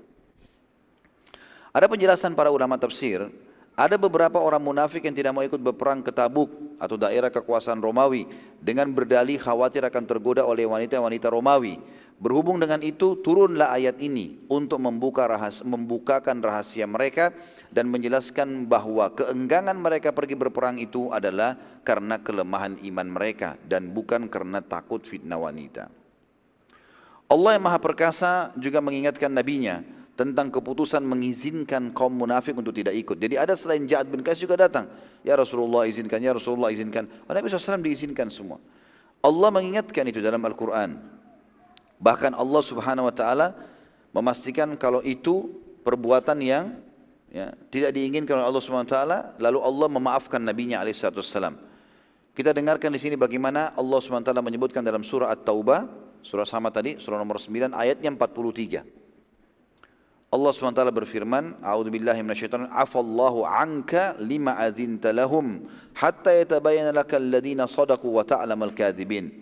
Ada 1.78 1.86
penjelasan 1.86 2.34
para 2.34 2.50
ulama 2.50 2.74
tafsir, 2.74 3.30
ada 3.78 3.94
beberapa 3.94 4.42
orang 4.42 4.58
munafik 4.58 5.06
yang 5.06 5.14
tidak 5.14 5.30
mau 5.30 5.46
ikut 5.46 5.62
berperang 5.62 6.02
ke 6.02 6.10
Tabuk 6.10 6.50
atau 6.74 6.98
daerah 6.98 7.30
kekuasaan 7.30 7.78
Romawi 7.78 8.26
dengan 8.58 8.90
berdalih 8.90 9.38
khawatir 9.38 9.86
akan 9.86 10.02
tergoda 10.02 10.42
oleh 10.42 10.66
wanita-wanita 10.66 11.30
Romawi. 11.30 11.78
Berhubung 12.18 12.58
dengan 12.58 12.82
itu 12.82 13.22
turunlah 13.22 13.70
ayat 13.70 14.02
ini 14.02 14.42
untuk 14.50 14.82
membuka 14.82 15.30
rahas, 15.30 15.62
membukakan 15.62 16.42
rahasia 16.42 16.82
mereka 16.82 17.30
dan 17.70 17.86
menjelaskan 17.86 18.66
bahwa 18.66 19.14
keenggangan 19.14 19.78
mereka 19.78 20.10
pergi 20.10 20.34
berperang 20.34 20.82
itu 20.82 21.14
adalah 21.14 21.54
karena 21.86 22.18
kelemahan 22.18 22.74
iman 22.90 23.06
mereka 23.06 23.54
dan 23.70 23.94
bukan 23.94 24.26
karena 24.26 24.58
takut 24.66 25.06
fitnah 25.06 25.38
wanita. 25.38 25.86
Allah 27.30 27.54
yang 27.54 27.62
Maha 27.62 27.78
Perkasa 27.78 28.50
juga 28.58 28.82
mengingatkan 28.82 29.30
nabinya 29.30 29.97
tentang 30.18 30.50
keputusan 30.50 31.06
mengizinkan 31.06 31.94
kaum 31.94 32.10
munafik 32.10 32.58
untuk 32.58 32.74
tidak 32.74 32.98
ikut. 32.98 33.22
Jadi 33.22 33.38
ada 33.38 33.54
selain 33.54 33.86
Ja'ad 33.86 34.10
bin 34.10 34.18
Qais 34.26 34.42
juga 34.42 34.58
datang. 34.58 34.90
Ya 35.22 35.38
Rasulullah 35.38 35.86
izinkan, 35.86 36.18
ya 36.18 36.34
Rasulullah 36.34 36.74
izinkan. 36.74 37.06
Nabi 37.30 37.46
SAW 37.46 37.78
diizinkan 37.78 38.26
semua. 38.26 38.58
Allah 39.22 39.48
mengingatkan 39.54 40.02
itu 40.10 40.18
dalam 40.18 40.42
Al-Quran. 40.42 40.98
Bahkan 42.02 42.34
Allah 42.34 42.62
Subhanahu 42.66 43.06
wa 43.06 43.14
taala 43.14 43.54
memastikan 44.10 44.74
kalau 44.74 45.06
itu 45.06 45.54
perbuatan 45.86 46.42
yang 46.42 46.74
ya, 47.30 47.54
tidak 47.70 47.94
diinginkan 47.94 48.42
oleh 48.42 48.46
Allah 48.50 48.62
Subhanahu 48.62 48.90
wa 48.90 48.94
taala, 48.98 49.18
lalu 49.38 49.58
Allah 49.62 49.86
memaafkan 49.86 50.42
nabinya 50.42 50.82
alaihi 50.82 50.98
wasallam. 50.98 51.62
Kita 52.34 52.50
dengarkan 52.50 52.90
di 52.90 52.98
sini 52.98 53.14
bagaimana 53.14 53.70
Allah 53.78 53.98
Subhanahu 54.02 54.26
wa 54.26 54.28
taala 54.34 54.42
menyebutkan 54.42 54.82
dalam 54.82 55.06
surah 55.06 55.30
At-Taubah, 55.30 55.86
surah 56.26 56.46
sama 56.46 56.74
tadi, 56.74 56.98
surah 56.98 57.22
nomor 57.22 57.38
9 57.38 57.70
ayatnya 57.70 58.10
43. 58.10 58.97
Allah 60.28 60.52
SWT 60.52 60.92
berfirman, 60.92 61.56
A'udzu 61.64 61.88
billahi 61.88 62.20
minasyaitonir 62.20 62.68
afallahu 62.68 63.48
anka 63.48 64.12
lima 64.20 64.60
adzinta 64.60 65.08
lahum 65.08 65.64
hatta 65.96 66.36
yatabayyana 66.36 66.92
lakal 66.92 67.16
ladzina 67.24 67.64
sadaqu 67.64 68.04
wa 68.12 68.20
ta'lamal 68.20 68.76
kadzibin. 68.76 69.32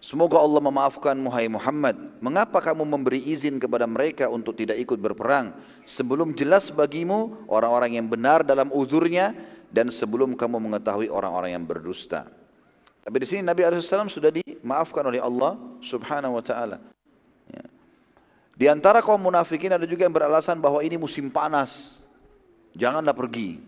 Semoga 0.00 0.40
Allah 0.40 0.60
memaafkan 0.64 1.12
Muhai 1.20 1.52
Muhammad. 1.52 2.00
Mengapa 2.24 2.64
kamu 2.64 2.88
memberi 2.88 3.20
izin 3.28 3.60
kepada 3.60 3.84
mereka 3.84 4.32
untuk 4.32 4.56
tidak 4.56 4.80
ikut 4.80 4.96
berperang 4.96 5.52
sebelum 5.84 6.32
jelas 6.32 6.72
bagimu 6.72 7.44
orang-orang 7.44 8.00
yang 8.00 8.08
benar 8.08 8.40
dalam 8.40 8.72
uzurnya 8.72 9.36
dan 9.68 9.92
sebelum 9.92 10.32
kamu 10.32 10.56
mengetahui 10.56 11.12
orang-orang 11.12 11.60
yang 11.60 11.64
berdusta. 11.64 12.24
Tapi 13.04 13.16
di 13.20 13.26
sini 13.28 13.42
Nabi 13.44 13.68
SAW 13.68 14.08
sudah 14.08 14.32
dimaafkan 14.32 15.04
oleh 15.04 15.20
Allah 15.20 15.60
Subhanahu 15.84 16.40
Wa 16.40 16.44
Taala. 16.44 16.95
Di 18.56 18.72
antara 18.72 19.04
kaum 19.04 19.20
munafikin 19.20 19.76
ada 19.76 19.84
juga 19.84 20.08
yang 20.08 20.16
beralasan 20.16 20.56
bahwa 20.56 20.80
ini 20.80 20.96
musim 20.96 21.28
panas, 21.28 22.00
janganlah 22.72 23.12
pergi. 23.12 23.60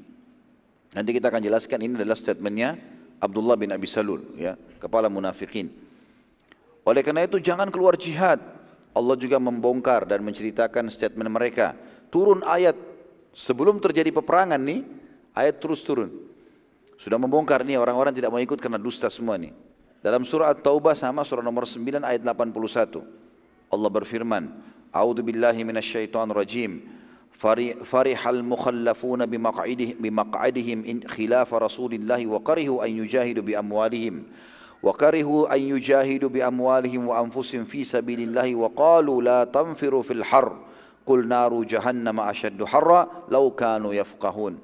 Nanti 0.96 1.12
kita 1.12 1.28
akan 1.28 1.44
jelaskan 1.44 1.84
ini 1.84 2.00
adalah 2.00 2.16
statementnya 2.16 2.80
Abdullah 3.20 3.60
bin 3.60 3.68
Abi 3.68 3.84
Salul, 3.84 4.24
ya, 4.40 4.56
kepala 4.80 5.12
munafikin. 5.12 5.68
Oleh 6.88 7.04
karena 7.04 7.28
itu 7.28 7.36
jangan 7.36 7.68
keluar 7.68 8.00
jihad. 8.00 8.40
Allah 8.96 9.16
juga 9.20 9.36
membongkar 9.36 10.08
dan 10.08 10.24
menceritakan 10.24 10.88
statement 10.88 11.28
mereka. 11.28 11.76
Turun 12.08 12.40
ayat 12.48 12.72
sebelum 13.36 13.76
terjadi 13.84 14.08
peperangan 14.08 14.56
nih, 14.56 14.88
ayat 15.36 15.60
terus 15.60 15.84
turun. 15.84 16.08
Sudah 16.96 17.20
membongkar 17.20 17.60
nih 17.60 17.76
orang-orang 17.76 18.16
tidak 18.16 18.32
mau 18.32 18.40
ikut 18.40 18.56
karena 18.56 18.80
dusta 18.80 19.12
semua 19.12 19.36
nih. 19.36 19.52
Dalam 20.00 20.24
surah 20.24 20.50
At-Taubah 20.56 20.96
sama 20.96 21.22
surah 21.28 21.44
nomor 21.44 21.68
9 21.68 22.00
ayat 22.00 22.24
81. 22.24 23.04
Allah 23.68 23.90
berfirman, 23.92 24.48
A'udzu 24.92 25.22
billahi 25.22 25.64
minasyaitonir 25.64 26.36
rajim. 26.36 26.98
فرح 27.84 28.28
المخلفون 28.28 29.20
بمقعدهم, 29.26 31.00
خلاف 31.06 31.50
رسول 31.54 31.92
الله 31.94 32.26
وكرهوا 32.26 32.84
أن 32.84 32.90
يجاهدوا 32.98 33.42
بأموالهم 33.42 34.14
وكرهوا 34.82 35.54
أن 35.54 35.60
يجاهدوا 35.60 36.28
بأموالهم 36.28 37.08
وأنفسهم 37.08 37.64
في 37.64 37.84
سبيل 37.84 38.20
الله 38.20 38.54
وقالوا 38.54 39.22
لا 39.22 39.44
تنفروا 39.44 40.02
في 40.02 40.12
الحر 40.12 40.56
قل 41.06 41.28
نار 41.28 41.62
جهنم 41.62 42.20
أشد 42.20 42.64
حرا 42.64 43.00
لو 43.30 43.50
كانوا 43.50 43.94
يفقهون 43.94 44.54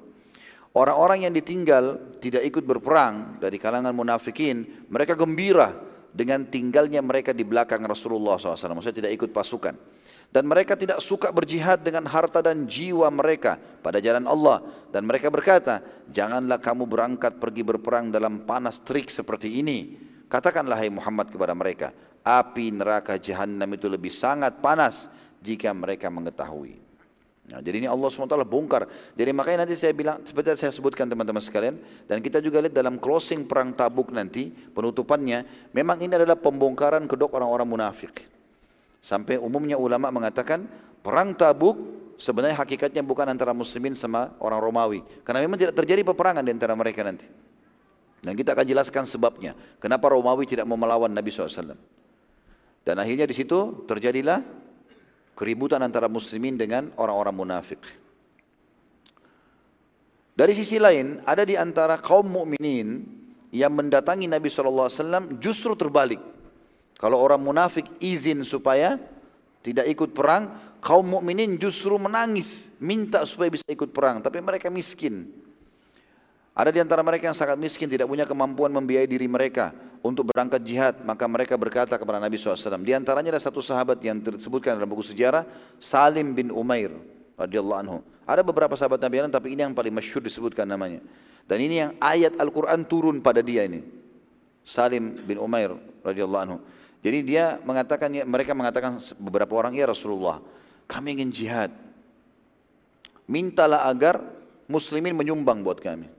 Orang-orang 0.75 1.23
yang 1.23 1.31
ditinggal 1.31 2.19
tidak 2.19 2.43
ikut 2.51 2.67
berperang 2.67 3.39
dari 3.39 3.55
kalangan 3.55 3.95
munafikin, 3.95 4.83
mereka 4.91 5.15
gembira 5.15 5.71
dengan 6.11 6.43
tinggalnya 6.51 6.99
mereka 6.99 7.31
di 7.31 7.47
belakang 7.47 7.79
Rasulullah 7.87 8.35
SAW. 8.35 8.75
Maksudnya 8.75 9.07
tidak 9.07 9.15
ikut 9.15 9.31
pasukan. 9.31 9.71
Dan 10.35 10.51
mereka 10.51 10.75
tidak 10.75 10.99
suka 10.99 11.31
berjihad 11.31 11.79
dengan 11.79 12.03
harta 12.11 12.43
dan 12.43 12.67
jiwa 12.67 13.07
mereka 13.07 13.55
pada 13.55 14.03
jalan 14.03 14.27
Allah. 14.27 14.59
Dan 14.91 15.07
mereka 15.07 15.31
berkata, 15.31 15.79
janganlah 16.11 16.59
kamu 16.59 16.83
berangkat 16.83 17.39
pergi 17.39 17.63
berperang 17.63 18.11
dalam 18.11 18.43
panas 18.43 18.83
terik 18.83 19.07
seperti 19.07 19.63
ini. 19.63 19.95
Katakanlah 20.27 20.75
hai 20.75 20.91
Muhammad 20.91 21.31
kepada 21.31 21.55
mereka, 21.55 21.95
api 22.19 22.67
neraka 22.75 23.15
jahanam 23.15 23.79
itu 23.79 23.87
lebih 23.87 24.11
sangat 24.11 24.59
panas 24.59 25.07
jika 25.39 25.71
mereka 25.71 26.11
mengetahui. 26.11 26.83
Nah, 27.47 27.63
jadi 27.63 27.79
ini 27.79 27.87
Allah 27.87 28.11
SWT 28.11 28.35
bongkar. 28.43 28.91
Jadi 29.15 29.31
makanya 29.31 29.63
nanti 29.63 29.79
saya 29.79 29.95
bilang, 29.95 30.19
seperti 30.27 30.59
saya 30.59 30.75
sebutkan 30.75 31.07
teman-teman 31.07 31.39
sekalian, 31.39 31.79
dan 32.11 32.19
kita 32.19 32.43
juga 32.43 32.59
lihat 32.59 32.75
dalam 32.75 32.99
closing 32.99 33.47
perang 33.47 33.71
tabuk 33.71 34.11
nanti, 34.11 34.51
penutupannya, 34.51 35.71
memang 35.71 35.95
ini 36.03 36.11
adalah 36.11 36.35
pembongkaran 36.35 37.07
kedok 37.07 37.39
orang-orang 37.39 37.71
munafik. 37.71 38.34
Sampai 39.05 39.37
umumnya 39.37 39.77
ulama 39.77 40.09
mengatakan, 40.09 40.65
perang 41.05 41.37
tabuk 41.37 41.77
sebenarnya 42.17 42.57
hakikatnya 42.57 43.05
bukan 43.05 43.29
antara 43.29 43.53
muslimin 43.53 43.93
sama 43.93 44.33
orang 44.41 44.57
Romawi. 44.57 44.99
Karena 45.21 45.45
memang 45.45 45.61
tidak 45.61 45.77
terjadi 45.77 46.01
peperangan 46.01 46.41
di 46.41 46.49
antara 46.49 46.73
mereka 46.73 47.05
nanti. 47.05 47.29
Dan 48.25 48.33
kita 48.33 48.57
akan 48.57 48.65
jelaskan 48.65 49.05
sebabnya. 49.05 49.53
Kenapa 49.77 50.09
Romawi 50.09 50.49
tidak 50.49 50.65
mau 50.65 50.73
melawan 50.73 51.13
Nabi 51.13 51.29
SAW. 51.29 51.77
Dan 52.81 52.95
akhirnya 52.97 53.29
di 53.29 53.37
situ 53.37 53.85
terjadilah 53.85 54.41
keributan 55.37 55.85
antara 55.85 56.09
muslimin 56.09 56.57
dengan 56.57 56.89
orang-orang 56.97 57.35
munafik. 57.37 57.85
Dari 60.33 60.53
sisi 60.57 60.81
lain, 60.81 61.21
ada 61.29 61.45
di 61.45 61.53
antara 61.53 62.01
kaum 62.01 62.25
mukminin 62.25 63.05
yang 63.53 63.69
mendatangi 63.69 64.25
Nabi 64.25 64.49
SAW 64.49 64.89
justru 65.37 65.77
terbalik. 65.77 66.34
Kalau 66.95 67.19
orang 67.19 67.41
munafik 67.43 67.85
izin 67.99 68.47
supaya 68.47 68.95
tidak 69.65 69.85
ikut 69.91 70.15
perang, 70.15 70.55
kaum 70.79 71.17
mukminin 71.17 71.57
justru 71.57 71.97
menangis, 71.97 72.69
minta 72.77 73.25
supaya 73.25 73.49
bisa 73.51 73.67
ikut 73.67 73.91
perang, 73.91 74.21
tapi 74.21 74.39
mereka 74.39 74.69
miskin. 74.69 75.27
Ada 76.55 76.71
di 76.71 76.79
antara 76.79 77.03
mereka 77.03 77.27
yang 77.27 77.35
sangat 77.35 77.59
miskin, 77.59 77.91
tidak 77.91 78.07
punya 78.07 78.23
kemampuan 78.23 78.71
membiayai 78.71 79.11
diri 79.11 79.27
mereka 79.27 79.75
untuk 79.99 80.31
berangkat 80.31 80.63
jihad, 80.63 80.95
maka 81.03 81.27
mereka 81.27 81.59
berkata 81.59 81.99
kepada 81.99 82.15
Nabi 82.21 82.39
SAW. 82.39 82.79
Di 82.79 82.95
antaranya 82.95 83.35
ada 83.35 83.43
satu 83.43 83.59
sahabat 83.59 83.99
yang 83.99 84.23
disebutkan 84.23 84.79
dalam 84.79 84.87
buku 84.87 85.03
sejarah, 85.03 85.43
Salim 85.81 86.31
bin 86.31 86.53
Umair 86.53 86.95
radhiyallahu 87.35 87.79
anhu. 87.83 87.97
Ada 88.23 88.39
beberapa 88.45 88.77
sahabat 88.79 89.03
Nabi 89.03 89.25
lain, 89.25 89.33
tapi 89.33 89.51
ini 89.51 89.67
yang 89.67 89.75
paling 89.75 89.91
masyhur 89.91 90.23
disebutkan 90.23 90.63
namanya. 90.63 91.03
Dan 91.43 91.59
ini 91.59 91.75
yang 91.81 91.91
ayat 91.99 92.39
Al-Quran 92.39 92.87
turun 92.87 93.19
pada 93.19 93.43
dia 93.43 93.65
ini. 93.67 93.83
Salim 94.63 95.17
bin 95.27 95.37
Umair 95.41 95.75
radhiyallahu 96.05 96.43
anhu. 96.45 96.57
Jadi 97.05 97.21
dia 97.21 97.61
mengatakan, 97.61 98.09
mereka 98.09 98.57
mengatakan 98.57 98.97
beberapa 99.21 99.53
orang, 99.53 99.77
ya 99.77 99.85
Rasulullah, 99.85 100.41
kami 100.89 101.21
ingin 101.21 101.29
jihad. 101.29 101.69
Mintalah 103.29 103.85
agar 103.85 104.25
muslimin 104.65 105.13
menyumbang 105.13 105.61
buat 105.61 105.77
kami. 105.77 106.09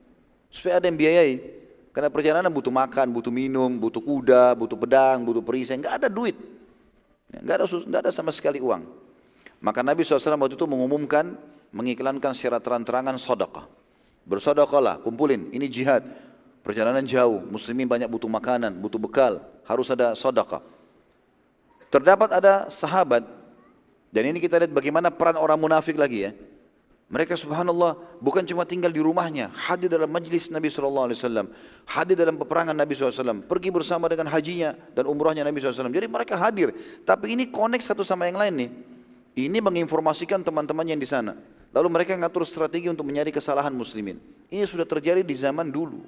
Supaya 0.47 0.78
ada 0.78 0.87
yang 0.87 0.95
biayai. 0.95 1.43
Karena 1.91 2.07
perjalanan 2.07 2.55
butuh 2.55 2.70
makan, 2.70 3.11
butuh 3.11 3.34
minum, 3.34 3.66
butuh 3.82 3.99
kuda, 3.99 4.55
butuh 4.55 4.78
pedang, 4.78 5.26
butuh 5.26 5.43
perisai. 5.43 5.74
Enggak 5.74 5.99
ada 5.99 6.07
duit. 6.07 6.39
Enggak 7.34 7.57
ada, 7.59 7.66
enggak 7.66 8.01
ada 8.07 8.12
sama 8.14 8.30
sekali 8.30 8.62
uang. 8.62 8.87
Maka 9.59 9.82
Nabi 9.82 10.07
SAW 10.07 10.39
waktu 10.39 10.55
itu 10.55 10.70
mengumumkan, 10.70 11.34
mengiklankan 11.74 12.30
secara 12.30 12.62
terang-terangan 12.62 13.18
sodakah. 13.18 13.66
Bersodakahlah, 14.22 15.03
kumpulin, 15.03 15.51
ini 15.51 15.66
jihad. 15.66 16.07
Perjalanan 16.62 17.03
jauh, 17.03 17.43
muslimin 17.51 17.91
banyak 17.91 18.07
butuh 18.07 18.30
makanan, 18.30 18.78
butuh 18.78 19.03
bekal, 19.03 19.43
harus 19.66 19.91
ada 19.91 20.14
sodakah. 20.14 20.76
Terdapat 21.91 22.34
ada 22.34 22.66
sahabat, 22.66 23.22
dan 24.11 24.22
ini 24.26 24.43
kita 24.43 24.59
lihat 24.59 24.72
bagaimana 24.74 25.12
peran 25.12 25.39
orang 25.39 25.59
munafik 25.61 25.95
lagi 25.95 26.26
ya. 26.26 26.32
Mereka 27.07 27.39
subhanallah 27.39 28.18
bukan 28.18 28.43
cuma 28.43 28.66
tinggal 28.66 28.91
di 28.91 28.99
rumahnya, 28.99 29.55
hadir 29.55 29.87
dalam 29.87 30.11
majlis 30.11 30.51
Nabi 30.51 30.66
SAW, 30.66 31.14
hadir 31.87 32.16
dalam 32.18 32.34
peperangan 32.34 32.74
Nabi 32.74 32.99
SAW, 32.99 33.47
pergi 33.47 33.70
bersama 33.70 34.11
dengan 34.11 34.26
hajinya 34.26 34.74
dan 34.91 35.07
umrahnya 35.07 35.47
Nabi 35.47 35.62
SAW. 35.62 35.87
Jadi 35.87 36.11
mereka 36.11 36.34
hadir, 36.34 36.74
tapi 37.07 37.39
ini 37.39 37.47
connect 37.47 37.87
satu 37.87 38.03
sama 38.03 38.26
yang 38.26 38.43
lain 38.43 38.55
nih. 38.59 38.70
Ini 39.47 39.59
menginformasikan 39.62 40.43
teman-teman 40.43 40.82
yang 40.82 40.99
di 40.99 41.07
sana. 41.07 41.39
Lalu 41.70 41.89
mereka 41.95 42.18
ngatur 42.18 42.43
strategi 42.43 42.91
untuk 42.91 43.07
mencari 43.07 43.30
kesalahan 43.30 43.70
muslimin. 43.70 44.18
Ini 44.51 44.66
sudah 44.66 44.89
terjadi 44.89 45.22
di 45.22 45.34
zaman 45.39 45.70
dulu. 45.70 46.03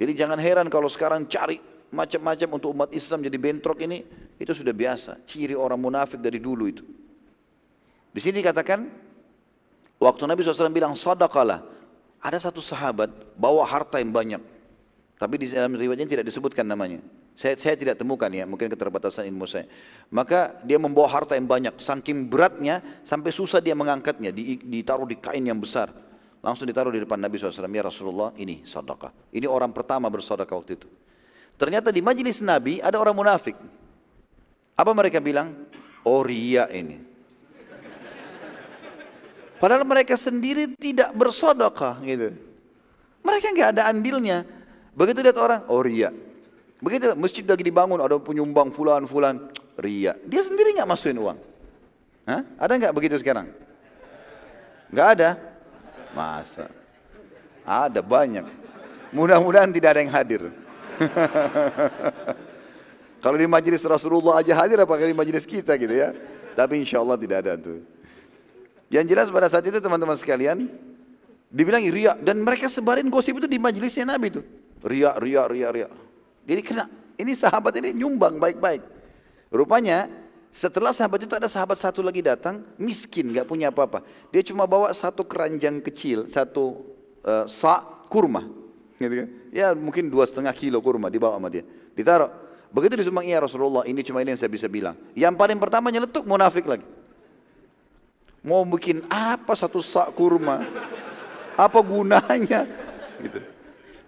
Jadi 0.00 0.12
jangan 0.16 0.40
heran 0.40 0.72
kalau 0.72 0.88
sekarang 0.88 1.28
cari 1.28 1.60
macam-macam 1.92 2.48
untuk 2.56 2.72
umat 2.72 2.88
Islam 2.96 3.20
jadi 3.20 3.36
bentrok 3.36 3.84
ini, 3.84 4.08
itu 4.42 4.52
sudah 4.52 4.74
biasa. 4.74 5.22
Ciri 5.22 5.54
orang 5.54 5.78
munafik 5.78 6.18
dari 6.18 6.42
dulu 6.42 6.66
itu. 6.66 6.84
Di 8.12 8.20
sini 8.20 8.42
dikatakan, 8.42 9.02
Waktu 10.02 10.26
Nabi 10.26 10.42
SAW 10.42 10.74
bilang 10.74 10.98
sadaqalah, 10.98 11.62
ada 12.18 12.38
satu 12.42 12.58
sahabat 12.58 13.06
bawa 13.38 13.62
harta 13.62 14.02
yang 14.02 14.10
banyak. 14.10 14.42
Tapi 15.14 15.34
di 15.38 15.46
dalam 15.54 15.78
riwayatnya 15.78 16.18
tidak 16.18 16.26
disebutkan 16.26 16.66
namanya. 16.66 16.98
Saya, 17.38 17.54
saya 17.54 17.78
tidak 17.78 18.02
temukan 18.02 18.26
ya, 18.26 18.42
mungkin 18.42 18.66
keterbatasan 18.66 19.30
ilmu 19.30 19.46
saya. 19.46 19.70
Maka 20.10 20.58
dia 20.66 20.74
membawa 20.74 21.06
harta 21.06 21.38
yang 21.38 21.46
banyak, 21.46 21.78
saking 21.78 22.26
beratnya 22.26 22.82
sampai 23.06 23.30
susah 23.30 23.62
dia 23.62 23.78
mengangkatnya, 23.78 24.34
ditaruh 24.66 25.06
di 25.06 25.22
kain 25.22 25.46
yang 25.46 25.62
besar. 25.62 25.94
Langsung 26.42 26.66
ditaruh 26.66 26.90
di 26.90 26.98
depan 27.06 27.22
Nabi 27.22 27.38
SAW, 27.38 27.70
ya 27.70 27.86
Rasulullah 27.86 28.34
ini 28.34 28.66
sadaqah. 28.66 29.30
Ini 29.30 29.46
orang 29.46 29.70
pertama 29.70 30.10
bersadaqah 30.10 30.58
waktu 30.58 30.82
itu. 30.82 30.90
Ternyata 31.54 31.94
di 31.94 32.02
majelis 32.02 32.42
Nabi 32.42 32.82
ada 32.82 32.98
orang 32.98 33.14
munafik. 33.14 33.54
Apa 34.76 34.90
mereka 34.96 35.20
bilang? 35.20 35.52
Oh 36.02 36.24
ria 36.24 36.66
ini. 36.72 36.98
Padahal 39.62 39.86
mereka 39.86 40.18
sendiri 40.18 40.74
tidak 40.74 41.14
bersodokah 41.14 42.02
gitu. 42.02 42.34
Mereka 43.22 43.46
nggak 43.54 43.70
ada 43.78 43.82
andilnya. 43.86 44.42
Begitu 44.92 45.22
lihat 45.22 45.38
orang, 45.38 45.62
oh 45.70 45.78
ria. 45.78 46.10
Begitu 46.82 47.14
masjid 47.14 47.46
lagi 47.46 47.62
dibangun, 47.62 48.02
ada 48.02 48.18
penyumbang 48.18 48.74
fulan 48.74 49.06
fulan, 49.06 49.38
ria. 49.78 50.18
Dia 50.26 50.42
sendiri 50.42 50.74
nggak 50.74 50.90
masukin 50.90 51.14
uang. 51.22 51.38
Hah? 52.26 52.42
Ada 52.58 52.72
nggak 52.74 52.94
begitu 52.98 53.14
sekarang? 53.22 53.54
Nggak 54.90 55.08
ada? 55.14 55.30
Masa? 56.10 56.66
Ada 57.62 58.02
banyak. 58.02 58.44
Mudah-mudahan 59.14 59.70
tidak 59.70 59.94
ada 59.94 60.00
yang 60.02 60.10
hadir. 60.10 60.42
Kalau 63.22 63.38
di 63.38 63.46
majelis 63.46 63.86
Rasulullah 63.86 64.42
aja 64.42 64.50
hadir, 64.58 64.82
apakah 64.82 65.06
di 65.06 65.14
majelis 65.14 65.46
kita 65.46 65.78
gitu 65.78 65.94
ya? 65.94 66.10
Tapi 66.58 66.82
insya 66.82 66.98
Allah 66.98 67.14
tidak 67.14 67.46
ada 67.46 67.54
tuh. 67.54 67.86
Yang 68.90 69.14
jelas 69.14 69.26
pada 69.30 69.46
saat 69.46 69.62
itu 69.62 69.78
teman-teman 69.78 70.18
sekalian, 70.18 70.66
dibilang 71.46 71.80
ria 71.86 72.18
dan 72.18 72.42
mereka 72.42 72.66
sebarin 72.66 73.06
gosip 73.06 73.38
itu 73.38 73.46
di 73.46 73.62
majelisnya 73.62 74.10
Nabi 74.10 74.34
itu. 74.34 74.42
Ria, 74.82 75.14
ria, 75.22 75.46
ria, 75.46 75.68
ria. 75.70 75.88
Jadi 76.42 76.60
kena 76.66 76.90
ini 77.14 77.32
sahabat 77.38 77.78
ini 77.78 77.94
nyumbang 77.94 78.42
baik-baik. 78.42 78.82
Rupanya 79.54 80.10
setelah 80.50 80.90
sahabat 80.90 81.22
itu 81.22 81.32
ada 81.38 81.46
sahabat 81.46 81.78
satu 81.78 82.02
lagi 82.02 82.26
datang, 82.26 82.66
miskin, 82.74 83.30
nggak 83.30 83.46
punya 83.46 83.70
apa-apa. 83.70 84.02
Dia 84.34 84.42
cuma 84.42 84.66
bawa 84.66 84.90
satu 84.90 85.22
keranjang 85.22 85.78
kecil, 85.78 86.26
satu 86.26 86.82
uh, 87.22 87.46
sa 87.46 87.86
kurma, 88.10 88.50
gitu 88.98 89.14
kan? 89.24 89.28
Ya 89.54 89.70
mungkin 89.78 90.10
dua 90.10 90.26
setengah 90.26 90.52
kilo 90.52 90.82
kurma 90.82 91.06
dibawa 91.06 91.38
sama 91.38 91.48
dia. 91.48 91.62
Ditaruh. 91.94 92.41
Begitu 92.72 93.04
disumbang, 93.04 93.28
iya 93.28 93.36
Rasulullah, 93.36 93.84
ini 93.84 94.00
cuma 94.00 94.24
ini 94.24 94.32
yang 94.32 94.40
saya 94.40 94.48
bisa 94.48 94.64
bilang. 94.64 94.96
Yang 95.12 95.36
paling 95.36 95.60
pertama 95.60 95.92
nyeletuk 95.92 96.24
munafik 96.24 96.64
lagi. 96.64 96.84
Mau 98.40 98.64
bikin 98.64 99.04
apa 99.12 99.52
satu 99.52 99.84
sak 99.84 100.16
kurma? 100.16 100.64
Apa 101.54 101.78
gunanya? 101.84 102.64
Gitu. 103.20 103.38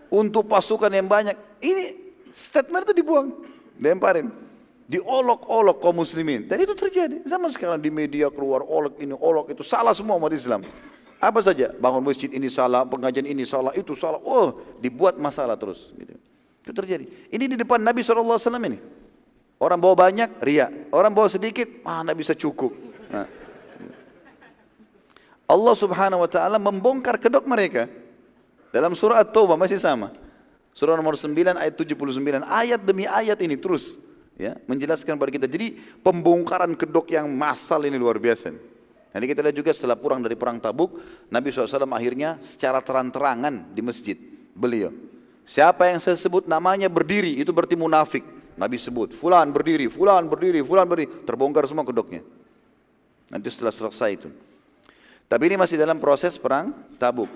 Untuk 0.09 0.49
pasukan 0.49 0.89
yang 0.91 1.07
banyak. 1.07 1.37
Ini 1.61 1.85
statement 2.33 2.89
itu 2.89 3.05
dibuang. 3.05 3.31
Lemparin. 3.77 4.33
Diolok-olok 4.89 5.79
kaum 5.85 6.01
muslimin. 6.01 6.49
Dan 6.49 6.65
itu 6.65 6.73
terjadi. 6.73 7.21
Zaman 7.29 7.53
sekarang 7.53 7.79
di 7.79 7.93
media 7.93 8.33
keluar 8.33 8.65
olok 8.65 8.97
ini, 8.99 9.13
olok 9.13 9.53
itu. 9.53 9.63
Salah 9.63 9.93
semua 9.93 10.17
umat 10.17 10.33
Islam. 10.33 10.65
Apa 11.21 11.41
saja? 11.45 11.73
Bangun 11.77 12.05
masjid 12.05 12.29
ini 12.33 12.49
salah, 12.53 12.85
pengajian 12.85 13.25
ini 13.25 13.45
salah, 13.49 13.73
itu 13.77 13.97
salah. 13.97 14.21
Oh, 14.25 14.61
dibuat 14.83 15.17
masalah 15.17 15.57
terus. 15.57 15.93
Gitu. 15.95 16.17
Itu 16.65 16.73
terjadi. 16.73 17.05
Ini 17.29 17.45
di 17.45 17.57
depan 17.61 17.77
Nabi 17.77 18.01
SAW 18.01 18.41
ini. 18.65 18.81
Orang 19.61 19.77
bawa 19.77 20.09
banyak, 20.09 20.41
ria. 20.41 20.73
Orang 20.89 21.13
bawa 21.13 21.29
sedikit, 21.29 21.69
mana 21.85 22.17
bisa 22.17 22.33
cukup. 22.33 22.73
Nah. 23.13 23.29
Allah 25.45 25.75
subhanahu 25.77 26.25
wa 26.25 26.31
ta'ala 26.33 26.57
membongkar 26.57 27.21
kedok 27.21 27.45
mereka. 27.45 27.85
Dalam 28.73 28.97
surah 28.97 29.21
At-Taubah 29.21 29.61
masih 29.61 29.77
sama. 29.77 30.09
Surah 30.73 30.97
nomor 30.97 31.15
9 31.21 31.37
ayat 31.55 31.77
79. 31.77 32.43
Ayat 32.49 32.81
demi 32.81 33.05
ayat 33.05 33.39
ini 33.45 33.61
terus. 33.61 34.01
ya 34.35 34.57
Menjelaskan 34.65 35.21
kepada 35.21 35.31
kita. 35.31 35.47
Jadi 35.47 35.79
pembongkaran 36.01 36.73
kedok 36.75 37.13
yang 37.13 37.29
massal 37.29 37.85
ini 37.85 37.95
luar 38.01 38.17
biasa. 38.17 38.51
Nanti 39.15 39.27
kita 39.31 39.47
lihat 39.47 39.55
juga 39.55 39.71
setelah 39.71 39.95
pulang 39.95 40.19
dari 40.25 40.35
perang 40.35 40.59
tabuk. 40.59 40.99
Nabi 41.31 41.55
SAW 41.55 41.87
akhirnya 41.93 42.43
secara 42.43 42.83
terang-terangan 42.83 43.71
di 43.71 43.85
masjid. 43.85 44.19
Beliau. 44.57 44.91
Siapa 45.45 45.93
yang 45.93 46.01
saya 46.01 46.17
sebut 46.17 46.49
namanya 46.49 46.89
berdiri 46.89 47.37
itu 47.37 47.53
berarti 47.53 47.77
munafik. 47.77 48.25
Nabi 48.57 48.81
sebut. 48.81 49.13
Fulan 49.13 49.51
berdiri, 49.53 49.93
fulan 49.93 50.25
berdiri, 50.25 50.65
fulan 50.65 50.87
berdiri. 50.89 51.27
Terbongkar 51.27 51.69
semua 51.69 51.85
kedoknya. 51.85 52.25
Nanti 53.29 53.49
setelah 53.53 53.75
selesai 53.75 54.11
itu. 54.15 54.29
Tapi 55.29 55.43
ini 55.53 55.57
masih 55.59 55.77
dalam 55.77 55.99
proses 55.99 56.39
perang 56.39 56.71
tabuk. 56.97 57.29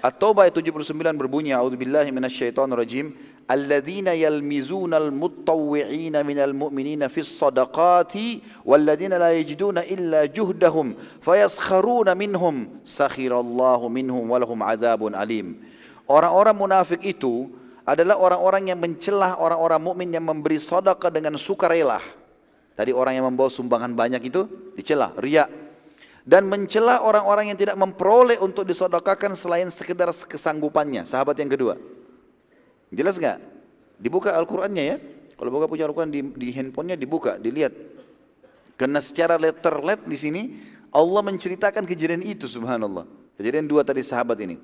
At-Taubah 0.00 0.48
ayat 0.48 0.56
79 0.56 0.96
berbunyi 1.12 1.52
A'udzubillahi 1.52 2.08
minasyaitonirrajim 2.08 3.12
Alladzina 3.50 4.14
yalmizuna 4.14 4.96
al-muttawwi'ina 4.96 6.22
minal 6.22 6.54
mu'minina 6.54 7.10
fis 7.10 7.26
sadaqati 7.34 8.62
walladzina 8.62 9.18
la 9.18 9.34
yajiduna 9.34 9.82
illa 9.90 10.22
juhdahum 10.30 10.94
fayaskharuna 11.18 12.14
minhum 12.14 12.70
sakhirallahu 12.86 13.90
minhum 13.90 14.22
walahum 14.30 14.62
adzabun 14.62 15.18
alim 15.18 15.58
Orang-orang 16.10 16.58
munafik 16.58 17.06
itu 17.06 17.54
adalah 17.86 18.18
orang-orang 18.18 18.74
yang 18.74 18.78
mencelah 18.82 19.38
orang-orang 19.38 19.78
mukmin 19.78 20.10
yang 20.10 20.26
memberi 20.26 20.58
sedekah 20.58 21.06
dengan 21.06 21.38
sukarela. 21.38 22.02
Tadi 22.74 22.90
orang 22.90 23.14
yang 23.14 23.30
membawa 23.30 23.46
sumbangan 23.46 23.94
banyak 23.94 24.22
itu 24.26 24.74
dicela, 24.74 25.14
riak 25.22 25.70
dan 26.30 26.46
mencela 26.46 27.00
orang-orang 27.00 27.52
yang 27.52 27.58
tidak 27.58 27.76
memperoleh 27.78 28.38
untuk 28.38 28.62
disodokahkan 28.68 29.32
selain 29.34 29.68
sekedar 29.72 30.12
kesanggupannya. 30.12 31.08
Sahabat 31.08 31.36
yang 31.40 31.50
kedua. 31.50 31.74
Jelas 32.92 33.16
nggak? 33.16 33.38
Dibuka 33.98 34.36
Al-Qur'annya 34.36 34.84
ya. 34.84 34.96
Kalau 35.34 35.48
buka 35.48 35.72
punya 35.72 35.88
Al-Quran 35.88 36.12
di, 36.12 36.20
di 36.36 36.48
handphonenya 36.52 37.00
dibuka, 37.00 37.40
dilihat. 37.40 37.72
Karena 38.76 39.00
secara 39.00 39.40
letterlet 39.40 40.04
di 40.04 40.16
sini 40.20 40.42
Allah 40.92 41.24
menceritakan 41.24 41.88
kejadian 41.88 42.20
itu 42.20 42.44
subhanallah. 42.44 43.08
Kejadian 43.40 43.64
dua 43.64 43.80
tadi 43.80 44.04
sahabat 44.04 44.36
ini. 44.44 44.60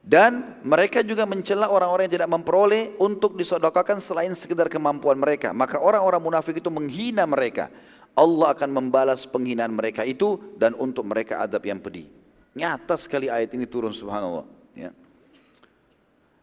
Dan 0.00 0.56
mereka 0.64 1.04
juga 1.04 1.28
mencela 1.28 1.68
orang-orang 1.68 2.08
yang 2.08 2.16
tidak 2.24 2.30
memperoleh 2.32 2.96
untuk 2.96 3.36
disodokakan 3.36 4.00
selain 4.00 4.32
sekedar 4.32 4.72
kemampuan 4.72 5.20
mereka. 5.20 5.52
Maka 5.52 5.76
orang-orang 5.76 6.20
munafik 6.24 6.56
itu 6.56 6.72
menghina 6.72 7.28
mereka. 7.28 7.68
Allah 8.16 8.56
akan 8.56 8.70
membalas 8.72 9.28
penghinaan 9.28 9.70
mereka 9.70 10.02
itu 10.02 10.40
dan 10.56 10.72
untuk 10.74 11.04
mereka 11.04 11.44
adab 11.44 11.62
yang 11.68 11.78
pedih. 11.78 12.08
Nyata 12.56 12.96
sekali 12.98 13.30
ayat 13.30 13.52
ini 13.54 13.68
turun 13.68 13.94
subhanallah. 13.94 14.48
Ya. 14.74 14.90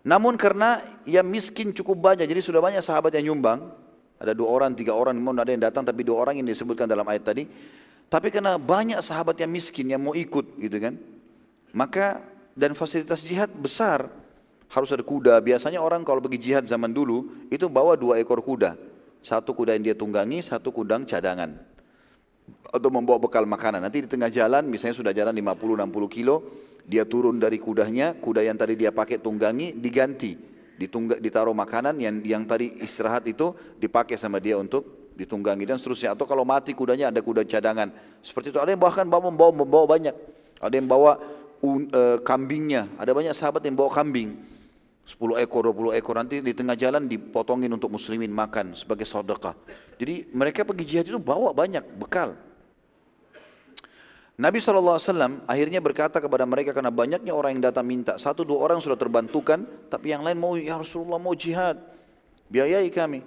Namun 0.08 0.40
karena 0.40 0.80
yang 1.04 1.28
miskin 1.28 1.76
cukup 1.76 2.00
banyak, 2.00 2.30
jadi 2.30 2.40
sudah 2.40 2.64
banyak 2.64 2.80
sahabat 2.80 3.12
yang 3.20 3.34
nyumbang. 3.34 3.68
Ada 4.18 4.32
dua 4.34 4.50
orang, 4.50 4.72
tiga 4.74 4.96
orang, 4.96 5.18
mau 5.20 5.36
ada 5.36 5.52
yang 5.52 5.62
datang, 5.62 5.84
tapi 5.84 6.02
dua 6.02 6.24
orang 6.24 6.40
yang 6.40 6.48
disebutkan 6.48 6.88
dalam 6.88 7.06
ayat 7.06 7.28
tadi. 7.28 7.44
Tapi 8.08 8.32
karena 8.32 8.56
banyak 8.56 9.04
sahabat 9.04 9.36
yang 9.44 9.52
miskin 9.52 9.92
yang 9.92 10.00
mau 10.00 10.16
ikut 10.16 10.56
gitu 10.64 10.78
kan. 10.80 10.96
Maka 11.76 12.24
dan 12.58 12.74
fasilitas 12.74 13.22
jihad 13.22 13.54
besar. 13.54 14.10
Harus 14.68 14.92
ada 14.92 15.06
kuda. 15.06 15.40
Biasanya 15.40 15.80
orang 15.80 16.04
kalau 16.04 16.20
pergi 16.20 16.52
jihad 16.52 16.66
zaman 16.66 16.92
dulu 16.92 17.48
itu 17.54 17.70
bawa 17.70 17.96
dua 17.96 18.20
ekor 18.20 18.42
kuda. 18.42 18.76
Satu 19.22 19.54
kuda 19.54 19.78
yang 19.78 19.94
dia 19.94 19.96
tunggangi, 19.96 20.44
satu 20.44 20.74
kudang 20.74 21.06
cadangan. 21.08 21.56
Atau 22.74 22.90
membawa 22.92 23.22
bekal 23.22 23.48
makanan. 23.48 23.80
Nanti 23.80 24.04
di 24.04 24.10
tengah 24.12 24.28
jalan, 24.28 24.68
misalnya 24.68 24.98
sudah 25.00 25.14
jalan 25.16 25.32
50-60 25.32 25.88
kilo, 26.12 26.36
dia 26.84 27.08
turun 27.08 27.40
dari 27.40 27.60
kudanya, 27.64 28.16
kuda 28.20 28.44
yang 28.44 28.60
tadi 28.60 28.76
dia 28.76 28.92
pakai 28.92 29.24
tunggangi, 29.24 29.78
diganti. 29.80 30.36
Ditungga, 30.78 31.18
ditaruh 31.18 31.56
makanan 31.56 31.98
yang 31.98 32.22
yang 32.22 32.44
tadi 32.46 32.78
istirahat 32.84 33.26
itu 33.26 33.56
dipakai 33.82 34.14
sama 34.20 34.38
dia 34.38 34.60
untuk 34.60 35.12
ditunggangi 35.18 35.64
dan 35.66 35.80
seterusnya. 35.80 36.14
Atau 36.14 36.28
kalau 36.30 36.44
mati 36.44 36.76
kudanya 36.76 37.10
ada 37.10 37.24
kuda 37.24 37.48
cadangan. 37.48 37.90
Seperti 38.22 38.52
itu. 38.52 38.60
Ada 38.60 38.76
yang 38.76 38.84
bahkan 38.84 39.08
bawa 39.08 39.32
membawa, 39.32 39.52
membawa 39.56 39.86
banyak. 39.90 40.16
Ada 40.62 40.76
yang 40.78 40.86
bawa 40.86 41.18
uh, 41.64 42.18
kambingnya. 42.22 42.92
Ada 42.98 43.12
banyak 43.14 43.34
sahabat 43.34 43.62
yang 43.66 43.78
bawa 43.78 43.92
kambing. 43.94 44.38
10 45.08 45.40
ekor, 45.40 45.72
20 45.72 45.96
ekor 45.96 46.20
nanti 46.20 46.44
di 46.44 46.52
tengah 46.52 46.76
jalan 46.76 47.08
dipotongin 47.08 47.72
untuk 47.72 47.88
muslimin 47.88 48.28
makan 48.28 48.76
sebagai 48.76 49.08
sedekah. 49.08 49.56
Jadi 49.96 50.28
mereka 50.36 50.68
pergi 50.68 50.84
jihad 50.84 51.08
itu 51.08 51.16
bawa 51.16 51.56
banyak 51.56 51.96
bekal. 51.96 52.36
Nabi 54.38 54.62
SAW 54.62 55.02
akhirnya 55.50 55.82
berkata 55.82 56.22
kepada 56.22 56.46
mereka 56.46 56.70
karena 56.70 56.94
banyaknya 56.94 57.34
orang 57.34 57.58
yang 57.58 57.74
datang 57.74 57.88
minta. 57.90 58.22
Satu 58.22 58.46
dua 58.46 58.70
orang 58.70 58.78
sudah 58.78 58.94
terbantukan, 59.00 59.66
tapi 59.90 60.14
yang 60.14 60.22
lain 60.22 60.38
mau, 60.38 60.54
ya 60.54 60.78
Rasulullah 60.78 61.18
mau 61.18 61.34
jihad. 61.34 61.82
Biayai 62.52 62.92
kami. 62.94 63.26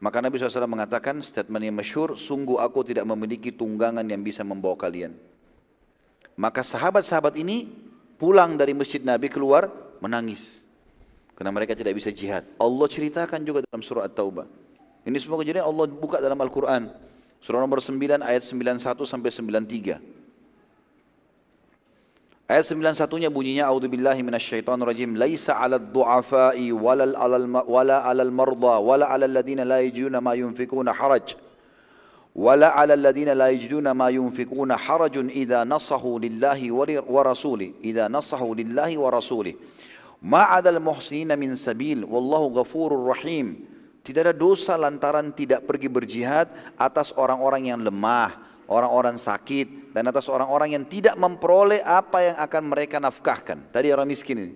Maka 0.00 0.24
Nabi 0.24 0.40
SAW 0.40 0.64
mengatakan 0.64 1.20
statement 1.20 1.60
yang 1.60 1.76
masyur, 1.76 2.16
sungguh 2.16 2.56
aku 2.56 2.88
tidak 2.88 3.04
memiliki 3.04 3.52
tunggangan 3.52 4.04
yang 4.08 4.24
bisa 4.24 4.46
membawa 4.48 4.80
kalian. 4.80 5.12
Maka 6.36 6.60
sahabat-sahabat 6.60 7.40
ini 7.40 7.66
pulang 8.20 8.60
dari 8.60 8.76
masjid 8.76 9.00
Nabi 9.00 9.32
keluar 9.32 9.72
menangis. 10.04 10.60
Karena 11.36 11.52
mereka 11.52 11.72
tidak 11.76 11.96
bisa 11.96 12.12
jihad. 12.12 12.44
Allah 12.56 12.86
ceritakan 12.88 13.40
juga 13.44 13.64
dalam 13.64 13.80
surah 13.80 14.08
At-Taubah. 14.08 14.48
Ini 15.04 15.16
semua 15.20 15.40
kejadian 15.40 15.68
Allah 15.68 15.84
buka 15.88 16.20
dalam 16.20 16.36
Al-Quran. 16.40 16.92
Surah 17.40 17.60
nomor 17.60 17.80
9 17.80 18.20
ayat 18.24 18.42
91 18.44 19.04
sampai 19.04 19.30
93. 19.32 20.16
Ayat 22.46 22.62
91-nya 22.62 23.26
bunyinya 23.26 23.66
A'udzubillahi 23.66 24.22
minasyaitonirrajim 24.22 25.18
laisa 25.18 25.58
'alal 25.58 25.82
du'afa'i 25.82 26.70
wala 26.70 27.10
'alal 27.10 27.46
wala 27.66 27.96
'alal 28.06 28.30
marda 28.30 28.78
wala 28.78 29.10
'alal 29.10 29.34
ladina 29.34 29.66
la 29.66 29.82
yajiduna 29.82 30.22
ma 30.22 30.38
yunfikuna 30.38 30.94
haraj 30.94 31.34
wala 32.36 32.76
'alal 32.76 33.00
ladina 33.00 33.32
la 33.32 33.48
yajiduna 33.48 33.96
ma 33.96 34.12
yunfikuna 34.12 34.76
harajun 34.76 35.32
idza 35.32 35.64
nasahu 35.64 36.20
lillahi 36.20 36.68
wa 36.68 37.20
rasulih 37.24 37.80
idza 37.80 38.12
nasahu 38.12 38.52
lillahi 38.52 39.00
wa 39.00 39.08
rasulih 39.08 39.56
Ma'adal 40.26 40.80
muhsinina 40.80 41.36
min 41.36 41.52
sabil 41.54 42.02
wallahu 42.02 42.62
ghafurur 42.62 43.12
rahim. 43.12 43.68
Tidak 44.00 44.22
ada 44.22 44.34
dosa 44.34 44.78
lantaran 44.78 45.34
tidak 45.34 45.66
pergi 45.66 45.90
berjihad 45.90 46.46
atas 46.78 47.10
orang-orang 47.14 47.74
yang 47.74 47.82
lemah, 47.82 48.38
orang-orang 48.70 49.18
sakit 49.18 49.90
dan 49.90 50.06
atas 50.06 50.30
orang-orang 50.30 50.78
yang 50.78 50.84
tidak 50.86 51.18
memperoleh 51.18 51.82
apa 51.82 52.22
yang 52.22 52.36
akan 52.38 52.62
mereka 52.70 52.96
nafkahkan. 53.02 53.70
Tadi 53.74 53.90
orang 53.90 54.06
miskin 54.06 54.36
ini. 54.38 54.54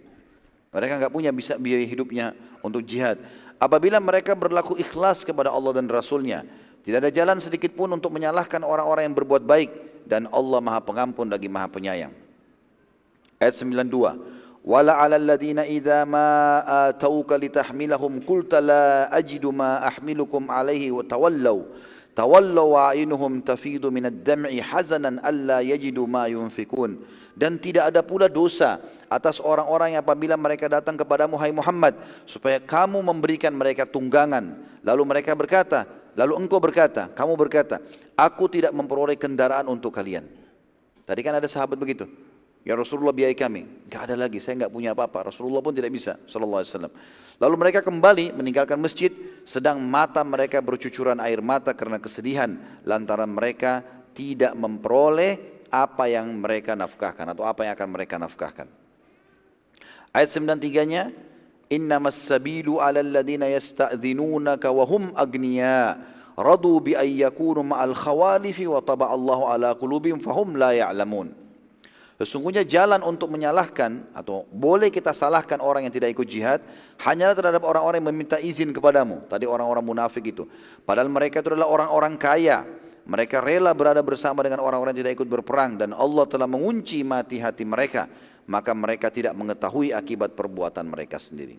Mereka 0.70 1.02
enggak 1.02 1.12
punya 1.14 1.34
bisa 1.34 1.58
biaya 1.58 1.82
hidupnya 1.82 2.26
untuk 2.62 2.86
jihad. 2.86 3.18
Apabila 3.58 3.98
mereka 3.98 4.38
berlaku 4.38 4.78
ikhlas 4.78 5.26
kepada 5.26 5.50
Allah 5.50 5.82
dan 5.82 5.90
Rasulnya, 5.90 6.46
tidak 6.80 6.98
ada 6.98 7.12
jalan 7.12 7.38
sedikit 7.38 7.76
pun 7.76 7.92
untuk 7.92 8.08
menyalahkan 8.14 8.64
orang-orang 8.64 9.10
yang 9.10 9.16
berbuat 9.16 9.44
baik 9.44 9.70
dan 10.08 10.26
Allah 10.32 10.60
Maha 10.64 10.80
Pengampun 10.80 11.28
lagi 11.28 11.46
Maha 11.46 11.68
Penyayang. 11.68 12.12
Ayat 13.36 13.56
92. 13.56 14.40
Wala 14.60 15.00
'alal 15.00 15.24
ladzina 15.24 15.64
idza 15.64 16.04
ma 16.04 16.60
atauka 16.88 17.40
litahmilahum 17.40 18.20
qulta 18.20 18.60
la 18.60 19.08
ajidu 19.08 19.48
ma 19.48 19.80
ahmilukum 19.88 20.52
'alaihi 20.52 20.92
wa 20.92 21.00
tawallaw 21.00 21.64
tawallaw 22.12 22.92
a'inuhum 22.92 23.40
tafidu 23.40 23.88
min 23.88 24.12
ad-dam'i 24.12 24.60
hazanan 24.60 25.16
alla 25.24 25.64
yajidu 25.64 26.04
ma 26.04 26.28
yunfikun 26.28 27.00
dan 27.32 27.56
tidak 27.56 27.88
ada 27.88 28.04
pula 28.04 28.28
dosa 28.28 28.82
atas 29.08 29.40
orang-orang 29.40 29.96
yang 29.96 30.04
apabila 30.04 30.36
mereka 30.36 30.68
datang 30.68 30.98
kepadamu 31.00 31.40
hai 31.40 31.54
Muhammad 31.56 31.96
supaya 32.28 32.60
kamu 32.60 33.00
memberikan 33.00 33.56
mereka 33.56 33.88
tunggangan 33.88 34.60
lalu 34.84 35.02
mereka 35.08 35.32
berkata 35.32 35.88
lalu 36.20 36.36
engkau 36.36 36.60
berkata 36.60 37.08
kamu 37.16 37.32
berkata 37.40 37.80
aku 38.12 38.44
tidak 38.52 38.76
memperoleh 38.76 39.16
kendaraan 39.16 39.64
untuk 39.72 39.96
kalian 39.96 40.28
tadi 41.08 41.20
kan 41.24 41.40
ada 41.40 41.48
sahabat 41.48 41.80
begitu 41.80 42.04
Ya 42.60 42.76
Rasulullah 42.76 43.16
biayai 43.16 43.36
kami. 43.36 43.88
Enggak 43.88 44.02
ada 44.04 44.14
lagi, 44.20 44.36
saya 44.36 44.60
enggak 44.60 44.72
punya 44.72 44.92
apa-apa. 44.92 45.32
Rasulullah 45.32 45.64
pun 45.64 45.72
tidak 45.72 45.96
bisa, 45.96 46.20
sallallahu 46.28 46.60
alaihi 46.60 46.72
wasallam. 46.76 46.94
Lalu 47.40 47.54
mereka 47.56 47.80
kembali 47.80 48.36
meninggalkan 48.36 48.76
masjid, 48.76 49.08
sedang 49.48 49.80
mata 49.80 50.20
mereka 50.20 50.60
bercucuran 50.60 51.16
air 51.24 51.40
mata 51.40 51.72
karena 51.72 51.96
kesedihan 51.96 52.52
lantaran 52.84 53.32
mereka 53.32 53.80
tidak 54.12 54.52
memperoleh 54.52 55.64
apa 55.72 56.04
yang 56.12 56.28
mereka 56.36 56.76
nafkahkan 56.76 57.32
atau 57.32 57.48
apa 57.48 57.64
yang 57.64 57.72
akan 57.72 57.88
mereka 57.88 58.20
nafkahkan. 58.20 58.68
Ayat 60.12 60.28
93-nya, 60.28 61.08
"Innamas 61.70 62.18
sabilu 62.18 62.82
'alal 62.82 63.08
ladzina 63.08 63.46
yasta'dzinunaka 63.46 64.68
wa 64.74 64.84
hum 64.84 65.14
agniya." 65.14 65.96
Radu 66.40 66.80
bi 66.80 66.96
ayyakunu 66.96 67.60
ma'al 67.62 67.92
khawalifi 67.92 68.64
wa 68.64 68.80
taba 68.80 69.12
Allahu 69.12 69.48
ala 69.48 69.76
qulubihim 69.76 70.18
fahum 70.18 70.56
la 70.56 70.72
ya'lamun. 70.72 71.36
Sesungguhnya 72.20 72.68
jalan 72.68 73.00
untuk 73.00 73.32
menyalahkan 73.32 74.12
atau 74.12 74.44
boleh 74.52 74.92
kita 74.92 75.16
salahkan 75.16 75.56
orang 75.56 75.88
yang 75.88 75.94
tidak 75.96 76.12
ikut 76.12 76.28
jihad 76.28 76.60
hanyalah 77.00 77.32
terhadap 77.32 77.64
orang-orang 77.64 78.04
yang 78.04 78.08
meminta 78.12 78.36
izin 78.36 78.76
kepadamu. 78.76 79.24
Tadi 79.24 79.48
orang-orang 79.48 79.80
munafik 79.80 80.28
itu. 80.28 80.44
Padahal 80.84 81.08
mereka 81.08 81.40
itu 81.40 81.56
adalah 81.56 81.72
orang-orang 81.72 82.20
kaya 82.20 82.68
mereka 83.08 83.40
rela 83.40 83.72
berada 83.72 84.04
bersama 84.04 84.44
dengan 84.44 84.60
orang-orang 84.60 84.92
yang 84.92 85.08
tidak 85.08 85.16
ikut 85.16 85.28
berperang 85.32 85.80
dan 85.80 85.96
Allah 85.96 86.28
telah 86.28 86.44
mengunci 86.44 87.00
mati 87.00 87.40
hati 87.40 87.64
mereka 87.64 88.04
maka 88.48 88.72
mereka 88.72 89.12
tidak 89.12 89.36
mengetahui 89.36 89.92
akibat 89.92 90.32
perbuatan 90.38 90.86
mereka 90.88 91.18
sendiri. 91.18 91.58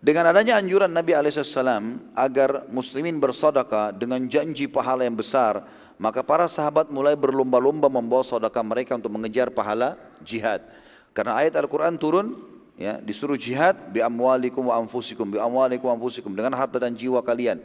Dengan 0.00 0.32
adanya 0.32 0.56
anjuran 0.56 0.88
Nabi 0.88 1.12
Alaihissalam 1.12 2.16
agar 2.16 2.64
muslimin 2.72 3.20
bersedekah 3.20 3.92
dengan 3.92 4.24
janji 4.32 4.64
pahala 4.64 5.04
yang 5.04 5.12
besar, 5.12 5.60
maka 6.00 6.24
para 6.24 6.48
sahabat 6.48 6.88
mulai 6.88 7.12
berlomba-lomba 7.12 7.92
membawa 7.92 8.24
sedekah 8.24 8.64
mereka 8.64 8.96
untuk 8.96 9.12
mengejar 9.12 9.52
pahala 9.52 10.00
jihad. 10.24 10.64
Karena 11.12 11.36
ayat 11.44 11.52
Al-Quran 11.60 12.00
turun, 12.00 12.40
ya, 12.80 12.96
disuruh 12.96 13.36
jihad 13.36 13.76
bi 13.92 14.00
amwalikum 14.00 14.72
wa 14.72 14.80
anfusikum, 14.80 15.28
bi 15.28 15.36
amwalikum 15.36 15.92
wa 15.92 16.00
anfusikum 16.00 16.32
dengan 16.32 16.56
harta 16.56 16.80
dan 16.80 16.96
jiwa 16.96 17.20
kalian. 17.20 17.60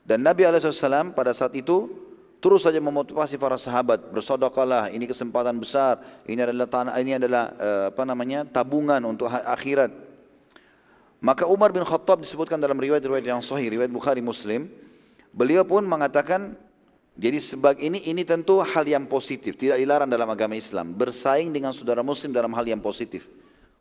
Dan 0.00 0.24
Nabi 0.24 0.48
Alaihissalam 0.48 1.12
pada 1.12 1.36
saat 1.36 1.52
itu 1.52 1.92
terus 2.46 2.62
saja 2.62 2.78
memotivasi 2.78 3.42
para 3.42 3.58
sahabat 3.58 4.06
bersedekahlah 4.14 4.94
ini 4.94 5.10
kesempatan 5.10 5.58
besar 5.58 5.98
ini 6.30 6.38
adalah 6.38 6.70
tanah 6.70 6.94
ini 7.02 7.18
adalah 7.18 7.50
uh, 7.58 7.84
apa 7.90 8.02
namanya 8.06 8.46
tabungan 8.46 9.02
untuk 9.02 9.26
akhirat 9.26 10.06
maka 11.26 11.48
Umar 11.48 11.72
bin 11.74 11.82
Khattab 11.82 12.20
disebutkan 12.20 12.60
dalam 12.60 12.76
riwayat-riwayat 12.76 13.24
yang 13.24 13.40
sahih, 13.40 13.72
riwayat 13.72 13.88
Bukhari 13.88 14.20
Muslim, 14.20 14.68
beliau 15.32 15.64
pun 15.64 15.82
mengatakan 15.82 16.54
jadi 17.16 17.40
sebagai 17.40 17.80
ini 17.80 18.04
ini 18.04 18.22
tentu 18.28 18.60
hal 18.60 18.84
yang 18.84 19.08
positif, 19.08 19.56
tidak 19.56 19.80
dilarang 19.80 20.06
dalam 20.06 20.28
agama 20.28 20.52
Islam, 20.52 20.92
bersaing 20.92 21.48
dengan 21.48 21.72
saudara 21.72 22.04
muslim 22.04 22.28
dalam 22.28 22.52
hal 22.52 22.68
yang 22.68 22.84
positif. 22.84 23.24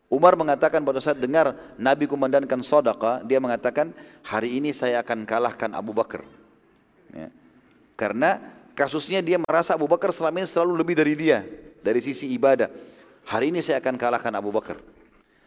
Umar 0.07 0.39
mengatakan 0.39 0.79
pada 0.87 1.03
saat 1.03 1.19
dengar 1.19 1.75
Nabi 1.75 2.07
kumandankan 2.07 2.63
sodaka, 2.63 3.19
dia 3.27 3.43
mengatakan 3.43 3.91
hari 4.23 4.55
ini 4.55 4.71
saya 4.71 5.03
akan 5.03 5.27
kalahkan 5.27 5.75
Abu 5.75 5.91
Bakar. 5.91 6.23
Ya. 7.11 7.27
Karena 7.99 8.39
kasusnya 8.75 9.23
dia 9.23 9.39
merasa 9.39 9.73
Abu 9.73 9.87
Bakar 9.87 10.11
selama 10.11 10.43
ini 10.43 10.47
selalu 10.51 10.75
lebih 10.75 10.95
dari 10.99 11.15
dia 11.15 11.47
dari 11.79 12.03
sisi 12.03 12.29
ibadah. 12.35 12.67
Hari 13.25 13.49
ini 13.49 13.63
saya 13.63 13.81
akan 13.81 13.95
kalahkan 13.97 14.33
Abu 14.35 14.53
Bakar. 14.53 14.77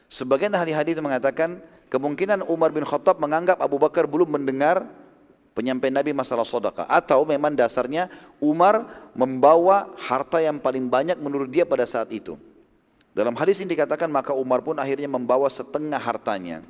Sebagian 0.08 0.50
ahli 0.56 0.72
hadis 0.72 0.96
mengatakan 0.98 1.60
Kemungkinan 1.88 2.44
Umar 2.44 2.68
bin 2.68 2.84
Khattab 2.84 3.16
menganggap 3.16 3.64
Abu 3.64 3.80
Bakar 3.80 4.04
belum 4.04 4.36
mendengar 4.36 4.84
penyampaian 5.56 5.96
Nabi 5.96 6.12
masalah 6.12 6.44
sodaka. 6.44 6.84
Atau 6.84 7.24
memang 7.24 7.56
dasarnya 7.56 8.12
Umar 8.36 9.08
membawa 9.16 9.88
harta 9.96 10.36
yang 10.36 10.60
paling 10.60 10.84
banyak 10.84 11.16
menurut 11.16 11.48
dia 11.48 11.64
pada 11.64 11.88
saat 11.88 12.12
itu. 12.12 12.36
Dalam 13.16 13.32
hadis 13.40 13.56
ini 13.64 13.72
dikatakan 13.72 14.12
maka 14.12 14.36
Umar 14.36 14.60
pun 14.60 14.76
akhirnya 14.76 15.08
membawa 15.08 15.48
setengah 15.48 15.96
hartanya. 15.96 16.60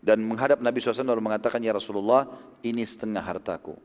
Dan 0.00 0.24
menghadap 0.24 0.64
Nabi 0.64 0.80
SAW 0.80 1.04
lalu 1.04 1.28
mengatakan, 1.28 1.60
Ya 1.60 1.76
Rasulullah 1.76 2.24
ini 2.64 2.88
setengah 2.88 3.20
hartaku. 3.20 3.76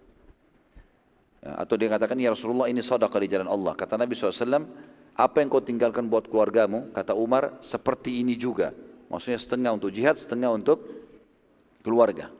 Ya, 1.43 1.59
atau 1.59 1.75
dia 1.75 1.91
katakan, 1.91 2.15
Ya 2.15 2.31
Rasulullah 2.31 2.71
ini 2.71 2.79
sodaka 2.79 3.19
di 3.19 3.27
jalan 3.27 3.51
Allah. 3.51 3.75
Kata 3.75 3.99
Nabi 3.99 4.15
SAW, 4.15 4.63
apa 5.13 5.35
yang 5.43 5.51
kau 5.51 5.59
tinggalkan 5.59 6.07
buat 6.07 6.31
keluargamu? 6.31 6.95
Kata 6.95 7.11
Umar, 7.19 7.59
seperti 7.59 8.23
ini 8.23 8.39
juga. 8.39 8.71
Maksudnya 9.11 9.37
setengah 9.37 9.75
untuk 9.75 9.91
jihad, 9.91 10.15
setengah 10.15 10.55
untuk 10.55 10.79
keluarga. 11.83 12.31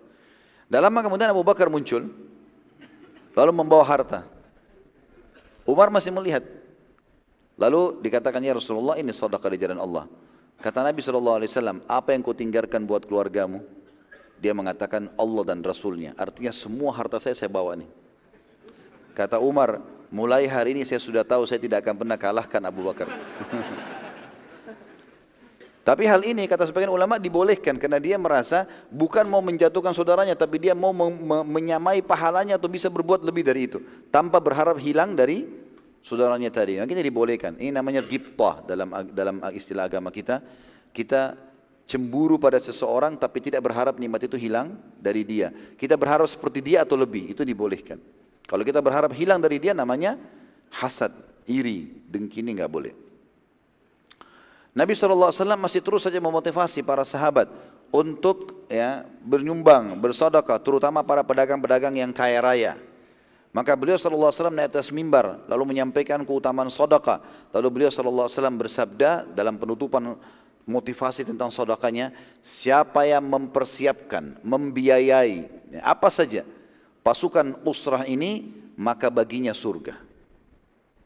Dalam 0.71 0.89
kemudian 0.89 1.29
Abu 1.35 1.43
Bakar 1.43 1.67
muncul, 1.67 2.07
lalu 3.35 3.51
membawa 3.51 3.83
harta. 3.83 4.23
Umar 5.67 5.91
masih 5.91 6.15
melihat. 6.15 6.41
Lalu 7.59 8.01
dikatakan 8.01 8.41
ya 8.41 8.57
Rasulullah 8.57 8.97
ini 8.97 9.13
sedekah 9.13 9.51
di 9.51 9.59
jalan 9.61 9.77
Allah. 9.83 10.03
Kata 10.57 10.79
Nabi 10.79 11.03
SAW, 11.03 11.83
apa 11.85 12.15
yang 12.15 12.23
kau 12.23 12.33
tinggalkan 12.33 12.87
buat 12.87 13.03
keluargamu? 13.03 13.61
Dia 14.39 14.55
mengatakan 14.55 15.11
Allah 15.19 15.43
dan 15.43 15.59
Rasulnya. 15.59 16.15
Artinya 16.15 16.55
semua 16.55 16.95
harta 16.95 17.19
saya 17.19 17.35
saya 17.35 17.51
bawa 17.51 17.75
nih. 17.77 18.02
Kata 19.13 19.37
Umar, 19.37 19.77
mulai 20.09 20.49
hari 20.49 20.73
ini 20.73 20.81
saya 20.85 20.97
sudah 20.97 21.21
tahu 21.21 21.45
saya 21.45 21.61
tidak 21.61 21.85
akan 21.85 21.95
pernah 22.01 22.17
kalahkan 22.17 22.61
Abu 22.65 22.81
Bakar. 22.81 23.09
Tapi 25.83 26.07
hal 26.07 26.23
ini 26.23 26.47
kata 26.47 26.63
sebagian 26.63 26.95
ulama 26.95 27.19
dibolehkan 27.19 27.75
karena 27.75 27.99
dia 27.99 28.15
merasa 28.15 28.63
bukan 28.87 29.27
mau 29.27 29.43
menjatuhkan 29.43 29.91
saudaranya 29.91 30.31
tapi 30.31 30.55
dia 30.55 30.71
mau 30.71 30.95
menyamai 31.43 31.99
pahalanya 31.99 32.55
atau 32.55 32.71
bisa 32.71 32.87
berbuat 32.87 33.19
lebih 33.19 33.43
dari 33.43 33.67
itu 33.67 33.83
tanpa 34.07 34.39
berharap 34.39 34.79
hilang 34.79 35.11
dari 35.11 35.43
saudaranya 35.99 36.47
tadi. 36.55 36.79
Makanya 36.79 37.03
dibolehkan. 37.03 37.59
Ini 37.59 37.75
namanya 37.75 37.99
giptah 37.99 38.63
dalam 38.63 39.11
dalam 39.11 39.43
istilah 39.51 39.91
agama 39.91 40.07
kita. 40.07 40.39
Kita 40.95 41.35
cemburu 41.83 42.39
pada 42.39 42.63
seseorang 42.63 43.19
tapi 43.19 43.43
tidak 43.43 43.67
berharap 43.67 43.99
nikmat 43.99 44.23
itu 44.23 44.39
hilang 44.39 44.79
dari 44.95 45.27
dia. 45.27 45.51
Kita 45.75 45.99
berharap 45.99 46.31
seperti 46.31 46.63
dia 46.63 46.87
atau 46.87 46.95
lebih, 46.95 47.35
itu 47.35 47.43
dibolehkan. 47.43 47.99
Kalau 48.47 48.63
kita 48.67 48.83
berharap 48.83 49.11
hilang 49.15 49.39
dari 49.39 49.57
dia 49.59 49.71
namanya 49.71 50.19
hasad, 50.73 51.11
iri, 51.47 52.03
dengki 52.09 52.43
ini 52.43 52.59
nggak 52.59 52.71
boleh. 52.71 52.93
Nabi 54.73 54.97
SAW 54.97 55.29
masih 55.55 55.85
terus 55.85 56.01
saja 56.01 56.17
memotivasi 56.17 56.81
para 56.81 57.05
sahabat 57.05 57.45
untuk 57.93 58.65
ya 58.65 59.05
bernyumbang, 59.21 59.93
bersedekah, 60.01 60.57
terutama 60.57 61.05
para 61.05 61.21
pedagang-pedagang 61.21 61.93
yang 61.93 62.09
kaya 62.09 62.41
raya. 62.41 62.73
Maka 63.53 63.77
beliau 63.77 64.01
SAW 64.01 64.49
naik 64.49 64.73
atas 64.73 64.89
mimbar 64.89 65.45
lalu 65.45 65.77
menyampaikan 65.77 66.25
keutamaan 66.25 66.73
sedekah. 66.73 67.21
Lalu 67.53 67.67
beliau 67.69 67.93
SAW 67.93 68.25
bersabda 68.57 69.29
dalam 69.29 69.61
penutupan 69.61 70.17
motivasi 70.65 71.21
tentang 71.21 71.53
sedekahnya, 71.53 72.09
siapa 72.41 73.05
yang 73.05 73.21
mempersiapkan, 73.29 74.41
membiayai 74.41 75.45
ya, 75.69 75.81
apa 75.85 76.09
saja 76.09 76.41
pasukan 77.03 77.59
usrah 77.67 78.07
ini, 78.07 78.55
maka 78.79 79.11
baginya 79.11 79.51
surga. 79.51 79.99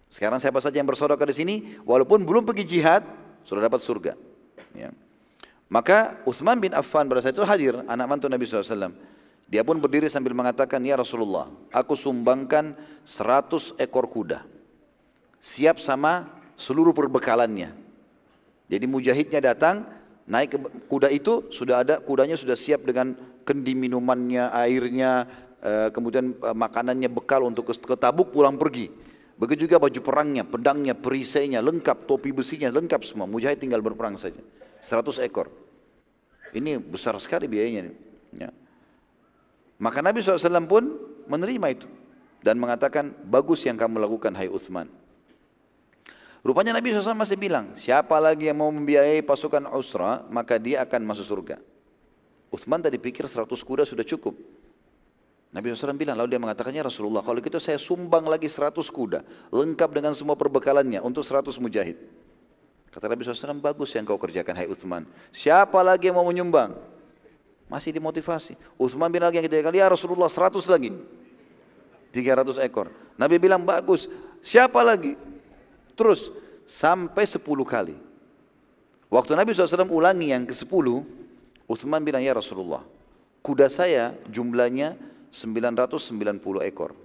Sekarang 0.08 0.40
siapa 0.40 0.64
saja 0.64 0.80
yang 0.80 0.88
bersedekah 0.88 1.28
di 1.28 1.36
sini, 1.36 1.56
walaupun 1.84 2.24
belum 2.24 2.48
pergi 2.48 2.64
jihad, 2.80 3.04
sudah 3.44 3.68
dapat 3.68 3.84
surga. 3.84 4.14
Ya. 4.72 4.96
Maka 5.68 6.24
Uthman 6.24 6.64
bin 6.64 6.72
Affan 6.72 7.12
pada 7.12 7.20
saat 7.20 7.36
itu 7.36 7.44
hadir, 7.44 7.84
anak 7.92 8.06
mantu 8.08 8.32
Nabi 8.32 8.48
SAW. 8.48 8.96
Dia 9.48 9.64
pun 9.68 9.80
berdiri 9.80 10.08
sambil 10.08 10.32
mengatakan, 10.32 10.80
Ya 10.84 10.96
Rasulullah, 10.96 11.52
aku 11.72 11.96
sumbangkan 11.96 12.76
100 13.04 13.76
ekor 13.80 14.08
kuda. 14.08 14.48
Siap 15.44 15.80
sama 15.84 16.28
seluruh 16.56 16.96
perbekalannya. 16.96 17.72
Jadi 18.68 18.86
mujahidnya 18.88 19.40
datang, 19.40 19.88
naik 20.28 20.56
ke 20.56 20.58
kuda 20.92 21.08
itu, 21.12 21.48
sudah 21.52 21.84
ada 21.84 22.00
kudanya 22.04 22.36
sudah 22.36 22.60
siap 22.60 22.84
dengan 22.84 23.16
kendi 23.48 23.72
minumannya, 23.72 24.52
airnya, 24.52 25.24
kemudian 25.90 26.38
eh, 26.38 26.56
makanannya 26.56 27.10
bekal 27.10 27.46
untuk 27.46 27.74
ke 27.74 27.96
Tabuk 27.98 28.30
pulang 28.30 28.56
pergi. 28.56 28.94
Begitu 29.38 29.70
juga 29.70 29.78
baju 29.78 30.00
perangnya, 30.02 30.42
pedangnya, 30.42 30.98
perisainya, 30.98 31.62
lengkap, 31.62 32.10
topi 32.10 32.34
besinya, 32.34 32.74
lengkap 32.74 33.06
semua. 33.06 33.30
Mujahid 33.30 33.62
tinggal 33.62 33.86
berperang 33.86 34.18
saja. 34.18 34.42
100 34.82 35.22
ekor. 35.30 35.54
Ini 36.58 36.82
besar 36.82 37.14
sekali 37.22 37.46
biayanya. 37.46 37.94
Ya. 38.34 38.50
Maka 39.78 40.02
Nabi 40.02 40.26
SAW 40.26 40.66
pun 40.66 40.90
menerima 41.30 41.68
itu. 41.70 41.88
Dan 42.42 42.58
mengatakan, 42.58 43.14
bagus 43.30 43.62
yang 43.62 43.78
kamu 43.78 44.02
lakukan, 44.02 44.34
hai 44.34 44.50
Uthman. 44.50 44.90
Rupanya 46.42 46.74
Nabi 46.74 46.96
SAW 46.96 47.14
masih 47.14 47.38
bilang, 47.38 47.78
siapa 47.78 48.18
lagi 48.18 48.50
yang 48.50 48.58
mau 48.58 48.74
membiayai 48.74 49.22
pasukan 49.22 49.70
Usra, 49.70 50.26
maka 50.34 50.58
dia 50.58 50.82
akan 50.82 51.14
masuk 51.14 51.26
surga. 51.30 51.62
Uthman 52.50 52.82
tadi 52.82 52.98
pikir 52.98 53.30
100 53.30 53.54
kuda 53.54 53.86
sudah 53.86 54.08
cukup. 54.08 54.34
Nabi 55.48 55.72
SAW 55.72 55.96
bilang, 55.96 56.20
lalu 56.20 56.36
dia 56.36 56.42
mengatakannya 56.44 56.84
Rasulullah, 56.84 57.24
kalau 57.24 57.40
gitu 57.40 57.56
saya 57.58 57.80
sumbang 57.80 58.28
lagi 58.28 58.52
100 58.52 58.84
kuda, 58.92 59.24
lengkap 59.48 59.90
dengan 59.96 60.12
semua 60.12 60.36
perbekalannya 60.36 61.00
untuk 61.00 61.24
100 61.24 61.56
mujahid. 61.64 61.96
Kata 62.92 63.08
Nabi 63.08 63.24
SAW, 63.24 63.64
bagus 63.64 63.96
yang 63.96 64.04
kau 64.04 64.20
kerjakan, 64.20 64.54
hai 64.60 64.68
Uthman. 64.68 65.08
Siapa 65.32 65.80
lagi 65.86 66.12
yang 66.12 66.20
mau 66.20 66.28
menyumbang? 66.28 66.76
Masih 67.72 67.96
dimotivasi. 67.96 68.60
Uthman 68.76 69.08
bin 69.08 69.24
lagi 69.24 69.40
yang 69.40 69.48
ketiga 69.48 69.72
kali, 69.72 69.80
ya 69.80 69.88
Rasulullah 69.88 70.28
100 70.28 70.68
lagi. 70.68 70.92
300 72.12 72.64
ekor. 72.68 72.92
Nabi 73.16 73.40
bilang, 73.40 73.64
bagus. 73.64 74.12
Siapa 74.44 74.84
lagi? 74.84 75.16
Terus, 75.96 76.32
sampai 76.68 77.24
10 77.24 77.40
kali. 77.64 77.96
Waktu 79.08 79.32
Nabi 79.40 79.56
SAW 79.56 79.88
ulangi 79.88 80.36
yang 80.36 80.44
ke-10, 80.44 81.08
Uthman 81.72 82.04
bilang, 82.04 82.20
ya 82.20 82.36
Rasulullah, 82.36 82.84
kuda 83.40 83.72
saya 83.72 84.12
jumlahnya 84.28 85.00
990 85.38 86.66
ekor. 86.66 86.98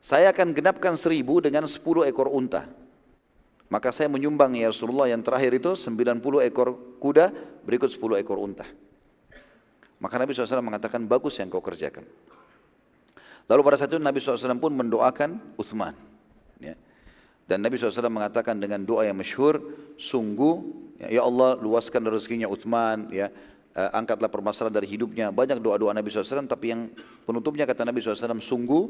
Saya 0.00 0.32
akan 0.32 0.56
genapkan 0.56 0.96
seribu 0.96 1.44
dengan 1.44 1.68
10 1.68 1.80
ekor 2.08 2.32
unta. 2.32 2.64
Maka 3.68 3.92
saya 3.92 4.08
menyumbang 4.08 4.56
ya 4.56 4.68
Rasulullah 4.72 5.08
yang 5.08 5.20
terakhir 5.24 5.56
itu 5.60 5.76
90 5.76 6.48
ekor 6.48 6.76
kuda 7.00 7.32
berikut 7.64 7.92
10 7.92 8.20
ekor 8.20 8.40
unta. 8.40 8.64
Maka 10.00 10.20
Nabi 10.20 10.36
SAW 10.36 10.60
mengatakan 10.60 11.04
bagus 11.08 11.40
yang 11.40 11.48
kau 11.48 11.64
kerjakan. 11.64 12.04
Lalu 13.48 13.60
pada 13.60 13.76
saat 13.76 13.92
itu 13.92 14.00
Nabi 14.00 14.20
SAW 14.20 14.56
pun 14.60 14.72
mendoakan 14.72 15.56
Uthman. 15.56 15.96
Ya. 16.60 16.76
Dan 17.44 17.60
Nabi 17.60 17.76
SAW 17.76 18.08
mengatakan 18.08 18.56
dengan 18.56 18.84
doa 18.84 19.04
yang 19.04 19.16
masyhur, 19.16 19.60
sungguh 20.00 20.64
ya, 21.00 21.20
ya 21.20 21.22
Allah 21.24 21.56
luaskan 21.60 22.08
rezekinya 22.08 22.48
Uthman, 22.48 23.08
ya 23.12 23.28
uh, 23.74 23.90
angkatlah 23.92 24.30
permasalahan 24.30 24.74
dari 24.80 24.88
hidupnya. 24.88 25.34
Banyak 25.34 25.58
doa-doa 25.58 25.92
Nabi 25.92 26.08
SAW, 26.10 26.46
tapi 26.46 26.72
yang 26.72 26.90
penutupnya 27.26 27.66
kata 27.66 27.82
Nabi 27.82 28.00
SAW, 28.00 28.38
sungguh 28.40 28.84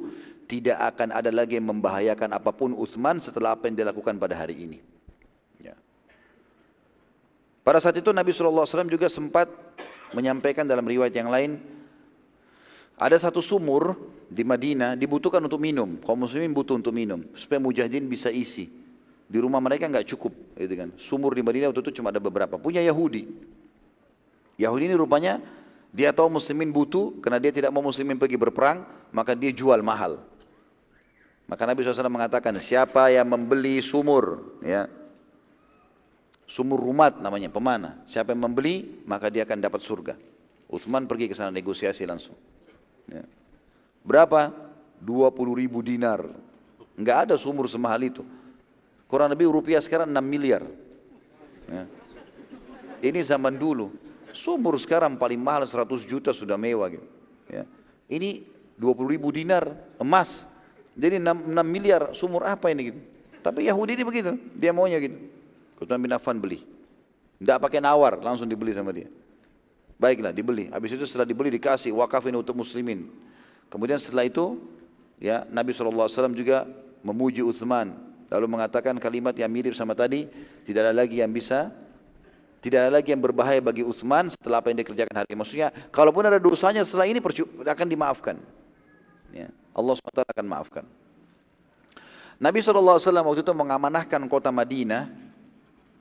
tidak 0.47 0.79
akan 0.95 1.17
ada 1.17 1.33
lagi 1.33 1.57
yang 1.57 1.73
membahayakan 1.73 2.37
apa 2.37 2.53
pun 2.53 2.77
Uthman 2.77 3.19
setelah 3.19 3.57
apa 3.57 3.67
yang 3.67 3.77
dilakukan 3.81 4.21
pada 4.21 4.37
hari 4.37 4.55
ini. 4.61 4.79
Ya. 5.59 5.75
Pada 7.65 7.81
saat 7.81 7.97
itu 7.97 8.13
Nabi 8.13 8.31
SAW 8.31 8.69
juga 8.87 9.09
sempat 9.09 9.49
menyampaikan 10.15 10.69
dalam 10.69 10.85
riwayat 10.85 11.17
yang 11.17 11.33
lain, 11.33 11.59
ada 12.95 13.19
satu 13.19 13.43
sumur 13.43 13.99
di 14.31 14.47
Madinah 14.47 14.95
dibutuhkan 14.95 15.43
untuk 15.43 15.59
minum. 15.59 15.99
Kaum 15.99 16.23
muslimin 16.23 16.55
butuh 16.55 16.79
untuk 16.79 16.95
minum 16.95 17.27
supaya 17.35 17.59
mujahidin 17.59 18.07
bisa 18.07 18.31
isi. 18.31 18.71
Di 19.25 19.41
rumah 19.41 19.59
mereka 19.59 19.89
nggak 19.89 20.15
cukup, 20.15 20.31
gitu 20.55 20.75
kan. 20.79 20.89
Sumur 21.01 21.35
di 21.35 21.43
Madinah 21.43 21.73
waktu 21.73 21.81
itu 21.91 21.99
cuma 21.99 22.13
ada 22.15 22.21
beberapa. 22.23 22.55
Punya 22.61 22.85
Yahudi. 22.85 23.27
Yahudi 24.59 24.91
ini 24.91 24.97
rupanya 24.97 25.43
dia 25.95 26.11
tahu 26.11 26.27
muslimin 26.27 26.75
butuh 26.75 27.15
karena 27.23 27.39
dia 27.39 27.55
tidak 27.55 27.71
mau 27.71 27.79
muslimin 27.79 28.19
pergi 28.19 28.35
berperang, 28.35 28.83
maka 29.15 29.39
dia 29.39 29.55
jual 29.55 29.79
mahal. 29.79 30.19
Maka 31.47 31.63
Nabi 31.69 31.87
SAW 31.87 32.11
mengatakan, 32.11 32.57
siapa 32.59 33.15
yang 33.15 33.31
membeli 33.31 33.79
sumur, 33.79 34.59
ya, 34.65 34.91
sumur 36.51 36.83
rumat 36.83 37.21
namanya, 37.23 37.47
pemana. 37.47 38.03
Siapa 38.11 38.35
yang 38.35 38.49
membeli, 38.49 39.05
maka 39.07 39.31
dia 39.31 39.47
akan 39.47 39.63
dapat 39.63 39.81
surga. 39.85 40.15
Uthman 40.67 41.07
pergi 41.07 41.31
ke 41.31 41.35
sana 41.39 41.55
negosiasi 41.55 42.03
langsung. 42.09 42.35
Ya. 43.07 43.23
Berapa? 44.03 44.51
20 44.99 45.61
ribu 45.63 45.79
dinar. 45.85 46.27
Enggak 46.99 47.29
ada 47.29 47.35
sumur 47.39 47.69
semahal 47.71 48.03
itu. 48.03 48.27
Kurang 49.07 49.31
lebih 49.31 49.47
rupiah 49.47 49.79
sekarang 49.79 50.11
6 50.11 50.19
miliar. 50.25 50.65
Ya. 51.71 51.85
Ini 53.05 53.21
zaman 53.23 53.55
dulu. 53.55 53.93
Sumur 54.35 54.75
sekarang 54.83 55.15
paling 55.15 55.39
mahal 55.39 55.63
100 55.65 55.87
juta 56.05 56.35
sudah 56.35 56.59
mewah 56.59 56.91
gitu. 56.91 57.07
Ya. 57.47 57.65
Ini 58.11 58.43
20 58.77 59.15
ribu 59.15 59.31
dinar 59.31 59.71
emas. 59.97 60.43
Jadi 60.95 61.23
6, 61.23 61.55
6 61.55 61.63
miliar 61.63 62.03
sumur 62.15 62.43
apa 62.47 62.71
ini 62.71 62.91
gitu. 62.91 63.01
Tapi 63.45 63.67
Yahudi 63.69 63.99
ini 63.99 64.05
begitu, 64.07 64.35
dia 64.57 64.75
maunya 64.75 64.99
gitu. 64.99 65.19
Utsman 65.79 66.01
bin 66.01 66.13
Affan 66.17 66.39
beli. 66.41 66.65
Tidak 67.39 67.59
pakai 67.61 67.83
nawar, 67.83 68.23
langsung 68.23 68.49
dibeli 68.49 68.73
sama 68.73 68.95
dia. 68.95 69.11
Baiklah, 70.01 70.33
dibeli. 70.33 70.71
Habis 70.73 70.97
itu 70.97 71.05
setelah 71.05 71.29
dibeli 71.29 71.53
dikasih 71.55 71.93
wakafin 71.93 72.35
untuk 72.35 72.57
muslimin. 72.57 73.11
Kemudian 73.69 74.01
setelah 74.01 74.25
itu, 74.25 74.59
ya 75.21 75.45
Nabi 75.51 75.77
SAW 75.77 76.09
juga 76.33 76.65
memuji 77.05 77.45
Uthman. 77.45 77.93
Lalu 78.33 78.47
mengatakan 78.49 78.97
kalimat 78.97 79.37
yang 79.37 79.53
mirip 79.53 79.77
sama 79.77 79.93
tadi, 79.93 80.27
tidak 80.65 80.89
ada 80.89 80.95
lagi 81.05 81.21
yang 81.21 81.31
bisa, 81.31 81.69
tidak 82.65 82.89
ada 82.89 82.97
lagi 82.97 83.13
yang 83.13 83.21
berbahaya 83.21 83.61
bagi 83.61 83.85
Uthman 83.85 84.33
setelah 84.33 84.65
apa 84.65 84.73
yang 84.73 84.81
dikerjakan 84.81 85.13
hari 85.21 85.37
ini. 85.37 85.39
Maksudnya, 85.45 85.69
kalaupun 85.93 86.25
ada 86.25 86.41
dosanya 86.41 86.81
setelah 86.81 87.05
ini 87.05 87.21
akan 87.21 87.87
dimaafkan. 87.93 88.41
Ya, 89.37 89.53
Allah 89.77 89.93
SWT 90.01 90.25
akan 90.25 90.47
maafkan. 90.49 90.85
Nabi 92.41 92.65
SAW 92.65 92.97
waktu 92.97 93.45
itu 93.45 93.53
mengamanahkan 93.53 94.17
kota 94.33 94.49
Madinah 94.49 95.13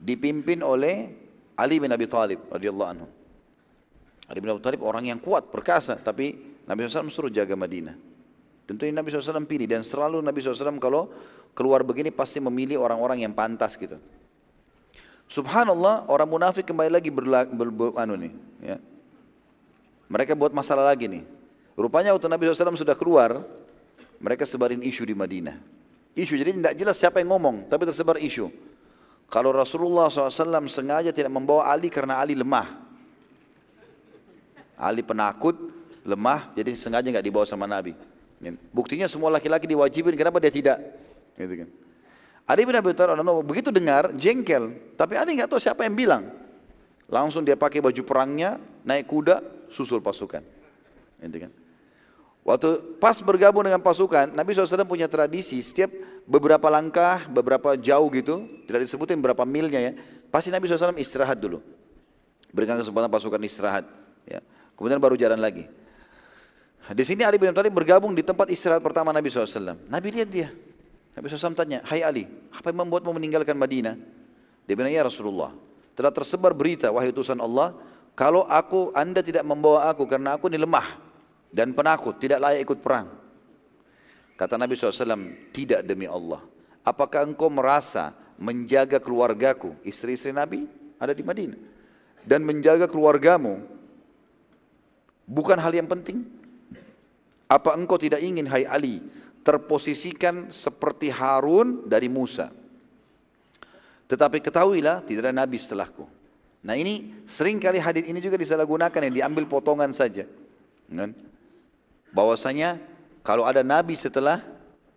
dipimpin 0.00 0.64
oleh 0.64 1.12
Ali 1.52 1.84
bin 1.84 1.92
Abi 1.92 2.08
Thalib 2.08 2.48
radhiyallahu 2.48 2.90
anhu. 2.96 3.06
Ali 4.24 4.40
bin 4.40 4.48
Abi 4.56 4.64
Thalib 4.64 4.80
orang 4.88 5.04
yang 5.04 5.20
kuat, 5.20 5.52
perkasa, 5.52 6.00
tapi 6.00 6.56
Nabi 6.64 6.88
SAW 6.88 7.12
suruh 7.12 7.28
jaga 7.28 7.52
Madinah. 7.52 7.92
Tentunya 8.64 8.96
Nabi 8.96 9.12
SAW 9.12 9.44
pilih 9.44 9.68
dan 9.68 9.84
selalu 9.84 10.24
Nabi 10.24 10.40
SAW 10.40 10.80
kalau 10.80 11.12
keluar 11.52 11.84
begini 11.84 12.08
pasti 12.08 12.40
memilih 12.40 12.80
orang-orang 12.80 13.20
yang 13.20 13.36
pantas 13.36 13.76
gitu. 13.76 14.00
Subhanallah 15.28 16.06
orang 16.06 16.28
munafik 16.28 16.68
kembali 16.68 16.90
lagi 16.92 17.08
berla, 17.08 17.48
ber, 17.48 17.68
ber, 17.72 17.90
anu 17.96 18.14
nih, 18.14 18.32
ya. 18.60 18.76
Mereka 20.06 20.36
buat 20.36 20.52
masalah 20.52 20.84
lagi 20.92 21.08
nih. 21.08 21.24
Rupanya 21.74 22.14
waktu 22.14 22.28
Nabi 22.30 22.46
SAW 22.46 22.76
sudah 22.78 22.94
keluar, 22.94 23.42
mereka 24.20 24.46
sebarin 24.46 24.78
isu 24.84 25.02
di 25.08 25.16
Madinah. 25.16 25.58
Isu 26.14 26.38
jadi 26.38 26.54
tidak 26.54 26.74
jelas 26.78 26.96
siapa 27.00 27.18
yang 27.18 27.34
ngomong, 27.34 27.66
tapi 27.66 27.82
tersebar 27.88 28.20
isu. 28.22 28.46
Kalau 29.26 29.50
Rasulullah 29.50 30.06
SAW 30.12 30.70
sengaja 30.70 31.10
tidak 31.10 31.32
membawa 31.32 31.66
Ali 31.66 31.90
karena 31.90 32.22
Ali 32.22 32.38
lemah. 32.38 32.70
Ali 34.78 35.02
penakut, 35.02 35.56
lemah, 36.06 36.52
jadi 36.54 36.78
sengaja 36.78 37.10
nggak 37.10 37.26
dibawa 37.26 37.42
sama 37.48 37.66
Nabi. 37.66 37.96
Buktinya 38.70 39.08
semua 39.08 39.32
laki-laki 39.32 39.64
diwajibin, 39.64 40.14
kenapa 40.14 40.38
dia 40.38 40.52
tidak? 40.52 40.78
Gitu 41.34 41.64
kan. 41.64 41.68
Ali 42.44 42.68
bin 42.68 42.76
Abi 42.76 42.92
Thalib 42.92 43.24
begitu 43.40 43.72
dengar 43.72 44.12
jengkel, 44.12 44.76
tapi 45.00 45.16
Ali 45.16 45.40
nggak 45.40 45.48
tahu 45.48 45.60
siapa 45.60 45.88
yang 45.88 45.96
bilang. 45.96 46.28
Langsung 47.08 47.44
dia 47.44 47.56
pakai 47.56 47.80
baju 47.80 48.02
perangnya, 48.04 48.60
naik 48.84 49.08
kuda, 49.08 49.40
susul 49.72 50.04
pasukan. 50.04 50.44
Gitu 51.20 51.48
kan. 51.48 51.52
Waktu 52.44 53.00
pas 53.00 53.16
bergabung 53.24 53.64
dengan 53.64 53.80
pasukan, 53.80 54.36
Nabi 54.36 54.52
SAW 54.52 54.84
punya 54.84 55.08
tradisi 55.08 55.56
setiap 55.64 55.88
beberapa 56.28 56.68
langkah, 56.68 57.24
beberapa 57.32 57.72
jauh 57.80 58.08
gitu, 58.12 58.44
tidak 58.68 58.84
disebutin 58.84 59.16
berapa 59.24 59.48
milnya 59.48 59.80
ya, 59.80 59.92
pasti 60.28 60.52
Nabi 60.52 60.68
SAW 60.68 60.92
istirahat 61.00 61.40
dulu. 61.40 61.64
Berikan 62.52 62.76
kesempatan 62.76 63.08
pasukan 63.08 63.40
istirahat. 63.40 63.88
Ya. 64.28 64.44
Kemudian 64.76 65.00
baru 65.00 65.16
jalan 65.16 65.40
lagi. 65.40 65.64
Di 66.92 67.04
sini 67.08 67.24
Ali 67.24 67.40
bin 67.40 67.48
Abi 67.48 67.56
Thalib 67.56 67.72
bergabung 67.72 68.12
di 68.12 68.20
tempat 68.20 68.52
istirahat 68.52 68.84
pertama 68.84 69.08
Nabi 69.08 69.32
SAW. 69.32 69.80
Nabi 69.88 70.08
lihat 70.12 70.28
dia. 70.28 70.52
Nabi 71.14 71.24
SAW 71.30 71.54
tanya, 71.54 71.80
Hai 71.86 72.02
Ali, 72.02 72.26
apa 72.50 72.74
yang 72.74 72.86
membuatmu 72.86 73.14
meninggalkan 73.14 73.54
Madinah? 73.54 73.96
Dia 74.66 74.74
bilang, 74.74 74.90
ya 74.90 75.06
Rasulullah, 75.06 75.54
telah 75.94 76.10
tersebar 76.10 76.50
berita, 76.52 76.90
wahai 76.90 77.14
utusan 77.14 77.38
Allah, 77.38 77.74
kalau 78.18 78.42
aku, 78.46 78.90
anda 78.94 79.22
tidak 79.22 79.46
membawa 79.46 79.90
aku 79.90 80.06
karena 80.10 80.34
aku 80.34 80.50
ini 80.50 80.58
lemah 80.58 80.98
dan 81.54 81.70
penakut, 81.70 82.18
tidak 82.18 82.42
layak 82.42 82.66
ikut 82.66 82.78
perang. 82.82 83.10
Kata 84.34 84.58
Nabi 84.58 84.74
SAW, 84.74 85.54
tidak 85.54 85.86
demi 85.86 86.10
Allah. 86.10 86.42
Apakah 86.82 87.22
engkau 87.22 87.46
merasa 87.46 88.10
menjaga 88.34 88.98
keluargaku, 88.98 89.78
istri-istri 89.86 90.34
Nabi 90.34 90.66
ada 90.98 91.14
di 91.14 91.22
Madinah, 91.22 91.60
dan 92.26 92.42
menjaga 92.42 92.90
keluargamu 92.90 93.74
Bukan 95.24 95.56
hal 95.56 95.72
yang 95.72 95.88
penting? 95.88 96.24
Apa 97.48 97.76
engkau 97.76 97.96
tidak 97.96 98.20
ingin 98.20 98.44
hai 98.48 98.68
Ali 98.68 99.00
terposisikan 99.44 100.50
seperti 100.50 101.12
Harun 101.12 101.84
dari 101.84 102.08
Musa? 102.08 102.50
Tetapi 104.08 104.40
ketahuilah 104.40 105.04
tidak 105.04 105.28
ada 105.28 105.34
nabi 105.36 105.60
setelahku. 105.60 106.08
Nah 106.64 106.74
ini 106.74 107.12
sering 107.28 107.60
kali 107.60 107.76
hadis 107.76 108.08
ini 108.08 108.18
juga 108.24 108.40
disalahgunakan 108.40 109.00
yang 109.08 109.14
diambil 109.14 109.44
potongan 109.44 109.92
saja. 109.92 110.24
Kan? 110.88 111.12
Bahwasanya 112.10 112.80
kalau 113.20 113.44
ada 113.44 113.60
nabi 113.60 113.94
setelah 113.96 114.40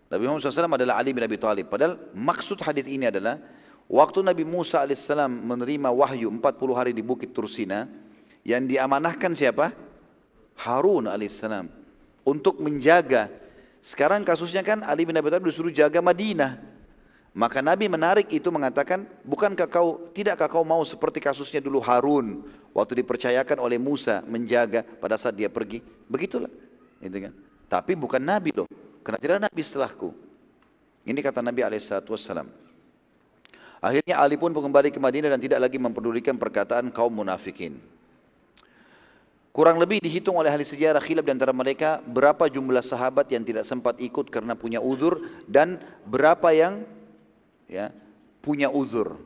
Nabi 0.08 0.24
Muhammad 0.24 0.40
SAW 0.48 0.72
adalah 0.72 0.96
Ali 0.96 1.12
bin 1.12 1.20
Abi 1.20 1.36
Thalib. 1.36 1.68
Padahal 1.68 2.00
maksud 2.16 2.64
hadis 2.64 2.88
ini 2.88 3.12
adalah 3.12 3.36
waktu 3.84 4.24
Nabi 4.24 4.40
Musa 4.40 4.80
AS 4.80 5.04
menerima 5.28 5.92
wahyu 5.92 6.32
40 6.32 6.48
hari 6.72 6.92
di 6.96 7.04
Bukit 7.04 7.36
Tursina 7.36 7.84
yang 8.40 8.64
diamanahkan 8.64 9.36
siapa? 9.36 9.76
Harun 10.64 11.12
alaihissalam 11.12 11.68
untuk 12.24 12.56
menjaga. 12.58 13.28
Sekarang 13.80 14.26
kasusnya 14.26 14.60
kan 14.66 14.82
Ali 14.82 15.06
bin 15.06 15.14
Abi 15.16 15.30
Thalib 15.30 15.48
disuruh 15.48 15.72
jaga 15.72 16.02
Madinah. 16.02 16.58
Maka 17.38 17.62
Nabi 17.62 17.86
menarik 17.86 18.26
itu 18.34 18.50
mengatakan, 18.50 19.06
bukankah 19.22 19.70
kau, 19.70 20.10
tidakkah 20.10 20.50
kau 20.50 20.66
mau 20.66 20.82
seperti 20.82 21.22
kasusnya 21.22 21.62
dulu 21.62 21.78
Harun 21.78 22.42
waktu 22.74 23.04
dipercayakan 23.04 23.62
oleh 23.62 23.78
Musa 23.78 24.26
menjaga 24.26 24.82
pada 24.82 25.14
saat 25.14 25.38
dia 25.38 25.46
pergi? 25.46 25.78
Begitulah. 26.10 26.50
Gitu 26.98 27.30
kan. 27.30 27.32
Tapi 27.68 27.94
bukan 27.94 28.18
Nabi 28.18 28.50
loh, 28.56 28.66
karena 29.06 29.20
tidak 29.22 29.38
Nabi 29.44 29.60
setelahku. 29.62 30.10
Ini 31.06 31.20
kata 31.22 31.38
Nabi 31.44 31.62
Alaihissalam. 31.62 32.48
Akhirnya 33.78 34.18
Ali 34.18 34.34
pun 34.34 34.50
kembali 34.50 34.90
ke 34.90 34.98
Madinah 34.98 35.30
dan 35.30 35.40
tidak 35.40 35.62
lagi 35.62 35.78
mempedulikan 35.78 36.34
perkataan 36.34 36.90
kaum 36.90 37.14
munafikin. 37.22 37.78
Kurang 39.48 39.80
lebih 39.80 39.98
dihitung 39.98 40.38
oleh 40.38 40.52
ahli 40.52 40.62
sejarah 40.62 41.02
khilaf 41.02 41.24
di 41.24 41.32
antara 41.34 41.50
mereka 41.50 41.98
berapa 42.04 42.46
jumlah 42.46 42.84
sahabat 42.84 43.26
yang 43.32 43.42
tidak 43.42 43.66
sempat 43.66 43.98
ikut 43.98 44.30
karena 44.30 44.54
punya 44.54 44.78
uzur 44.78 45.18
dan 45.48 45.82
berapa 46.06 46.52
yang 46.54 46.86
ya 47.66 47.90
punya 48.44 48.70
uzur. 48.70 49.18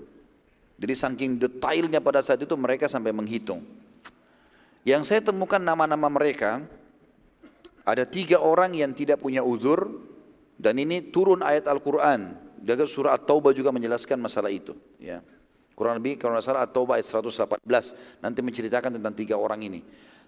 Jadi 0.80 0.94
saking 0.98 1.32
detailnya 1.38 2.02
pada 2.02 2.24
saat 2.24 2.42
itu 2.42 2.54
mereka 2.58 2.90
sampai 2.90 3.14
menghitung. 3.14 3.62
Yang 4.82 5.14
saya 5.14 5.20
temukan 5.22 5.62
nama-nama 5.62 6.10
mereka 6.10 6.58
ada 7.86 8.02
tiga 8.02 8.42
orang 8.42 8.74
yang 8.74 8.90
tidak 8.90 9.22
punya 9.22 9.46
uzur 9.46 9.90
dan 10.58 10.78
ini 10.78 11.02
turun 11.14 11.42
ayat 11.42 11.70
Al-Quran. 11.70 12.34
Jaga 12.62 12.86
surah 12.86 13.18
At-Taubah 13.18 13.50
juga 13.54 13.74
menjelaskan 13.74 14.22
masalah 14.22 14.50
itu. 14.50 14.74
Ya. 15.02 15.18
Kurang 15.74 15.98
lebih 15.98 16.18
kalau 16.18 16.38
tidak 16.38 16.46
salah 16.46 16.62
At-Taubah 16.62 16.98
ayat 16.98 17.06
118 17.10 18.22
nanti 18.22 18.38
menceritakan 18.38 18.98
tentang 18.98 19.14
tiga 19.14 19.34
orang 19.34 19.62
ini. 19.66 19.82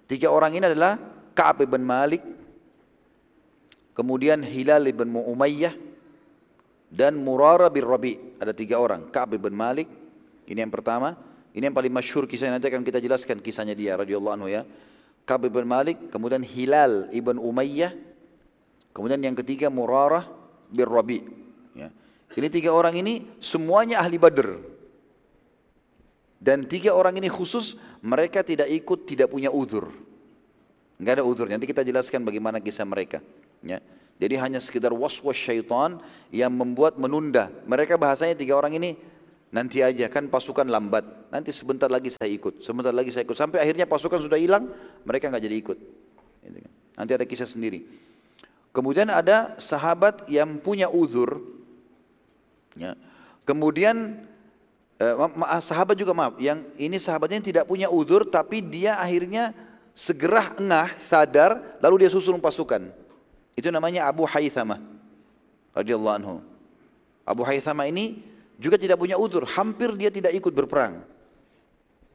Tiga 0.04 0.28
orang 0.28 0.52
ini 0.56 0.64
adalah 0.68 1.00
Ka'ab 1.32 1.64
bin 1.64 1.82
Malik, 1.82 2.20
kemudian 3.96 4.44
Hilal 4.44 4.84
bin 4.92 5.10
Umayyah, 5.16 5.74
dan 6.92 7.18
Murara 7.18 7.72
bin 7.72 7.82
Rabi. 7.82 8.20
Ada 8.38 8.52
tiga 8.52 8.78
orang. 8.78 9.08
Ka'ab 9.08 9.34
bin 9.34 9.54
Malik, 9.56 9.88
ini 10.46 10.58
yang 10.60 10.70
pertama. 10.70 11.16
Ini 11.54 11.70
yang 11.70 11.76
paling 11.76 11.94
masyhur 11.94 12.26
kisah 12.26 12.50
nanti 12.50 12.66
akan 12.66 12.82
kita 12.82 12.98
jelaskan 12.98 13.38
kisahnya 13.38 13.78
dia 13.78 13.94
radhiyallahu 13.94 14.34
anhu 14.34 14.50
ya. 14.50 14.66
Ka'ab 15.24 15.48
bin 15.48 15.64
Malik, 15.64 16.12
kemudian 16.12 16.44
Hilal 16.44 17.08
ibn 17.14 17.40
Umayyah, 17.40 17.94
kemudian 18.92 19.22
yang 19.24 19.32
ketiga 19.38 19.72
Murarah 19.72 20.28
bin 20.68 20.84
Rabi. 20.84 21.24
Ya. 21.72 21.88
Ini 22.34 22.50
tiga 22.52 22.74
orang 22.74 22.98
ini 22.98 23.24
semuanya 23.40 24.02
ahli 24.04 24.20
Badr. 24.20 24.73
Dan 26.44 26.68
tiga 26.68 26.92
orang 26.92 27.16
ini 27.16 27.32
khusus 27.32 27.80
mereka 28.04 28.44
tidak 28.44 28.68
ikut, 28.68 29.08
tidak 29.08 29.32
punya 29.32 29.48
uzur. 29.48 29.88
Enggak 31.00 31.16
ada 31.16 31.24
uzur. 31.24 31.48
Nanti 31.48 31.64
kita 31.64 31.80
jelaskan 31.80 32.20
bagaimana 32.20 32.60
kisah 32.60 32.84
mereka. 32.84 33.24
Ya. 33.64 33.80
Jadi 34.20 34.36
hanya 34.36 34.60
sekedar 34.60 34.92
was-was 34.92 35.40
syaitan 35.40 35.96
yang 36.28 36.52
membuat 36.52 37.00
menunda. 37.00 37.48
Mereka 37.64 37.96
bahasanya 37.96 38.36
tiga 38.36 38.60
orang 38.60 38.76
ini 38.76 39.00
nanti 39.48 39.80
aja 39.80 40.04
kan 40.12 40.28
pasukan 40.28 40.68
lambat. 40.68 41.32
Nanti 41.32 41.48
sebentar 41.50 41.88
lagi 41.88 42.12
saya 42.12 42.28
ikut, 42.28 42.60
sebentar 42.60 42.92
lagi 42.92 43.08
saya 43.08 43.24
ikut. 43.24 43.40
Sampai 43.40 43.64
akhirnya 43.64 43.88
pasukan 43.88 44.20
sudah 44.20 44.36
hilang, 44.36 44.68
mereka 45.08 45.32
nggak 45.32 45.44
jadi 45.48 45.56
ikut. 45.64 45.78
Gitu 46.44 46.58
kan. 46.60 46.72
Nanti 46.94 47.12
ada 47.16 47.24
kisah 47.24 47.48
sendiri. 47.48 47.88
Kemudian 48.70 49.08
ada 49.08 49.56
sahabat 49.56 50.28
yang 50.28 50.60
punya 50.60 50.92
uzur. 50.92 51.40
Ya. 52.76 52.94
Kemudian 53.48 54.22
eh, 54.98 55.14
sahabat 55.62 55.96
juga 55.98 56.12
maaf, 56.14 56.38
yang 56.38 56.62
ini 56.78 56.98
sahabatnya 56.98 57.40
tidak 57.42 57.64
punya 57.66 57.90
uzur 57.90 58.26
tapi 58.26 58.62
dia 58.62 58.98
akhirnya 58.98 59.54
segera 59.94 60.54
engah, 60.58 60.90
sadar, 60.98 61.78
lalu 61.78 62.04
dia 62.04 62.10
susul 62.10 62.36
pasukan. 62.42 62.90
Itu 63.54 63.70
namanya 63.70 64.10
Abu 64.10 64.26
Haythamah 64.26 64.82
radhiyallahu 65.74 66.16
anhu. 66.18 66.34
Abu 67.22 67.46
Haythamah 67.46 67.86
ini 67.86 68.20
juga 68.58 68.74
tidak 68.74 68.98
punya 68.98 69.14
uzur, 69.18 69.46
hampir 69.46 69.94
dia 69.94 70.10
tidak 70.10 70.34
ikut 70.34 70.50
berperang. 70.50 71.02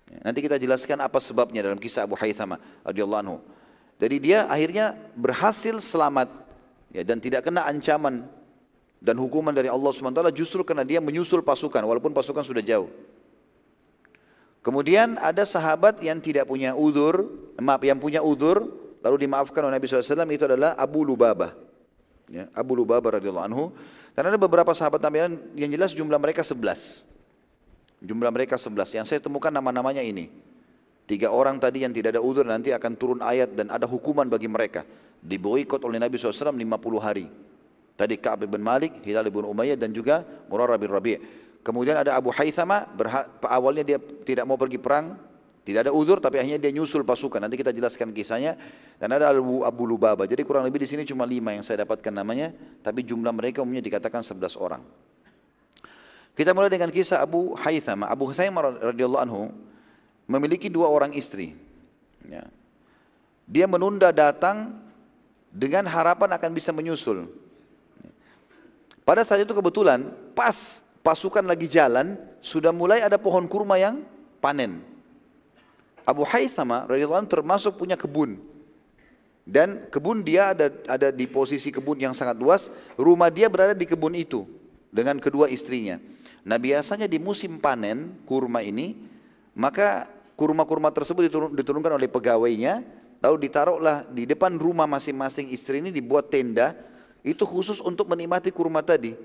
Nanti 0.09 0.39
kita 0.41 0.57
jelaskan 0.57 0.99
apa 0.99 1.21
sebabnya 1.21 1.63
dalam 1.63 1.79
kisah 1.79 2.03
Abu 2.03 2.19
Haythamah 2.19 2.59
radhiyallahu 2.83 3.21
anhu. 3.23 3.37
Jadi 3.99 4.15
dia 4.19 4.47
akhirnya 4.47 4.95
berhasil 5.15 5.75
selamat 5.83 6.31
ya, 6.95 7.03
dan 7.03 7.19
tidak 7.19 7.47
kena 7.47 7.67
ancaman 7.67 8.25
dan 8.99 9.15
hukuman 9.15 9.55
dari 9.55 9.71
Allah 9.71 9.89
SWT 9.95 10.21
justru 10.35 10.61
karena 10.67 10.83
dia 10.83 10.99
menyusul 10.99 11.39
pasukan 11.39 11.79
walaupun 11.87 12.11
pasukan 12.11 12.43
sudah 12.43 12.63
jauh. 12.63 12.91
Kemudian 14.59 15.15
ada 15.23 15.47
sahabat 15.47 16.03
yang 16.03 16.19
tidak 16.19 16.43
punya 16.43 16.75
udur, 16.75 17.31
maaf 17.55 17.79
yang 17.79 17.95
punya 17.95 18.19
udur, 18.19 18.67
lalu 18.99 19.23
dimaafkan 19.23 19.63
oleh 19.63 19.79
Nabi 19.79 19.87
SAW 19.87 20.27
itu 20.27 20.43
adalah 20.43 20.75
Abu 20.75 21.07
Lubabah. 21.07 21.55
Ya, 22.27 22.51
Abu 22.51 22.75
Lubabah 22.75 23.17
radhiyallahu 23.17 23.47
anhu. 23.47 23.65
Dan 24.13 24.27
ada 24.27 24.35
beberapa 24.35 24.75
sahabat 24.75 24.99
Nabi 24.99 25.39
yang 25.55 25.71
jelas 25.71 25.95
jumlah 25.95 26.19
mereka 26.19 26.43
11. 26.43 27.07
Jumlah 28.03 28.31
mereka 28.35 28.59
11. 28.59 28.99
Yang 28.99 29.05
saya 29.07 29.19
temukan 29.23 29.47
nama-namanya 29.47 30.03
ini. 30.03 30.27
Tiga 31.07 31.31
orang 31.31 31.57
tadi 31.57 31.87
yang 31.87 31.95
tidak 31.95 32.19
ada 32.19 32.21
udur 32.21 32.45
nanti 32.45 32.69
akan 32.75 32.93
turun 32.99 33.19
ayat 33.23 33.55
dan 33.55 33.71
ada 33.71 33.87
hukuman 33.87 34.27
bagi 34.27 34.51
mereka. 34.51 34.83
Diboikot 35.23 35.81
oleh 35.87 35.97
Nabi 35.97 36.19
SAW 36.19 36.51
50 36.51 36.99
hari. 36.99 37.25
Tadi 37.99 38.15
Ka'ab 38.15 38.47
bin 38.47 38.63
Malik, 38.63 39.03
Hilal 39.03 39.27
bin 39.27 39.43
Umayyah 39.43 39.75
dan 39.75 39.91
juga 39.91 40.23
Murarah 40.47 40.79
bin 40.79 40.87
Rabi'. 40.87 41.19
Kemudian 41.59 41.99
ada 41.99 42.15
Abu 42.15 42.31
Haythama, 42.31 42.87
awalnya 43.43 43.83
dia 43.83 43.99
tidak 43.99 44.47
mau 44.47 44.55
pergi 44.55 44.79
perang, 44.79 45.19
tidak 45.67 45.83
ada 45.83 45.91
udur 45.91 46.23
tapi 46.23 46.39
akhirnya 46.39 46.63
dia 46.63 46.71
nyusul 46.71 47.03
pasukan. 47.03 47.43
Nanti 47.43 47.59
kita 47.59 47.75
jelaskan 47.75 48.15
kisahnya. 48.15 48.55
Dan 48.99 49.15
ada 49.15 49.35
Abu, 49.35 49.67
Abu 49.67 49.83
Lubaba. 49.83 50.23
Jadi 50.23 50.47
kurang 50.47 50.63
lebih 50.63 50.79
di 50.79 50.87
sini 50.87 51.03
cuma 51.03 51.27
lima 51.27 51.51
yang 51.51 51.63
saya 51.63 51.83
dapatkan 51.83 52.11
namanya, 52.11 52.55
tapi 52.79 53.03
jumlah 53.03 53.31
mereka 53.35 53.63
umumnya 53.63 53.83
dikatakan 53.83 54.23
sebelas 54.23 54.55
orang. 54.55 54.79
Kita 56.35 56.55
mulai 56.55 56.71
dengan 56.71 56.87
kisah 56.87 57.19
Abu 57.19 57.51
Haythama. 57.59 58.07
Abu 58.07 58.31
Haythama 58.31 58.79
radhiyallahu 58.79 59.23
anhu 59.27 59.51
memiliki 60.23 60.71
dua 60.71 60.87
orang 60.87 61.11
istri. 61.11 61.51
Ya. 62.23 62.47
Dia 63.43 63.67
menunda 63.67 64.15
datang 64.15 64.79
dengan 65.51 65.83
harapan 65.83 66.31
akan 66.31 66.49
bisa 66.55 66.71
menyusul. 66.71 67.27
Pada 69.09 69.25
saat 69.25 69.41
itu 69.41 69.57
kebetulan 69.57 70.05
pas 70.37 70.85
pasukan 71.01 71.41
lagi 71.41 71.65
jalan, 71.65 72.13
sudah 72.45 72.69
mulai 72.69 73.01
ada 73.01 73.17
pohon 73.17 73.49
kurma 73.49 73.81
yang 73.81 74.05
panen. 74.37 74.85
Abu 76.05 76.21
Haythama 76.29 76.85
radhiyallahu 76.85 77.25
termasuk 77.25 77.81
punya 77.81 77.97
kebun. 77.97 78.37
Dan 79.49 79.89
kebun 79.89 80.21
dia 80.21 80.53
ada 80.53 80.69
ada 80.85 81.09
di 81.09 81.25
posisi 81.25 81.73
kebun 81.73 81.97
yang 81.97 82.13
sangat 82.13 82.37
luas, 82.37 82.69
rumah 83.01 83.33
dia 83.33 83.49
berada 83.49 83.73
di 83.73 83.89
kebun 83.89 84.13
itu 84.13 84.45
dengan 84.93 85.17
kedua 85.17 85.49
istrinya. 85.49 85.97
Nah 86.45 86.61
biasanya 86.61 87.09
di 87.09 87.17
musim 87.17 87.57
panen 87.57 88.13
kurma 88.29 88.61
ini, 88.61 88.93
maka 89.57 90.05
kurma-kurma 90.37 90.93
tersebut 90.93 91.25
diturun, 91.25 91.57
diturunkan 91.57 91.97
oleh 91.97 92.05
pegawainya, 92.05 92.85
lalu 93.25 93.49
ditaruhlah 93.49 94.05
di 94.05 94.29
depan 94.29 94.53
rumah 94.53 94.85
masing-masing 94.85 95.49
istri 95.49 95.81
ini 95.81 95.89
dibuat 95.89 96.29
tenda, 96.29 96.77
itu 97.23 97.43
khusus 97.43 97.83
untuk 97.83 98.07
menikmati 98.07 98.49
kurma 98.51 98.79
tadi. 98.79 99.15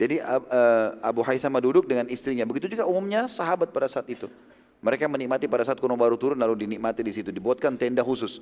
Jadi 0.00 0.16
uh, 0.22 0.96
Abu 1.04 1.20
Haythama 1.20 1.60
duduk 1.60 1.84
dengan 1.84 2.08
istrinya. 2.08 2.48
Begitu 2.48 2.72
juga 2.72 2.88
umumnya 2.88 3.28
sahabat 3.28 3.68
pada 3.68 3.84
saat 3.84 4.08
itu. 4.08 4.32
Mereka 4.80 5.04
menikmati 5.04 5.44
pada 5.44 5.60
saat 5.60 5.76
kurma 5.76 5.92
baru 5.98 6.16
turun 6.16 6.40
lalu 6.40 6.64
dinikmati 6.64 7.04
di 7.04 7.12
situ. 7.12 7.28
Dibuatkan 7.28 7.76
tenda 7.76 8.00
khusus. 8.00 8.40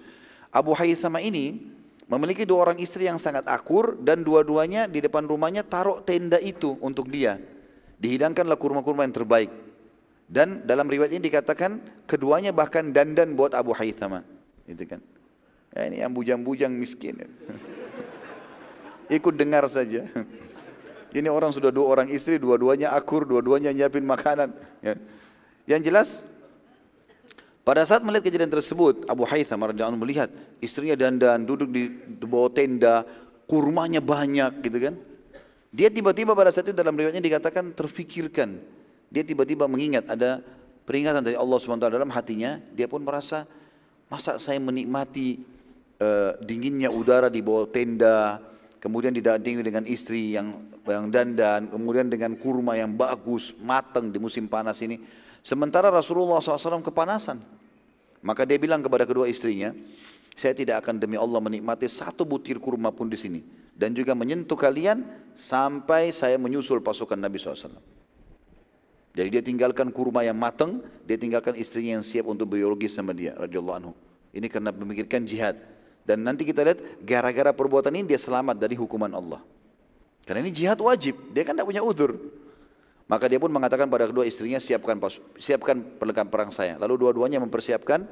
Abu 0.55 0.71
Haythama 0.71 1.19
ini 1.19 1.67
memiliki 2.07 2.47
dua 2.47 2.71
orang 2.71 2.79
istri 2.79 3.11
yang 3.11 3.19
sangat 3.19 3.43
akur 3.51 3.99
dan 3.99 4.23
dua-duanya 4.23 4.87
di 4.87 5.03
depan 5.03 5.27
rumahnya 5.27 5.67
taruh 5.67 5.99
tenda 6.07 6.39
itu 6.39 6.79
untuk 6.79 7.11
dia. 7.11 7.43
Dihidangkanlah 7.99 8.55
kurma-kurma 8.55 9.03
yang 9.03 9.19
terbaik. 9.19 9.51
Dan 10.29 10.63
dalam 10.63 10.87
riwayat 10.87 11.11
ini 11.17 11.27
dikatakan 11.27 12.05
keduanya 12.07 12.55
bahkan 12.55 12.95
dandan 12.95 13.35
buat 13.35 13.51
Abu 13.57 13.75
Haythama. 13.75 14.23
Itu 14.69 14.87
kan. 14.87 15.03
Ya, 15.75 15.91
ini 15.91 16.07
yang 16.07 16.15
bujang-bujang 16.15 16.71
miskin. 16.71 17.19
Ikut 19.09 19.35
dengar 19.35 19.65
saja. 19.69 20.05
Ini 21.09 21.29
orang 21.33 21.57
sudah 21.57 21.73
dua 21.73 21.89
orang 21.89 22.09
istri, 22.13 22.37
dua-duanya 22.37 22.93
akur, 22.93 23.25
dua-duanya 23.25 23.73
nyiapin 23.73 24.05
makanan. 24.05 24.53
Ya. 24.85 24.95
Yang 25.65 25.83
jelas, 25.89 26.09
pada 27.65 27.85
saat 27.89 28.05
melihat 28.05 28.29
kejadian 28.29 28.53
tersebut, 28.53 29.09
Abu 29.09 29.25
Haytham 29.25 29.65
radhiyallahu 29.65 30.01
melihat 30.01 30.29
istrinya 30.61 30.97
dandan, 30.97 31.49
duduk 31.49 31.73
di, 31.73 31.89
di 31.93 32.27
bawah 32.29 32.53
tenda, 32.53 33.09
kurmanya 33.49 34.05
banyak 34.05 34.61
gitu 34.65 34.79
kan. 34.89 34.95
Dia 35.73 35.89
tiba-tiba 35.89 36.33
pada 36.37 36.53
saat 36.53 36.69
itu 36.69 36.77
dalam 36.77 36.97
riwayatnya 36.97 37.25
dikatakan 37.25 37.73
terfikirkan. 37.73 38.61
Dia 39.09 39.25
tiba-tiba 39.25 39.65
mengingat 39.65 40.09
ada 40.09 40.45
peringatan 40.89 41.21
dari 41.21 41.37
Allah 41.37 41.57
SWT 41.61 41.89
dalam 41.89 42.09
hatinya, 42.13 42.57
dia 42.73 42.89
pun 42.89 43.05
merasa 43.05 43.45
masa 44.09 44.41
saya 44.41 44.57
menikmati 44.57 45.45
uh, 46.01 46.41
dinginnya 46.41 46.89
udara 46.89 47.29
di 47.29 47.45
bawah 47.45 47.69
tenda, 47.69 48.41
kemudian 48.79 49.15
didampingi 49.15 49.63
dengan 49.63 49.85
istri 49.87 50.35
yang 50.35 50.67
yang 50.89 51.13
dandan, 51.13 51.69
kemudian 51.69 52.09
dengan 52.09 52.35
kurma 52.39 52.75
yang 52.79 52.97
bagus, 52.97 53.53
matang 53.61 54.09
di 54.09 54.19
musim 54.19 54.49
panas 54.49 54.81
ini. 54.81 55.03
Sementara 55.45 55.93
Rasulullah 55.93 56.41
SAW 56.41 56.83
kepanasan. 56.83 57.39
Maka 58.19 58.43
dia 58.43 58.59
bilang 58.59 58.83
kepada 58.83 59.07
kedua 59.07 59.31
istrinya, 59.31 59.71
saya 60.35 60.55
tidak 60.55 60.83
akan 60.87 60.99
demi 60.99 61.15
Allah 61.15 61.39
menikmati 61.39 61.87
satu 61.87 62.27
butir 62.27 62.59
kurma 62.59 62.91
pun 62.91 63.07
di 63.07 63.19
sini. 63.19 63.41
Dan 63.79 63.95
juga 63.95 64.11
menyentuh 64.19 64.59
kalian 64.59 65.07
sampai 65.39 66.11
saya 66.11 66.35
menyusul 66.35 66.83
pasukan 66.83 67.15
Nabi 67.15 67.39
SAW. 67.39 67.79
Jadi 69.15 69.29
dia 69.35 69.43
tinggalkan 69.43 69.95
kurma 69.95 70.27
yang 70.27 70.35
matang, 70.35 70.83
dia 71.07 71.15
tinggalkan 71.15 71.55
istrinya 71.55 71.99
yang 71.99 72.07
siap 72.07 72.27
untuk 72.27 72.51
biologi 72.51 72.91
sama 72.91 73.15
dia, 73.15 73.39
anhu. 73.39 73.95
Ini 74.35 74.47
karena 74.51 74.75
memikirkan 74.75 75.27
jihad. 75.27 75.59
Dan 76.09 76.25
nanti 76.25 76.49
kita 76.49 76.65
lihat 76.65 77.05
gara-gara 77.05 77.53
perbuatan 77.53 77.93
ini 77.93 78.09
dia 78.09 78.17
selamat 78.17 78.57
dari 78.57 78.73
hukuman 78.81 79.13
Allah. 79.13 79.45
Karena 80.25 80.41
ini 80.41 80.57
jihad 80.57 80.81
wajib, 80.81 81.37
dia 81.37 81.45
kan 81.45 81.53
tidak 81.53 81.69
punya 81.69 81.85
udur. 81.85 82.17
Maka 83.05 83.29
dia 83.29 83.37
pun 83.37 83.53
mengatakan 83.53 83.85
pada 83.93 84.09
kedua 84.09 84.25
istrinya, 84.25 84.57
siapkan 84.57 84.97
siapkan 85.37 85.77
perlengkapan 86.01 86.33
perang 86.33 86.49
saya. 86.49 86.81
Lalu 86.81 87.05
dua-duanya 87.05 87.45
mempersiapkan. 87.45 88.09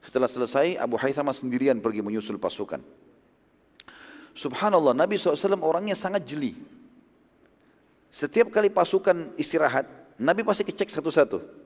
Setelah 0.00 0.28
selesai, 0.28 0.80
Abu 0.80 0.96
Haythama 0.96 1.36
sendirian 1.36 1.84
pergi 1.84 2.00
menyusul 2.00 2.40
pasukan. 2.40 2.80
Subhanallah, 4.32 4.96
Nabi 4.96 5.20
SAW 5.20 5.60
orangnya 5.60 5.96
sangat 5.96 6.24
jeli. 6.24 6.56
Setiap 8.08 8.52
kali 8.52 8.72
pasukan 8.72 9.36
istirahat, 9.36 9.84
Nabi 10.16 10.44
pasti 10.44 10.64
kecek 10.64 10.88
satu-satu. 10.92 11.63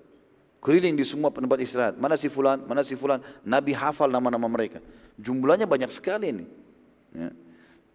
Keliling 0.59 0.99
di 0.99 1.07
semua 1.07 1.31
tempat 1.31 1.59
istirahat. 1.63 1.95
Mana 1.97 2.19
si 2.19 2.27
fulan, 2.27 2.63
mana 2.67 2.83
si 2.83 2.99
fulan. 2.99 3.23
Nabi 3.47 3.73
hafal 3.75 4.11
nama-nama 4.11 4.51
mereka. 4.51 4.83
Jumlahnya 5.19 5.71
banyak 5.71 5.91
sekali 5.95 6.35
ini. 6.35 6.45
Ya 7.15 7.31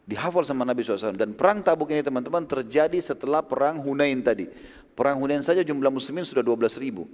dihafal 0.04 0.44
sama 0.44 0.68
Nabi 0.68 0.84
SAW. 0.84 1.16
Dan 1.16 1.36
perang 1.36 1.64
tabuk 1.64 1.92
ini 1.92 2.04
teman-teman 2.04 2.44
terjadi 2.44 3.00
setelah 3.00 3.44
perang 3.44 3.80
Hunain 3.80 4.20
tadi. 4.20 4.48
Perang 4.94 5.18
Hunain 5.18 5.42
saja 5.42 5.66
jumlah 5.66 5.90
muslimin 5.90 6.28
sudah 6.28 6.44
12 6.46 6.78
ribu. 6.84 7.10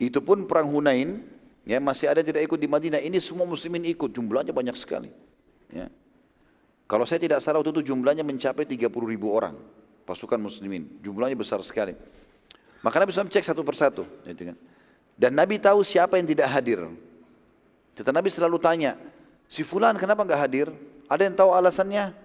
Itu 0.00 0.24
pun 0.24 0.48
perang 0.48 0.70
Hunain, 0.72 1.20
ya 1.68 1.76
masih 1.76 2.08
ada 2.08 2.24
tidak 2.24 2.40
ikut 2.48 2.56
di 2.56 2.68
Madinah. 2.70 3.02
Ini 3.04 3.20
semua 3.20 3.44
muslimin 3.44 3.84
ikut, 3.84 4.16
jumlahnya 4.16 4.54
banyak 4.56 4.76
sekali. 4.78 5.12
Ya. 5.68 5.92
Kalau 6.88 7.04
saya 7.04 7.20
tidak 7.20 7.44
salah 7.44 7.60
waktu 7.60 7.70
itu 7.76 7.92
jumlahnya 7.92 8.24
mencapai 8.24 8.64
30 8.64 8.88
ribu 8.88 9.28
orang. 9.30 9.54
Pasukan 10.08 10.40
muslimin, 10.40 10.88
jumlahnya 11.04 11.36
besar 11.36 11.60
sekali. 11.62 11.94
Maka 12.80 12.96
Nabi 13.00 13.12
SAW 13.12 13.28
cek 13.28 13.44
satu 13.44 13.60
persatu. 13.60 14.08
Gitu 14.24 14.52
kan. 14.52 14.56
Dan 15.20 15.36
Nabi 15.36 15.60
tahu 15.60 15.84
siapa 15.84 16.16
yang 16.16 16.24
tidak 16.24 16.48
hadir. 16.48 16.80
Kata 17.92 18.08
Nabi 18.16 18.32
selalu 18.32 18.56
tanya, 18.56 18.96
si 19.44 19.60
fulan 19.60 19.92
kenapa 20.00 20.24
nggak 20.24 20.40
hadir? 20.40 20.72
Ada 21.04 21.28
yang 21.28 21.36
tahu 21.36 21.50
alasannya? 21.52 22.16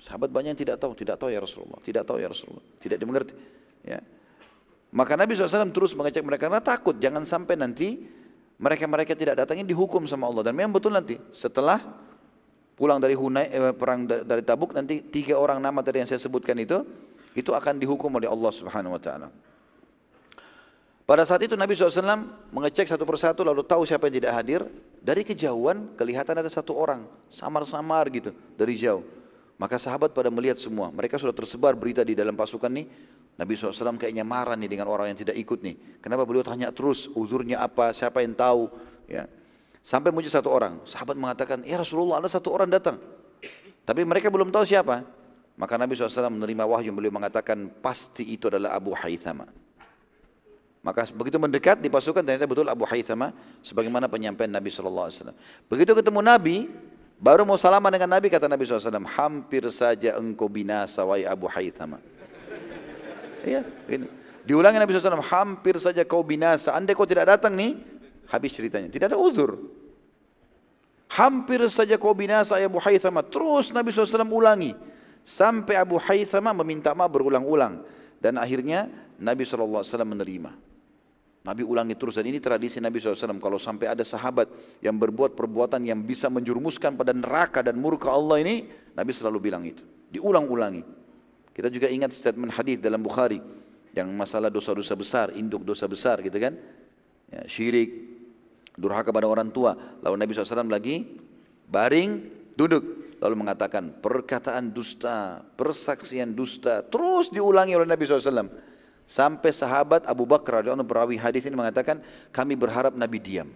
Sahabat 0.00 0.28
banyak 0.28 0.52
yang 0.52 0.60
tidak 0.60 0.76
tahu, 0.76 0.92
tidak 0.92 1.16
tahu 1.16 1.32
ya 1.32 1.40
Rasulullah, 1.40 1.80
tidak 1.80 2.04
tahu 2.04 2.20
ya 2.20 2.28
Rasulullah, 2.28 2.64
tidak 2.80 3.00
dimengerti. 3.00 3.32
Ya. 3.84 4.04
Maka 4.90 5.14
Nabi 5.16 5.38
SAW 5.38 5.72
terus 5.72 5.96
mengecek 5.96 6.24
mereka 6.26 6.50
karena 6.50 6.60
takut 6.60 6.98
jangan 6.98 7.22
sampai 7.22 7.54
nanti 7.54 8.04
mereka-mereka 8.60 9.14
tidak 9.16 9.40
datang 9.40 9.62
ini 9.62 9.70
dihukum 9.70 10.04
sama 10.04 10.28
Allah 10.28 10.50
dan 10.50 10.52
memang 10.52 10.76
betul 10.76 10.92
nanti 10.92 11.16
setelah 11.30 11.80
pulang 12.74 12.98
dari 13.00 13.14
Hunay, 13.14 13.46
eh, 13.54 13.72
perang 13.76 14.04
dari 14.04 14.42
Tabuk 14.42 14.74
nanti 14.76 15.00
tiga 15.04 15.38
orang 15.38 15.62
nama 15.62 15.80
tadi 15.80 16.02
yang 16.02 16.08
saya 16.10 16.18
sebutkan 16.18 16.58
itu 16.58 16.82
itu 17.32 17.54
akan 17.54 17.78
dihukum 17.78 18.10
oleh 18.18 18.26
Allah 18.26 18.50
Subhanahu 18.50 18.98
Wa 18.98 19.00
Taala. 19.00 19.28
Pada 21.10 21.26
saat 21.26 21.42
itu 21.42 21.58
Nabi 21.58 21.74
SAW 21.74 22.06
mengecek 22.54 22.86
satu 22.86 23.02
persatu 23.02 23.42
lalu 23.42 23.66
tahu 23.66 23.82
siapa 23.82 24.06
yang 24.06 24.22
tidak 24.22 24.30
hadir. 24.30 24.62
Dari 25.02 25.26
kejauhan 25.26 25.98
kelihatan 25.98 26.38
ada 26.38 26.46
satu 26.46 26.78
orang 26.78 27.02
samar-samar 27.26 28.06
gitu 28.14 28.30
dari 28.54 28.78
jauh. 28.78 29.02
Maka 29.58 29.74
sahabat 29.74 30.14
pada 30.14 30.30
melihat 30.30 30.62
semua. 30.62 30.86
Mereka 30.94 31.18
sudah 31.18 31.34
tersebar 31.34 31.74
berita 31.74 32.06
di 32.06 32.14
dalam 32.14 32.38
pasukan 32.38 32.70
nih. 32.70 32.86
Nabi 33.34 33.58
SAW 33.58 33.98
kayaknya 33.98 34.22
marah 34.22 34.54
nih 34.54 34.70
dengan 34.70 34.86
orang 34.86 35.10
yang 35.10 35.18
tidak 35.18 35.34
ikut 35.34 35.58
nih. 35.66 35.98
Kenapa 35.98 36.22
beliau 36.22 36.46
tanya 36.46 36.70
terus 36.70 37.10
uzurnya 37.10 37.58
apa, 37.58 37.90
siapa 37.90 38.22
yang 38.22 38.38
tahu. 38.38 38.70
Ya. 39.10 39.26
Sampai 39.82 40.14
muncul 40.14 40.30
satu 40.30 40.46
orang. 40.46 40.78
Sahabat 40.86 41.18
mengatakan, 41.18 41.66
ya 41.66 41.82
Rasulullah 41.82 42.22
ada 42.22 42.30
satu 42.30 42.54
orang 42.54 42.70
datang. 42.70 43.02
Tapi 43.82 44.06
mereka 44.06 44.30
belum 44.30 44.54
tahu 44.54 44.62
siapa. 44.62 45.02
Maka 45.58 45.74
Nabi 45.74 45.98
SAW 45.98 46.30
menerima 46.30 46.70
wahyu 46.70 46.94
beliau 46.94 47.10
mengatakan 47.10 47.66
pasti 47.82 48.30
itu 48.30 48.46
adalah 48.46 48.78
Abu 48.78 48.94
Haythama. 48.94 49.50
Maka 50.80 51.12
begitu 51.12 51.36
mendekat 51.36 51.76
di 51.76 51.92
pasukan 51.92 52.24
ternyata 52.24 52.48
betul 52.48 52.64
Abu 52.64 52.88
Haythama 52.88 53.36
sebagaimana 53.60 54.08
penyampaian 54.08 54.48
Nabi 54.48 54.72
SAW. 54.72 55.12
Begitu 55.68 55.92
ketemu 55.92 56.24
Nabi, 56.24 56.72
baru 57.20 57.44
mau 57.44 57.60
salaman 57.60 57.92
dengan 57.92 58.16
Nabi 58.16 58.32
kata 58.32 58.48
Nabi 58.48 58.64
SAW, 58.64 59.04
hampir 59.04 59.68
saja 59.68 60.16
engkau 60.16 60.48
binasa 60.48 61.04
wahai 61.04 61.28
Abu 61.28 61.52
Haythama. 61.52 62.00
Iya. 63.44 63.60
Diulangi 64.40 64.80
Nabi 64.80 64.96
SAW, 64.96 65.20
hampir 65.20 65.76
saja 65.76 66.00
kau 66.08 66.24
binasa. 66.24 66.72
Andai 66.72 66.96
kau 66.96 67.04
tidak 67.04 67.28
datang 67.28 67.52
nih, 67.52 67.76
habis 68.32 68.56
ceritanya. 68.56 68.88
Tidak 68.88 69.12
ada 69.12 69.20
uzur. 69.20 69.60
Hampir 71.12 71.60
saja 71.68 72.00
kau 72.00 72.16
binasa 72.16 72.56
ya 72.56 72.72
Abu 72.72 72.80
Haythama. 72.80 73.20
Terus 73.20 73.68
Nabi 73.68 73.92
SAW 73.92 74.24
ulangi. 74.32 74.72
Sampai 75.28 75.76
Abu 75.76 76.00
Haythama 76.00 76.56
meminta 76.56 76.96
maaf 76.96 77.12
berulang-ulang. 77.12 77.84
Dan 78.16 78.40
akhirnya 78.40 78.88
Nabi 79.20 79.44
SAW 79.44 79.84
menerima. 80.08 80.69
Nabi 81.40 81.64
ulangi 81.64 81.96
terus 81.96 82.20
dan 82.20 82.28
ini 82.28 82.36
tradisi 82.36 82.84
Nabi 82.84 83.00
SAW. 83.00 83.40
Kalau 83.40 83.56
sampai 83.56 83.88
ada 83.88 84.04
sahabat 84.04 84.52
yang 84.84 85.00
berbuat 85.00 85.32
perbuatan 85.32 85.80
yang 85.88 86.04
bisa 86.04 86.28
menjurumuskan 86.28 87.00
pada 87.00 87.16
neraka 87.16 87.64
dan 87.64 87.80
murka 87.80 88.12
Allah 88.12 88.44
ini, 88.44 88.68
Nabi 88.92 89.10
selalu 89.16 89.38
bilang 89.40 89.64
itu. 89.64 89.80
Diulang-ulangi. 90.12 90.84
Kita 91.56 91.72
juga 91.72 91.88
ingat 91.88 92.12
statement 92.12 92.52
hadis 92.52 92.76
dalam 92.76 93.00
Bukhari 93.00 93.40
yang 93.96 94.12
masalah 94.12 94.52
dosa-dosa 94.52 94.92
besar, 94.92 95.26
induk 95.32 95.64
dosa 95.64 95.88
besar 95.88 96.20
gitu 96.20 96.36
kan. 96.36 96.54
Ya, 97.32 97.42
syirik, 97.48 97.88
durhaka 98.76 99.08
pada 99.08 99.24
orang 99.24 99.48
tua. 99.48 99.72
Lalu 100.04 100.16
Nabi 100.20 100.30
SAW 100.36 100.68
lagi 100.68 101.08
baring, 101.72 102.10
duduk. 102.52 103.00
Lalu 103.20 103.34
mengatakan 103.36 104.00
perkataan 104.00 104.72
dusta, 104.72 105.44
persaksian 105.56 106.32
dusta. 106.32 106.84
Terus 106.84 107.28
diulangi 107.32 107.76
oleh 107.76 107.88
Nabi 107.88 108.08
SAW. 108.08 108.69
Sampai 109.10 109.50
sahabat 109.50 110.06
Abu 110.06 110.22
Bakar 110.22 110.62
radhiyallahu 110.62 110.86
perawi 110.86 111.18
hadis 111.18 111.42
ini 111.42 111.58
mengatakan 111.58 111.98
kami 112.30 112.54
berharap 112.54 112.94
Nabi 112.94 113.18
diam. 113.18 113.50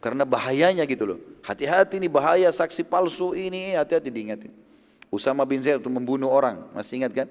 Karena 0.00 0.24
bahayanya 0.24 0.88
gitu 0.88 1.04
loh. 1.04 1.18
Hati-hati 1.44 2.00
ini 2.00 2.08
bahaya 2.08 2.48
saksi 2.48 2.88
palsu 2.88 3.36
ini 3.36 3.76
hati-hati 3.76 4.08
diingatin. 4.08 4.48
Usama 5.12 5.44
bin 5.44 5.60
Zaid 5.60 5.84
untuk 5.84 5.92
membunuh 5.92 6.32
orang. 6.32 6.72
Masih 6.72 7.04
ingat 7.04 7.12
kan? 7.12 7.28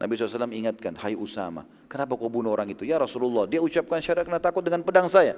Nabi 0.00 0.16
SAW 0.16 0.48
ingatkan, 0.48 0.96
hai 1.04 1.12
Usama, 1.18 1.68
kenapa 1.84 2.16
kau 2.16 2.32
bunuh 2.32 2.54
orang 2.54 2.72
itu? 2.72 2.86
Ya 2.86 2.96
Rasulullah, 2.96 3.44
dia 3.44 3.60
ucapkan 3.60 4.00
syarat 4.00 4.24
karena 4.24 4.40
takut 4.40 4.64
dengan 4.64 4.80
pedang 4.80 5.10
saya. 5.10 5.36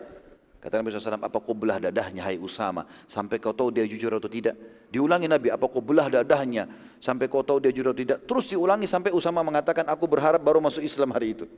Kata 0.61 0.77
Nabi 0.77 0.93
SAW, 0.93 1.17
apa 1.17 1.39
kau 1.41 1.57
belah 1.57 1.81
dadahnya 1.81 2.21
hai 2.21 2.37
Usama 2.37 2.85
sampai 3.09 3.41
kau 3.41 3.57
tahu 3.57 3.73
dia 3.73 3.89
jujur 3.89 4.13
atau 4.13 4.29
tidak? 4.29 4.53
Diulangi 4.93 5.25
Nabi, 5.25 5.49
apa 5.49 5.65
kau 5.65 5.81
belah 5.81 6.13
dadahnya 6.13 6.69
sampai 7.01 7.33
kau 7.33 7.41
tahu 7.41 7.65
dia 7.65 7.73
jujur 7.73 7.97
atau 7.97 8.01
tidak? 8.05 8.29
Terus 8.29 8.45
diulangi 8.53 8.85
sampai 8.85 9.09
Usama 9.09 9.41
mengatakan, 9.41 9.89
aku 9.89 10.05
berharap 10.05 10.45
baru 10.45 10.61
masuk 10.61 10.85
Islam 10.85 11.17
hari 11.17 11.33
itu. 11.33 11.49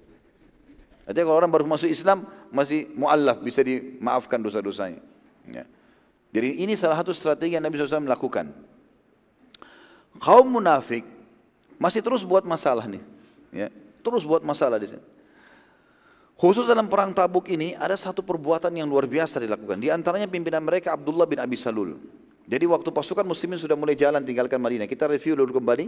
Artinya 1.02 1.26
kalau 1.26 1.38
orang 1.42 1.50
baru 1.50 1.66
masuk 1.66 1.90
Islam 1.90 2.22
masih 2.54 2.94
mu'allaf, 2.94 3.42
bisa 3.42 3.66
dimaafkan 3.66 4.38
dosa-dosanya. 4.38 5.02
Ya. 5.50 5.66
Jadi 6.30 6.62
ini 6.62 6.78
salah 6.78 7.02
satu 7.02 7.10
strategi 7.10 7.58
yang 7.58 7.66
Nabi 7.66 7.82
SAW 7.82 8.06
melakukan. 8.06 8.54
Kaum 10.22 10.46
munafik 10.46 11.02
masih 11.74 12.06
terus 12.06 12.22
buat 12.22 12.46
masalah 12.46 12.86
nih. 12.86 13.02
Ya. 13.50 13.68
Terus 14.06 14.22
buat 14.22 14.46
masalah 14.46 14.78
di 14.78 14.94
sini. 14.94 15.02
Khusus 16.38 16.66
dalam 16.66 16.90
perang 16.90 17.14
tabuk 17.14 17.46
ini 17.52 17.76
ada 17.78 17.94
satu 17.94 18.24
perbuatan 18.24 18.74
yang 18.74 18.90
luar 18.90 19.06
biasa 19.06 19.38
dilakukan. 19.38 19.78
Di 19.78 19.94
antaranya 19.94 20.26
pimpinan 20.26 20.64
mereka 20.64 20.96
Abdullah 20.96 21.28
bin 21.28 21.38
Abi 21.38 21.54
Salul. 21.54 21.94
Jadi 22.50 22.64
waktu 22.66 22.90
pasukan 22.90 23.22
muslimin 23.22 23.56
sudah 23.56 23.78
mulai 23.78 23.94
jalan 23.94 24.20
tinggalkan 24.26 24.58
Madinah. 24.58 24.90
Kita 24.90 25.06
review 25.06 25.38
dulu 25.38 25.62
kembali. 25.62 25.86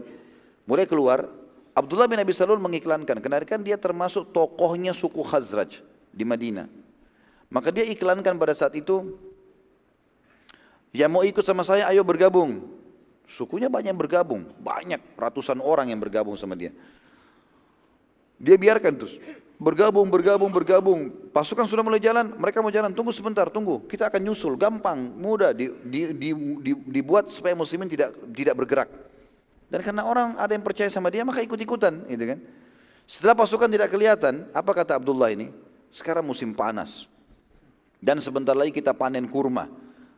Mulai 0.71 0.87
keluar. 0.87 1.27
Abdullah 1.75 2.07
bin 2.07 2.23
Abi 2.23 2.31
Salul 2.31 2.63
mengiklankan. 2.63 3.19
Karena 3.19 3.43
kan 3.43 3.67
dia 3.67 3.75
termasuk 3.75 4.31
tokohnya 4.31 4.95
suku 4.95 5.27
Khazraj 5.27 5.83
di 6.15 6.23
Madinah. 6.23 6.71
Maka 7.51 7.75
dia 7.75 7.83
iklankan 7.91 8.39
pada 8.39 8.55
saat 8.55 8.79
itu. 8.79 9.19
Yang 10.95 11.11
mau 11.11 11.27
ikut 11.27 11.43
sama 11.43 11.67
saya 11.67 11.91
ayo 11.91 12.07
bergabung. 12.07 12.63
Sukunya 13.27 13.67
banyak 13.67 13.99
bergabung. 13.99 14.47
Banyak 14.63 15.19
ratusan 15.19 15.59
orang 15.59 15.91
yang 15.91 15.99
bergabung 15.99 16.39
sama 16.39 16.55
dia. 16.55 16.71
Dia 18.39 18.55
biarkan 18.55 18.95
terus. 18.95 19.19
Bergabung, 19.55 20.11
bergabung, 20.11 20.51
bergabung. 20.51 21.01
Pasukan 21.31 21.71
sudah 21.71 21.87
mulai 21.87 22.03
jalan, 22.03 22.35
mereka 22.35 22.59
mau 22.59 22.75
jalan. 22.75 22.91
Tunggu 22.91 23.15
sebentar, 23.15 23.47
tunggu. 23.47 23.87
Kita 23.87 24.11
akan 24.11 24.21
nyusul, 24.27 24.59
gampang, 24.59 25.15
mudah. 25.15 25.55
Di, 25.55 25.71
di, 25.87 26.11
di, 26.11 26.31
di, 26.35 26.73
dibuat 26.91 27.31
supaya 27.31 27.55
muslimin 27.55 27.87
tidak 27.87 28.19
tidak 28.35 28.55
bergerak. 28.59 28.89
Dan 29.71 29.81
karena 29.81 30.03
orang 30.07 30.35
ada 30.35 30.51
yang 30.51 30.65
percaya 30.67 30.91
sama 30.91 31.07
dia, 31.09 31.23
maka 31.23 31.39
ikut-ikutan, 31.43 32.03
gitu 32.11 32.25
kan. 32.35 32.39
Setelah 33.07 33.35
pasukan 33.39 33.71
tidak 33.71 33.95
kelihatan, 33.95 34.51
apa 34.51 34.71
kata 34.75 34.99
Abdullah 34.99 35.31
ini? 35.31 35.55
Sekarang 35.95 36.27
musim 36.27 36.51
panas. 36.51 37.07
Dan 38.03 38.19
sebentar 38.19 38.59
lagi 38.59 38.75
kita 38.75 38.91
panen 38.91 39.25
kurma. 39.31 39.71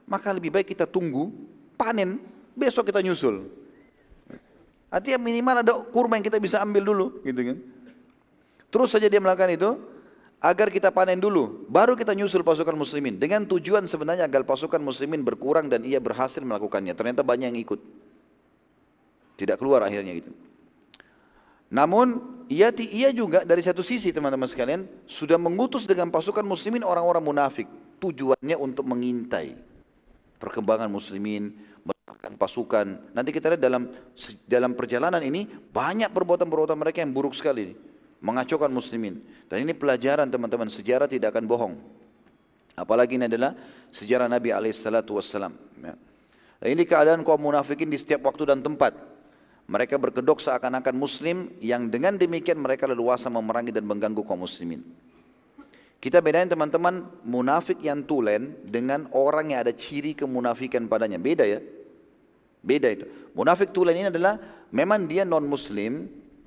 Maka 0.08 0.32
lebih 0.32 0.48
baik 0.48 0.72
kita 0.72 0.88
tunggu, 0.88 1.28
panen, 1.76 2.18
besok 2.56 2.88
kita 2.88 3.04
nyusul. 3.04 3.52
Artinya 4.88 5.18
minimal 5.20 5.56
ada 5.60 5.72
kurma 5.92 6.16
yang 6.16 6.24
kita 6.24 6.40
bisa 6.40 6.56
ambil 6.64 6.82
dulu, 6.88 7.06
gitu 7.20 7.52
kan. 7.52 7.58
Terus 8.70 8.88
saja 8.92 9.06
dia 9.06 9.22
melakukan 9.22 9.52
itu 9.54 9.70
agar 10.42 10.68
kita 10.68 10.92
panen 10.92 11.16
dulu, 11.16 11.64
baru 11.66 11.96
kita 11.96 12.12
nyusul 12.12 12.44
pasukan 12.44 12.76
muslimin. 12.76 13.16
Dengan 13.16 13.48
tujuan 13.48 13.88
sebenarnya 13.88 14.28
agar 14.28 14.44
pasukan 14.44 14.78
muslimin 14.82 15.24
berkurang 15.24 15.70
dan 15.70 15.82
ia 15.86 16.02
berhasil 16.02 16.42
melakukannya. 16.44 16.92
Ternyata 16.92 17.24
banyak 17.24 17.54
yang 17.54 17.58
ikut. 17.58 17.80
Tidak 19.36 19.56
keluar 19.60 19.84
akhirnya 19.84 20.16
gitu. 20.16 20.32
Namun 21.66 22.22
ia, 22.46 22.70
ia 22.72 23.10
juga 23.10 23.42
dari 23.42 23.60
satu 23.60 23.82
sisi 23.82 24.14
teman-teman 24.14 24.46
sekalian 24.46 24.86
sudah 25.04 25.36
mengutus 25.36 25.82
dengan 25.84 26.08
pasukan 26.14 26.46
muslimin 26.46 26.86
orang-orang 26.86 27.24
munafik. 27.24 27.68
Tujuannya 27.96 28.60
untuk 28.60 28.84
mengintai 28.84 29.56
perkembangan 30.36 30.92
muslimin, 30.92 31.48
melakukan 31.80 32.32
pasukan. 32.36 32.86
Nanti 33.16 33.32
kita 33.32 33.56
lihat 33.56 33.62
dalam 33.64 33.88
dalam 34.44 34.76
perjalanan 34.76 35.24
ini 35.24 35.48
banyak 35.48 36.12
perbuatan-perbuatan 36.12 36.76
mereka 36.76 37.00
yang 37.00 37.16
buruk 37.16 37.32
sekali 37.32 37.72
mengacaukan 38.20 38.70
muslimin. 38.72 39.20
Dan 39.46 39.62
ini 39.62 39.72
pelajaran 39.72 40.26
teman-teman, 40.26 40.66
sejarah 40.70 41.06
tidak 41.06 41.36
akan 41.36 41.44
bohong. 41.46 41.74
Apalagi 42.76 43.16
ini 43.16 43.24
adalah 43.24 43.56
sejarah 43.88 44.28
Nabi 44.28 44.52
alaihissalatu 44.52 45.16
wassalam. 45.16 45.56
Ya. 45.80 45.94
Ini 46.66 46.84
keadaan 46.84 47.24
kaum 47.24 47.40
munafikin 47.40 47.88
di 47.88 47.96
setiap 47.96 48.28
waktu 48.28 48.48
dan 48.48 48.60
tempat. 48.60 48.96
Mereka 49.66 49.98
berkedok 49.98 50.38
seakan-akan 50.38 50.94
muslim 50.94 51.50
yang 51.58 51.90
dengan 51.90 52.14
demikian 52.14 52.60
mereka 52.60 52.86
leluasa 52.86 53.26
memerangi 53.26 53.74
dan 53.74 53.82
mengganggu 53.82 54.22
kaum 54.22 54.46
muslimin. 54.46 54.84
Kita 55.96 56.22
bedain 56.22 56.46
teman-teman 56.46 57.02
munafik 57.26 57.82
yang 57.82 58.04
tulen 58.04 58.54
dengan 58.62 59.10
orang 59.10 59.50
yang 59.56 59.66
ada 59.66 59.74
ciri 59.74 60.14
kemunafikan 60.14 60.86
padanya. 60.86 61.18
Beda 61.18 61.42
ya. 61.42 61.58
Beda 62.62 62.92
itu. 62.92 63.08
Munafik 63.34 63.72
tulen 63.74 63.96
ini 63.96 64.08
adalah 64.12 64.38
memang 64.70 65.08
dia 65.08 65.26
non 65.26 65.42
muslim 65.48 66.06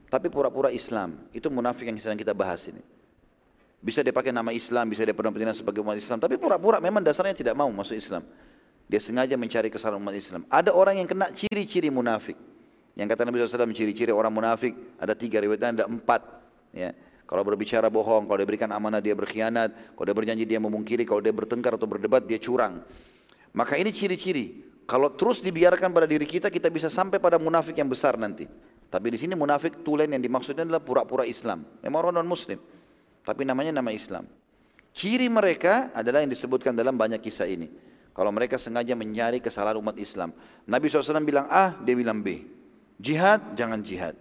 tapi 0.09 0.27
pura-pura 0.27 0.73
Islam. 0.73 1.29
Itu 1.31 1.53
munafik 1.53 1.85
yang 1.85 1.95
sedang 2.01 2.17
kita 2.17 2.33
bahas 2.33 2.65
ini. 2.67 2.81
Bisa 3.79 4.03
dia 4.03 4.11
pakai 4.11 4.35
nama 4.35 4.51
Islam, 4.51 4.91
bisa 4.91 5.07
dia 5.07 5.15
pernah 5.15 5.31
pendidikan 5.31 5.55
sebagai 5.55 5.79
umat 5.79 5.95
Islam, 5.95 6.19
tapi 6.19 6.35
pura-pura 6.35 6.83
memang 6.83 6.99
dasarnya 6.99 7.31
tidak 7.31 7.55
mau 7.55 7.71
masuk 7.71 7.95
Islam. 7.95 8.27
Dia 8.89 8.99
sengaja 8.99 9.39
mencari 9.39 9.71
kesalahan 9.71 10.01
umat 10.01 10.17
Islam. 10.17 10.43
Ada 10.51 10.75
orang 10.75 10.99
yang 10.99 11.07
kena 11.07 11.31
ciri-ciri 11.31 11.87
munafik. 11.87 12.35
Yang 12.97 13.15
kata 13.15 13.21
Nabi 13.23 13.39
SAW 13.39 13.71
ciri-ciri 13.71 14.11
orang 14.11 14.33
munafik 14.33 14.75
ada 14.99 15.15
tiga 15.15 15.39
riwayatnya 15.39 15.69
ada 15.79 15.85
empat. 15.87 16.21
Ya. 16.75 16.91
Kalau 17.23 17.45
berbicara 17.45 17.87
bohong, 17.87 18.25
kalau 18.25 18.41
dia 18.41 18.49
berikan 18.49 18.73
amanah 18.73 18.99
dia 18.99 19.13
berkhianat, 19.13 19.93
kalau 19.93 20.05
dia 20.09 20.17
berjanji 20.17 20.43
dia 20.49 20.57
memungkiri, 20.57 21.05
kalau 21.05 21.21
dia 21.21 21.29
bertengkar 21.29 21.77
atau 21.77 21.85
berdebat 21.85 22.25
dia 22.25 22.41
curang. 22.41 22.81
Maka 23.53 23.77
ini 23.77 23.93
ciri-ciri. 23.93 24.65
Kalau 24.89 25.13
terus 25.13 25.37
dibiarkan 25.37 25.93
pada 25.93 26.09
diri 26.09 26.25
kita, 26.25 26.49
kita 26.49 26.73
bisa 26.73 26.89
sampai 26.89 27.21
pada 27.21 27.37
munafik 27.37 27.77
yang 27.77 27.85
besar 27.85 28.17
nanti. 28.17 28.49
Tapi 28.89 29.07
di 29.13 29.17
sini 29.21 29.37
munafik 29.37 29.85
tulen 29.85 30.09
yang 30.09 30.21
dimaksudnya 30.21 30.65
adalah 30.65 30.81
pura-pura 30.81 31.21
Islam. 31.21 31.61
Memang 31.85 32.09
orang 32.09 32.21
non 32.21 32.29
Muslim, 32.29 32.57
tapi 33.21 33.45
namanya 33.45 33.77
nama 33.77 33.93
Islam. 33.93 34.25
Ciri 34.89 35.29
mereka 35.29 35.93
adalah 35.93 36.25
yang 36.25 36.33
disebutkan 36.33 36.73
dalam 36.73 36.97
banyak 36.97 37.21
kisah 37.21 37.45
ini. 37.45 37.69
Kalau 38.17 38.33
mereka 38.33 38.57
sengaja 38.57 38.97
mencari 38.97 39.39
kesalahan 39.39 39.77
umat 39.79 39.95
Islam. 40.01 40.33
Nabi 40.65 40.89
SAW 40.89 41.21
bilang 41.23 41.45
A, 41.47 41.77
dia 41.85 41.93
bilang 41.93 42.19
B. 42.19 42.43
Jihad, 42.99 43.55
jangan 43.55 43.79
jihad. 43.79 44.17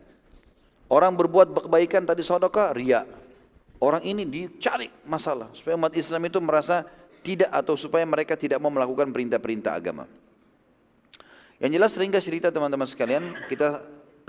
Orang 0.87 1.17
berbuat 1.19 1.67
kebaikan 1.67 2.05
tadi 2.07 2.23
saudara 2.23 2.71
ria. 2.77 3.03
Orang 3.81 4.05
ini 4.05 4.23
dicari 4.29 4.87
masalah 5.03 5.51
supaya 5.57 5.75
umat 5.75 5.97
Islam 5.97 6.23
itu 6.29 6.39
merasa 6.39 6.87
tidak 7.27 7.51
atau 7.51 7.75
supaya 7.75 8.07
mereka 8.07 8.39
tidak 8.39 8.59
mau 8.63 8.71
melakukan 8.71 9.11
perintah-perintah 9.11 9.73
agama. 9.75 10.05
Yang 11.59 11.71
jelas 11.75 11.93
ringkas 11.99 12.23
cerita 12.23 12.49
teman-teman 12.55 12.87
sekalian, 12.87 13.35
kita 13.51 13.83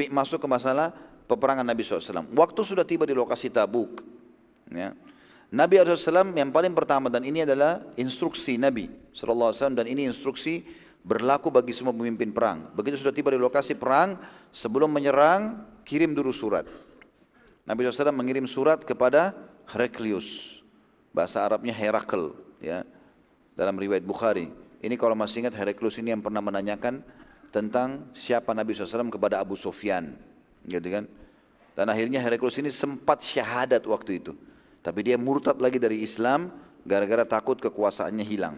masuk 0.07 0.39
ke 0.39 0.47
masalah 0.47 0.95
peperangan 1.27 1.67
Nabi 1.67 1.83
SAW. 1.83 2.31
Waktu 2.31 2.59
sudah 2.63 2.87
tiba 2.87 3.03
di 3.03 3.11
lokasi 3.11 3.51
Tabuk. 3.51 3.99
Ya. 4.71 4.95
Nabi 5.51 5.81
SAW 5.81 6.31
yang 6.37 6.53
paling 6.53 6.71
pertama 6.71 7.11
dan 7.11 7.25
ini 7.27 7.43
adalah 7.43 7.83
instruksi 7.99 8.55
Nabi 8.55 8.87
SAW 9.11 9.75
dan 9.75 9.85
ini 9.89 10.07
instruksi 10.07 10.63
berlaku 11.03 11.49
bagi 11.49 11.73
semua 11.75 11.91
pemimpin 11.91 12.29
perang. 12.31 12.69
Begitu 12.77 13.01
sudah 13.01 13.11
tiba 13.11 13.33
di 13.33 13.39
lokasi 13.41 13.75
perang, 13.75 14.15
sebelum 14.53 14.87
menyerang, 14.87 15.65
kirim 15.83 16.13
dulu 16.13 16.29
surat. 16.29 16.69
Nabi 17.65 17.85
SAW 17.85 18.13
mengirim 18.13 18.45
surat 18.45 18.81
kepada 18.85 19.33
Heraklius. 19.69 20.61
Bahasa 21.09 21.41
Arabnya 21.41 21.73
Herakl. 21.73 22.33
Ya, 22.61 22.85
dalam 23.57 23.75
riwayat 23.75 24.05
Bukhari. 24.05 24.51
Ini 24.79 24.95
kalau 24.95 25.17
masih 25.17 25.43
ingat 25.43 25.57
Heraklius 25.57 25.99
ini 25.99 26.15
yang 26.15 26.23
pernah 26.23 26.39
menanyakan 26.39 27.03
tentang 27.49 28.09
siapa 28.13 28.53
Nabi 28.53 28.73
SAW 28.73 29.09
kepada 29.09 29.41
Abu 29.41 29.57
Sufyan. 29.57 30.13
Gitu 30.65 30.87
kan? 30.89 31.05
Dan 31.73 31.85
akhirnya 31.89 32.19
Heraklius 32.19 32.59
ini 32.59 32.69
sempat 32.73 33.23
syahadat 33.23 33.85
waktu 33.87 34.19
itu. 34.21 34.33
Tapi 34.83 34.99
dia 35.03 35.15
murtad 35.19 35.59
lagi 35.59 35.79
dari 35.79 36.03
Islam 36.03 36.51
gara-gara 36.83 37.23
takut 37.27 37.59
kekuasaannya 37.59 38.25
hilang. 38.25 38.55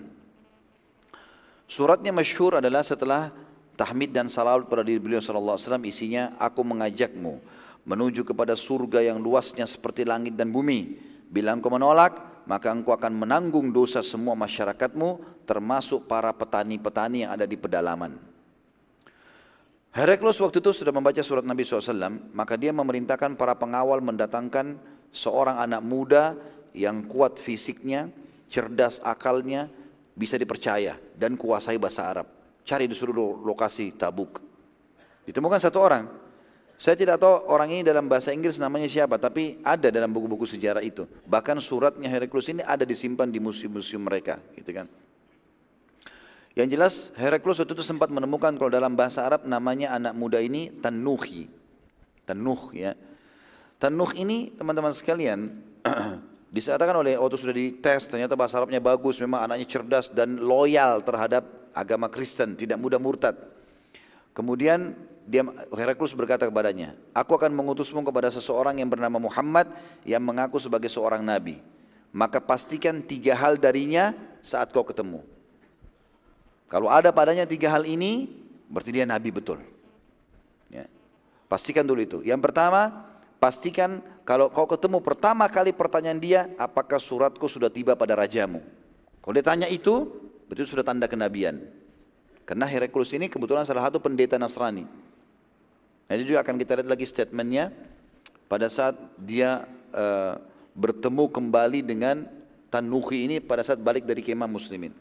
Suratnya 1.65 2.11
masyhur 2.11 2.59
adalah 2.59 2.83
setelah 2.83 3.31
tahmid 3.79 4.11
dan 4.11 4.27
salawat 4.27 4.67
pada 4.67 4.83
diri 4.83 4.99
beliau 4.99 5.23
sallallahu 5.23 5.55
alaihi 5.55 5.89
isinya 5.89 6.35
aku 6.35 6.61
mengajakmu 6.67 7.39
menuju 7.85 8.27
kepada 8.27 8.53
surga 8.53 9.01
yang 9.01 9.17
luasnya 9.17 9.65
seperti 9.65 10.05
langit 10.05 10.37
dan 10.37 10.53
bumi. 10.53 10.99
Bila 11.31 11.55
engkau 11.55 11.71
menolak, 11.71 12.43
maka 12.45 12.69
engkau 12.69 12.93
akan 12.93 13.25
menanggung 13.25 13.71
dosa 13.71 14.03
semua 14.03 14.35
masyarakatmu 14.35 15.43
termasuk 15.47 16.05
para 16.05 16.29
petani-petani 16.35 17.25
yang 17.25 17.31
ada 17.33 17.47
di 17.47 17.57
pedalaman. 17.57 18.30
Heraklius 19.91 20.39
waktu 20.39 20.63
itu 20.63 20.71
sudah 20.71 20.95
membaca 20.95 21.19
surat 21.19 21.43
Nabi 21.43 21.67
SAW, 21.67 22.31
maka 22.31 22.55
dia 22.55 22.71
memerintahkan 22.71 23.35
para 23.35 23.59
pengawal 23.59 23.99
mendatangkan 23.99 24.79
seorang 25.11 25.59
anak 25.59 25.83
muda 25.83 26.39
yang 26.71 27.03
kuat 27.03 27.35
fisiknya, 27.35 28.07
cerdas 28.47 29.03
akalnya, 29.03 29.67
bisa 30.15 30.39
dipercaya 30.39 30.95
dan 31.19 31.35
kuasai 31.35 31.75
bahasa 31.75 32.07
Arab. 32.07 32.27
Cari 32.63 32.87
di 32.87 32.95
seluruh 32.95 33.43
lokasi 33.43 33.91
Tabuk. 33.99 34.39
Ditemukan 35.27 35.59
satu 35.59 35.83
orang. 35.83 36.07
Saya 36.79 36.95
tidak 36.97 37.19
tahu 37.21 37.45
orang 37.51 37.69
ini 37.69 37.81
dalam 37.83 38.07
bahasa 38.07 38.31
Inggris 38.31 38.57
namanya 38.57 38.87
siapa, 38.87 39.19
tapi 39.19 39.59
ada 39.61 39.91
dalam 39.91 40.09
buku-buku 40.09 40.47
sejarah 40.49 40.81
itu. 40.81 41.03
Bahkan 41.27 41.59
suratnya 41.59 42.07
Heraklius 42.07 42.47
ini 42.49 42.63
ada 42.63 42.87
disimpan 42.87 43.27
di 43.27 43.37
museum-museum 43.37 44.01
mereka, 44.01 44.39
gitu 44.55 44.71
kan. 44.71 44.87
Yang 46.51 46.67
jelas 46.75 46.93
Heraklius 47.15 47.63
waktu 47.63 47.73
itu 47.79 47.85
sempat 47.85 48.11
menemukan 48.11 48.51
kalau 48.59 48.67
dalam 48.67 48.91
bahasa 48.91 49.23
Arab 49.23 49.47
namanya 49.47 49.95
anak 49.95 50.11
muda 50.11 50.43
ini 50.43 50.67
Tanuhi. 50.83 51.47
Tanuh 52.27 52.61
ya. 52.75 52.91
Tanuh 53.79 54.11
ini 54.19 54.53
teman-teman 54.59 54.91
sekalian 54.91 55.47
disatakan 56.55 56.99
oleh 56.99 57.15
waktu 57.15 57.39
sudah 57.39 57.55
dites 57.55 58.05
ternyata 58.11 58.35
bahasa 58.35 58.59
Arabnya 58.59 58.83
bagus, 58.83 59.15
memang 59.17 59.47
anaknya 59.47 59.67
cerdas 59.67 60.11
dan 60.11 60.43
loyal 60.43 60.99
terhadap 61.01 61.47
agama 61.71 62.11
Kristen, 62.11 62.59
tidak 62.59 62.75
mudah 62.77 62.99
murtad. 62.99 63.33
Kemudian 64.35 64.91
dia 65.23 65.47
Heraklius 65.71 66.11
berkata 66.11 66.51
kepadanya, 66.51 66.99
"Aku 67.15 67.31
akan 67.31 67.55
mengutusmu 67.55 68.03
kepada 68.03 68.27
seseorang 68.27 68.83
yang 68.83 68.91
bernama 68.91 69.23
Muhammad 69.23 69.71
yang 70.03 70.19
mengaku 70.19 70.59
sebagai 70.59 70.91
seorang 70.91 71.23
nabi. 71.23 71.63
Maka 72.11 72.43
pastikan 72.43 72.99
tiga 72.99 73.39
hal 73.39 73.55
darinya 73.55 74.11
saat 74.43 74.75
kau 74.75 74.83
ketemu. 74.83 75.30
Kalau 76.71 76.87
ada 76.87 77.11
padanya 77.11 77.43
tiga 77.43 77.67
hal 77.67 77.83
ini, 77.83 78.31
berarti 78.71 78.95
dia 78.95 79.03
nabi 79.03 79.27
betul. 79.27 79.59
Ya. 80.71 80.87
Pastikan 81.51 81.83
dulu 81.83 81.99
itu. 81.99 82.17
Yang 82.23 82.47
pertama, 82.47 83.11
Pastikan 83.41 84.05
kalau 84.21 84.53
kau 84.53 84.69
ketemu 84.69 85.01
pertama 85.01 85.49
kali 85.49 85.73
pertanyaan 85.73 86.21
dia, 86.21 86.41
apakah 86.61 87.01
suratku 87.01 87.49
sudah 87.49 87.73
tiba 87.73 87.97
pada 87.97 88.13
rajamu? 88.13 88.61
Kalau 89.17 89.33
dia 89.33 89.41
tanya 89.41 89.65
itu, 89.65 90.13
betul 90.45 90.69
sudah 90.69 90.85
tanda 90.85 91.09
kenabian. 91.09 91.57
Karena 92.45 92.69
Heraklius 92.69 93.17
ini 93.17 93.33
kebetulan 93.33 93.65
salah 93.65 93.89
satu 93.89 93.97
pendeta 93.97 94.37
Nasrani. 94.37 94.85
Itu 96.05 96.21
juga 96.21 96.45
akan 96.45 96.53
kita 96.53 96.85
lihat 96.85 96.89
lagi 96.93 97.01
statementnya 97.09 97.73
pada 98.45 98.69
saat 98.69 98.93
dia 99.17 99.65
uh, 99.89 100.37
bertemu 100.77 101.25
kembali 101.33 101.81
dengan 101.81 102.29
Tanuhi 102.69 103.25
ini 103.25 103.35
pada 103.41 103.65
saat 103.65 103.81
balik 103.81 104.05
dari 104.05 104.21
kemah 104.21 104.45
muslimin. 104.45 104.93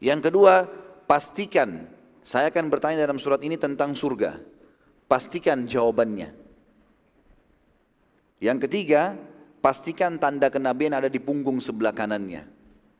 Yang 0.00 0.32
kedua, 0.32 0.64
pastikan, 1.04 1.84
saya 2.24 2.48
akan 2.48 2.72
bertanya 2.72 3.04
dalam 3.04 3.20
surat 3.20 3.44
ini 3.44 3.60
tentang 3.60 3.92
surga. 3.92 4.40
Pastikan 5.04 5.68
jawabannya. 5.68 6.32
Yang 8.40 8.58
ketiga, 8.64 9.12
pastikan 9.60 10.16
tanda 10.16 10.48
kenabian 10.48 10.96
ada 10.96 11.12
di 11.12 11.20
punggung 11.20 11.60
sebelah 11.60 11.92
kanannya. 11.92 12.48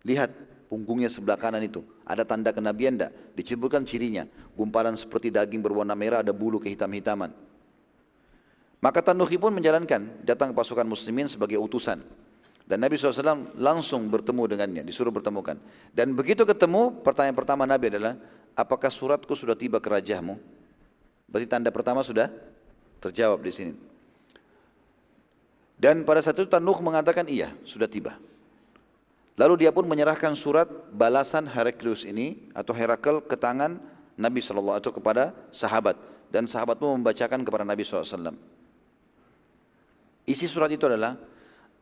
Lihat 0.05 0.31
punggungnya 0.68 1.09
sebelah 1.09 1.40
kanan 1.40 1.64
itu. 1.64 1.81
Ada 2.05 2.28
tanda 2.28 2.52
kenabian 2.52 3.01
tidak? 3.01 3.12
Disebutkan 3.32 3.89
cirinya. 3.89 4.28
Gumpalan 4.52 4.94
seperti 5.01 5.32
daging 5.32 5.64
berwarna 5.64 5.97
merah 5.97 6.20
ada 6.20 6.36
bulu 6.36 6.60
kehitam-hitaman. 6.60 7.32
Maka 8.81 9.01
Tanuhi 9.05 9.36
pun 9.36 9.52
menjalankan 9.52 10.24
datang 10.24 10.52
pasukan 10.56 10.85
muslimin 10.85 11.28
sebagai 11.28 11.60
utusan. 11.60 12.01
Dan 12.70 12.86
Nabi 12.86 12.94
SAW 12.94 13.59
langsung 13.59 14.06
bertemu 14.06 14.47
dengannya, 14.47 14.82
disuruh 14.86 15.10
bertemukan. 15.10 15.59
Dan 15.90 16.14
begitu 16.14 16.47
ketemu, 16.47 17.02
pertanyaan 17.02 17.34
pertama 17.34 17.66
Nabi 17.66 17.90
adalah, 17.90 18.14
apakah 18.55 18.94
suratku 18.94 19.34
sudah 19.34 19.59
tiba 19.59 19.82
ke 19.82 19.90
rajamu? 19.90 20.38
Berarti 21.26 21.51
tanda 21.51 21.74
pertama 21.74 22.06
sudah 22.06 22.30
terjawab 23.02 23.42
di 23.42 23.51
sini. 23.51 23.74
Dan 25.74 26.06
pada 26.06 26.22
saat 26.22 26.38
itu 26.38 26.47
Tanuh 26.47 26.78
mengatakan 26.78 27.26
iya, 27.26 27.51
sudah 27.66 27.90
tiba. 27.90 28.14
Lalu 29.34 29.66
dia 29.66 29.74
pun 29.74 29.88
menyerahkan 29.88 30.36
surat 30.38 30.70
balasan 30.94 31.51
Heraklius 31.51 32.06
ini 32.06 32.52
atau 32.55 32.70
Herakl 32.70 33.24
ke 33.26 33.34
tangan 33.34 33.82
Nabi 34.14 34.44
SAW 34.44 34.78
atau 34.78 34.94
kepada 34.94 35.34
sahabat. 35.51 35.98
Dan 36.30 36.47
sahabat 36.47 36.78
pun 36.78 36.94
membacakan 37.02 37.42
kepada 37.42 37.66
Nabi 37.66 37.82
SAW. 37.82 38.30
Isi 40.22 40.47
surat 40.47 40.70
itu 40.70 40.86
adalah, 40.86 41.18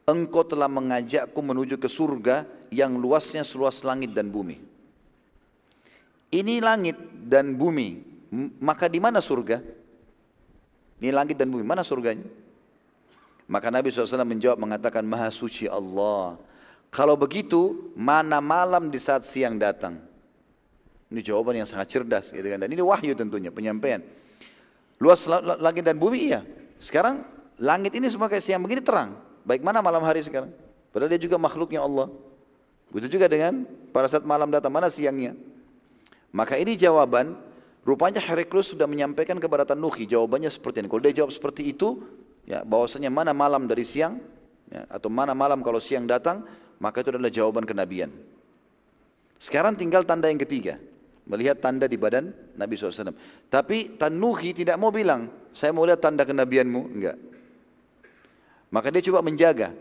Engkau 0.09 0.41
telah 0.41 0.73
mengajakku 0.73 1.37
menuju 1.37 1.77
ke 1.77 1.85
surga 1.85 2.49
yang 2.73 2.97
luasnya 2.97 3.45
seluas 3.45 3.85
langit 3.85 4.17
dan 4.17 4.33
bumi. 4.33 4.57
Ini 6.33 6.65
langit 6.65 6.97
dan 7.29 7.53
bumi, 7.53 8.01
maka 8.61 8.89
di 8.89 8.97
mana 9.01 9.21
surga? 9.21 9.61
Ini 10.97 11.13
langit 11.13 11.37
dan 11.37 11.53
bumi, 11.53 11.61
mana 11.61 11.85
surganya? 11.85 12.25
Maka 13.49 13.69
Nabi 13.69 13.93
SAW 13.93 14.25
menjawab 14.25 14.61
mengatakan 14.61 15.05
Maha 15.05 15.29
suci 15.33 15.69
Allah. 15.69 16.41
Kalau 16.89 17.17
begitu, 17.17 17.93
mana 17.93 18.41
malam 18.41 18.89
di 18.89 18.97
saat 18.97 19.29
siang 19.29 19.61
datang? 19.61 20.01
Ini 21.09 21.21
jawaban 21.25 21.57
yang 21.61 21.69
sangat 21.69 21.89
cerdas 21.89 22.33
gitu 22.33 22.45
kan. 22.45 22.61
Dan 22.61 22.69
ini 22.73 22.81
wahyu 22.85 23.13
tentunya, 23.17 23.49
penyampaian. 23.49 24.01
Luas 25.01 25.25
langit 25.61 25.85
dan 25.85 25.97
bumi 26.01 26.33
iya. 26.33 26.45
Sekarang 26.81 27.25
langit 27.61 27.93
ini 27.97 28.09
semua 28.09 28.29
kayak 28.29 28.45
siang 28.45 28.61
begini 28.61 28.81
terang. 28.85 29.28
Baik 29.45 29.63
mana 29.63 29.83
malam 29.85 30.03
hari 30.03 30.23
sekarang? 30.25 30.51
Padahal 30.91 31.11
dia 31.13 31.21
juga 31.21 31.37
makhluknya 31.37 31.85
Allah. 31.85 32.11
Begitu 32.89 33.21
juga 33.21 33.29
dengan 33.29 33.69
pada 33.93 34.09
saat 34.09 34.25
malam 34.25 34.49
datang, 34.49 34.73
mana 34.73 34.89
siangnya? 34.89 35.37
Maka 36.33 36.57
ini 36.57 36.75
jawaban, 36.75 37.37
rupanya 37.85 38.21
Heraklius 38.21 38.73
sudah 38.73 38.89
menyampaikan 38.89 39.37
kepada 39.37 39.69
Tanuhi, 39.69 40.09
jawabannya 40.09 40.49
seperti 40.49 40.81
ini. 40.85 40.89
Kalau 40.89 41.03
dia 41.05 41.13
jawab 41.13 41.33
seperti 41.33 41.69
itu, 41.69 42.01
ya 42.49 42.65
bahwasanya 42.65 43.13
mana 43.13 43.37
malam 43.37 43.69
dari 43.69 43.85
siang 43.85 44.17
ya, 44.73 44.89
atau 44.89 45.13
mana 45.13 45.37
malam 45.37 45.61
kalau 45.61 45.77
siang 45.77 46.09
datang 46.09 46.41
maka 46.81 47.05
itu 47.05 47.13
adalah 47.13 47.29
jawaban 47.29 47.69
kenabian 47.69 48.09
sekarang 49.37 49.77
tinggal 49.77 50.09
tanda 50.09 50.33
yang 50.33 50.41
ketiga 50.41 50.81
melihat 51.29 51.61
tanda 51.61 51.85
di 51.85 52.01
badan 52.01 52.33
Nabi 52.57 52.81
SAW 52.81 53.13
tapi 53.53 54.01
Tanuhi 54.01 54.57
tidak 54.57 54.81
mau 54.81 54.89
bilang 54.89 55.29
saya 55.53 55.77
mau 55.77 55.85
lihat 55.85 56.01
tanda 56.01 56.25
kenabianmu 56.25 56.81
enggak 56.97 57.17
Maka 58.69 58.93
dia 58.93 59.03
coba 59.09 59.25
menjaga. 59.25 59.73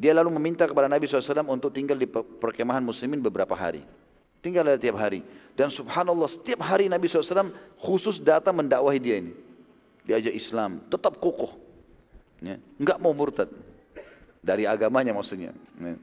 Dia 0.00 0.16
lalu 0.16 0.32
meminta 0.40 0.64
kepada 0.64 0.88
Nabi 0.88 1.04
SAW 1.04 1.44
untuk 1.44 1.68
tinggal 1.76 2.00
di 2.00 2.08
perkemahan 2.08 2.80
muslimin 2.80 3.20
beberapa 3.20 3.52
hari. 3.52 3.84
Tinggal 4.40 4.80
tiap 4.80 4.96
hari. 4.96 5.20
Dan 5.52 5.68
subhanallah 5.68 6.24
setiap 6.24 6.64
hari 6.64 6.88
Nabi 6.88 7.04
SAW 7.04 7.52
khusus 7.76 8.16
datang 8.16 8.56
mendakwahi 8.56 8.96
dia 8.96 9.20
ini. 9.20 9.36
Diajak 10.08 10.32
Islam, 10.32 10.80
tetap 10.88 11.20
kokoh. 11.20 11.60
Ya. 12.40 12.56
Enggak 12.80 12.96
mau 12.96 13.12
murtad. 13.12 13.52
Dari 14.40 14.64
agamanya 14.64 15.12
maksudnya. 15.12 15.52
Ya. 15.76 15.94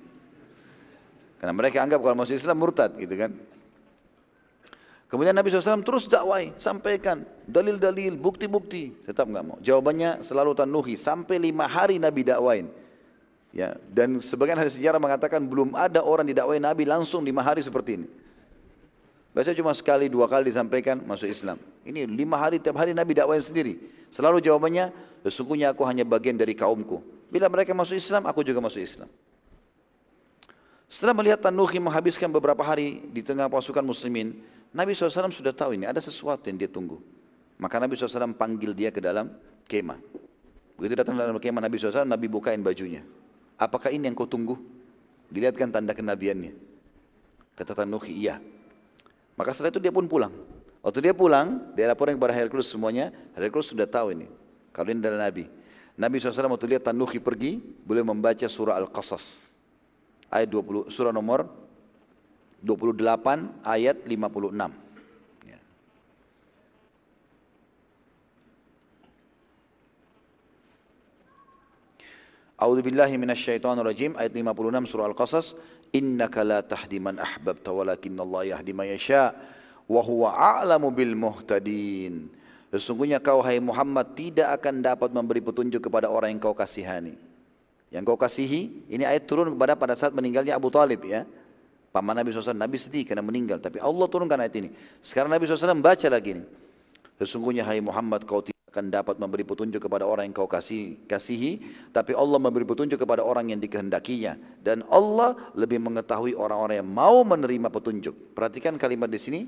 Karena 1.41 1.53
mereka 1.57 1.81
anggap 1.81 1.97
kalau 2.01 2.17
masuk 2.21 2.37
Islam 2.37 2.57
murtad 2.61 2.93
gitu 3.01 3.17
kan. 3.17 3.33
Kemudian 5.07 5.31
Nabi 5.31 5.47
SAW 5.47 5.87
terus 5.87 6.03
dakwai, 6.11 6.51
sampaikan 6.59 7.23
dalil-dalil, 7.47 8.19
bukti-bukti. 8.19 8.91
Tetap 9.07 9.31
nggak 9.31 9.43
mau. 9.47 9.57
Jawabannya 9.63 10.19
selalu 10.19 10.51
tanuhi. 10.51 10.99
Sampai 10.99 11.39
lima 11.39 11.63
hari 11.63 11.95
Nabi 11.95 12.27
dakwain. 12.27 12.67
Ya, 13.55 13.79
dan 13.87 14.19
sebagian 14.19 14.59
hadis 14.59 14.75
sejarah 14.75 14.99
mengatakan 14.99 15.39
belum 15.47 15.71
ada 15.79 16.03
orang 16.03 16.27
didakwai 16.27 16.59
Nabi 16.59 16.83
langsung 16.83 17.23
lima 17.23 17.39
hari 17.39 17.63
seperti 17.63 18.03
ini. 18.03 18.07
Biasanya 19.31 19.57
cuma 19.63 19.71
sekali 19.71 20.11
dua 20.11 20.27
kali 20.27 20.51
disampaikan 20.51 20.99
masuk 20.99 21.31
Islam. 21.31 21.55
Ini 21.87 22.03
lima 22.03 22.35
hari 22.35 22.59
tiap 22.59 22.75
hari 22.75 22.91
Nabi 22.91 23.15
dakwain 23.15 23.39
sendiri. 23.39 23.79
Selalu 24.11 24.43
jawabannya, 24.43 24.91
sesungguhnya 25.23 25.71
aku 25.71 25.87
hanya 25.87 26.03
bagian 26.03 26.35
dari 26.35 26.51
kaumku. 26.51 26.99
Bila 27.31 27.47
mereka 27.47 27.71
masuk 27.71 27.95
Islam, 27.95 28.27
aku 28.27 28.43
juga 28.43 28.59
masuk 28.59 28.83
Islam. 28.83 29.07
Setelah 30.87 31.15
melihat 31.15 31.39
Tanuhi 31.39 31.79
menghabiskan 31.79 32.31
beberapa 32.31 32.63
hari 32.63 33.03
di 33.11 33.19
tengah 33.19 33.51
pasukan 33.51 33.83
muslimin, 33.83 34.39
Nabi 34.77 34.93
SAW 34.93 35.33
sudah 35.33 35.57
tahu 35.57 35.73
ini, 35.73 35.89
ada 35.89 35.97
sesuatu 35.97 36.45
yang 36.45 36.61
dia 36.61 36.69
tunggu. 36.69 37.01
Maka 37.57 37.81
Nabi 37.81 37.97
SAW 37.97 38.37
panggil 38.37 38.77
dia 38.77 38.93
ke 38.93 39.01
dalam 39.01 39.33
kemah. 39.65 39.97
Begitu 40.77 40.93
datang 40.93 41.17
dalam 41.17 41.41
kemah 41.41 41.65
Nabi 41.65 41.81
SAW, 41.81 42.05
Nabi 42.05 42.29
bukain 42.29 42.61
bajunya. 42.61 43.01
Apakah 43.57 43.89
ini 43.89 44.05
yang 44.05 44.13
kau 44.13 44.29
tunggu? 44.29 44.53
Dilihatkan 45.33 45.73
tanda 45.73 45.97
kenabiannya. 45.97 46.53
Kata 47.57 47.73
Tanuhi, 47.73 48.21
iya. 48.21 48.37
Maka 49.33 49.49
setelah 49.57 49.73
itu 49.73 49.81
dia 49.81 49.89
pun 49.89 50.05
pulang. 50.05 50.29
Waktu 50.85 51.09
dia 51.09 51.13
pulang, 51.17 51.73
dia 51.73 51.89
laporan 51.89 52.13
kepada 52.13 52.37
Hercules 52.37 52.69
semuanya. 52.69 53.09
Hercules 53.33 53.65
sudah 53.65 53.89
tahu 53.89 54.13
ini. 54.13 54.29
Kalau 54.69 54.93
ini 54.93 55.01
adalah 55.01 55.25
Nabi. 55.25 55.49
Nabi 55.97 56.21
SAW 56.21 56.53
waktu 56.53 56.77
lihat 56.77 56.85
Tanuhi 56.85 57.17
pergi, 57.17 57.57
boleh 57.81 58.05
membaca 58.05 58.45
surah 58.45 58.77
Al-Qasas. 58.77 59.41
Ayat 60.29 60.53
20, 60.53 60.93
surah 60.93 61.09
nomor 61.09 61.49
28 62.67 63.63
ayat 63.63 64.03
56. 64.03 64.11
Ya. 65.47 65.59
A'udzu 72.59 72.81
billahi 72.83 73.15
minasyaitonir 73.15 73.87
rajim 73.87 74.11
ayat 74.19 74.35
56 74.35 74.91
surah 74.91 75.07
Al-Qasas 75.07 75.55
innaka 75.95 76.43
la 76.43 76.59
tahdi 76.59 76.99
man 76.99 77.15
ahbabta 77.23 77.71
walakinna 77.71 78.27
Allah 78.27 78.59
yahdi 78.59 78.75
man 78.75 78.91
yasha 78.91 79.31
wa 79.87 80.03
huwa 80.03 80.35
a'lamu 80.35 80.91
bil 80.91 81.15
muhtadin. 81.15 82.27
Sesungguhnya 82.67 83.23
kau 83.23 83.39
hai 83.39 83.63
Muhammad 83.63 84.11
tidak 84.19 84.59
akan 84.59 84.83
dapat 84.83 85.15
memberi 85.15 85.39
petunjuk 85.39 85.87
kepada 85.87 86.11
orang 86.11 86.35
yang 86.35 86.43
kau 86.43 86.51
kasihani. 86.51 87.15
Yang 87.87 88.03
kau 88.03 88.19
kasihi, 88.19 88.83
ini 88.91 89.07
ayat 89.07 89.23
turun 89.23 89.55
kepada 89.55 89.79
pada 89.79 89.95
saat 89.95 90.11
meninggalnya 90.11 90.51
Abu 90.59 90.67
Talib 90.67 90.99
ya. 91.07 91.23
Paman 91.97 92.13
Nabi 92.13 92.29
SAW, 92.29 92.53
Nabi 92.53 92.77
sedih 92.77 93.09
karena 93.09 93.25
meninggal. 93.25 93.57
Tapi 93.57 93.81
Allah 93.81 94.05
turunkan 94.05 94.37
ayat 94.37 94.53
ini. 94.61 94.69
Sekarang 95.01 95.33
Nabi 95.33 95.49
SAW 95.49 95.81
baca 95.81 96.07
lagi 96.13 96.37
ini. 96.37 96.45
Sesungguhnya 97.17 97.65
hai 97.65 97.81
Muhammad 97.81 98.21
kau 98.29 98.45
tidak 98.45 98.61
akan 98.69 98.93
dapat 98.93 99.17
memberi 99.17 99.41
petunjuk 99.41 99.81
kepada 99.81 100.05
orang 100.05 100.29
yang 100.29 100.37
kau 100.37 100.45
kasih, 100.45 101.01
kasihi. 101.09 101.57
Tapi 101.89 102.13
Allah 102.13 102.37
memberi 102.37 102.69
petunjuk 102.69 103.01
kepada 103.01 103.25
orang 103.25 103.49
yang 103.49 103.57
dikehendakinya. 103.57 104.37
Dan 104.61 104.85
Allah 104.93 105.33
lebih 105.57 105.81
mengetahui 105.81 106.37
orang-orang 106.37 106.85
yang 106.85 106.89
mau 106.93 107.25
menerima 107.25 107.73
petunjuk. 107.73 108.37
Perhatikan 108.37 108.77
kalimat 108.77 109.09
di 109.09 109.17
sini. 109.17 109.41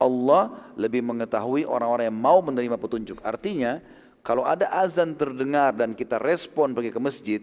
Allah 0.00 0.72
lebih 0.80 1.04
mengetahui 1.04 1.68
orang-orang 1.68 2.08
yang 2.08 2.16
mau 2.16 2.40
menerima 2.40 2.80
petunjuk. 2.80 3.20
Artinya, 3.20 3.84
kalau 4.24 4.48
ada 4.48 4.72
azan 4.72 5.12
terdengar 5.12 5.76
dan 5.76 5.92
kita 5.92 6.16
respon 6.16 6.72
pergi 6.72 6.88
ke 6.88 7.00
masjid, 7.00 7.40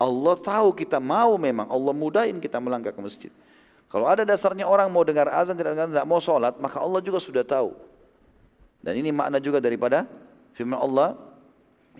Allah 0.00 0.36
tahu 0.40 0.72
kita 0.72 0.96
mau 0.96 1.36
memang, 1.36 1.68
Allah 1.68 1.92
mudahin 1.92 2.40
kita 2.40 2.56
melangkah 2.56 2.96
ke 2.96 3.00
masjid. 3.04 3.32
Kalau 3.86 4.06
ada 4.10 4.26
dasarnya 4.26 4.66
orang 4.66 4.90
mau 4.90 5.06
dengar 5.06 5.30
azan 5.30 5.54
tidak 5.54 5.78
dengar, 5.78 5.86
tidak 5.94 6.06
mau 6.10 6.18
sholat, 6.18 6.58
maka 6.58 6.82
Allah 6.82 6.98
juga 6.98 7.22
sudah 7.22 7.46
tahu. 7.46 7.70
Dan 8.82 8.98
ini 8.98 9.14
makna 9.14 9.38
juga 9.38 9.62
daripada 9.62 10.10
firman 10.58 10.78
Allah, 10.78 11.14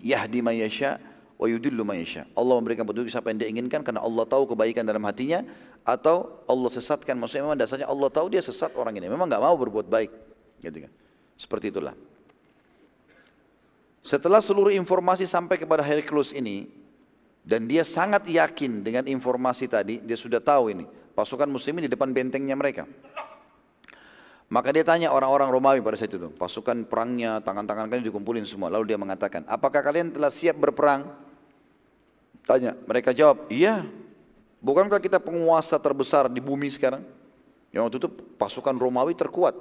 Yahdi 0.03 0.43
man 0.43 0.55
yasha 0.55 0.99
wa 1.39 1.47
yudillu 1.47 1.87
man 1.87 2.03
yasha. 2.03 2.27
Allah 2.35 2.59
memberikan 2.59 2.83
petunjuk 2.83 3.07
siapa 3.07 3.31
yang 3.31 3.39
dia 3.39 3.47
inginkan 3.47 3.87
karena 3.87 4.03
Allah 4.03 4.27
tahu 4.27 4.51
kebaikan 4.51 4.83
dalam 4.83 4.99
hatinya 5.07 5.47
atau 5.87 6.43
Allah 6.43 6.69
sesatkan. 6.75 7.15
Maksudnya 7.15 7.47
memang 7.47 7.59
dasarnya 7.59 7.87
Allah 7.87 8.11
tahu 8.11 8.35
dia 8.35 8.43
sesat 8.43 8.75
orang 8.75 8.91
ini. 8.99 9.07
Memang 9.07 9.31
nggak 9.31 9.43
mau 9.43 9.55
berbuat 9.55 9.87
baik. 9.87 10.11
Gitu 10.59 10.83
kan. 10.83 10.91
Seperti 11.39 11.71
itulah. 11.71 11.95
Setelah 14.03 14.43
seluruh 14.43 14.75
informasi 14.75 15.23
sampai 15.23 15.55
kepada 15.55 15.83
Hercules 15.83 16.35
ini, 16.35 16.67
dan 17.47 17.63
dia 17.63 17.87
sangat 17.87 18.27
yakin 18.27 18.83
dengan 18.83 19.07
informasi 19.07 19.71
tadi, 19.71 20.03
dia 20.03 20.19
sudah 20.19 20.43
tahu 20.43 20.75
ini 20.75 20.85
pasukan 21.17 21.49
muslimin 21.49 21.89
di 21.89 21.91
depan 21.91 22.13
bentengnya 22.13 22.53
mereka. 22.53 22.85
Maka 24.47 24.69
dia 24.69 24.85
tanya 24.85 25.09
orang-orang 25.11 25.49
Romawi 25.49 25.81
pada 25.81 25.97
saat 25.97 26.13
itu, 26.13 26.29
pasukan 26.37 26.85
perangnya, 26.85 27.41
tangan-tangan 27.41 27.89
kalian 27.89 28.05
dikumpulin 28.05 28.45
semua. 28.45 28.69
Lalu 28.69 28.93
dia 28.93 28.99
mengatakan, 29.01 29.43
apakah 29.49 29.81
kalian 29.81 30.13
telah 30.13 30.31
siap 30.31 30.55
berperang? 30.55 31.09
Tanya, 32.47 32.77
mereka 32.87 33.11
jawab, 33.11 33.49
iya. 33.51 33.83
Bukankah 34.63 35.03
kita 35.03 35.19
penguasa 35.19 35.75
terbesar 35.75 36.31
di 36.31 36.39
bumi 36.39 36.71
sekarang? 36.71 37.03
Yang 37.75 37.81
waktu 37.83 37.97
itu 37.99 38.09
pasukan 38.39 38.75
Romawi 38.79 39.17
terkuat. 39.19 39.57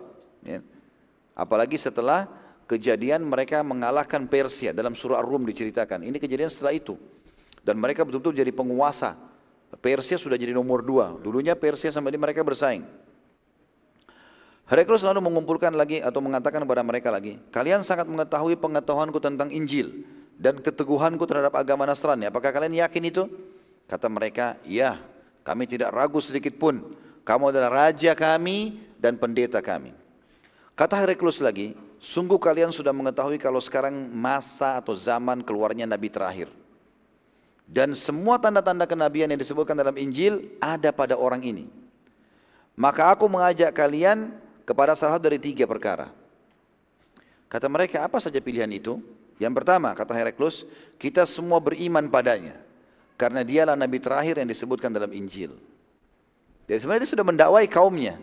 Ya. 0.47 0.63
Apalagi 1.35 1.75
setelah 1.75 2.31
kejadian 2.71 3.27
mereka 3.27 3.67
mengalahkan 3.67 4.23
Persia 4.31 4.71
dalam 4.71 4.95
surah 4.95 5.19
Ar-Rum 5.19 5.43
diceritakan. 5.51 6.07
Ini 6.07 6.23
kejadian 6.23 6.47
setelah 6.47 6.79
itu. 6.79 6.95
Dan 7.67 7.83
mereka 7.83 8.07
betul-betul 8.07 8.39
jadi 8.39 8.55
penguasa 8.55 9.19
Persia 9.79 10.17
sudah 10.17 10.35
jadi 10.37 10.57
nomor 10.57 10.83
dua. 10.83 11.15
Dulunya 11.21 11.55
Persia 11.57 11.93
sampai 11.93 12.13
ini 12.15 12.21
mereka 12.21 12.43
bersaing. 12.43 12.85
Heraklius 14.67 15.07
selalu 15.07 15.23
mengumpulkan 15.23 15.71
lagi 15.71 16.03
atau 16.03 16.19
mengatakan 16.19 16.59
kepada 16.67 16.83
mereka 16.83 17.09
lagi, 17.15 17.39
kalian 17.55 17.87
sangat 17.87 18.11
mengetahui 18.11 18.59
pengetahuanku 18.59 19.23
tentang 19.23 19.47
Injil 19.55 20.03
dan 20.35 20.59
keteguhanku 20.59 21.23
terhadap 21.23 21.55
agama 21.55 21.87
Nasrani. 21.87 22.27
Apakah 22.27 22.51
kalian 22.51 22.83
yakin 22.83 23.03
itu? 23.07 23.31
Kata 23.87 24.11
mereka, 24.11 24.59
ya, 24.67 24.99
kami 25.47 25.71
tidak 25.71 25.95
ragu 25.95 26.19
sedikit 26.19 26.59
pun. 26.59 26.83
Kamu 27.23 27.55
adalah 27.55 27.87
raja 27.87 28.11
kami 28.19 28.83
dan 28.99 29.15
pendeta 29.15 29.63
kami. 29.63 29.95
Kata 30.75 30.99
Heraklius 30.99 31.39
lagi, 31.39 31.79
sungguh 32.03 32.43
kalian 32.43 32.75
sudah 32.75 32.91
mengetahui 32.91 33.39
kalau 33.39 33.63
sekarang 33.63 33.95
masa 34.11 34.83
atau 34.83 34.99
zaman 34.99 35.47
keluarnya 35.47 35.87
Nabi 35.87 36.11
terakhir. 36.11 36.51
Dan 37.67 37.99
semua 37.99 38.39
tanda-tanda 38.39 38.87
kenabian 38.87 39.27
yang 39.27 39.41
disebutkan 39.43 39.75
dalam 39.75 39.99
Injil 39.99 40.55
ada 40.63 40.95
pada 40.95 41.19
orang 41.19 41.43
ini. 41.43 41.67
Maka 42.79 43.11
aku 43.11 43.27
mengajak 43.27 43.75
kalian 43.75 44.31
kepada 44.63 44.95
salah 44.95 45.19
satu 45.19 45.27
dari 45.27 45.43
tiga 45.43 45.67
perkara. 45.67 46.15
Kata 47.51 47.67
mereka, 47.67 48.07
apa 48.07 48.23
saja 48.23 48.39
pilihan 48.39 48.71
itu? 48.71 49.03
Yang 49.43 49.63
pertama, 49.63 49.93
kata 49.93 50.15
Heraklus, 50.15 50.65
kita 50.97 51.27
semua 51.27 51.59
beriman 51.59 52.07
padanya. 52.07 52.55
Karena 53.17 53.41
dialah 53.43 53.75
Nabi 53.75 53.99
terakhir 53.99 54.39
yang 54.39 54.49
disebutkan 54.49 54.93
dalam 54.93 55.09
Injil. 55.11 55.57
Jadi 56.69 56.79
sebenarnya 56.83 57.03
dia 57.07 57.13
sudah 57.17 57.27
mendakwai 57.27 57.67
kaumnya. 57.67 58.21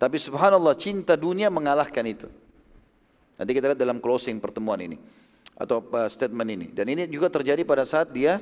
Tapi 0.00 0.16
subhanallah 0.18 0.74
cinta 0.74 1.14
dunia 1.14 1.52
mengalahkan 1.52 2.02
itu. 2.08 2.26
Nanti 3.36 3.50
kita 3.52 3.72
lihat 3.72 3.80
dalam 3.80 4.00
closing 4.00 4.40
pertemuan 4.40 4.80
ini. 4.80 4.96
Atau 5.54 5.84
uh, 5.84 6.08
statement 6.08 6.48
ini. 6.48 6.66
Dan 6.72 6.88
ini 6.88 7.04
juga 7.06 7.28
terjadi 7.28 7.60
pada 7.62 7.84
saat 7.84 8.08
dia 8.10 8.40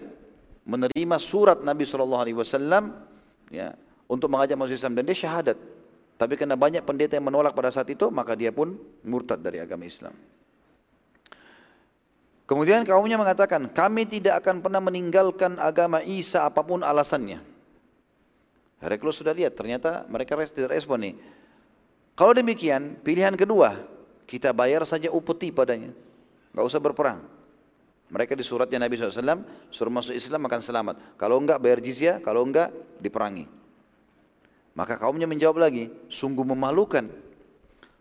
menerima 0.70 1.16
surat 1.18 1.58
Nabi 1.66 1.82
Shallallahu 1.82 2.22
Alaihi 2.22 2.38
Wasallam 2.38 2.94
ya 3.50 3.74
untuk 4.06 4.30
mengajak 4.30 4.54
masuk 4.54 4.78
Islam 4.78 4.94
dan 4.94 5.02
dia 5.02 5.18
syahadat. 5.18 5.58
Tapi 6.14 6.36
karena 6.38 6.54
banyak 6.54 6.84
pendeta 6.86 7.18
yang 7.18 7.26
menolak 7.26 7.56
pada 7.56 7.72
saat 7.74 7.88
itu, 7.90 8.06
maka 8.12 8.36
dia 8.38 8.54
pun 8.54 8.76
murtad 9.02 9.40
dari 9.40 9.58
agama 9.58 9.88
Islam. 9.88 10.12
Kemudian 12.44 12.84
kaumnya 12.84 13.16
mengatakan, 13.16 13.70
kami 13.70 14.04
tidak 14.04 14.44
akan 14.44 14.60
pernah 14.60 14.82
meninggalkan 14.84 15.56
agama 15.56 16.04
Isa 16.04 16.44
apa 16.44 16.60
pun 16.60 16.82
alasannya. 16.84 17.40
Heraklius 18.84 19.22
sudah 19.22 19.32
lihat, 19.32 19.56
ternyata 19.56 20.04
mereka 20.12 20.36
tidak 20.44 20.76
respon 20.76 21.08
nih. 21.08 21.14
Kalau 22.18 22.36
demikian, 22.36 23.00
pilihan 23.00 23.32
kedua, 23.32 23.80
kita 24.28 24.52
bayar 24.52 24.84
saja 24.84 25.08
upeti 25.08 25.48
padanya. 25.48 25.94
Gak 26.52 26.66
usah 26.66 26.82
berperang. 26.82 27.39
Mereka 28.10 28.34
di 28.34 28.42
suratnya 28.42 28.82
Nabi 28.82 28.98
SAW, 28.98 29.46
suruh 29.70 29.92
masuk 29.94 30.14
Islam 30.18 30.42
akan 30.50 30.60
selamat. 30.60 30.94
Kalau 31.14 31.38
enggak 31.38 31.62
bayar 31.62 31.78
jizyah, 31.78 32.18
kalau 32.18 32.42
enggak 32.42 32.74
diperangi. 32.98 33.46
Maka 34.74 34.98
kaumnya 34.98 35.30
menjawab 35.30 35.62
lagi, 35.62 35.94
sungguh 36.10 36.42
memalukan. 36.42 37.06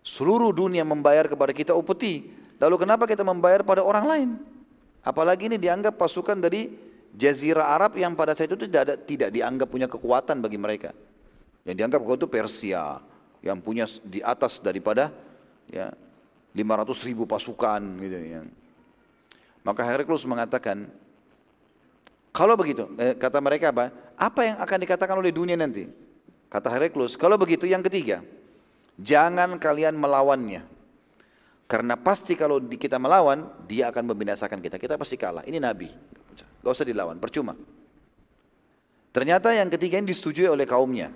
Seluruh 0.01 0.49
dunia 0.49 0.81
membayar 0.81 1.29
kepada 1.29 1.53
kita 1.53 1.77
upeti. 1.77 2.25
Lalu 2.57 2.75
kenapa 2.81 3.05
kita 3.05 3.21
membayar 3.21 3.61
pada 3.61 3.85
orang 3.85 4.05
lain? 4.05 4.29
Apalagi 5.05 5.45
ini 5.45 5.61
dianggap 5.61 5.95
pasukan 5.95 6.41
dari 6.41 6.73
Jazirah 7.13 7.73
Arab 7.73 7.97
yang 7.97 8.13
pada 8.13 8.37
saat 8.37 8.53
itu 8.53 8.69
tidak, 8.69 8.81
ada, 8.85 8.95
tidak 8.97 9.29
dianggap 9.33 9.67
punya 9.69 9.87
kekuatan 9.89 10.41
bagi 10.41 10.57
mereka. 10.57 10.93
Yang 11.65 11.75
dianggap 11.85 11.99
kuat 12.01 12.17
itu 12.21 12.29
Persia, 12.29 13.01
yang 13.45 13.61
punya 13.61 13.85
di 14.05 14.21
atas 14.21 14.61
daripada 14.61 15.09
ya 15.69 15.93
500 16.53 17.07
ribu 17.07 17.23
pasukan 17.29 17.81
gitu 18.01 18.17
ya. 18.17 18.41
Maka 19.69 19.85
Heraklius 19.85 20.25
mengatakan, 20.25 20.89
kalau 22.33 22.57
begitu, 22.57 22.89
eh, 22.97 23.13
kata 23.13 23.37
mereka 23.37 23.69
apa? 23.69 23.93
Apa 24.17 24.41
yang 24.49 24.57
akan 24.57 24.77
dikatakan 24.81 25.13
oleh 25.13 25.29
dunia 25.29 25.53
nanti? 25.53 25.85
Kata 26.49 26.73
Heraklius, 26.73 27.13
kalau 27.13 27.37
begitu 27.37 27.69
yang 27.69 27.85
ketiga, 27.85 28.25
jangan 28.97 29.61
kalian 29.61 29.93
melawannya. 29.93 30.65
Karena 31.69 31.93
pasti 32.01 32.33
kalau 32.33 32.57
kita 32.65 32.97
melawan, 32.97 33.45
dia 33.69 33.93
akan 33.93 34.09
membinasakan 34.09 34.57
kita. 34.57 34.81
Kita 34.81 34.97
pasti 34.97 35.21
kalah. 35.21 35.45
Ini 35.45 35.61
Nabi. 35.61 35.85
Gak 36.65 36.73
usah 36.73 36.89
dilawan, 36.89 37.21
percuma. 37.21 37.53
Ternyata 39.13 39.53
yang 39.53 39.69
ketiga 39.69 40.01
ini 40.01 40.09
disetujui 40.09 40.49
oleh 40.49 40.65
kaumnya. 40.65 41.13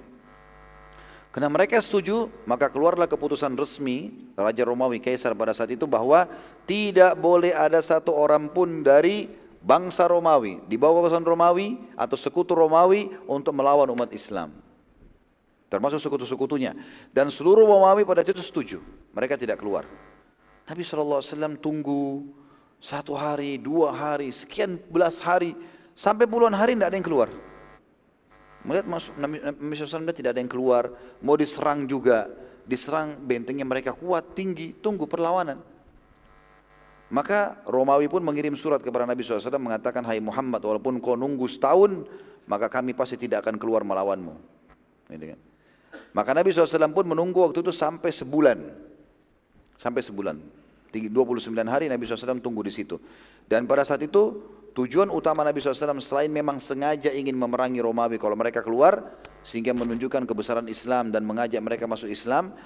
Karena 1.34 1.50
mereka 1.50 1.82
setuju, 1.82 2.30
maka 2.46 2.70
keluarlah 2.70 3.10
keputusan 3.10 3.58
resmi 3.58 4.14
Raja 4.38 4.70
Romawi 4.70 5.02
Kaisar 5.02 5.34
pada 5.34 5.50
saat 5.58 5.74
itu 5.74 5.90
bahwa 5.90 6.30
tidak 6.70 7.18
boleh 7.18 7.50
ada 7.50 7.82
satu 7.82 8.14
orang 8.14 8.54
pun 8.54 8.86
dari 8.86 9.34
bangsa 9.58 10.06
Romawi 10.06 10.62
di 10.70 10.78
bawah 10.78 11.02
kekuasaan 11.02 11.26
Romawi 11.26 11.82
atau 11.98 12.14
sekutu 12.14 12.54
Romawi 12.54 13.10
untuk 13.26 13.50
melawan 13.50 13.90
umat 13.98 14.14
Islam. 14.14 14.54
Termasuk 15.74 16.06
sekutu-sekutunya. 16.06 16.78
Dan 17.10 17.34
seluruh 17.34 17.66
Romawi 17.66 18.06
pada 18.06 18.22
itu 18.22 18.38
setuju. 18.38 18.78
Mereka 19.10 19.34
tidak 19.34 19.58
keluar. 19.58 19.90
Nabi 20.70 20.86
SAW 20.86 21.58
tunggu 21.58 22.30
satu 22.78 23.18
hari, 23.18 23.58
dua 23.58 23.90
hari, 23.90 24.30
sekian 24.30 24.78
belas 24.86 25.18
hari, 25.18 25.58
sampai 25.98 26.30
puluhan 26.30 26.54
hari 26.54 26.78
tidak 26.78 26.94
ada 26.94 26.98
yang 27.02 27.08
keluar. 27.10 27.30
Melihat 28.64 28.88
Nabi 29.20 29.76
SAW 29.76 30.08
tidak 30.16 30.32
ada 30.36 30.40
yang 30.40 30.48
keluar, 30.48 30.88
mau 31.20 31.36
diserang 31.36 31.84
juga, 31.84 32.32
diserang 32.64 33.20
bentengnya 33.20 33.68
mereka 33.68 33.92
kuat, 33.92 34.32
tinggi, 34.32 34.72
tunggu 34.80 35.04
perlawanan. 35.04 35.60
Maka 37.12 37.60
Romawi 37.68 38.08
pun 38.08 38.24
mengirim 38.24 38.56
surat 38.56 38.80
kepada 38.80 39.04
Nabi 39.04 39.22
SAW 39.22 39.60
mengatakan, 39.60 40.02
Hai 40.02 40.24
Muhammad, 40.24 40.64
walaupun 40.64 40.98
kau 41.04 41.20
nunggu 41.20 41.46
setahun, 41.46 42.08
maka 42.48 42.72
kami 42.72 42.96
pasti 42.96 43.20
tidak 43.20 43.46
akan 43.46 43.60
keluar 43.60 43.84
melawanmu. 43.84 44.34
Maka 46.16 46.32
Nabi 46.32 46.50
SAW 46.56 46.90
pun 46.96 47.06
menunggu 47.06 47.44
waktu 47.44 47.60
itu 47.62 47.76
sampai 47.76 48.10
sebulan. 48.10 48.58
Sampai 49.76 50.02
sebulan. 50.02 50.40
29 50.94 51.50
hari 51.68 51.90
Nabi 51.90 52.06
SAW 52.06 52.40
tunggu 52.40 52.62
di 52.64 52.72
situ. 52.72 53.02
Dan 53.50 53.66
pada 53.66 53.84
saat 53.84 54.00
itu 54.06 54.53
Tujuan 54.74 55.14
utama 55.14 55.46
Nabi 55.46 55.62
SAW 55.62 56.02
selain 56.02 56.34
memang 56.34 56.58
sengaja 56.58 57.14
ingin 57.14 57.38
memerangi 57.38 57.78
Romawi 57.78 58.18
kalau 58.18 58.34
mereka 58.34 58.66
keluar 58.66 59.06
sehingga 59.46 59.70
menunjukkan 59.70 60.26
kebesaran 60.26 60.66
Islam 60.66 61.14
dan 61.14 61.22
mengajak 61.22 61.62
mereka 61.62 61.86
masuk 61.86 62.10
Islam 62.10 62.58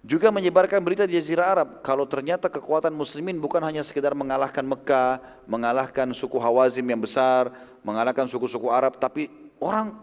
juga 0.00 0.32
menyebarkan 0.32 0.80
berita 0.80 1.04
di 1.04 1.14
Jazirah 1.14 1.46
Arab 1.46 1.68
kalau 1.84 2.08
ternyata 2.08 2.48
kekuatan 2.48 2.90
muslimin 2.90 3.36
bukan 3.36 3.60
hanya 3.62 3.84
sekedar 3.84 4.16
mengalahkan 4.16 4.64
Mekah, 4.64 5.20
mengalahkan 5.44 6.08
suku 6.16 6.40
Hawazim 6.40 6.88
yang 6.88 6.98
besar, 6.98 7.52
mengalahkan 7.84 8.26
suku-suku 8.26 8.72
Arab 8.72 8.96
tapi 8.96 9.28
orang 9.60 9.94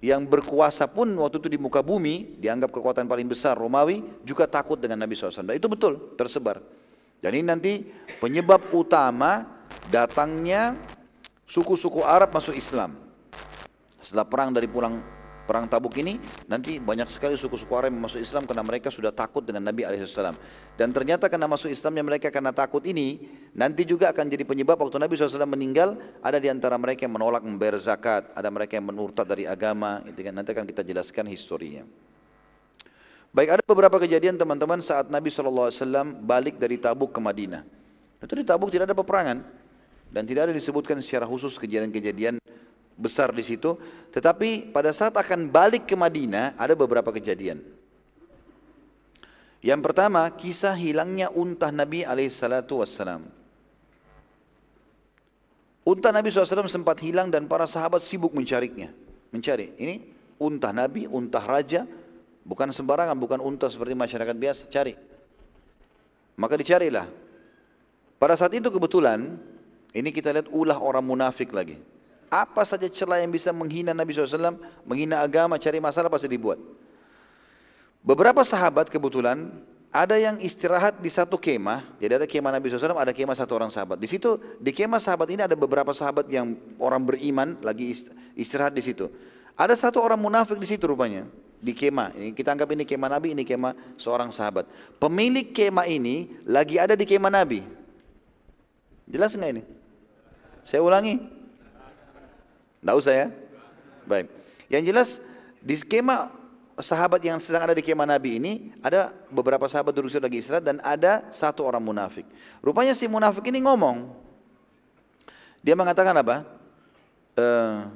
yang 0.00 0.24
berkuasa 0.24 0.88
pun 0.88 1.12
waktu 1.20 1.44
itu 1.44 1.48
di 1.52 1.58
muka 1.60 1.84
bumi 1.84 2.40
dianggap 2.40 2.72
kekuatan 2.72 3.04
paling 3.04 3.28
besar 3.28 3.52
Romawi 3.54 4.00
juga 4.24 4.48
takut 4.48 4.80
dengan 4.80 5.04
Nabi 5.04 5.12
SAW. 5.12 5.52
Itu 5.52 5.68
betul 5.68 6.16
tersebar. 6.16 6.58
Ini 7.22 7.42
nanti 7.42 7.82
penyebab 8.22 8.70
utama 8.70 9.55
datangnya 9.90 10.74
suku-suku 11.46 12.02
Arab 12.02 12.34
masuk 12.34 12.54
Islam. 12.54 12.94
Setelah 14.02 14.26
perang 14.26 14.50
dari 14.54 14.70
pulang 14.70 15.02
perang 15.46 15.70
Tabuk 15.70 15.94
ini, 16.02 16.18
nanti 16.50 16.82
banyak 16.82 17.06
sekali 17.06 17.38
suku-suku 17.38 17.70
Arab 17.78 17.94
yang 17.94 18.02
masuk 18.02 18.18
Islam 18.18 18.42
karena 18.44 18.66
mereka 18.66 18.90
sudah 18.90 19.14
takut 19.14 19.46
dengan 19.46 19.62
Nabi 19.62 19.86
SAW. 19.86 20.34
Dan 20.74 20.90
ternyata 20.90 21.30
karena 21.30 21.46
masuk 21.46 21.70
Islamnya 21.70 22.02
mereka 22.02 22.28
karena 22.34 22.50
takut 22.50 22.82
ini, 22.82 23.30
nanti 23.54 23.86
juga 23.86 24.10
akan 24.10 24.26
jadi 24.26 24.42
penyebab 24.42 24.74
waktu 24.74 24.98
Nabi 24.98 25.14
SAW 25.14 25.46
meninggal, 25.46 25.94
ada 26.18 26.42
di 26.42 26.50
antara 26.50 26.74
mereka 26.74 27.06
yang 27.06 27.14
menolak 27.14 27.46
membayar 27.46 27.78
zakat, 27.78 28.26
ada 28.34 28.50
mereka 28.50 28.74
yang 28.74 28.90
menurtad 28.90 29.24
dari 29.24 29.46
agama, 29.46 30.02
gitu 30.10 30.26
kan. 30.26 30.34
nanti 30.34 30.50
akan 30.50 30.66
kita 30.66 30.82
jelaskan 30.82 31.30
historinya. 31.30 31.86
Baik, 33.30 33.60
ada 33.60 33.62
beberapa 33.62 34.02
kejadian 34.02 34.34
teman-teman 34.40 34.82
saat 34.82 35.06
Nabi 35.12 35.30
SAW 35.30 35.70
balik 36.26 36.58
dari 36.58 36.80
Tabuk 36.80 37.14
ke 37.14 37.20
Madinah. 37.22 37.62
Itu 38.18 38.34
di 38.34 38.42
Tabuk 38.48 38.72
tidak 38.72 38.90
ada 38.90 38.96
peperangan. 38.96 39.65
Dan 40.10 40.24
tidak 40.24 40.48
ada 40.50 40.54
disebutkan 40.54 40.98
secara 41.02 41.28
khusus 41.28 41.58
kejadian-kejadian 41.60 42.40
besar 42.96 43.30
di 43.30 43.44
situ. 43.44 43.76
Tetapi 44.10 44.72
pada 44.72 44.90
saat 44.96 45.12
akan 45.12 45.52
balik 45.52 45.84
ke 45.84 45.94
Madinah 45.94 46.56
ada 46.56 46.72
beberapa 46.72 47.12
kejadian. 47.12 47.60
Yang 49.60 49.80
pertama 49.82 50.24
kisah 50.32 50.78
hilangnya 50.78 51.28
unta 51.34 51.68
Nabi 51.74 52.06
alaihissalatu 52.06 52.80
wassalam. 52.80 53.26
Unta 55.86 56.10
Nabi 56.10 56.34
SAW 56.34 56.66
sempat 56.66 56.98
hilang 56.98 57.30
dan 57.30 57.46
para 57.46 57.62
sahabat 57.66 58.02
sibuk 58.02 58.34
mencarinya. 58.34 58.90
Mencari. 59.30 59.70
Ini 59.78 59.94
unta 60.42 60.74
Nabi, 60.74 61.06
unta 61.06 61.38
raja. 61.38 61.86
Bukan 62.46 62.74
sembarangan, 62.74 63.14
bukan 63.14 63.38
unta 63.38 63.70
seperti 63.70 63.94
masyarakat 63.94 64.34
biasa. 64.34 64.62
Cari. 64.66 64.94
Maka 66.34 66.54
dicarilah. 66.58 67.06
Pada 68.18 68.34
saat 68.34 68.54
itu 68.54 68.66
kebetulan 68.66 69.38
ini 69.96 70.12
kita 70.12 70.28
lihat 70.28 70.52
ulah 70.52 70.76
orang 70.76 71.00
munafik 71.00 71.56
lagi. 71.56 71.80
Apa 72.28 72.68
saja 72.68 72.84
celah 72.84 73.24
yang 73.24 73.32
bisa 73.32 73.48
menghina 73.48 73.96
Nabi 73.96 74.12
SAW, 74.12 74.60
menghina 74.84 75.24
agama, 75.24 75.56
cari 75.56 75.80
masalah 75.80 76.12
pasti 76.12 76.28
dibuat. 76.28 76.60
Beberapa 78.04 78.44
sahabat 78.44 78.92
kebetulan 78.92 79.48
ada 79.88 80.20
yang 80.20 80.36
istirahat 80.36 81.00
di 81.00 81.08
satu 81.08 81.40
kemah, 81.40 81.96
jadi 81.96 82.20
ada 82.20 82.26
kemah 82.28 82.52
Nabi 82.52 82.68
SAW, 82.68 82.92
ada 82.92 83.16
kemah 83.16 83.32
satu 83.32 83.56
orang 83.56 83.72
sahabat. 83.72 83.96
Di 83.96 84.04
situ 84.04 84.36
di 84.60 84.68
kemah 84.76 85.00
sahabat 85.00 85.32
ini 85.32 85.48
ada 85.48 85.56
beberapa 85.56 85.96
sahabat 85.96 86.28
yang 86.28 86.52
orang 86.76 87.00
beriman 87.00 87.56
lagi 87.64 87.96
istirahat 88.36 88.76
di 88.76 88.84
situ. 88.84 89.08
Ada 89.56 89.88
satu 89.88 90.04
orang 90.04 90.20
munafik 90.20 90.60
di 90.60 90.68
situ 90.68 90.84
rupanya 90.84 91.24
di 91.56 91.72
kemah. 91.72 92.12
Ini 92.12 92.30
kita 92.36 92.52
anggap 92.52 92.68
ini 92.68 92.84
kemah 92.84 93.16
Nabi, 93.16 93.32
ini 93.32 93.48
kemah 93.48 93.96
seorang 93.96 94.28
sahabat. 94.28 94.68
Pemilik 95.00 95.56
kemah 95.56 95.88
ini 95.88 96.36
lagi 96.44 96.76
ada 96.76 96.92
di 96.92 97.08
kemah 97.08 97.32
Nabi. 97.32 97.64
Jelas 99.08 99.32
nggak 99.32 99.50
ini? 99.56 99.75
Saya 100.66 100.82
ulangi. 100.82 101.22
Tidak 102.82 102.96
usah 102.98 103.14
ya. 103.14 103.26
Baik. 104.02 104.26
Yang 104.66 104.82
jelas 104.90 105.08
di 105.62 105.78
skema 105.78 106.34
sahabat 106.82 107.22
yang 107.22 107.38
sedang 107.38 107.64
ada 107.70 107.74
di 107.78 107.80
kemah 107.80 108.04
Nabi 108.04 108.36
ini 108.36 108.52
ada 108.84 109.14
beberapa 109.32 109.64
sahabat 109.64 109.94
duduk 109.94 110.12
lagi 110.18 110.42
istirahat 110.42 110.66
dan 110.66 110.82
ada 110.82 111.24
satu 111.30 111.62
orang 111.62 111.80
munafik. 111.80 112.26
Rupanya 112.60 112.92
si 112.92 113.06
munafik 113.06 113.46
ini 113.46 113.62
ngomong. 113.62 114.10
Dia 115.62 115.78
mengatakan 115.78 116.14
apa? 116.18 116.42
Uh, 117.36 117.90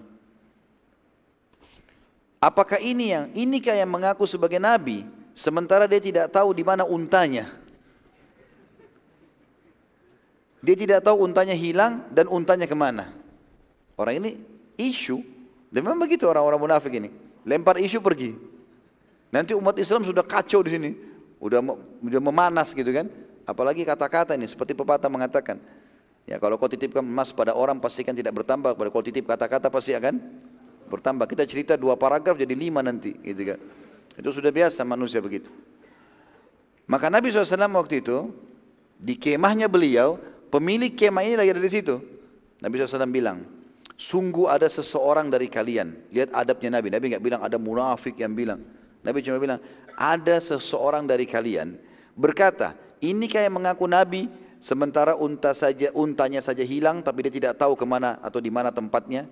apakah 2.39 2.81
ini 2.81 3.13
yang 3.13 3.25
inikah 3.35 3.75
yang 3.75 3.89
mengaku 3.89 4.29
sebagai 4.29 4.61
nabi 4.61 5.05
sementara 5.35 5.89
dia 5.89 6.01
tidak 6.01 6.27
tahu 6.33 6.55
di 6.57 6.65
mana 6.65 6.87
untanya? 6.87 7.60
Dia 10.61 10.77
tidak 10.77 11.01
tahu 11.09 11.25
untanya 11.25 11.57
hilang 11.57 12.05
dan 12.13 12.29
untanya 12.29 12.69
ke 12.69 12.77
mana. 12.77 13.09
Orang 13.97 14.21
ini 14.21 14.37
isu. 14.77 15.21
Dan 15.73 15.87
memang 15.87 16.05
begitu 16.05 16.29
orang-orang 16.29 16.61
munafik 16.61 16.93
ini. 16.93 17.09
Lempar 17.49 17.81
isu 17.81 18.05
pergi. 18.05 18.37
Nanti 19.33 19.57
umat 19.57 19.77
Islam 19.81 20.05
sudah 20.05 20.21
kacau 20.21 20.61
di 20.61 20.71
sini. 20.77 20.91
Udah, 21.41 21.65
memanas 22.05 22.77
gitu 22.77 22.93
kan. 22.93 23.09
Apalagi 23.49 23.89
kata-kata 23.89 24.37
ini. 24.37 24.45
Seperti 24.49 24.77
pepatah 24.77 25.09
mengatakan. 25.09 25.57
Ya 26.29 26.37
kalau 26.37 26.61
kau 26.61 26.69
titipkan 26.69 27.01
emas 27.01 27.33
pada 27.33 27.57
orang 27.57 27.81
pastikan 27.81 28.13
tidak 28.13 28.37
bertambah. 28.37 28.77
Kalau 28.77 28.91
kau 28.93 29.01
titip 29.01 29.25
kata-kata 29.25 29.73
pasti 29.73 29.97
akan 29.97 30.21
bertambah. 30.93 31.25
Kita 31.25 31.49
cerita 31.49 31.73
dua 31.81 31.97
paragraf 31.97 32.37
jadi 32.37 32.53
lima 32.53 32.85
nanti. 32.85 33.17
Gitu 33.17 33.57
kan. 33.57 33.59
Itu 34.21 34.29
sudah 34.37 34.53
biasa 34.53 34.85
manusia 34.85 35.25
begitu. 35.25 35.49
Maka 36.91 37.07
Nabi 37.07 37.31
SAW 37.31 37.71
waktu 37.81 38.03
itu 38.03 38.35
di 38.99 39.15
kemahnya 39.17 39.71
beliau 39.71 40.19
Pemilik 40.51 40.93
kemah 40.93 41.23
ini 41.23 41.35
lagi 41.39 41.51
ada 41.55 41.63
di 41.63 41.71
situ. 41.71 42.03
Nabi 42.61 42.75
SAW 42.83 43.07
bilang, 43.07 43.47
sungguh 43.95 44.51
ada 44.51 44.67
seseorang 44.67 45.31
dari 45.31 45.47
kalian. 45.47 46.11
Lihat 46.11 46.35
adabnya 46.35 46.77
Nabi. 46.77 46.91
Nabi 46.91 47.05
nggak 47.15 47.25
bilang 47.25 47.41
ada 47.41 47.57
munafik 47.57 48.19
yang 48.19 48.35
bilang. 48.35 48.61
Nabi 49.01 49.23
cuma 49.25 49.41
bilang, 49.41 49.63
ada 49.97 50.37
seseorang 50.43 51.07
dari 51.07 51.25
kalian 51.25 51.79
berkata, 52.17 52.77
ini 53.01 53.29
kayak 53.29 53.53
mengaku 53.53 53.89
Nabi 53.89 54.29
sementara 54.61 55.17
unta 55.17 55.57
saja 55.57 55.89
untanya 55.97 56.45
saja 56.45 56.61
hilang 56.61 57.01
tapi 57.01 57.25
dia 57.25 57.33
tidak 57.33 57.57
tahu 57.57 57.73
ke 57.77 57.85
mana 57.89 58.21
atau 58.21 58.41
di 58.41 58.53
mana 58.53 58.69
tempatnya. 58.69 59.25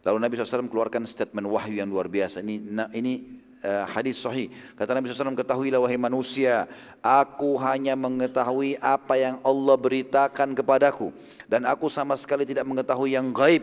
Lalu 0.00 0.16
Nabi 0.16 0.32
SAW 0.40 0.72
keluarkan 0.72 1.04
statement 1.04 1.46
wahyu 1.46 1.78
yang 1.78 1.92
luar 1.92 2.08
biasa. 2.08 2.40
Ini 2.40 2.56
ini 2.96 3.39
uh, 3.64 3.84
hadis 3.88 4.20
sahih. 4.20 4.52
Kata 4.76 4.96
Nabi 4.96 5.12
SAW, 5.12 5.36
ketahuilah 5.36 5.80
wahai 5.80 6.00
manusia, 6.00 6.68
aku 7.00 7.56
hanya 7.60 7.96
mengetahui 7.96 8.80
apa 8.80 9.16
yang 9.16 9.36
Allah 9.44 9.76
beritakan 9.76 10.56
kepadaku. 10.56 11.12
Dan 11.46 11.64
aku 11.68 11.88
sama 11.92 12.16
sekali 12.16 12.44
tidak 12.48 12.66
mengetahui 12.68 13.16
yang 13.16 13.32
gaib. 13.32 13.62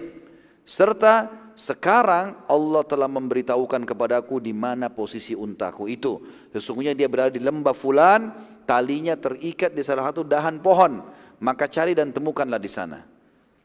Serta 0.67 1.31
sekarang 1.57 2.37
Allah 2.45 2.83
telah 2.85 3.09
memberitahukan 3.09 3.81
kepadaku 3.87 4.37
di 4.37 4.53
mana 4.53 4.93
posisi 4.93 5.33
untaku 5.33 5.89
itu. 5.89 6.21
Sesungguhnya 6.53 6.93
dia 6.93 7.09
berada 7.09 7.33
di 7.33 7.41
lembah 7.41 7.73
fulan, 7.73 8.29
talinya 8.67 9.17
terikat 9.17 9.73
di 9.73 9.81
salah 9.81 10.11
satu 10.11 10.21
dahan 10.21 10.61
pohon. 10.61 11.01
Maka 11.41 11.69
cari 11.69 11.97
dan 11.97 12.13
temukanlah 12.13 12.61
di 12.61 12.69
sana. 12.69 13.01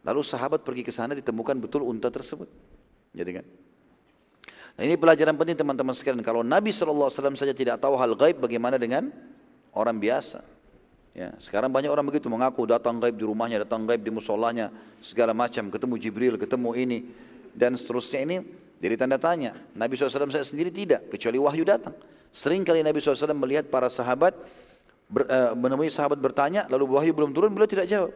Lalu 0.03 0.21
sahabat 0.25 0.67
pergi 0.67 0.83
ke 0.83 0.93
sana 0.93 1.15
ditemukan 1.15 1.57
betul 1.63 1.87
unta 1.87 2.09
tersebut. 2.09 2.49
Jadi 3.13 3.31
kan? 3.39 3.47
Nah 4.73 4.83
ini 4.89 4.97
pelajaran 4.97 5.37
penting 5.37 5.57
teman-teman 5.59 5.93
sekalian. 5.93 6.25
Kalau 6.25 6.41
Nabi 6.41 6.73
SAW 6.73 7.13
saja 7.13 7.53
tidak 7.53 7.77
tahu 7.81 7.95
hal 8.01 8.17
gaib, 8.17 8.41
bagaimana 8.41 8.81
dengan 8.81 9.13
orang 9.77 10.01
biasa? 10.01 10.41
Ya, 11.13 11.37
sekarang 11.37 11.69
banyak 11.69 11.93
orang 11.93 12.09
begitu 12.09 12.33
mengaku 12.33 12.65
datang 12.65 12.97
gaib 12.97 13.21
di 13.21 13.25
rumahnya, 13.29 13.69
datang 13.69 13.85
gaib 13.85 14.01
di 14.01 14.09
musolanya, 14.09 14.73
segala 15.05 15.37
macam, 15.37 15.69
ketemu 15.69 15.95
Jibril, 16.01 16.35
ketemu 16.41 16.73
ini 16.73 16.99
dan 17.53 17.77
seterusnya 17.77 18.21
ini 18.25 18.37
jadi 18.81 18.97
tanda 18.97 19.21
tanya. 19.21 19.53
Nabi 19.77 19.95
SAW 19.95 20.33
saya 20.33 20.43
sendiri 20.43 20.73
tidak, 20.73 21.13
kecuali 21.13 21.37
wahyu 21.37 21.69
datang. 21.69 21.93
Sering 22.33 22.65
kali 22.65 22.81
Nabi 22.81 22.99
SAW 22.99 23.37
melihat 23.37 23.69
para 23.69 23.93
sahabat, 23.93 24.33
ber, 25.07 25.29
uh, 25.29 25.53
menemui 25.53 25.93
sahabat 25.93 26.17
bertanya, 26.17 26.65
lalu 26.73 26.97
wahyu 26.97 27.13
belum 27.13 27.37
turun, 27.37 27.53
beliau 27.53 27.69
tidak 27.69 27.87
jawab. 27.93 28.11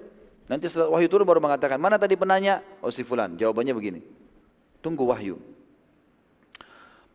Nanti 0.49 0.73
setelah 0.73 0.89
wahyu 0.89 1.07
turun 1.13 1.29
baru 1.29 1.39
mengatakan, 1.39 1.77
mana 1.77 2.01
tadi 2.01 2.17
penanya? 2.17 2.65
Oh 2.81 2.89
si 2.89 3.05
fulan, 3.05 3.37
jawabannya 3.37 3.77
begini. 3.77 4.01
Tunggu 4.81 5.05
wahyu. 5.05 5.37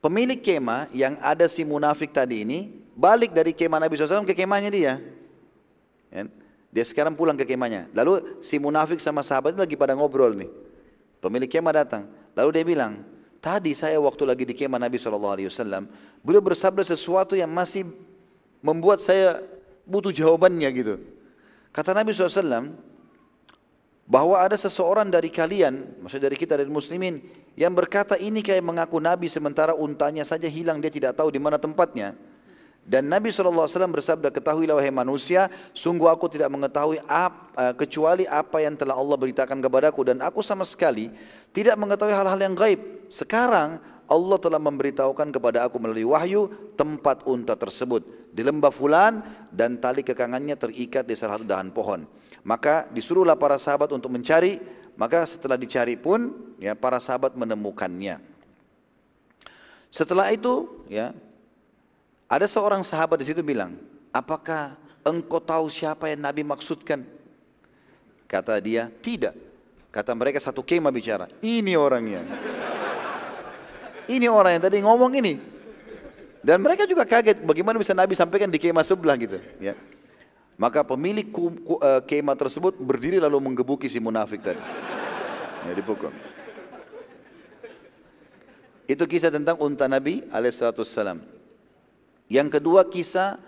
Pemilik 0.02 0.42
kemah 0.42 0.90
yang 0.98 1.14
ada 1.22 1.46
si 1.46 1.62
munafik 1.62 2.10
tadi 2.10 2.42
ini, 2.42 2.74
balik 2.98 3.38
dari 3.38 3.54
kemah 3.54 3.78
Nabi 3.78 3.94
SAW 3.94 4.26
ke 4.26 4.34
kemahnya 4.34 4.74
dia. 4.74 4.94
Ya. 6.10 6.26
Dia 6.74 6.86
sekarang 6.88 7.14
pulang 7.14 7.38
ke 7.38 7.46
kemahnya. 7.46 7.86
Lalu 7.94 8.42
si 8.42 8.58
munafik 8.58 8.98
sama 8.98 9.22
sahabat 9.22 9.54
lagi 9.54 9.78
pada 9.78 9.94
ngobrol 9.94 10.34
nih. 10.34 10.50
Pemilik 11.22 11.46
kemah 11.46 11.86
datang. 11.86 12.10
Lalu 12.34 12.50
dia 12.50 12.66
bilang, 12.66 13.06
tadi 13.38 13.78
saya 13.78 14.02
waktu 14.02 14.26
lagi 14.26 14.42
di 14.42 14.58
kemah 14.58 14.82
Nabi 14.82 14.98
SAW, 14.98 15.86
beliau 16.26 16.42
bersabda 16.42 16.82
sesuatu 16.82 17.38
yang 17.38 17.54
masih 17.54 17.86
membuat 18.66 19.06
saya 19.06 19.38
butuh 19.86 20.10
jawabannya 20.10 20.70
gitu. 20.74 20.96
Kata 21.70 21.94
Nabi 21.94 22.10
SAW, 22.16 22.74
bahwa 24.10 24.36
ada 24.40 24.58
seseorang 24.58 25.08
dari 25.14 25.30
kalian, 25.30 26.02
maksudnya 26.02 26.32
dari 26.32 26.38
kita 26.42 26.58
dari 26.58 26.68
muslimin, 26.68 27.22
yang 27.60 27.76
berkata 27.76 28.16
ini 28.16 28.40
kayak 28.40 28.64
mengaku 28.64 28.98
Nabi 29.04 29.28
sementara 29.28 29.76
untanya 29.76 30.24
saja 30.24 30.48
hilang 30.48 30.80
dia 30.80 30.92
tidak 30.92 31.20
tahu 31.20 31.32
di 31.32 31.40
mana 31.40 31.60
tempatnya. 31.60 32.16
Dan 32.82 33.14
Nabi 33.14 33.30
SAW 33.30 33.70
bersabda, 33.70 34.34
ketahuilah 34.34 34.74
wahai 34.74 34.90
manusia, 34.90 35.54
sungguh 35.70 36.10
aku 36.10 36.26
tidak 36.34 36.50
mengetahui 36.50 36.98
uh, 37.06 37.30
kecuali 37.78 38.26
apa 38.26 38.58
yang 38.58 38.74
telah 38.74 38.98
Allah 38.98 39.18
beritakan 39.22 39.62
kepadaku. 39.62 40.02
Dan 40.02 40.18
aku 40.26 40.42
sama 40.42 40.66
sekali 40.66 41.14
tidak 41.54 41.78
mengetahui 41.78 42.10
hal-hal 42.10 42.40
yang 42.42 42.58
gaib. 42.58 42.82
Sekarang 43.06 43.78
Allah 44.10 44.38
telah 44.42 44.58
memberitahukan 44.58 45.30
kepada 45.30 45.70
aku 45.70 45.78
melalui 45.78 46.10
wahyu 46.10 46.50
tempat 46.74 47.22
unta 47.30 47.54
tersebut. 47.54 48.34
Di 48.34 48.42
lembah 48.42 48.74
fulan 48.74 49.22
dan 49.54 49.78
tali 49.78 50.02
kekangannya 50.02 50.58
terikat 50.58 51.06
di 51.06 51.14
salah 51.14 51.38
satu 51.38 51.46
dahan 51.46 51.70
pohon. 51.70 52.10
Maka 52.42 52.90
disuruhlah 52.90 53.38
para 53.38 53.62
sahabat 53.62 53.94
untuk 53.94 54.10
mencari. 54.10 54.81
Maka 55.02 55.26
setelah 55.26 55.58
dicari 55.58 55.98
pun 55.98 56.30
ya 56.62 56.78
para 56.78 57.02
sahabat 57.02 57.34
menemukannya. 57.34 58.22
Setelah 59.90 60.30
itu 60.30 60.70
ya 60.86 61.10
ada 62.30 62.46
seorang 62.46 62.86
sahabat 62.86 63.18
di 63.18 63.34
situ 63.34 63.42
bilang, 63.42 63.74
apakah 64.14 64.78
engkau 65.02 65.42
tahu 65.42 65.74
siapa 65.74 66.06
yang 66.14 66.22
Nabi 66.22 66.46
maksudkan? 66.46 67.02
Kata 68.30 68.62
dia, 68.62 68.94
tidak. 69.02 69.34
Kata 69.90 70.14
mereka 70.14 70.38
satu 70.38 70.62
kemah 70.62 70.94
bicara, 70.94 71.26
ini 71.42 71.74
orangnya. 71.74 72.22
Ini 74.06 74.30
orang 74.30 74.62
yang 74.62 74.64
tadi 74.70 74.86
ngomong 74.86 75.18
ini. 75.18 75.34
Dan 76.46 76.62
mereka 76.62 76.86
juga 76.86 77.10
kaget 77.10 77.42
bagaimana 77.42 77.82
bisa 77.82 77.98
Nabi 77.98 78.14
sampaikan 78.14 78.54
di 78.54 78.62
kemah 78.62 78.86
sebelah 78.86 79.18
gitu. 79.18 79.42
Ya. 79.58 79.74
Maka 80.62 80.86
pemilik 80.86 81.26
uh, 81.34 82.06
kemah 82.06 82.38
tersebut 82.38 82.78
berdiri 82.78 83.18
lalu 83.18 83.42
menggebuki 83.42 83.90
si 83.90 83.98
munafik 83.98 84.46
tadi. 84.46 84.62
Ya, 85.66 85.74
dipukul. 85.74 86.14
Itu 88.86 89.10
kisah 89.10 89.34
tentang 89.34 89.58
unta 89.58 89.90
Nabi 89.90 90.22
alaihissalam. 90.30 91.18
Yang 92.30 92.48
kedua 92.62 92.86
kisah 92.86 93.42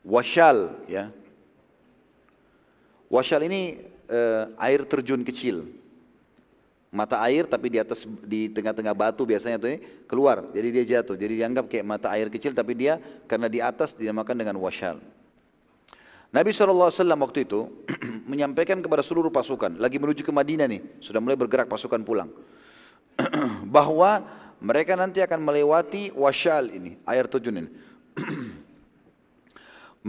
wasyal 0.00 0.72
ya. 0.88 1.12
Wasyal 3.12 3.44
ini 3.44 3.84
uh, 4.08 4.48
air 4.56 4.88
terjun 4.88 5.20
kecil. 5.28 5.68
Mata 6.88 7.20
air 7.28 7.44
tapi 7.44 7.68
di 7.68 7.76
atas 7.76 8.08
di 8.24 8.48
tengah-tengah 8.48 8.96
batu 8.96 9.28
biasanya 9.28 9.60
tuh 9.60 9.76
ini 9.76 9.84
keluar. 10.08 10.48
Jadi 10.56 10.68
dia 10.72 10.84
jatuh. 10.96 11.12
Jadi 11.12 11.44
dianggap 11.44 11.68
kayak 11.68 11.84
mata 11.84 12.08
air 12.08 12.32
kecil 12.32 12.56
tapi 12.56 12.72
dia 12.72 12.96
karena 13.28 13.52
di 13.52 13.60
atas 13.60 13.92
dinamakan 14.00 14.40
dengan 14.40 14.56
wasyal. 14.56 14.96
Nabi 16.28 16.52
SAW 16.52 16.92
waktu 17.24 17.48
itu 17.48 17.72
menyampaikan 18.30 18.84
kepada 18.84 19.00
seluruh 19.00 19.32
pasukan, 19.32 19.80
lagi 19.80 19.96
menuju 19.96 20.20
ke 20.20 20.32
Madinah 20.32 20.68
nih, 20.68 21.00
sudah 21.00 21.24
mulai 21.24 21.40
bergerak 21.40 21.72
pasukan 21.72 22.04
pulang. 22.04 22.28
bahwa 23.74 24.28
mereka 24.60 24.92
nanti 24.92 25.24
akan 25.24 25.40
melewati 25.40 26.12
wasyal 26.12 26.68
ini, 26.68 27.00
air 27.08 27.24
terjun 27.24 27.64
ini. 27.64 27.70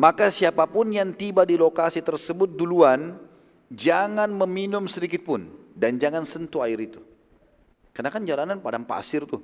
Maka 0.03 0.27
siapa 0.29 0.67
pun 0.67 0.91
yang 0.91 1.15
tiba 1.15 1.47
di 1.47 1.55
lokasi 1.55 2.03
tersebut 2.03 2.51
duluan, 2.51 3.15
jangan 3.71 4.27
meminum 4.27 4.91
sedikit 4.91 5.23
pun 5.23 5.47
dan 5.71 5.95
jangan 5.95 6.27
sentuh 6.27 6.67
air 6.67 6.83
itu. 6.83 6.99
Karena 7.95 8.11
kan 8.11 8.27
jalanan 8.27 8.59
padang 8.59 8.83
pasir 8.83 9.23
tuh. 9.23 9.39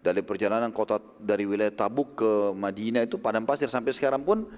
Dari 0.00 0.24
perjalanan 0.24 0.72
kota 0.72 0.96
dari 1.20 1.44
wilayah 1.44 1.76
Tabuk 1.76 2.16
ke 2.16 2.30
Madinah 2.56 3.04
itu 3.04 3.20
padang 3.20 3.44
pasir 3.44 3.68
sampai 3.68 3.92
sekarang 3.92 4.24
pun 4.24 4.48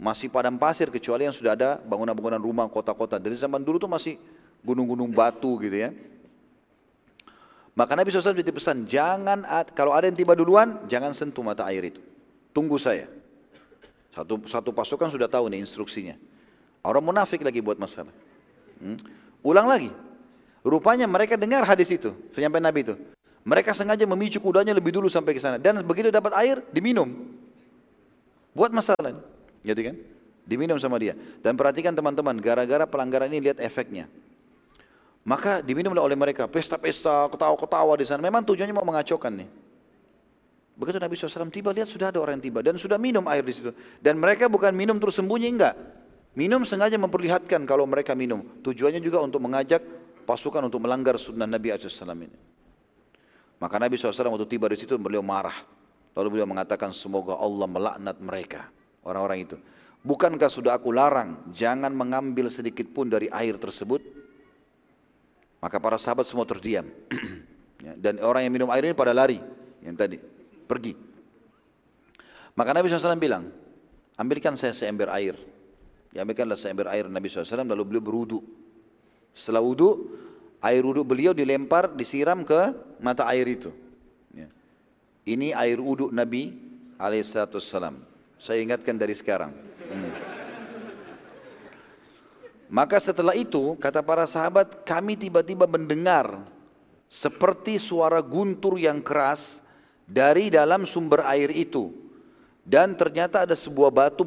masih 0.00 0.32
padang 0.32 0.56
pasir 0.56 0.88
kecuali 0.88 1.28
yang 1.28 1.36
sudah 1.36 1.52
ada 1.52 1.76
bangunan-bangunan 1.84 2.40
rumah 2.40 2.64
kota-kota. 2.72 3.20
Dari 3.20 3.36
zaman 3.36 3.60
dulu 3.60 3.76
tuh 3.76 3.92
masih 3.92 4.16
gunung-gunung 4.64 5.12
batu 5.12 5.60
gitu 5.60 5.76
ya. 5.76 5.92
Maka 7.76 7.92
Nabi 7.92 8.08
SAW 8.08 8.32
pesan, 8.32 8.88
jangan 8.88 9.44
kalau 9.76 9.92
ada 9.92 10.08
yang 10.08 10.16
tiba 10.16 10.32
duluan, 10.32 10.88
jangan 10.88 11.12
sentuh 11.12 11.44
mata 11.44 11.68
air 11.68 11.92
itu. 11.92 12.00
Tunggu 12.56 12.80
saya. 12.80 13.06
Satu, 14.10 14.42
satu 14.48 14.72
pasukan 14.74 15.12
sudah 15.12 15.28
tahu 15.28 15.52
nih 15.52 15.62
instruksinya. 15.62 16.16
Orang 16.80 17.04
munafik 17.04 17.44
lagi 17.44 17.60
buat 17.60 17.76
masalah. 17.76 18.10
Hmm? 18.80 18.96
Ulang 19.44 19.68
lagi. 19.68 19.92
Rupanya 20.64 21.08
mereka 21.08 21.36
dengar 21.36 21.64
hadis 21.64 21.88
itu, 21.92 22.12
sampai 22.36 22.60
Nabi 22.60 22.84
itu. 22.84 22.94
Mereka 23.44 23.72
sengaja 23.72 24.04
memicu 24.04 24.36
kudanya 24.42 24.76
lebih 24.76 24.92
dulu 24.92 25.08
sampai 25.08 25.32
ke 25.32 25.40
sana. 25.40 25.56
Dan 25.56 25.80
begitu 25.80 26.12
dapat 26.12 26.36
air, 26.36 26.60
diminum. 26.68 27.08
Buat 28.52 28.74
masalah. 28.74 29.39
Gitu 29.60 29.80
kan? 29.80 29.96
Diminum 30.48 30.80
sama 30.80 30.96
dia. 30.98 31.14
Dan 31.44 31.54
perhatikan 31.54 31.94
teman-teman, 31.94 32.36
gara-gara 32.40 32.84
pelanggaran 32.88 33.30
ini 33.30 33.50
lihat 33.50 33.58
efeknya. 33.60 34.08
Maka 35.20 35.60
diminum 35.60 35.92
oleh 35.94 36.16
mereka, 36.16 36.48
pesta-pesta, 36.48 37.28
ketawa-ketawa 37.28 37.92
di 38.00 38.08
sana. 38.08 38.24
Memang 38.24 38.42
tujuannya 38.42 38.72
mau 38.72 38.86
mengacaukan 38.88 39.44
nih. 39.44 39.48
Begitu 40.80 40.96
Nabi 40.96 41.12
SAW 41.12 41.52
tiba, 41.52 41.76
lihat 41.76 41.92
sudah 41.92 42.08
ada 42.08 42.16
orang 42.24 42.40
yang 42.40 42.44
tiba 42.48 42.64
dan 42.64 42.80
sudah 42.80 42.96
minum 42.96 43.20
air 43.28 43.44
di 43.44 43.52
situ. 43.52 43.68
Dan 44.00 44.16
mereka 44.16 44.48
bukan 44.48 44.72
minum 44.72 44.96
terus 44.96 45.20
sembunyi, 45.20 45.52
enggak. 45.52 45.76
Minum 46.32 46.64
sengaja 46.64 46.96
memperlihatkan 46.96 47.68
kalau 47.68 47.84
mereka 47.84 48.16
minum. 48.16 48.40
Tujuannya 48.64 49.04
juga 49.04 49.20
untuk 49.20 49.44
mengajak 49.44 49.84
pasukan 50.24 50.72
untuk 50.72 50.80
melanggar 50.80 51.20
sunnah 51.20 51.44
Nabi 51.44 51.68
SAW 51.76 52.16
ini. 52.16 52.38
Maka 53.60 53.76
Nabi 53.76 54.00
SAW 54.00 54.32
waktu 54.32 54.48
tiba 54.48 54.72
di 54.72 54.80
situ 54.80 54.96
beliau 54.96 55.20
marah. 55.20 55.54
Lalu 56.16 56.40
beliau 56.40 56.48
mengatakan 56.48 56.96
semoga 56.96 57.36
Allah 57.36 57.68
melaknat 57.68 58.16
mereka. 58.24 58.72
Orang-orang 59.04 59.48
itu. 59.48 59.56
Bukankah 60.00 60.48
sudah 60.48 60.72
aku 60.76 60.96
larang 60.96 61.36
jangan 61.52 61.92
mengambil 61.92 62.48
sedikit 62.48 62.88
pun 62.88 63.08
dari 63.08 63.28
air 63.28 63.60
tersebut? 63.60 64.00
Maka 65.60 65.76
para 65.76 66.00
sahabat 66.00 66.24
semua 66.28 66.48
terdiam. 66.48 66.86
Ya, 67.80 67.96
dan 67.96 68.20
orang 68.20 68.44
yang 68.44 68.52
minum 68.52 68.68
air 68.68 68.84
ini 68.84 68.92
pada 68.92 69.16
lari. 69.16 69.40
Yang 69.80 69.96
tadi 69.96 70.16
pergi. 70.68 70.92
Maka 72.52 72.76
Nabi 72.76 72.92
SAW 72.92 73.16
bilang, 73.16 73.48
ambilkan 74.20 74.52
saya 74.52 74.76
seember 74.76 75.08
air. 75.08 75.32
Diambilkanlah 76.12 76.60
seember 76.60 76.92
air 76.92 77.08
Nabi 77.08 77.32
SAW 77.32 77.64
lalu 77.64 77.88
beliau 77.88 78.04
berudu. 78.04 78.38
Setelah 79.32 79.64
wudu, 79.64 80.12
air 80.60 80.84
wudu 80.84 81.06
beliau 81.06 81.32
dilempar, 81.32 81.94
disiram 81.96 82.44
ke 82.44 82.76
mata 83.00 83.24
air 83.30 83.48
itu. 83.48 83.72
Ya. 84.34 84.52
Ini 85.24 85.56
air 85.56 85.80
wudu 85.80 86.12
Nabi 86.12 86.52
alaihissalam. 87.00 88.09
Saya 88.40 88.64
ingatkan 88.64 88.96
dari 88.96 89.12
sekarang. 89.12 89.52
Hmm. 89.52 90.12
Maka 92.72 92.96
setelah 92.98 93.36
itu, 93.36 93.76
kata 93.76 94.00
para 94.00 94.24
sahabat, 94.24 94.82
kami 94.86 95.18
tiba-tiba 95.18 95.68
mendengar 95.68 96.40
seperti 97.10 97.76
suara 97.76 98.24
guntur 98.24 98.80
yang 98.80 99.04
keras 99.04 99.60
dari 100.08 100.48
dalam 100.48 100.86
sumber 100.86 101.26
air 101.26 101.50
itu 101.50 101.90
dan 102.62 102.94
ternyata 102.94 103.42
ada 103.42 103.58
sebuah 103.58 103.90
batu 103.90 104.22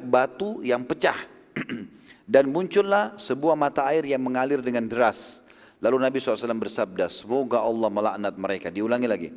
batu 0.00 0.64
yang 0.64 0.80
pecah 0.80 1.16
dan 2.32 2.48
muncullah 2.48 3.12
sebuah 3.20 3.52
mata 3.52 3.84
air 3.92 4.08
yang 4.08 4.24
mengalir 4.24 4.64
dengan 4.64 4.88
deras 4.88 5.42
Lalu 5.82 5.96
Nabi 5.98 6.22
SAW 6.22 6.62
bersabda, 6.62 7.10
semoga 7.10 7.58
Allah 7.58 7.90
melaknat 7.90 8.34
mereka. 8.38 8.70
Diulangi 8.70 9.10
lagi. 9.10 9.28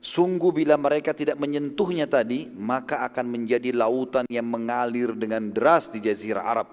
Sungguh 0.00 0.54
bila 0.54 0.78
mereka 0.78 1.10
tidak 1.10 1.40
menyentuhnya 1.40 2.06
tadi, 2.06 2.46
maka 2.54 3.02
akan 3.10 3.26
menjadi 3.26 3.74
lautan 3.74 4.24
yang 4.30 4.46
mengalir 4.46 5.16
dengan 5.16 5.50
deras 5.50 5.90
di 5.90 5.98
jazirah 5.98 6.44
Arab. 6.46 6.68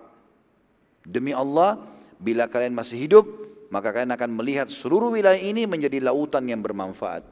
Demi 1.04 1.34
Allah, 1.34 1.82
bila 2.22 2.46
kalian 2.48 2.78
masih 2.78 3.00
hidup, 3.00 3.26
maka 3.74 3.90
kalian 3.90 4.14
akan 4.14 4.30
melihat 4.38 4.68
seluruh 4.70 5.10
wilayah 5.10 5.40
ini 5.42 5.66
menjadi 5.66 5.98
lautan 6.00 6.46
yang 6.46 6.62
bermanfaat. 6.62 7.26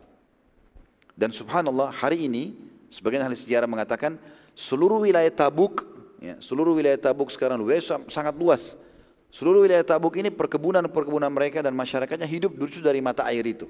Dan 1.14 1.30
subhanallah, 1.30 1.94
hari 1.94 2.26
ini, 2.26 2.58
sebagian 2.90 3.22
ahli 3.22 3.38
sejarah 3.38 3.70
mengatakan, 3.70 4.18
seluruh 4.58 5.06
wilayah 5.06 5.30
Tabuk, 5.30 5.86
ya, 6.18 6.42
seluruh 6.42 6.74
wilayah 6.74 6.98
Tabuk 6.98 7.30
sekarang 7.30 7.62
wilayah 7.62 8.02
sangat 8.10 8.34
luas. 8.34 8.74
Seluruh 9.30 9.64
wilayah 9.64 9.86
Tabuk 9.86 10.18
ini 10.18 10.34
perkebunan-perkebunan 10.34 11.30
mereka 11.30 11.62
dan 11.62 11.72
masyarakatnya 11.78 12.26
hidup 12.28 12.58
dulu 12.58 12.84
dari 12.84 13.00
mata 13.00 13.24
air 13.30 13.46
itu. 13.46 13.70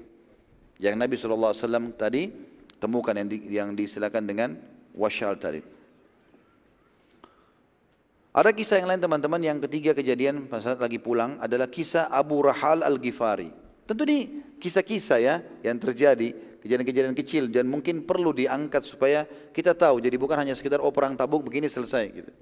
Yang 0.80 0.94
Nabi 0.96 1.14
SAW 1.18 1.92
tadi 1.98 2.32
temukan 2.80 3.14
yang, 3.14 3.28
di, 3.28 3.38
yang 3.52 3.68
disilakan 3.76 4.24
dengan 4.24 4.50
wasyal 4.96 5.38
tadi. 5.38 5.62
Ada 8.32 8.48
kisah 8.48 8.80
yang 8.80 8.88
lain 8.88 9.02
teman-teman, 9.04 9.40
yang 9.44 9.60
ketiga 9.60 9.92
kejadian 9.92 10.48
pas 10.48 10.64
saat 10.64 10.80
lagi 10.80 10.96
pulang 10.96 11.36
adalah 11.36 11.68
kisah 11.68 12.08
Abu 12.08 12.40
Rahal 12.40 12.80
Al-Ghifari. 12.80 13.52
Tentu 13.84 14.08
ini 14.08 14.40
kisah-kisah 14.56 15.18
ya 15.20 15.34
yang 15.60 15.76
terjadi, 15.76 16.32
kejadian-kejadian 16.64 17.12
kecil 17.12 17.52
dan 17.52 17.68
mungkin 17.68 18.08
perlu 18.08 18.32
diangkat 18.32 18.88
supaya 18.88 19.28
kita 19.52 19.76
tahu. 19.76 20.00
Jadi 20.00 20.16
bukan 20.16 20.40
hanya 20.40 20.56
sekedar 20.56 20.80
oh 20.80 20.88
perang 20.88 21.12
tabuk 21.12 21.44
begini 21.44 21.68
selesai 21.68 22.04
gitu. 22.08 22.32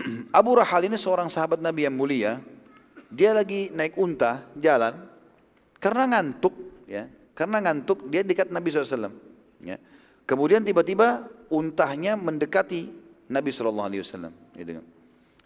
Abu 0.40 0.56
Rahal 0.56 0.88
ini 0.88 0.96
seorang 0.96 1.28
sahabat 1.28 1.60
Nabi 1.60 1.84
yang 1.84 1.92
mulia. 1.92 2.40
Dia 3.12 3.36
lagi 3.36 3.70
naik 3.70 4.00
unta 4.00 4.40
jalan 4.56 4.96
karena 5.78 6.16
ngantuk, 6.16 6.56
ya. 6.86 7.10
Karena 7.36 7.60
ngantuk 7.60 8.08
dia 8.08 8.24
dekat 8.24 8.48
Nabi 8.48 8.72
SAW. 8.72 9.12
Ya. 9.60 9.76
Kemudian 10.24 10.64
tiba-tiba 10.64 11.28
untahnya 11.52 12.16
mendekati 12.16 12.88
Nabi 13.28 13.50
SAW. 13.52 13.92
Gitu. 14.56 14.80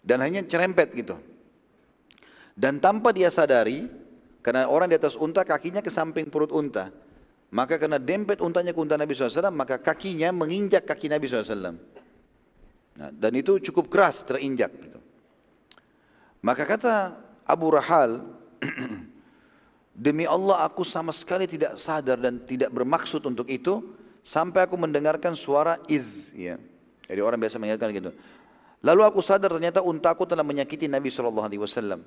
Dan 0.01 0.17
hanya 0.23 0.41
cerempet 0.47 0.95
gitu. 0.95 1.19
Dan 2.55 2.79
tanpa 2.79 3.11
dia 3.11 3.27
sadari, 3.27 3.85
karena 4.41 4.69
orang 4.69 4.89
di 4.89 4.97
atas 4.97 5.13
unta 5.19 5.45
kakinya 5.45 5.83
ke 5.83 5.91
samping 5.93 6.27
perut 6.31 6.49
unta. 6.49 6.89
Maka 7.51 7.75
karena 7.75 7.99
dempet 7.99 8.39
untanya 8.39 8.71
ke 8.71 8.79
unta 8.79 8.95
Nabi 8.95 9.11
SAW, 9.11 9.51
maka 9.51 9.75
kakinya 9.75 10.31
menginjak 10.31 10.87
kaki 10.87 11.11
Nabi 11.11 11.27
SAW. 11.27 11.75
Nah, 12.91 13.09
dan 13.11 13.33
itu 13.35 13.59
cukup 13.59 13.91
keras 13.91 14.23
terinjak. 14.23 14.71
Gitu. 14.71 14.99
Maka 16.41 16.63
kata 16.63 16.95
Abu 17.43 17.75
Rahal, 17.75 18.23
demi 19.91 20.23
Allah 20.23 20.63
aku 20.65 20.81
sama 20.87 21.11
sekali 21.11 21.45
tidak 21.45 21.75
sadar 21.77 22.17
dan 22.19 22.41
tidak 22.43 22.71
bermaksud 22.71 23.23
untuk 23.27 23.47
itu 23.51 23.83
sampai 24.25 24.65
aku 24.65 24.77
mendengarkan 24.77 25.35
suara 25.37 25.77
iz. 25.89 26.31
Ya. 26.33 26.57
Jadi 27.09 27.19
orang 27.19 27.39
biasa 27.41 27.59
mengingatkan 27.59 27.91
gitu. 27.91 28.11
Lalu 28.81 29.01
aku 29.05 29.19
sadar 29.21 29.53
ternyata 29.53 29.83
untaku 29.85 30.25
telah 30.25 30.41
menyakiti 30.41 30.89
Nabi 30.89 31.13
SAW. 31.13 32.01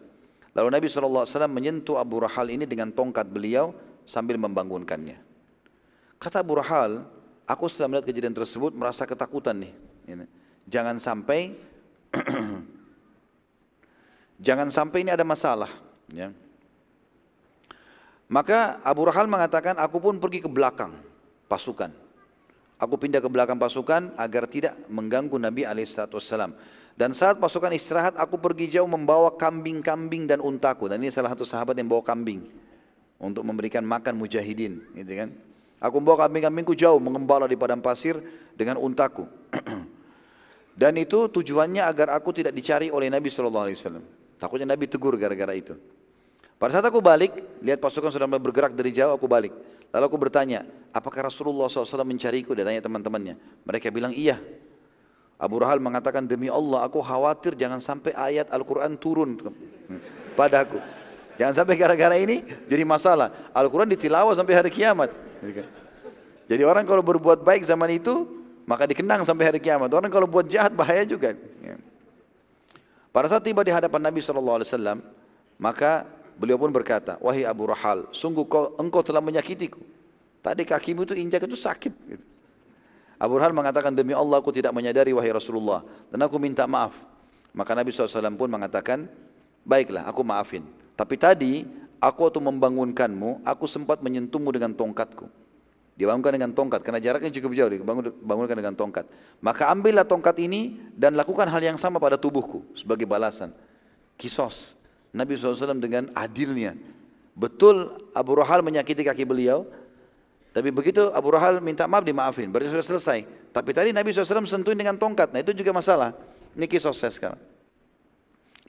Lalu 0.55 0.69
Nabi 0.71 0.87
SAW 0.91 1.27
menyentuh 1.51 1.99
Abu 1.99 2.23
Rahal 2.23 2.51
ini 2.51 2.67
dengan 2.67 2.91
tongkat 2.91 3.31
beliau 3.31 3.75
sambil 4.07 4.39
membangunkannya. 4.39 5.19
Kata 6.19 6.43
Abu 6.43 6.59
Rahal, 6.59 7.05
aku 7.47 7.69
setelah 7.71 7.95
melihat 7.95 8.07
kejadian 8.11 8.35
tersebut 8.35 8.73
merasa 8.75 9.05
ketakutan 9.05 9.61
nih. 9.61 9.73
Jangan 10.67 10.97
sampai 10.99 11.53
jangan 14.47 14.69
sampai 14.71 14.99
ini 15.05 15.11
ada 15.13 15.27
masalah. 15.27 15.71
Ya. 16.11 16.31
Maka 18.29 18.81
Abu 18.81 19.05
Rahal 19.05 19.29
mengatakan, 19.29 19.77
aku 19.77 20.01
pun 20.01 20.17
pergi 20.17 20.41
ke 20.41 20.49
belakang 20.49 20.97
pasukan. 21.47 21.93
Aku 22.81 22.99
pindah 22.99 23.23
ke 23.23 23.29
belakang 23.31 23.61
pasukan 23.61 24.17
agar 24.19 24.49
tidak 24.51 24.75
mengganggu 24.89 25.37
Nabi 25.39 25.63
Alaihissalam. 25.63 26.57
Dan 26.95 27.11
saat 27.11 27.43
pasukan 27.43 27.75
istirahat, 27.75 28.15
aku 28.15 28.39
pergi 28.39 28.79
jauh 28.79 28.87
membawa 28.87 29.35
kambing-kambing 29.35 30.31
dan 30.31 30.39
untaku. 30.39 30.87
Dan 30.87 31.03
ini 31.03 31.11
salah 31.11 31.35
satu 31.35 31.43
sahabat 31.43 31.75
yang 31.75 31.91
bawa 31.91 32.07
kambing 32.07 32.47
untuk 33.19 33.43
memberikan 33.43 33.83
makan 33.83 34.15
mujahidin, 34.15 34.79
gitu 34.95 35.13
kan? 35.15 35.31
Aku 35.83 35.99
membawa 35.99 36.27
kambing-kambingku 36.27 36.73
jauh 36.79 37.03
mengembala 37.03 37.51
di 37.51 37.59
padang 37.59 37.83
pasir 37.83 38.19
dengan 38.55 38.79
untaku. 38.79 39.27
Dan 40.81 40.99
itu 40.99 41.31
tujuannya 41.31 41.83
agar 41.83 42.15
aku 42.15 42.35
tidak 42.35 42.55
dicari 42.55 42.91
oleh 42.91 43.07
Nabi 43.07 43.31
SAW. 43.31 43.71
Takutnya 44.39 44.75
Nabi 44.75 44.91
tegur 44.91 45.15
gara-gara 45.15 45.55
itu. 45.55 45.79
Pada 46.59 46.71
saat 46.79 46.87
aku 46.87 47.03
balik, 47.03 47.35
lihat 47.61 47.83
pasukan 47.83 48.15
sudah 48.15 48.27
bergerak 48.27 48.73
dari 48.73 48.95
jauh, 48.95 49.13
aku 49.13 49.27
balik. 49.27 49.53
Lalu 49.95 50.05
aku 50.07 50.19
bertanya, 50.19 50.67
apakah 50.91 51.31
Rasulullah 51.31 51.71
SAW 51.71 52.07
mencariku? 52.07 52.55
Dia 52.55 52.67
tanya 52.67 52.83
teman-temannya. 52.83 53.39
Mereka 53.67 53.91
bilang, 53.95 54.11
iya. 54.15 54.43
Abu 55.35 55.59
Rahal 55.63 55.83
mengatakan, 55.83 56.27
demi 56.27 56.47
Allah, 56.47 56.87
aku 56.87 57.03
khawatir 57.03 57.59
jangan 57.59 57.83
sampai 57.83 58.15
ayat 58.15 58.51
Al-Quran 58.55 58.95
turun 58.99 59.39
padaku. 60.39 60.79
Jangan 61.35 61.55
sampai 61.63 61.75
gara-gara 61.75 62.15
ini 62.15 62.47
jadi 62.71 62.87
masalah. 62.87 63.51
Al-Quran 63.51 63.91
ditilawah 63.91 64.35
sampai 64.39 64.55
hari 64.55 64.71
kiamat. 64.71 65.11
Jadi 66.47 66.63
orang 66.63 66.87
kalau 66.87 67.03
berbuat 67.03 67.43
baik 67.43 67.67
zaman 67.67 67.99
itu, 67.99 68.27
maka 68.63 68.87
dikenang 68.87 69.27
sampai 69.27 69.51
hari 69.51 69.59
kiamat. 69.59 69.91
Orang 69.91 70.11
kalau 70.15 70.31
buat 70.31 70.47
jahat 70.47 70.71
bahaya 70.71 71.03
juga. 71.03 71.35
Pada 73.11 73.27
saat 73.31 73.43
tiba 73.47 73.63
di 73.63 73.71
hadapan 73.71 74.11
Nabi 74.11 74.19
SAW, 74.23 74.63
maka 75.59 76.07
beliau 76.39 76.59
pun 76.59 76.71
berkata, 76.71 77.19
Wahai 77.23 77.47
Abu 77.47 77.67
Rahal, 77.67 78.07
sungguh 78.11 78.45
kau, 78.47 78.75
engkau 78.79 79.03
telah 79.03 79.23
menyakitiku. 79.23 79.81
Tadi 80.45 80.63
kakimu 80.69 81.09
itu 81.09 81.15
injak 81.17 81.49
itu 81.49 81.57
sakit. 81.57 81.93
Gitu. 82.05 82.25
Abu 83.17 83.41
Rahal 83.41 83.57
mengatakan, 83.57 83.97
demi 83.97 84.13
Allah 84.13 84.43
aku 84.43 84.53
tidak 84.53 84.77
menyadari 84.77 85.17
wahai 85.17 85.33
Rasulullah. 85.33 85.81
Dan 86.13 86.21
aku 86.21 86.37
minta 86.37 86.69
maaf. 86.69 86.93
Maka 87.57 87.73
Nabi 87.73 87.95
SAW 87.95 88.35
pun 88.37 88.51
mengatakan, 88.51 89.09
baiklah 89.65 90.05
aku 90.05 90.21
maafin. 90.21 90.67
Tapi 90.99 91.15
tadi 91.17 91.65
aku 92.03 92.29
waktu 92.29 92.43
membangunkanmu, 92.43 93.47
aku 93.47 93.65
sempat 93.65 94.05
menyentuhmu 94.05 94.53
dengan 94.53 94.77
tongkatku. 94.77 95.31
Dibangunkan 95.95 96.35
dengan 96.35 96.51
tongkat 96.51 96.83
karena 96.83 96.99
jaraknya 96.99 97.31
cukup 97.31 97.55
jauh 97.55 97.71
dibangunkan 97.71 98.59
dengan 98.59 98.75
tongkat. 98.75 99.07
Maka 99.39 99.71
ambillah 99.71 100.03
tongkat 100.03 100.43
ini 100.43 100.75
dan 100.91 101.15
lakukan 101.15 101.47
hal 101.47 101.63
yang 101.63 101.79
sama 101.79 102.03
pada 102.03 102.19
tubuhku 102.19 102.67
sebagai 102.75 103.07
balasan. 103.07 103.55
Kisos. 104.19 104.75
Nabi 105.15 105.39
SAW 105.39 105.79
dengan 105.79 106.11
adilnya. 106.13 106.75
Betul 107.39 107.95
Abu 108.11 108.35
Rahal 108.35 108.67
menyakiti 108.67 109.07
kaki 109.07 109.23
beliau. 109.23 109.65
Tapi 110.51 110.71
begitu 110.75 111.11
Abu 111.15 111.31
Rahal 111.35 111.63
minta 111.63 111.87
maaf 111.87 112.03
dimaafin. 112.03 112.51
Berarti 112.51 112.75
sudah 112.75 112.87
selesai. 112.87 113.19
Tapi 113.55 113.71
tadi 113.71 113.95
Nabi 113.95 114.11
SAW 114.11 114.45
sentuhin 114.45 114.75
dengan 114.75 114.99
tongkat. 114.99 115.31
Nah 115.31 115.41
itu 115.41 115.55
juga 115.55 115.71
masalah. 115.71 116.15
Ini 116.59 116.67
kisos 116.67 116.99
saya 116.99 117.15
sekarang. 117.15 117.41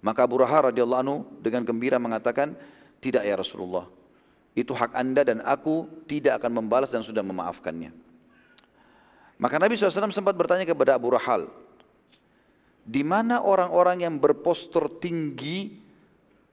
Maka 0.06 0.22
Abu 0.26 0.38
Rahal 0.38 0.70
radhiyallahu 0.70 1.02
anhu 1.02 1.18
dengan 1.42 1.66
gembira 1.66 1.98
mengatakan, 1.98 2.54
tidak 3.02 3.26
ya 3.26 3.34
Rasulullah 3.38 3.90
itu 4.56 4.72
hak 4.72 4.96
anda 4.96 5.22
dan 5.28 5.44
aku 5.44 6.08
tidak 6.08 6.40
akan 6.40 6.64
membalas 6.64 6.88
dan 6.88 7.04
sudah 7.04 7.20
memaafkannya. 7.22 7.92
Maka 9.36 9.60
Nabi 9.60 9.76
SAW 9.76 10.16
sempat 10.16 10.32
bertanya 10.32 10.64
kepada 10.64 10.96
Abu 10.96 11.12
Rahal, 11.12 11.52
di 12.88 13.04
mana 13.04 13.44
orang-orang 13.44 14.08
yang 14.08 14.16
berpostur 14.16 14.88
tinggi 14.88 15.76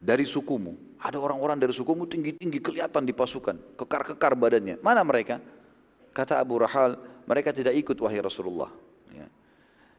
dari 0.03 0.27
sukumu? 0.27 0.99
Ada 0.99 1.19
orang-orang 1.19 1.63
dari 1.63 1.71
sukumu 1.71 2.11
tinggi-tinggi 2.11 2.59
kelihatan 2.59 3.07
di 3.07 3.15
pasukan, 3.15 3.79
kekar-kekar 3.79 4.35
badannya. 4.35 4.83
Mana 4.83 5.07
mereka? 5.07 5.39
Kata 6.11 6.43
Abu 6.43 6.59
Rahal, 6.59 6.99
mereka 7.27 7.55
tidak 7.55 7.79
ikut 7.79 7.95
wahai 8.03 8.19
Rasulullah. 8.19 8.71
Ya. 9.15 9.27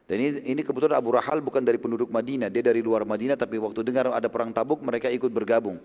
Dan 0.04 0.16
ini, 0.20 0.30
ini 0.44 0.60
kebetulan 0.60 1.00
Abu 1.00 1.16
Rahal 1.16 1.40
bukan 1.40 1.64
dari 1.64 1.80
penduduk 1.80 2.12
Madinah, 2.12 2.52
dia 2.52 2.60
dari 2.60 2.84
luar 2.84 3.08
Madinah 3.08 3.36
tapi 3.40 3.56
waktu 3.56 3.80
dengar 3.80 4.12
ada 4.12 4.28
perang 4.28 4.52
tabuk 4.52 4.84
mereka 4.84 5.08
ikut 5.08 5.32
bergabung. 5.32 5.80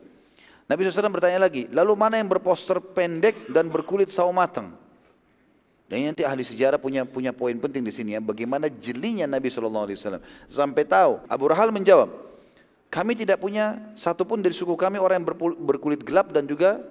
Nabi 0.70 0.86
SAW 0.86 1.10
bertanya 1.10 1.50
lagi, 1.50 1.66
lalu 1.74 1.98
mana 1.98 2.22
yang 2.22 2.30
berposter 2.30 2.78
pendek 2.78 3.50
dan 3.50 3.74
berkulit 3.74 4.14
sawo 4.14 4.30
matang? 4.30 4.78
Dan 5.90 6.14
nanti 6.14 6.22
ahli 6.22 6.46
sejarah 6.46 6.78
punya 6.78 7.02
punya 7.02 7.34
poin 7.34 7.58
penting 7.58 7.82
di 7.82 7.90
sini 7.90 8.14
ya, 8.14 8.22
bagaimana 8.22 8.70
jelinya 8.70 9.26
Nabi 9.26 9.50
SAW. 9.50 9.90
Sampai 10.46 10.86
tahu, 10.86 11.26
Abu 11.26 11.50
Rahal 11.50 11.74
menjawab, 11.74 12.28
kami 12.90 13.14
tidak 13.14 13.38
punya 13.38 13.94
satupun 13.94 14.41
dari 14.41 14.57
suku 14.57 14.74
kami 14.74 14.98
orang 14.98 15.22
yang 15.22 15.28
berkulit 15.61 16.02
gelap 16.02 16.34
dan 16.34 16.49
juga 16.49 16.82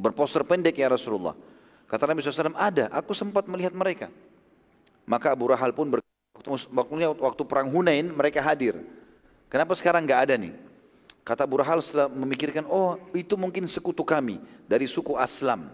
berposter 0.00 0.40
pendek 0.40 0.76
ya 0.76 0.88
Rasulullah. 0.88 1.36
Kata 1.86 2.08
Nabi 2.08 2.24
SAW, 2.24 2.56
ada, 2.56 2.88
aku 2.90 3.12
sempat 3.12 3.44
melihat 3.46 3.76
mereka. 3.76 4.08
Maka 5.06 5.36
Abu 5.36 5.52
Rahal 5.52 5.70
pun 5.70 5.86
berkata, 5.86 6.10
waktu, 6.72 7.06
waktu 7.22 7.42
perang 7.46 7.68
Hunain 7.70 8.08
mereka 8.10 8.42
hadir. 8.42 8.80
Kenapa 9.46 9.76
sekarang 9.78 10.02
nggak 10.02 10.20
ada 10.26 10.34
nih? 10.34 10.56
Kata 11.22 11.46
Abu 11.46 11.60
Rahal 11.60 11.78
setelah 11.84 12.10
memikirkan, 12.10 12.66
oh 12.66 12.98
itu 13.14 13.38
mungkin 13.38 13.68
sekutu 13.70 14.02
kami 14.02 14.40
dari 14.66 14.88
suku 14.88 15.14
Aslam. 15.14 15.70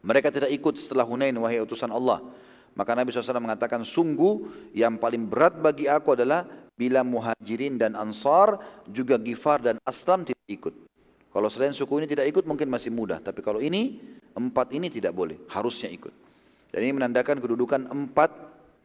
Mereka 0.00 0.32
tidak 0.32 0.54
ikut 0.54 0.80
setelah 0.80 1.04
Hunain 1.04 1.34
wahai 1.36 1.60
utusan 1.60 1.92
Allah. 1.92 2.24
Maka 2.72 2.94
Nabi 2.96 3.12
SAW 3.12 3.42
mengatakan, 3.42 3.82
sungguh 3.84 4.48
yang 4.72 4.96
paling 4.96 5.26
berat 5.28 5.58
bagi 5.58 5.90
aku 5.90 6.16
adalah 6.16 6.48
bila 6.80 7.04
muhajirin 7.04 7.76
dan 7.76 7.92
ansar 7.92 8.56
juga 8.88 9.20
gifar 9.20 9.60
dan 9.60 9.76
aslam 9.84 10.24
tidak 10.24 10.48
ikut. 10.48 10.72
Kalau 11.28 11.48
selain 11.52 11.76
suku 11.76 12.00
ini 12.00 12.08
tidak 12.08 12.32
ikut 12.32 12.48
mungkin 12.48 12.72
masih 12.72 12.88
mudah. 12.88 13.20
Tapi 13.20 13.44
kalau 13.44 13.60
ini, 13.60 14.00
empat 14.32 14.72
ini 14.72 14.88
tidak 14.88 15.12
boleh. 15.12 15.36
Harusnya 15.52 15.92
ikut. 15.92 16.10
Dan 16.72 16.80
ini 16.88 16.96
menandakan 16.96 17.36
kedudukan 17.38 17.86
empat 17.86 18.30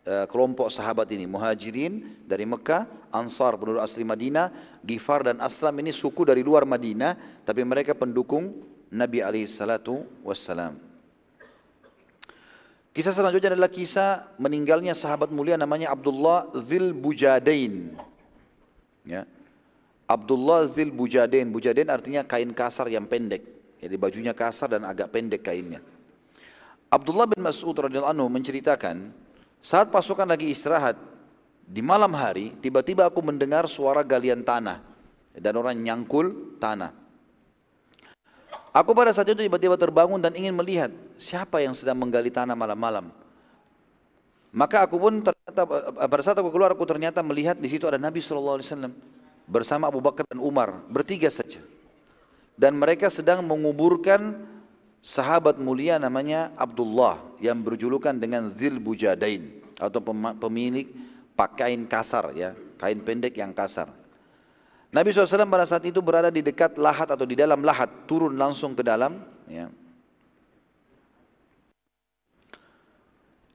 uh, 0.05 0.26
kelompok 0.27 0.67
sahabat 0.69 1.07
ini. 1.15 1.26
Muhajirin 1.26 2.27
dari 2.27 2.43
Mekah, 2.43 2.85
Ansar 3.15 3.55
penduduk 3.55 3.80
asli 3.80 4.03
Madinah, 4.03 4.51
Gifar 4.84 5.23
dan 5.23 5.39
Aslam 5.39 5.80
ini 5.80 5.95
suku 5.95 6.27
dari 6.27 6.43
luar 6.43 6.67
Madinah. 6.67 7.41
Tapi 7.47 7.63
mereka 7.65 7.95
pendukung 7.95 8.61
Nabi 8.91 9.23
SAW. 9.47 10.84
Kisah 12.95 13.11
selanjutnya 13.11 13.51
adalah 13.51 13.67
kisah 13.67 14.31
meninggalnya 14.39 14.95
sahabat 14.95 15.27
mulia 15.27 15.59
namanya 15.59 15.91
Abdullah 15.91 16.47
Zil 16.63 16.95
Bujadain. 16.95 17.91
Ya. 19.03 19.27
Abdullah 20.07 20.63
Zil 20.72 20.95
Bujadain. 20.95 21.43
Bujadain 21.51 21.91
artinya 21.91 22.23
kain 22.23 22.55
kasar 22.55 22.88
yang 22.88 23.03
pendek. 23.03 23.43
Jadi 23.84 23.95
bajunya 23.99 24.31
kasar 24.31 24.80
dan 24.80 24.88
agak 24.88 25.11
pendek 25.11 25.43
kainnya. 25.43 25.84
Abdullah 26.88 27.27
bin 27.27 27.43
Mas'ud 27.43 27.76
radhiyallahu 27.76 28.15
anhu 28.15 28.31
menceritakan, 28.31 29.11
saat 29.59 29.91
pasukan 29.91 30.23
lagi 30.23 30.47
istirahat 30.47 30.95
di 31.67 31.84
malam 31.84 32.15
hari, 32.15 32.55
tiba-tiba 32.63 33.11
aku 33.11 33.19
mendengar 33.19 33.67
suara 33.67 34.07
galian 34.07 34.39
tanah 34.39 34.80
dan 35.35 35.53
orang 35.59 35.76
nyangkul 35.76 36.55
tanah. 36.63 36.95
Aku 38.72 38.95
pada 38.95 39.11
saat 39.11 39.27
itu 39.27 39.43
tiba-tiba 39.43 39.76
terbangun 39.76 40.23
dan 40.23 40.31
ingin 40.31 40.55
melihat 40.55 40.95
siapa 41.17 41.63
yang 41.63 41.75
sedang 41.75 41.99
menggali 41.99 42.31
tanah 42.31 42.55
malam-malam. 42.55 43.11
Maka 44.55 44.87
aku 44.87 44.95
pun 44.95 45.13
ternyata 45.19 45.61
pada 46.07 46.21
saat 46.23 46.39
aku 46.39 46.47
keluar 46.47 46.71
aku 46.71 46.87
ternyata 46.87 47.19
melihat 47.19 47.59
di 47.59 47.67
situ 47.67 47.83
ada 47.91 47.99
Nabi 47.99 48.23
Wasallam 48.23 48.95
bersama 49.43 49.91
Abu 49.91 49.99
Bakar 49.99 50.23
dan 50.31 50.39
Umar 50.39 50.79
bertiga 50.87 51.27
saja 51.27 51.59
dan 52.55 52.71
mereka 52.79 53.11
sedang 53.11 53.43
menguburkan 53.43 54.47
sahabat 55.03 55.59
mulia 55.59 55.99
namanya 55.99 56.55
Abdullah 56.55 57.19
yang 57.43 57.59
berjulukan 57.59 58.15
dengan 58.15 58.47
Zil 58.55 58.79
Bujadain 58.79 59.59
atau 59.75 59.99
pemilik 60.39 60.87
pakaian 61.35 61.83
kasar 61.83 62.31
ya 62.31 62.55
kain 62.79 63.03
pendek 63.03 63.35
yang 63.35 63.51
kasar 63.51 63.91
Nabi 64.95 65.11
SAW 65.11 65.51
pada 65.51 65.67
saat 65.67 65.83
itu 65.83 65.99
berada 65.99 66.31
di 66.31 66.39
dekat 66.39 66.79
lahat 66.79 67.11
atau 67.11 67.27
di 67.27 67.35
dalam 67.35 67.59
lahat 67.59 67.91
turun 68.07 68.39
langsung 68.39 68.71
ke 68.71 68.79
dalam 68.79 69.19
ya. 69.51 69.67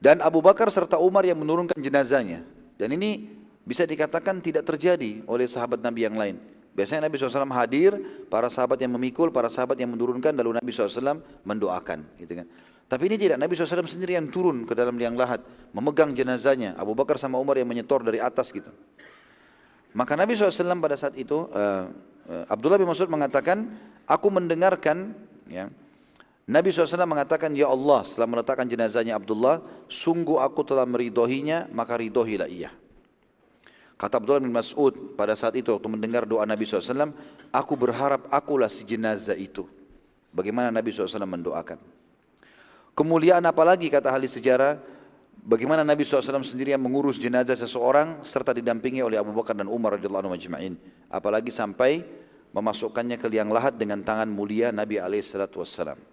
Dan 0.01 0.25
Abu 0.25 0.41
Bakar 0.41 0.73
serta 0.73 0.97
Umar 0.97 1.23
yang 1.29 1.39
menurunkan 1.39 1.77
jenazahnya 1.77 2.43
dan 2.81 2.89
ini 2.97 3.29
bisa 3.65 3.85
dikatakan 3.85 4.41
tidak 4.41 4.65
terjadi 4.67 5.23
oleh 5.29 5.47
sahabat 5.47 5.85
Nabi 5.85 6.09
yang 6.09 6.17
lain. 6.17 6.37
Biasanya 6.71 7.11
Nabi 7.11 7.19
SAW 7.19 7.51
hadir, 7.51 7.93
para 8.31 8.47
sahabat 8.49 8.79
yang 8.79 8.95
memikul, 8.95 9.29
para 9.35 9.51
sahabat 9.51 9.77
yang 9.77 9.91
menurunkan, 9.91 10.33
lalu 10.33 10.57
Nabi 10.57 10.71
SAW 10.71 11.21
mendoakan. 11.45 12.07
Gitu 12.17 12.33
kan. 12.41 12.47
Tapi 12.91 13.03
ini 13.07 13.17
tidak, 13.19 13.39
Nabi 13.39 13.55
SAW 13.55 13.87
sendiri 13.87 14.19
yang 14.19 14.31
turun 14.31 14.67
ke 14.67 14.75
dalam 14.75 14.95
liang 14.99 15.15
lahat, 15.19 15.43
memegang 15.75 16.15
jenazahnya. 16.15 16.79
Abu 16.79 16.95
Bakar 16.95 17.19
sama 17.19 17.39
Umar 17.39 17.59
yang 17.59 17.67
menyetor 17.67 18.03
dari 18.07 18.23
atas 18.23 18.55
gitu. 18.55 18.71
Maka 19.95 20.15
Nabi 20.15 20.39
SAW 20.39 20.79
pada 20.79 20.95
saat 20.95 21.19
itu, 21.19 21.51
uh, 21.51 21.91
uh, 22.31 22.45
Abdullah 22.47 22.79
bin 22.79 22.87
Mas'ud 22.87 23.11
mengatakan, 23.11 23.67
aku 24.07 24.27
mendengarkan, 24.31 25.15
ya, 25.51 25.67
Nabi 26.51 26.75
SAW 26.75 27.07
mengatakan, 27.07 27.55
Ya 27.55 27.71
Allah, 27.71 28.03
setelah 28.03 28.27
meletakkan 28.27 28.67
jenazahnya 28.67 29.15
Abdullah, 29.15 29.63
sungguh 29.87 30.43
aku 30.43 30.67
telah 30.67 30.83
meridohinya, 30.83 31.71
maka 31.71 31.95
ridohilah 31.95 32.51
ia. 32.51 32.75
Kata 33.95 34.19
Abdullah 34.19 34.43
bin 34.43 34.51
Mas'ud 34.51 35.15
pada 35.15 35.39
saat 35.39 35.55
itu 35.55 35.71
waktu 35.71 35.87
mendengar 35.87 36.27
doa 36.27 36.43
Nabi 36.43 36.67
SAW, 36.67 37.15
aku 37.55 37.73
berharap 37.79 38.27
akulah 38.35 38.67
si 38.67 38.83
jenazah 38.83 39.39
itu. 39.39 39.63
Bagaimana 40.35 40.75
Nabi 40.75 40.91
SAW 40.91 41.23
mendoakan. 41.23 41.79
Kemuliaan 42.99 43.47
apalagi 43.47 43.87
kata 43.87 44.11
ahli 44.11 44.27
sejarah, 44.27 44.83
bagaimana 45.47 45.87
Nabi 45.87 46.03
SAW 46.03 46.43
sendiri 46.43 46.75
yang 46.75 46.83
mengurus 46.83 47.23
jenazah 47.23 47.55
seseorang 47.55 48.27
serta 48.27 48.51
didampingi 48.51 49.07
oleh 49.07 49.23
Abu 49.23 49.31
Bakar 49.31 49.55
dan 49.55 49.71
Umar 49.71 49.95
radhiyallahu 49.95 50.35
anhu 50.35 50.75
Apalagi 51.15 51.55
sampai 51.55 52.03
memasukkannya 52.51 53.23
ke 53.23 53.31
liang 53.31 53.55
lahat 53.55 53.79
dengan 53.79 54.03
tangan 54.03 54.27
mulia 54.27 54.75
Nabi 54.75 54.99
SAW. 54.99 56.10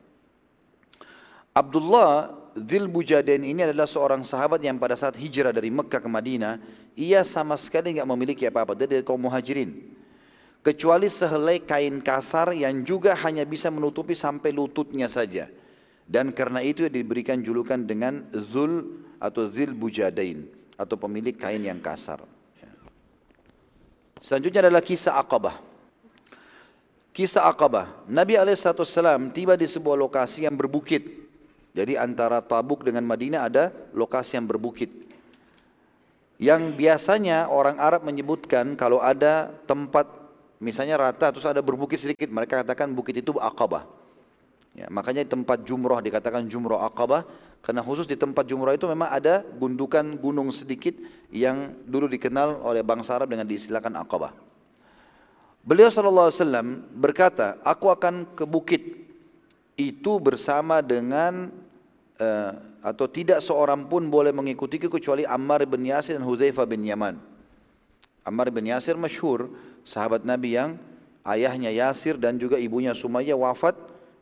Abdullah 1.58 2.38
Dhil 2.54 2.90
ini 2.90 3.62
adalah 3.66 3.90
seorang 3.90 4.22
sahabat 4.22 4.62
yang 4.62 4.78
pada 4.78 4.94
saat 4.98 5.18
hijrah 5.18 5.54
dari 5.54 5.70
Mekah 5.70 6.02
ke 6.02 6.10
Madinah, 6.10 6.58
ia 6.98 7.22
sama 7.22 7.54
sekali 7.54 7.94
tidak 7.94 8.10
memiliki 8.10 8.50
apa-apa. 8.50 8.74
Dia 8.74 8.90
dari 8.90 9.06
kaum 9.06 9.22
muhajirin. 9.22 9.74
Kecuali 10.66 11.06
sehelai 11.06 11.62
kain 11.62 12.02
kasar 12.02 12.54
yang 12.58 12.82
juga 12.82 13.14
hanya 13.22 13.46
bisa 13.46 13.70
menutupi 13.70 14.18
sampai 14.18 14.50
lututnya 14.50 15.06
saja. 15.06 15.50
Dan 16.10 16.34
karena 16.34 16.66
itu 16.66 16.90
diberikan 16.90 17.38
julukan 17.46 17.78
dengan 17.78 18.26
Zul 18.34 19.06
atau 19.22 19.46
Zil 19.54 19.78
Bujadain 19.78 20.50
atau 20.78 20.98
pemilik 20.98 21.38
kain 21.38 21.62
yang 21.62 21.78
kasar. 21.78 22.26
Selanjutnya 24.22 24.66
adalah 24.66 24.82
kisah 24.82 25.22
Aqabah. 25.22 25.62
Kisah 27.14 27.46
Aqabah. 27.50 28.10
Nabi 28.10 28.34
SAW 28.34 29.30
tiba 29.30 29.54
di 29.54 29.70
sebuah 29.70 29.94
lokasi 29.94 30.50
yang 30.50 30.58
berbukit. 30.58 31.27
Jadi 31.78 31.94
antara 31.94 32.42
Tabuk 32.42 32.82
dengan 32.82 33.06
Madinah 33.06 33.46
ada 33.46 33.70
lokasi 33.94 34.34
yang 34.34 34.50
berbukit. 34.50 34.90
Yang 36.42 36.74
biasanya 36.74 37.54
orang 37.54 37.78
Arab 37.78 38.02
menyebutkan 38.02 38.74
kalau 38.74 38.98
ada 38.98 39.54
tempat 39.70 40.10
misalnya 40.58 40.98
rata 40.98 41.30
terus 41.30 41.46
ada 41.46 41.62
berbukit 41.62 42.02
sedikit, 42.02 42.34
mereka 42.34 42.66
katakan 42.66 42.90
bukit 42.90 43.22
itu 43.22 43.38
Aqabah. 43.38 43.86
Ya, 44.74 44.90
makanya 44.90 45.22
tempat 45.26 45.62
jumroh 45.70 46.02
dikatakan 46.02 46.50
jumroh 46.50 46.82
Aqabah 46.82 47.30
karena 47.62 47.86
khusus 47.86 48.10
di 48.10 48.18
tempat 48.18 48.50
jumroh 48.50 48.74
itu 48.74 48.90
memang 48.90 49.14
ada 49.14 49.46
gundukan 49.46 50.18
gunung 50.18 50.50
sedikit 50.50 50.98
yang 51.30 51.78
dulu 51.86 52.10
dikenal 52.10 52.58
oleh 52.66 52.82
bangsa 52.82 53.22
Arab 53.22 53.30
dengan 53.30 53.46
diistilahkan 53.46 53.94
Aqabah. 54.02 54.34
Beliau 55.62 55.94
sallallahu 55.94 56.30
alaihi 56.30 56.42
wasallam 56.42 56.68
berkata, 56.90 57.62
"Aku 57.62 57.94
akan 57.94 58.34
ke 58.34 58.50
bukit 58.50 58.82
itu 59.78 60.18
bersama 60.18 60.82
dengan 60.82 61.54
uh, 62.22 62.52
atau 62.82 63.06
tidak 63.10 63.42
seorang 63.42 63.86
pun 63.90 64.08
boleh 64.08 64.34
mengikutiku 64.34 64.88
kecuali 64.92 65.26
Ammar 65.26 65.66
bin 65.66 65.86
Yasir 65.86 66.18
dan 66.18 66.26
Hudzaifah 66.26 66.66
bin 66.70 66.86
Yaman. 66.86 67.18
Ammar 68.28 68.52
bin 68.52 68.68
Yasir 68.68 69.00
masyhur 69.00 69.50
sahabat 69.88 70.28
Nabi 70.28 70.60
yang 70.60 70.76
ayahnya 71.24 71.72
Yasir 71.72 72.20
dan 72.20 72.36
juga 72.36 72.60
ibunya 72.60 72.92
Sumayyah 72.92 73.40
wafat 73.40 73.76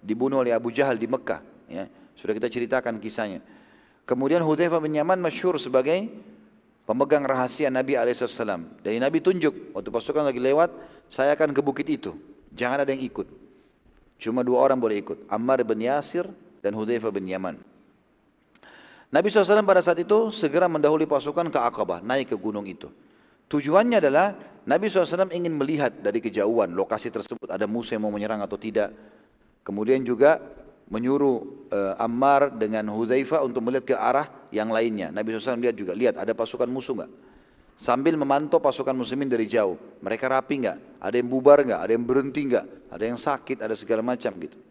dibunuh 0.05 0.45
oleh 0.45 0.53
Abu 0.53 0.69
Jahal 0.69 0.97
di 1.01 1.09
Mekah. 1.09 1.41
Ya, 1.65 1.89
sudah 2.13 2.34
kita 2.38 2.49
ceritakan 2.49 3.01
kisahnya. 3.01 3.41
Kemudian 4.05 4.45
Hudzaifah 4.45 4.77
bin 4.77 4.93
Yaman 4.93 5.17
masyhur 5.17 5.57
sebagai 5.57 6.05
pemegang 6.85 7.26
rahasia 7.26 7.73
Nabi 7.73 7.97
SAW. 7.97 8.85
Dari 8.85 9.01
Nabi 9.01 9.17
tunjuk, 9.17 9.73
waktu 9.73 9.89
pasukan 9.89 10.30
lagi 10.30 10.38
lewat, 10.38 10.69
saya 11.09 11.34
akan 11.34 11.49
ke 11.53 11.61
bukit 11.65 11.89
itu. 11.89 12.13
Jangan 12.53 12.85
ada 12.85 12.93
yang 12.93 13.01
ikut. 13.01 13.26
Cuma 14.22 14.45
dua 14.45 14.61
orang 14.61 14.77
boleh 14.77 15.01
ikut. 15.01 15.26
Ammar 15.27 15.65
bin 15.65 15.81
Yasir 15.81 16.30
dan 16.61 16.77
Hudzaifah 16.77 17.09
bin 17.09 17.26
Yaman. 17.26 17.74
Nabi 19.16 19.32
SAW 19.32 19.64
pada 19.64 19.80
saat 19.80 19.96
itu 20.04 20.28
segera 20.36 20.68
mendahului 20.68 21.08
pasukan 21.08 21.48
ke 21.48 21.56
Aqabah, 21.56 22.04
naik 22.04 22.36
ke 22.36 22.38
gunung 22.38 22.68
itu. 22.68 22.92
Tujuannya 23.48 24.04
adalah 24.04 24.36
Nabi 24.68 24.92
SAW 24.92 25.32
ingin 25.32 25.56
melihat 25.56 25.96
dari 26.04 26.20
kejauhan 26.20 26.76
lokasi 26.76 27.16
tersebut 27.16 27.48
ada 27.48 27.64
musuh 27.64 27.96
yang 27.96 28.04
mau 28.04 28.12
menyerang 28.12 28.44
atau 28.44 28.60
tidak. 28.60 28.92
Kemudian 29.64 30.04
juga 30.04 30.44
menyuruh 30.92 31.70
uh, 31.72 31.96
Ammar 31.96 32.60
dengan 32.60 32.92
Hudzaifah 32.92 33.40
untuk 33.48 33.64
melihat 33.64 33.86
ke 33.88 33.96
arah 33.96 34.28
yang 34.52 34.68
lainnya. 34.68 35.16
Nabi 35.16 35.32
SAW 35.32 35.64
lihat 35.64 35.80
juga, 35.80 35.96
lihat 35.96 36.20
ada 36.20 36.36
pasukan 36.36 36.68
musuh 36.68 37.00
enggak? 37.00 37.12
Sambil 37.80 38.20
memantau 38.20 38.60
pasukan 38.60 38.92
muslimin 38.92 39.32
dari 39.32 39.48
jauh. 39.48 39.80
Mereka 40.04 40.28
rapi 40.28 40.60
enggak? 40.60 40.78
Ada 41.00 41.16
yang 41.24 41.30
bubar 41.32 41.64
enggak? 41.64 41.80
Ada 41.88 41.92
yang 41.96 42.04
berhenti 42.04 42.42
enggak? 42.52 42.66
Ada 42.92 43.04
yang 43.08 43.20
sakit? 43.22 43.64
Ada 43.64 43.80
segala 43.80 44.04
macam 44.04 44.36
gitu. 44.44 44.65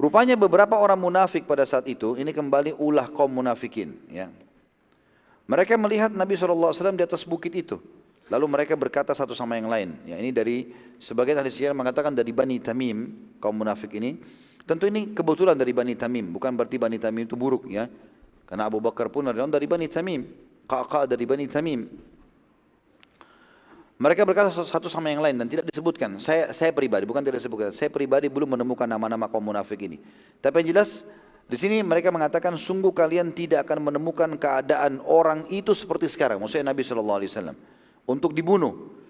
Rupanya 0.00 0.34
beberapa 0.34 0.74
orang 0.76 0.98
munafik 0.98 1.46
pada 1.46 1.62
saat 1.62 1.86
itu, 1.86 2.18
ini 2.18 2.34
kembali 2.34 2.74
ulah 2.76 3.06
kaum 3.12 3.30
munafikin. 3.30 3.94
Ya. 4.10 4.32
Mereka 5.46 5.76
melihat 5.78 6.10
Nabi 6.10 6.34
SAW 6.34 6.74
di 6.96 7.04
atas 7.04 7.22
bukit 7.22 7.52
itu. 7.54 7.78
Lalu 8.32 8.46
mereka 8.48 8.72
berkata 8.78 9.12
satu 9.12 9.36
sama 9.36 9.60
yang 9.60 9.68
lain. 9.68 9.92
Ya, 10.08 10.16
ini 10.16 10.32
dari 10.32 10.72
sebagian 10.96 11.36
ahli 11.36 11.52
sejarah 11.52 11.76
mengatakan 11.76 12.16
dari 12.16 12.32
Bani 12.32 12.56
Tamim, 12.62 13.12
kaum 13.36 13.52
munafik 13.52 13.92
ini. 13.98 14.16
Tentu 14.64 14.88
ini 14.88 15.12
kebetulan 15.12 15.58
dari 15.58 15.74
Bani 15.74 15.92
Tamim, 15.98 16.32
bukan 16.32 16.54
berarti 16.54 16.78
Bani 16.78 16.96
Tamim 16.96 17.26
itu 17.26 17.36
buruk 17.36 17.68
ya. 17.68 17.90
Karena 18.48 18.70
Abu 18.70 18.80
Bakar 18.80 19.10
pun 19.12 19.26
dari 19.28 19.66
Bani 19.68 19.86
Tamim, 19.90 20.24
kakak 20.64 21.10
dari 21.10 21.24
Bani 21.28 21.44
Tamim. 21.50 21.84
Mereka 24.00 24.24
berkata 24.24 24.48
satu 24.52 24.88
sama 24.88 25.12
yang 25.12 25.20
lain 25.20 25.36
dan 25.36 25.46
tidak 25.46 25.68
disebutkan. 25.68 26.16
Saya 26.18 26.50
saya 26.56 26.72
pribadi 26.72 27.04
bukan 27.04 27.22
tidak 27.22 27.38
disebutkan. 27.38 27.70
Saya 27.70 27.92
pribadi 27.92 28.26
belum 28.32 28.56
menemukan 28.56 28.88
nama-nama 28.88 29.28
kaum 29.28 29.44
munafik 29.44 29.78
ini. 29.84 30.00
Tapi 30.40 30.64
yang 30.64 30.76
jelas 30.76 31.06
di 31.46 31.56
sini 31.60 31.84
mereka 31.84 32.08
mengatakan 32.08 32.56
sungguh 32.56 32.90
kalian 32.96 33.30
tidak 33.30 33.68
akan 33.68 33.92
menemukan 33.92 34.30
keadaan 34.40 35.04
orang 35.04 35.44
itu 35.52 35.76
seperti 35.76 36.08
sekarang. 36.08 36.40
Maksudnya 36.40 36.72
Nabi 36.72 36.82
Shallallahu 36.82 37.18
Alaihi 37.22 37.30
Wasallam 37.30 37.56
untuk 38.08 38.32
dibunuh. 38.32 39.00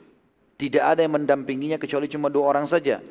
Tidak 0.59 0.78
ada 0.78 1.02
yang 1.02 1.18
mendampinginya 1.18 1.74
kecuali 1.74 2.06
cuma 2.06 2.30
dua 2.30 2.54
orang 2.54 2.70
saja. 2.70 3.02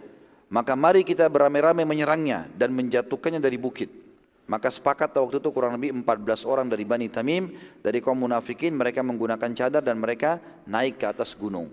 Maka 0.52 0.76
mari 0.76 1.04
kita 1.04 1.28
beramai-ramai 1.28 1.84
menyerangnya 1.84 2.48
dan 2.56 2.72
menjatuhkannya 2.76 3.40
dari 3.44 3.60
bukit. 3.60 3.88
Maka 4.52 4.68
sepakat 4.68 5.16
waktu 5.16 5.40
itu 5.40 5.48
kurang 5.56 5.80
lebih 5.80 5.96
14 6.04 6.44
orang 6.44 6.68
dari 6.68 6.84
Bani 6.84 7.08
Tamim, 7.08 7.56
dari 7.80 8.04
kaum 8.04 8.20
munafikin, 8.20 8.76
mereka 8.76 9.00
menggunakan 9.00 9.48
cadar 9.56 9.80
dan 9.80 9.96
mereka 9.96 10.44
naik 10.68 11.00
ke 11.00 11.08
atas 11.08 11.32
gunung. 11.32 11.72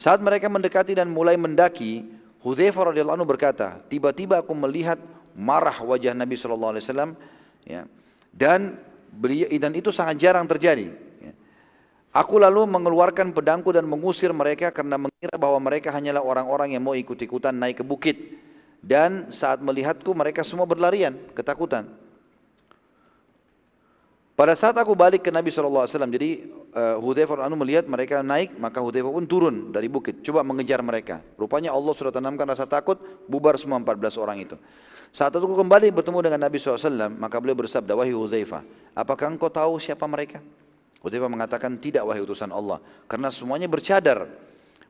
Saat 0.00 0.24
mereka 0.24 0.48
mendekati 0.48 0.96
dan 0.96 1.12
mulai 1.12 1.36
mendaki, 1.36 2.08
Hudzaifah 2.40 2.94
radhiyallahu 2.94 3.20
anhu 3.20 3.28
berkata, 3.28 3.84
tiba-tiba 3.92 4.40
aku 4.40 4.56
melihat 4.56 4.96
marah 5.36 5.76
wajah 5.84 6.16
Nabi 6.16 6.40
wasallam 6.40 7.12
ya. 7.68 7.84
Dan 8.32 8.80
beliau 9.12 9.52
dan 9.52 9.76
itu 9.76 9.92
sangat 9.92 10.24
jarang 10.24 10.48
terjadi. 10.48 10.88
Ya. 11.20 11.32
Aku 12.16 12.40
lalu 12.40 12.64
mengeluarkan 12.64 13.36
pedangku 13.36 13.76
dan 13.76 13.84
mengusir 13.84 14.32
mereka 14.32 14.72
karena 14.72 14.96
mengira 14.96 15.36
bahwa 15.36 15.60
mereka 15.60 15.92
hanyalah 15.92 16.24
orang-orang 16.24 16.72
yang 16.72 16.82
mau 16.86 16.96
ikut-ikutan 16.96 17.52
naik 17.52 17.82
ke 17.82 17.84
bukit. 17.84 18.16
Dan 18.78 19.34
saat 19.34 19.58
melihatku 19.58 20.14
mereka 20.14 20.46
semua 20.46 20.64
berlarian, 20.64 21.18
ketakutan. 21.34 21.88
Pada 24.38 24.54
saat 24.54 24.78
aku 24.78 24.94
balik 24.94 25.26
ke 25.26 25.34
Nabi 25.34 25.50
SAW, 25.50 25.82
jadi 25.90 26.46
uh, 26.70 27.02
Hudhaifah 27.02 27.42
anu 27.42 27.58
melihat 27.58 27.90
mereka 27.90 28.22
naik, 28.22 28.54
maka 28.54 28.78
Hudhaifah 28.78 29.10
pun 29.10 29.26
turun 29.26 29.74
dari 29.74 29.90
bukit, 29.90 30.22
coba 30.22 30.46
mengejar 30.46 30.78
mereka. 30.78 31.18
Rupanya 31.34 31.74
Allah 31.74 31.90
sudah 31.90 32.14
tanamkan 32.14 32.46
rasa 32.46 32.62
takut, 32.62 33.02
bubar 33.26 33.58
semua 33.58 33.82
14 33.82 34.14
orang 34.14 34.38
itu. 34.38 34.54
Saat 35.10 35.34
aku 35.34 35.58
kembali 35.58 35.90
bertemu 35.90 36.22
dengan 36.22 36.40
Nabi 36.46 36.62
SAW, 36.62 37.10
maka 37.18 37.42
beliau 37.42 37.58
bersabda, 37.58 37.98
wahai 37.98 38.14
Hudhaifah, 38.14 38.62
apakah 38.94 39.26
engkau 39.26 39.50
tahu 39.50 39.82
siapa 39.82 40.06
mereka? 40.06 40.38
Hudhaifah 41.02 41.26
mengatakan, 41.26 41.74
tidak 41.74 42.06
wahai 42.06 42.22
utusan 42.22 42.54
Allah, 42.54 42.78
karena 43.10 43.34
semuanya 43.34 43.66
bercadar. 43.66 44.30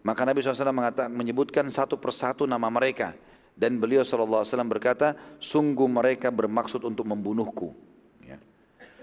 Maka 0.05 0.29
Nabi 0.29 0.45
SAW 0.45 0.77
mengatakan, 0.77 1.09
menyebutkan 1.09 1.65
satu 1.73 1.97
persatu 1.97 2.45
nama 2.45 2.69
mereka. 2.69 3.17
Dan 3.59 3.83
beliau 3.83 4.07
SAW 4.07 4.47
berkata, 4.71 5.19
sungguh 5.43 5.91
mereka 5.91 6.31
bermaksud 6.31 6.87
untuk 6.87 7.11
membunuhku. 7.11 7.75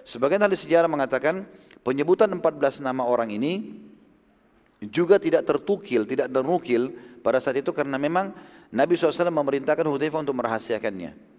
Sebagian 0.06 0.45
ahli 0.45 0.53
sejarah 0.53 0.86
mengatakan 0.86 1.49
penyebutan 1.82 2.30
14 2.30 2.86
nama 2.86 3.02
orang 3.02 3.34
ini 3.34 3.73
juga 4.86 5.18
tidak 5.18 5.49
tertukil, 5.49 6.06
tidak 6.06 6.30
ternukil 6.30 6.94
pada 7.26 7.41
saat 7.41 7.57
itu 7.57 7.73
karena 7.73 7.98
memang 7.98 8.30
Nabi 8.69 8.94
SAW 8.94 9.34
memerintahkan 9.34 9.82
Hudzaifah 9.82 10.22
untuk 10.22 10.38
merahasiakannya. 10.38 11.34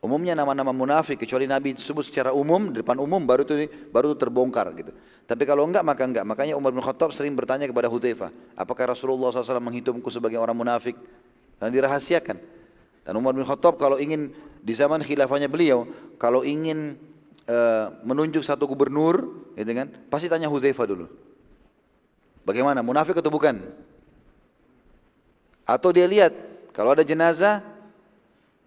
Umumnya 0.00 0.32
nama-nama 0.32 0.72
munafik 0.72 1.20
kecuali 1.20 1.44
Nabi 1.44 1.76
sebut 1.76 2.06
secara 2.06 2.32
umum 2.32 2.72
di 2.72 2.80
depan 2.80 2.96
umum 2.96 3.20
baru 3.20 3.44
itu 3.44 3.68
baru 3.92 4.14
itu 4.14 4.16
terbongkar 4.16 4.72
gitu. 4.72 4.94
Tapi 5.28 5.42
kalau 5.44 5.68
enggak 5.68 5.84
maka 5.84 6.06
enggak. 6.08 6.24
Makanya 6.24 6.54
Umar 6.56 6.72
bin 6.72 6.80
Khattab 6.80 7.12
sering 7.12 7.36
bertanya 7.36 7.68
kepada 7.68 7.92
Hudzaifah, 7.92 8.32
apakah 8.56 8.96
Rasulullah 8.96 9.34
SAW 9.34 9.60
menghitungku 9.60 10.08
sebagai 10.08 10.40
orang 10.40 10.56
munafik? 10.56 10.96
Dan 11.58 11.74
dirahasiakan. 11.74 12.38
Dan 13.02 13.12
Umar 13.18 13.34
bin 13.34 13.42
Khattab 13.42 13.76
kalau 13.76 13.98
ingin 13.98 14.30
di 14.62 14.72
zaman 14.74 15.02
khilafahnya 15.02 15.50
beliau, 15.50 15.86
kalau 16.16 16.46
ingin 16.46 16.98
Eh, 17.48 17.86
menunjuk 18.04 18.44
satu 18.44 18.68
gubernur, 18.68 19.24
gitu 19.56 19.72
kan? 19.72 19.88
Pasti 20.12 20.28
tanya 20.28 20.52
Hudzaifah 20.52 20.84
dulu. 20.84 21.08
Bagaimana? 22.44 22.84
Munafik 22.84 23.16
atau 23.16 23.32
bukan? 23.32 23.56
Atau 25.64 25.88
dia 25.96 26.04
lihat 26.04 26.36
kalau 26.76 26.92
ada 26.92 27.00
jenazah 27.00 27.64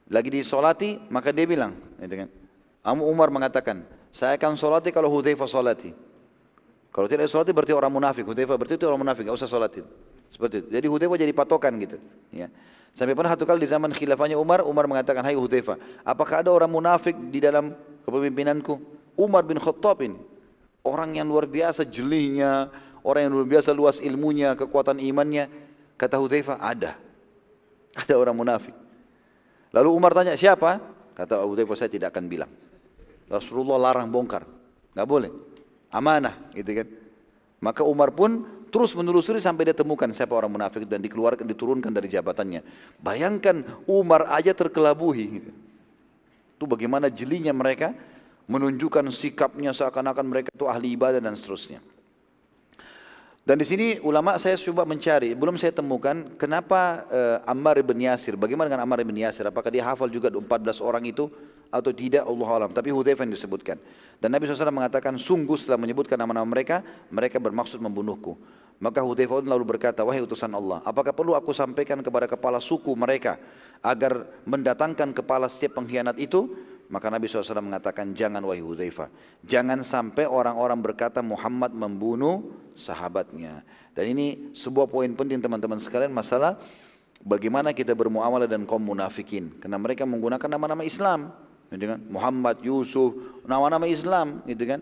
lagi 0.09 0.34
disolati, 0.34 0.97
maka 1.13 1.30
dia 1.30 1.45
bilang, 1.45 1.77
gitu 2.01 2.26
kan? 2.26 2.30
Amu 2.81 3.05
Umar 3.05 3.30
mengatakan, 3.30 3.85
saya 4.09 4.34
akan 4.34 4.57
solati 4.57 4.89
kalau 4.89 5.13
Hudzaifah 5.13 5.45
solati. 5.45 5.93
Kalau 6.89 7.05
tidak 7.05 7.30
solati 7.30 7.53
berarti 7.53 7.77
orang 7.77 7.93
munafik. 7.93 8.26
Hudzaifah 8.26 8.57
berarti 8.57 8.81
itu 8.81 8.89
orang 8.89 9.05
munafik, 9.05 9.30
nggak 9.30 9.38
usah 9.38 9.45
solati. 9.45 9.85
Seperti 10.31 10.63
itu. 10.63 10.67
Jadi 10.71 10.87
Hudzaifah 10.87 11.19
jadi 11.19 11.33
patokan 11.35 11.75
gitu. 11.75 11.99
Ya. 12.31 12.47
Sampai 12.95 13.15
pernah 13.15 13.35
satu 13.35 13.43
kali 13.43 13.63
di 13.63 13.69
zaman 13.69 13.91
khilafahnya 13.91 14.39
Umar, 14.39 14.63
Umar 14.63 14.87
mengatakan, 14.87 15.23
Hai 15.27 15.35
Hudzaifah, 15.35 15.75
apakah 16.07 16.39
ada 16.39 16.51
orang 16.55 16.71
munafik 16.71 17.15
di 17.31 17.43
dalam 17.43 17.75
kepemimpinanku. 18.07 18.79
Umar 19.19 19.43
bin 19.43 19.59
Khattab 19.59 19.99
ini. 20.07 20.19
Orang 20.81 21.13
yang 21.13 21.29
luar 21.29 21.45
biasa 21.45 21.85
jelihnya, 21.85 22.71
orang 23.05 23.27
yang 23.29 23.33
luar 23.37 23.47
biasa 23.47 23.69
luas 23.75 23.99
ilmunya, 23.99 24.55
kekuatan 24.55 24.97
imannya. 25.03 25.51
Kata 25.99 26.17
Hudzaifah, 26.17 26.57
ada. 26.57 26.95
Ada 27.91 28.15
orang 28.15 28.33
munafik. 28.33 28.73
Lalu 29.75 29.89
Umar 29.91 30.15
tanya, 30.15 30.33
siapa? 30.39 30.79
Kata 31.13 31.43
Hudzaifah, 31.43 31.75
saya 31.75 31.91
tidak 31.91 32.15
akan 32.15 32.25
bilang. 32.31 32.51
Rasulullah 33.27 33.91
larang 33.91 34.07
bongkar. 34.07 34.47
Nggak 34.95 35.07
boleh. 35.07 35.31
Amanah, 35.91 36.39
gitu 36.55 36.71
kan. 36.71 36.87
Maka 37.61 37.85
Umar 37.85 38.09
pun 38.15 38.47
terus 38.72 38.95
menelusuri 38.95 39.43
sampai 39.43 39.69
dia 39.69 39.76
temukan 39.76 40.07
siapa 40.15 40.31
orang 40.31 40.49
munafik 40.49 40.88
dan 40.88 41.03
dikeluarkan 41.03 41.43
diturunkan 41.43 41.91
dari 41.91 42.07
jabatannya. 42.07 42.64
Bayangkan 43.03 43.61
Umar 43.85 44.31
aja 44.31 44.56
terkelabuhi. 44.56 45.26
Gitu. 45.38 45.52
Itu 46.56 46.65
bagaimana 46.65 47.11
jelinya 47.11 47.52
mereka 47.52 47.91
menunjukkan 48.48 49.11
sikapnya 49.11 49.76
seakan-akan 49.76 50.26
mereka 50.26 50.49
itu 50.49 50.65
ahli 50.65 50.95
ibadah 50.95 51.19
dan 51.19 51.35
seterusnya. 51.35 51.84
Dan 53.41 53.57
di 53.57 53.65
sini 53.65 53.98
ulama 54.06 54.38
saya 54.38 54.53
coba 54.53 54.85
mencari, 54.85 55.34
belum 55.34 55.57
saya 55.57 55.73
temukan 55.73 56.30
kenapa 56.38 57.10
uh, 57.10 57.38
Ammar 57.49 57.81
bin 57.81 57.98
Yasir, 58.06 58.38
bagaimana 58.38 58.69
dengan 58.69 58.85
Ammar 58.85 59.02
bin 59.02 59.18
Yasir, 59.18 59.49
apakah 59.49 59.73
dia 59.73 59.81
hafal 59.81 60.14
juga 60.14 60.30
14 60.30 60.77
orang 60.77 61.02
itu 61.10 61.26
atau 61.73 61.89
tidak 61.89 62.22
Allah 62.30 62.49
alam, 62.53 62.69
tapi 62.69 62.93
Hudzaifah 62.93 63.26
yang 63.26 63.34
disebutkan. 63.34 63.81
Dan 64.22 64.30
Nabi 64.30 64.45
SAW 64.45 64.69
mengatakan 64.69 65.18
sungguh 65.18 65.57
setelah 65.57 65.81
menyebutkan 65.81 66.14
nama-nama 66.14 66.45
mereka, 66.45 66.85
mereka 67.10 67.41
bermaksud 67.41 67.81
membunuhku. 67.81 68.38
Maka 68.81 69.05
Hudzaifah 69.05 69.45
lalu 69.45 69.77
berkata, 69.77 70.01
wahai 70.01 70.25
utusan 70.25 70.49
Allah, 70.57 70.81
apakah 70.81 71.13
perlu 71.13 71.37
aku 71.37 71.53
sampaikan 71.53 72.01
kepada 72.01 72.25
kepala 72.25 72.57
suku 72.57 72.89
mereka 72.97 73.37
agar 73.85 74.25
mendatangkan 74.41 75.13
kepala 75.13 75.45
setiap 75.45 75.77
pengkhianat 75.77 76.17
itu, 76.17 76.49
maka 76.89 77.13
Nabi 77.13 77.29
SAW 77.29 77.61
mengatakan 77.61 78.17
jangan 78.17 78.41
wahai 78.41 78.65
Hudzaifah, 78.65 79.13
jangan 79.45 79.85
sampai 79.85 80.25
orang-orang 80.25 80.81
berkata 80.81 81.21
Muhammad 81.21 81.77
membunuh 81.77 82.57
sahabatnya. 82.73 83.61
Dan 83.93 84.17
ini 84.17 84.49
sebuah 84.57 84.89
poin 84.89 85.13
penting 85.13 85.37
teman-teman 85.45 85.77
sekalian 85.77 86.09
masalah 86.09 86.57
bagaimana 87.21 87.77
kita 87.77 87.93
bermuamalah 87.93 88.49
dan 88.49 88.65
kaum 88.65 88.81
munafikin 88.81 89.61
karena 89.61 89.77
mereka 89.77 90.09
menggunakan 90.09 90.49
nama-nama 90.49 90.81
Islam, 90.81 91.29
gitu 91.69 91.85
kan? 91.85 92.01
Muhammad, 92.09 92.57
Yusuf, 92.65 93.13
nama-nama 93.45 93.85
Islam, 93.85 94.41
gitu 94.49 94.65
kan? 94.65 94.81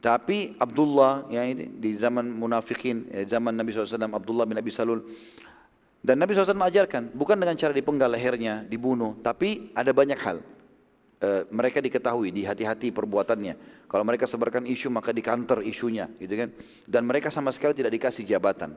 Tapi 0.00 0.56
Abdullah 0.56 1.28
ya 1.28 1.44
ini 1.44 1.68
di 1.76 1.92
zaman 2.00 2.24
munafikin, 2.32 3.04
ya, 3.12 3.36
zaman 3.36 3.52
Nabi 3.52 3.68
SAW 3.76 4.00
Abdullah 4.08 4.48
bin 4.48 4.56
Abi 4.56 4.72
Salul 4.72 5.04
dan 6.00 6.16
Nabi 6.16 6.32
SAW 6.32 6.56
mengajarkan, 6.56 7.12
bukan 7.12 7.36
dengan 7.36 7.52
cara 7.60 7.76
dipenggal 7.76 8.08
lehernya, 8.08 8.64
dibunuh, 8.64 9.20
tapi 9.20 9.68
ada 9.76 9.92
banyak 9.92 10.16
hal. 10.16 10.40
E, 11.20 11.44
mereka 11.52 11.84
diketahui, 11.84 12.32
di 12.32 12.48
hati-hati 12.48 12.88
perbuatannya. 12.88 13.84
Kalau 13.84 14.04
mereka 14.08 14.24
sebarkan 14.24 14.64
isu, 14.64 14.88
maka 14.88 15.12
di 15.12 15.20
counter 15.20 15.60
isunya. 15.60 16.08
Gitu 16.16 16.32
kan? 16.32 16.48
Dan 16.88 17.04
mereka 17.04 17.28
sama 17.28 17.52
sekali 17.52 17.76
tidak 17.76 17.92
dikasih 18.00 18.24
jabatan. 18.24 18.72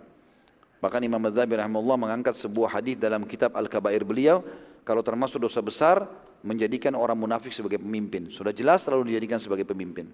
Bahkan 0.84 1.00
Imam 1.00 1.24
Madhabi 1.24 1.56
rahimahullah 1.56 1.96
mengangkat 1.96 2.36
sebuah 2.36 2.76
hadis 2.76 3.00
dalam 3.00 3.24
kitab 3.24 3.56
Al-Kabair 3.56 4.04
beliau, 4.04 4.44
kalau 4.84 5.00
termasuk 5.00 5.40
dosa 5.40 5.64
besar, 5.64 6.04
menjadikan 6.44 6.92
orang 6.92 7.16
munafik 7.16 7.56
sebagai 7.56 7.80
pemimpin. 7.80 8.28
Sudah 8.36 8.52
jelas 8.52 8.84
lalu 8.92 9.16
dijadikan 9.16 9.40
sebagai 9.40 9.64
pemimpin. 9.64 10.12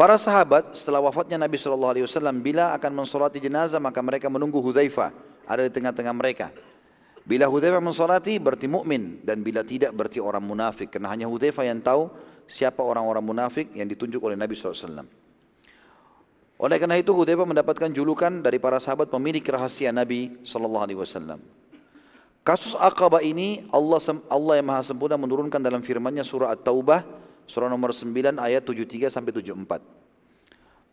Para 0.00 0.16
sahabat 0.16 0.80
setelah 0.80 1.04
wafatnya 1.04 1.36
Nabi 1.36 1.60
SAW 1.60 1.92
bila 2.40 2.72
akan 2.72 3.04
mensolati 3.04 3.36
jenazah 3.36 3.76
maka 3.76 4.00
mereka 4.00 4.32
menunggu 4.32 4.56
Hudzaifah 4.56 5.12
ada 5.44 5.60
di 5.60 5.68
tengah-tengah 5.68 6.14
mereka. 6.16 6.48
Bila 7.20 7.44
Hudzaifah 7.44 7.84
mensolati 7.84 8.40
berarti 8.40 8.64
mukmin 8.64 9.20
dan 9.20 9.44
bila 9.44 9.60
tidak 9.60 9.92
berarti 9.92 10.16
orang 10.16 10.40
munafik 10.40 10.88
karena 10.88 11.12
hanya 11.12 11.28
Hudzaifah 11.28 11.68
yang 11.68 11.84
tahu 11.84 12.08
siapa 12.48 12.80
orang-orang 12.80 13.20
munafik 13.20 13.76
yang 13.76 13.84
ditunjuk 13.84 14.24
oleh 14.24 14.40
Nabi 14.40 14.56
SAW. 14.56 15.04
Oleh 16.56 16.76
karena 16.80 16.96
itu 16.96 17.12
Hudzaifah 17.12 17.44
mendapatkan 17.44 17.92
julukan 17.92 18.40
dari 18.40 18.56
para 18.56 18.80
sahabat 18.80 19.12
pemilik 19.12 19.44
rahasia 19.44 19.92
Nabi 19.92 20.32
SAW. 20.48 21.36
Kasus 22.40 22.72
Aqabah 22.72 23.20
ini 23.20 23.68
Allah 23.68 24.00
Allah 24.32 24.64
yang 24.64 24.64
Maha 24.64 24.80
Sempurna 24.80 25.20
menurunkan 25.20 25.60
dalam 25.60 25.84
firman-Nya 25.84 26.24
surah 26.24 26.56
At-Taubah 26.56 27.19
Surah 27.50 27.66
nomor 27.66 27.90
9 27.90 28.38
ayat 28.38 28.62
73 28.62 29.10
sampai 29.10 29.34
74. 29.34 29.82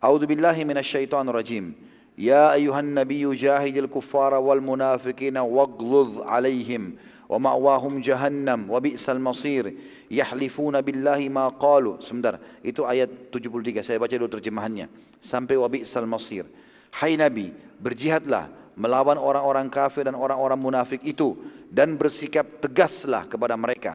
A'udzu 0.01 0.25
billahi 0.25 0.65
minasyaitonir 0.65 1.29
rajim. 1.29 1.77
Ya 2.17 2.49
ayuhan 2.49 2.97
nabiyyu 2.97 3.37
jahidil 3.37 3.85
kuffara 3.85 4.41
wal 4.41 4.57
munafiqina 4.57 5.45
waghluz 5.45 6.17
alaihim 6.25 6.97
wa 7.29 7.37
ma'wahum 7.37 8.01
jahannam 8.01 8.73
wa 8.73 8.81
bi'sal 8.81 9.21
masir. 9.21 9.69
Yahlifuna 10.09 10.81
billahi 10.81 11.29
ma 11.29 11.53
qalu. 11.53 12.01
Sebentar, 12.01 12.41
itu 12.65 12.81
ayat 12.89 13.29
73. 13.29 13.85
Saya 13.85 14.01
baca 14.01 14.17
dulu 14.17 14.41
terjemahannya. 14.41 14.89
Sampai 15.21 15.61
wa 15.61 15.69
bi'sal 15.69 16.09
masir. 16.09 16.49
Hai 16.89 17.21
Nabi, 17.21 17.53
berjihadlah 17.77 18.49
melawan 18.73 19.21
orang-orang 19.21 19.69
kafir 19.69 20.09
dan 20.09 20.17
orang-orang 20.17 20.57
munafik 20.57 21.05
itu 21.05 21.37
dan 21.69 21.93
bersikap 21.93 22.49
tegaslah 22.65 23.29
kepada 23.29 23.53
mereka 23.53 23.93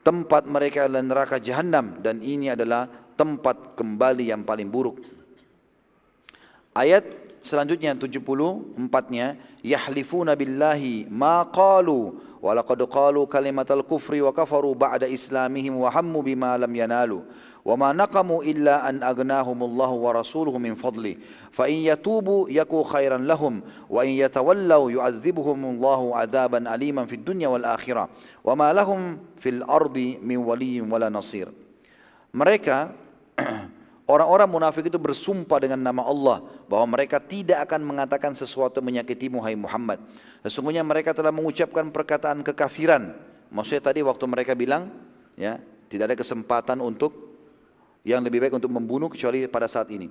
tempat 0.00 0.48
mereka 0.48 0.88
adalah 0.88 1.04
neraka 1.04 1.36
jahanam 1.36 2.00
dan 2.00 2.24
ini 2.24 2.52
adalah 2.52 2.88
tempat 3.16 3.76
kembali 3.76 4.32
yang 4.32 4.42
paling 4.44 4.68
buruk. 4.72 5.04
Ayat 6.72 7.04
selanjutnya 7.44 7.92
74-nya 7.92 9.36
yahlifuna 9.60 10.32
billahi 10.32 11.04
ma 11.12 11.44
qalu 11.52 12.16
wa 12.40 12.56
laqad 12.56 12.80
qalu 12.88 13.28
kalimatal 13.28 13.84
kufri 13.84 14.24
wa 14.24 14.32
kafaru 14.32 14.72
ba'da 14.72 15.04
islamihim 15.04 15.76
wa 15.76 15.92
hammu 15.92 16.24
bima 16.24 16.56
lam 16.56 16.72
yanalu 16.72 17.20
an 17.64 18.96
aghnahumullahu 19.02 19.94
wa 20.00 20.10
rasuluhu 20.16 20.56
min 20.56 20.76
fadli 20.76 21.20
fa 21.52 21.68
in 21.68 21.84
yatubu 21.84 22.48
yaku 22.48 22.84
khairan 22.84 23.26
lahum 23.28 23.60
wa 23.88 24.00
in 24.04 24.16
yatawallaw 24.16 24.88
yu'adzibuhumullahu 24.88 26.16
adzaban 26.16 26.64
aliman 26.66 27.04
fid 27.04 27.20
dunya 27.24 27.50
wal 27.52 27.64
akhirah 27.64 28.08
wa 28.44 28.52
ma 28.56 28.72
lahum 28.72 29.20
fil 29.36 29.60
ardi 29.68 30.16
min 30.22 30.40
waliyyin 30.40 30.88
wala 30.88 31.12
nasir 31.12 31.52
mereka 32.32 32.94
Orang-orang 34.10 34.50
munafik 34.50 34.90
itu 34.90 34.98
bersumpah 34.98 35.62
dengan 35.62 35.78
nama 35.78 36.02
Allah 36.02 36.42
bahwa 36.66 36.98
mereka 36.98 37.22
tidak 37.22 37.70
akan 37.70 37.86
mengatakan 37.86 38.34
sesuatu 38.34 38.82
menyakitimu 38.82 39.38
hai 39.38 39.54
Muhammad. 39.54 40.02
Sesungguhnya 40.42 40.82
mereka 40.82 41.14
telah 41.14 41.30
mengucapkan 41.30 41.86
perkataan 41.94 42.42
kekafiran. 42.42 43.14
Maksudnya 43.54 43.86
tadi 43.86 44.02
waktu 44.02 44.24
mereka 44.26 44.58
bilang 44.58 44.90
ya, 45.38 45.62
tidak 45.86 46.10
ada 46.10 46.16
kesempatan 46.18 46.82
untuk 46.82 47.29
yang 48.04 48.24
lebih 48.24 48.40
baik 48.44 48.56
untuk 48.56 48.72
membunuh 48.72 49.12
kecuali 49.12 49.44
pada 49.46 49.68
saat 49.68 49.88
ini. 49.92 50.08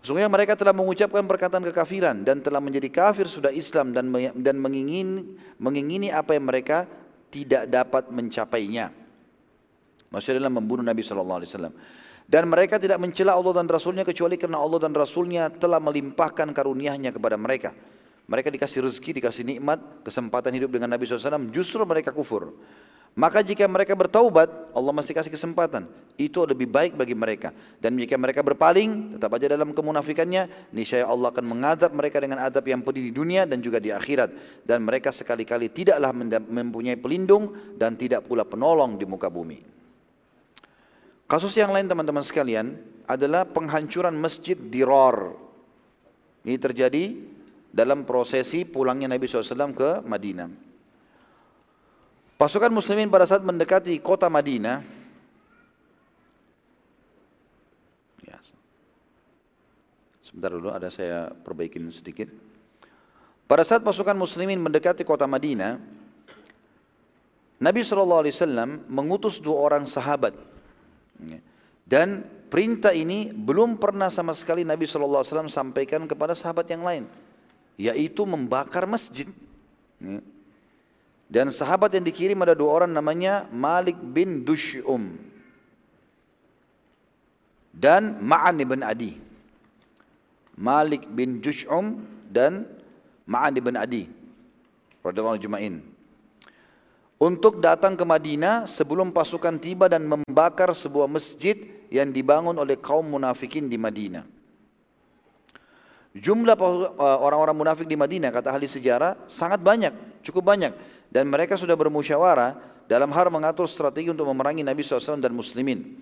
Sesungguhnya 0.00 0.32
mereka 0.32 0.56
telah 0.56 0.72
mengucapkan 0.72 1.20
perkataan 1.28 1.60
kekafiran 1.60 2.24
dan 2.24 2.40
telah 2.40 2.56
menjadi 2.56 2.88
kafir 2.88 3.28
sudah 3.28 3.52
Islam 3.52 3.92
dan 3.92 4.08
dan 4.40 4.56
mengingini, 4.56 5.36
mengingini 5.60 6.08
apa 6.08 6.32
yang 6.32 6.48
mereka 6.48 6.88
tidak 7.28 7.68
dapat 7.68 8.08
mencapainya. 8.08 8.88
Maksudnya 10.08 10.42
adalah 10.42 10.54
membunuh 10.56 10.82
Nabi 10.82 11.04
Shallallahu 11.04 11.38
Alaihi 11.44 11.50
Wasallam. 11.52 11.74
Dan 12.30 12.46
mereka 12.46 12.78
tidak 12.78 13.02
mencela 13.02 13.34
Allah 13.34 13.58
dan 13.58 13.66
Rasulnya 13.66 14.06
kecuali 14.06 14.38
karena 14.38 14.62
Allah 14.62 14.78
dan 14.78 14.94
Rasulnya 14.94 15.50
telah 15.50 15.82
melimpahkan 15.82 16.54
karunia-Nya 16.54 17.10
kepada 17.10 17.34
mereka. 17.34 17.74
Mereka 18.30 18.54
dikasih 18.54 18.86
rezeki, 18.86 19.18
dikasih 19.18 19.42
nikmat, 19.42 19.82
kesempatan 20.06 20.54
hidup 20.54 20.70
dengan 20.70 20.94
Nabi 20.94 21.10
SAW, 21.10 21.50
justru 21.50 21.82
mereka 21.82 22.14
kufur. 22.14 22.54
Maka 23.18 23.42
jika 23.42 23.66
mereka 23.66 23.98
bertaubat, 23.98 24.46
Allah 24.70 24.92
masih 24.94 25.10
kasih 25.10 25.34
kesempatan. 25.34 25.90
Itu 26.20 26.44
lebih 26.44 26.68
baik 26.68 27.00
bagi 27.00 27.16
mereka. 27.16 27.48
Dan 27.80 27.96
jika 27.96 28.20
mereka 28.20 28.44
berpaling, 28.44 29.16
tetap 29.16 29.32
aja 29.32 29.56
dalam 29.56 29.72
kemunafikannya, 29.72 30.68
niscaya 30.76 31.08
Allah 31.08 31.32
akan 31.32 31.48
mengadab 31.48 31.96
mereka 31.96 32.20
dengan 32.20 32.44
adab 32.44 32.60
yang 32.68 32.84
pedih 32.84 33.08
di 33.08 33.12
dunia 33.16 33.48
dan 33.48 33.64
juga 33.64 33.80
di 33.80 33.88
akhirat. 33.88 34.60
Dan 34.60 34.84
mereka 34.84 35.16
sekali-kali 35.16 35.72
tidaklah 35.72 36.12
mempunyai 36.44 37.00
pelindung 37.00 37.56
dan 37.80 37.96
tidak 37.96 38.28
pula 38.28 38.44
penolong 38.44 39.00
di 39.00 39.08
muka 39.08 39.32
bumi. 39.32 39.64
Kasus 41.24 41.56
yang 41.56 41.72
lain 41.72 41.88
teman-teman 41.88 42.20
sekalian 42.20 42.76
adalah 43.08 43.48
penghancuran 43.48 44.12
masjid 44.12 44.60
di 44.60 44.84
Ror. 44.84 45.40
Ini 46.44 46.60
terjadi 46.60 47.16
dalam 47.72 48.04
prosesi 48.04 48.68
pulangnya 48.68 49.08
Nabi 49.08 49.24
SAW 49.24 49.72
ke 49.72 49.90
Madinah. 50.04 50.52
Pasukan 52.36 52.68
muslimin 52.68 53.08
pada 53.08 53.24
saat 53.24 53.40
mendekati 53.40 53.96
kota 54.04 54.28
Madinah, 54.28 54.99
sebentar 60.30 60.54
dulu 60.54 60.70
ada 60.70 60.86
saya 60.94 61.26
perbaikin 61.42 61.90
sedikit. 61.90 62.30
Pada 63.50 63.66
saat 63.66 63.82
pasukan 63.82 64.14
muslimin 64.14 64.62
mendekati 64.62 65.02
kota 65.02 65.26
Madinah, 65.26 65.74
Nabi 67.58 67.82
SAW 67.82 68.24
mengutus 68.86 69.42
dua 69.42 69.58
orang 69.66 69.90
sahabat. 69.90 70.38
Dan 71.82 72.22
perintah 72.46 72.94
ini 72.94 73.34
belum 73.34 73.74
pernah 73.74 74.06
sama 74.06 74.38
sekali 74.38 74.62
Nabi 74.62 74.86
SAW 74.86 75.50
sampaikan 75.50 76.06
kepada 76.06 76.38
sahabat 76.38 76.70
yang 76.70 76.86
lain. 76.86 77.04
Yaitu 77.74 78.22
membakar 78.22 78.86
masjid. 78.86 79.26
Dan 81.26 81.50
sahabat 81.50 81.90
yang 81.98 82.06
dikirim 82.06 82.38
ada 82.38 82.54
dua 82.54 82.80
orang 82.80 82.94
namanya 82.94 83.50
Malik 83.50 83.98
bin 83.98 84.46
Dush'um. 84.46 85.18
Dan 87.74 88.22
Ma'an 88.22 88.54
ibn 88.62 88.86
Adi. 88.86 89.29
Malik 90.60 91.08
bin 91.08 91.40
Dush'um 91.40 92.04
dan 92.28 92.68
Ma'an 93.24 93.56
ibn 93.56 93.80
Adi. 93.80 94.04
Radiyallahu 95.00 95.40
Juma'in 95.40 95.90
untuk 97.20 97.60
datang 97.60 98.00
ke 98.00 98.00
Madinah 98.00 98.64
sebelum 98.64 99.12
pasukan 99.12 99.60
tiba 99.60 99.92
dan 99.92 100.08
membakar 100.08 100.72
sebuah 100.72 101.04
masjid 101.04 101.52
yang 101.92 102.08
dibangun 102.08 102.56
oleh 102.56 102.80
kaum 102.80 103.04
munafikin 103.04 103.68
di 103.68 103.76
Madinah. 103.76 104.24
Jumlah 106.16 106.56
uh, 106.58 107.18
orang-orang 107.22 107.54
munafik 107.54 107.86
di 107.86 107.94
Madinah 107.94 108.34
kata 108.34 108.50
ahli 108.50 108.66
sejarah 108.66 109.28
sangat 109.30 109.60
banyak, 109.62 110.24
cukup 110.24 110.48
banyak 110.48 110.72
dan 111.12 111.28
mereka 111.28 111.54
sudah 111.60 111.76
bermusyawarah 111.76 112.56
dalam 112.88 113.12
hal 113.14 113.30
mengatur 113.30 113.68
strategi 113.70 114.10
untuk 114.10 114.26
memerangi 114.26 114.66
Nabi 114.66 114.80
SAW 114.82 115.22
dan 115.22 115.30
muslimin. 115.36 116.00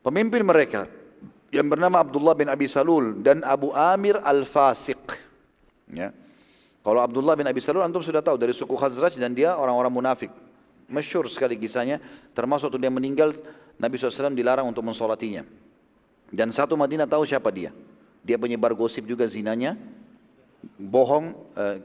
Pemimpin 0.00 0.40
mereka 0.46 0.88
yang 1.54 1.70
bernama 1.70 2.02
Abdullah 2.02 2.34
bin 2.34 2.50
Abi 2.50 2.66
Salul 2.66 3.22
dan 3.22 3.46
Abu 3.46 3.70
Amir 3.70 4.18
Al-Fasiq. 4.18 4.98
Ya. 5.94 6.10
Kalau 6.82 7.00
Abdullah 7.00 7.38
bin 7.38 7.46
Abi 7.46 7.62
Salul 7.62 7.86
antum 7.86 8.02
sudah 8.02 8.20
tahu 8.20 8.36
dari 8.36 8.50
suku 8.50 8.74
Khazraj 8.74 9.14
dan 9.16 9.32
dia 9.32 9.54
orang-orang 9.54 9.88
munafik. 9.94 10.28
Masyur 10.90 11.30
sekali 11.32 11.56
kisahnya, 11.56 12.02
termasuk 12.36 12.68
waktu 12.68 12.82
dia 12.82 12.92
meninggal, 12.92 13.32
Nabi 13.80 13.96
SAW 13.96 14.36
dilarang 14.36 14.68
untuk 14.68 14.84
mensolatinya. 14.84 15.48
Dan 16.28 16.52
satu 16.52 16.76
Madinah 16.76 17.08
tahu 17.08 17.24
siapa 17.24 17.48
dia. 17.48 17.72
Dia 18.20 18.36
penyebar 18.36 18.76
gosip 18.76 19.08
juga 19.08 19.24
zinanya, 19.24 19.80
bohong, 20.76 21.32
uh, 21.56 21.76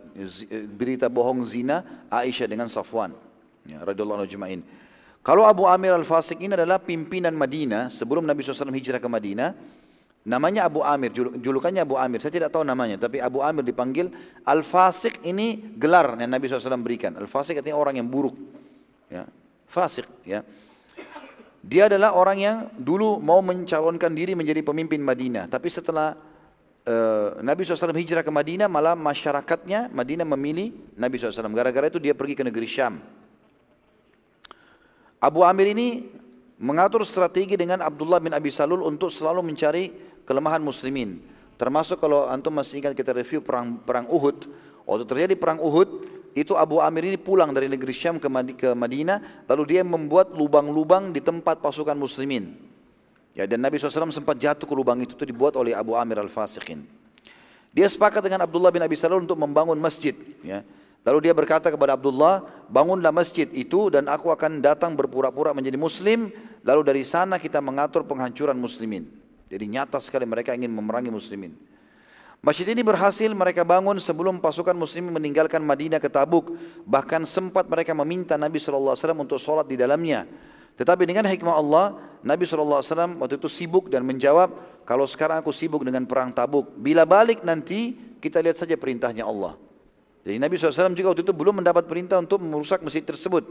berita 0.76 1.08
bohong 1.08 1.48
zina 1.48 1.86
Aisyah 2.12 2.48
dengan 2.50 2.68
Safwan. 2.68 3.16
Ya, 3.64 3.80
radhiyallahu 3.86 4.28
Kalau 5.20 5.44
Abu 5.44 5.68
Amir 5.68 5.92
Al-Fasik 5.92 6.40
ini 6.40 6.56
adalah 6.56 6.80
pimpinan 6.80 7.36
Madinah 7.36 7.92
sebelum 7.92 8.24
Nabi 8.24 8.40
SAW 8.40 8.72
hijrah 8.72 9.04
ke 9.04 9.10
Madinah, 9.12 9.52
namanya 10.24 10.66
Abu 10.66 10.80
Amir, 10.80 11.12
julukannya 11.14 11.84
Abu 11.84 12.00
Amir, 12.00 12.24
saya 12.24 12.32
tidak 12.32 12.56
tahu 12.56 12.64
namanya, 12.64 12.96
tapi 12.96 13.20
Abu 13.20 13.44
Amir 13.44 13.68
dipanggil 13.68 14.08
Al-Fasik 14.48 15.28
ini 15.28 15.76
gelar 15.76 16.16
yang 16.16 16.32
Nabi 16.32 16.48
SAW 16.48 16.80
berikan. 16.80 17.20
Al-Fasik 17.20 17.60
artinya 17.60 17.76
orang 17.76 18.00
yang 18.00 18.08
buruk 18.08 18.36
ya, 19.12 19.28
fasik 19.68 20.08
ya. 20.24 20.46
Dia 21.60 21.92
adalah 21.92 22.16
orang 22.16 22.38
yang 22.40 22.58
dulu 22.80 23.20
mau 23.20 23.44
mencalonkan 23.44 24.16
diri 24.16 24.32
menjadi 24.32 24.64
pemimpin 24.64 25.04
Madinah, 25.04 25.52
tapi 25.52 25.68
setelah 25.68 26.16
uh, 26.88 27.44
Nabi 27.44 27.68
SAW 27.68 27.92
hijrah 27.92 28.24
ke 28.24 28.32
Madinah, 28.32 28.72
malah 28.72 28.96
masyarakatnya 28.96 29.92
Madinah 29.92 30.24
memilih 30.24 30.72
Nabi 30.96 31.20
SAW. 31.20 31.52
Gara-gara 31.52 31.92
itu 31.92 32.00
dia 32.00 32.16
pergi 32.16 32.40
ke 32.40 32.48
negeri 32.48 32.64
Syam. 32.64 33.19
Abu 35.20 35.44
Amir 35.44 35.76
ini 35.76 36.08
mengatur 36.56 37.04
strategi 37.04 37.60
dengan 37.60 37.84
Abdullah 37.84 38.24
bin 38.24 38.32
Abi 38.32 38.52
Salul 38.56 38.84
untuk 38.88 39.12
selalu 39.12 39.44
mencari 39.44 39.92
kelemahan 40.24 40.64
muslimin. 40.64 41.20
Termasuk 41.60 42.00
kalau 42.00 42.32
antum 42.32 42.56
masih 42.56 42.80
ingat 42.80 42.96
kita 42.96 43.12
review 43.12 43.44
perang 43.44 43.76
perang 43.84 44.08
Uhud, 44.08 44.48
waktu 44.88 45.04
terjadi 45.04 45.36
perang 45.36 45.60
Uhud, 45.60 46.08
itu 46.32 46.56
Abu 46.56 46.80
Amir 46.80 47.12
ini 47.12 47.20
pulang 47.20 47.52
dari 47.52 47.68
negeri 47.68 47.92
Syam 47.92 48.16
ke 48.16 48.32
Madinah, 48.72 49.44
lalu 49.44 49.76
dia 49.76 49.84
membuat 49.84 50.32
lubang-lubang 50.32 51.12
di 51.12 51.20
tempat 51.20 51.60
pasukan 51.60 52.00
muslimin. 52.00 52.56
Ya, 53.36 53.44
dan 53.44 53.60
Nabi 53.60 53.76
SAW 53.76 54.16
sempat 54.16 54.40
jatuh 54.40 54.64
ke 54.64 54.72
lubang 54.72 55.04
itu, 55.04 55.20
itu 55.20 55.28
dibuat 55.28 55.60
oleh 55.60 55.76
Abu 55.76 56.00
Amir 56.00 56.24
al-Fasikin. 56.24 56.80
Dia 57.76 57.92
sepakat 57.92 58.24
dengan 58.24 58.48
Abdullah 58.48 58.72
bin 58.72 58.80
Abi 58.80 58.96
Salul 58.96 59.28
untuk 59.28 59.36
membangun 59.36 59.76
masjid. 59.78 60.16
Ya. 60.48 60.64
Lalu 61.08 61.30
dia 61.30 61.34
berkata 61.34 61.72
kepada 61.72 61.96
Abdullah, 61.96 62.44
bangunlah 62.68 63.16
masjid 63.16 63.48
itu 63.56 63.88
dan 63.88 64.12
aku 64.12 64.30
akan 64.30 64.60
datang 64.60 65.00
berpura-pura 65.00 65.56
menjadi 65.56 65.80
muslim, 65.80 66.28
lalu 66.62 66.82
dari 66.84 67.04
sana 67.08 67.40
kita 67.40 67.64
mengatur 67.64 68.04
penghancuran 68.04 68.60
muslimin. 68.60 69.08
Jadi 69.50 69.66
nyata 69.66 69.98
sekali 70.04 70.28
mereka 70.28 70.54
ingin 70.54 70.70
memerangi 70.70 71.10
muslimin. 71.10 71.56
Masjid 72.40 72.64
ini 72.72 72.80
berhasil 72.80 73.28
mereka 73.36 73.68
bangun 73.68 74.00
sebelum 74.00 74.40
pasukan 74.40 74.72
muslim 74.72 75.12
meninggalkan 75.12 75.60
Madinah 75.60 76.00
ke 76.00 76.08
Tabuk. 76.08 76.56
Bahkan 76.88 77.28
sempat 77.28 77.68
mereka 77.68 77.92
meminta 77.92 78.40
Nabi 78.40 78.64
SAW 78.64 78.96
untuk 79.20 79.36
sholat 79.36 79.68
di 79.68 79.76
dalamnya. 79.76 80.24
Tetapi 80.80 81.04
dengan 81.04 81.28
hikmah 81.28 81.56
Allah, 81.60 82.00
Nabi 82.24 82.48
SAW 82.48 83.20
waktu 83.20 83.36
itu 83.36 83.52
sibuk 83.52 83.92
dan 83.92 84.08
menjawab, 84.08 84.56
kalau 84.88 85.04
sekarang 85.04 85.44
aku 85.44 85.52
sibuk 85.52 85.84
dengan 85.84 86.08
perang 86.08 86.32
Tabuk, 86.32 86.80
bila 86.80 87.04
balik 87.04 87.44
nanti 87.44 87.92
kita 88.24 88.40
lihat 88.40 88.56
saja 88.56 88.80
perintahnya 88.80 89.28
Allah. 89.28 89.60
Jadi 90.24 90.36
Nabi 90.36 90.54
SAW 90.60 90.94
juga 90.94 91.16
waktu 91.16 91.24
itu 91.24 91.34
belum 91.34 91.64
mendapat 91.64 91.88
perintah 91.88 92.20
untuk 92.20 92.44
merusak 92.44 92.84
masjid 92.84 93.02
tersebut. 93.02 93.48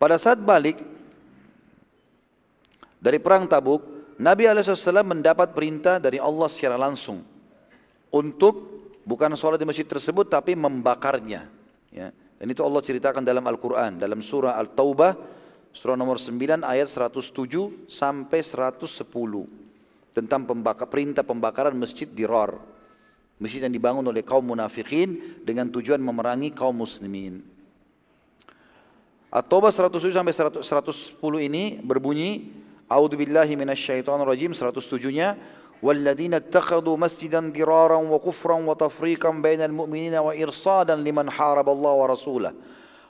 Pada 0.00 0.18
saat 0.18 0.40
balik 0.40 0.80
dari 2.98 3.18
perang 3.22 3.46
Tabuk, 3.46 3.82
Nabi 4.18 4.46
SAW 4.48 5.02
mendapat 5.06 5.54
perintah 5.54 5.98
dari 5.98 6.18
Allah 6.18 6.48
secara 6.50 6.78
langsung 6.78 7.22
untuk 8.12 8.84
bukan 9.02 9.34
sholat 9.34 9.58
di 9.58 9.66
masjid 9.66 9.86
tersebut 9.86 10.30
tapi 10.30 10.54
membakarnya. 10.54 11.48
Ya. 11.90 12.14
Dan 12.42 12.46
itu 12.50 12.62
Allah 12.66 12.82
ceritakan 12.82 13.22
dalam 13.22 13.46
Al-Quran, 13.46 14.02
dalam 14.02 14.18
surah 14.18 14.58
Al-Taubah, 14.58 15.14
surah 15.70 15.94
nomor 15.94 16.18
9 16.18 16.66
ayat 16.66 16.90
107 16.90 17.86
sampai 17.86 18.42
110 18.42 18.82
tentang 20.12 20.42
pembakar, 20.44 20.90
perintah 20.90 21.22
pembakaran 21.22 21.72
masjid 21.78 22.10
di 22.10 22.26
Rar. 22.26 22.58
Masjid 23.41 23.61
yang 23.61 23.73
dibangun 23.73 24.01
oleh 24.01 24.25
kaum 24.25 24.41
munafikin 24.41 25.41
dengan 25.45 25.69
tujuan 25.69 26.01
memerangi 26.01 26.49
kaum 26.57 26.73
muslimin. 26.73 27.45
At-Taubah 29.29 29.69
107 29.69 30.09
sampai 30.09 30.33
110 30.33 31.21
ini 31.45 31.77
berbunyi 31.85 32.49
A'udzu 32.87 33.19
billahi 33.19 33.59
minasyaitonir 33.59 34.25
rajim 34.25 34.51
107-nya 34.55 35.57
والذين 35.77 36.33
اتخذوا 36.33 36.97
مسجدا 36.97 37.53
ضرارا 37.53 37.95
وكفرا 37.95 38.53
وتفريقا 38.53 39.29
بين 39.29 39.61
المؤمنين 39.61 40.15
وإرصادا 40.15 40.95
لمن 40.95 41.29
حارب 41.29 41.69
الله 41.69 41.93
ورسوله 41.93 42.53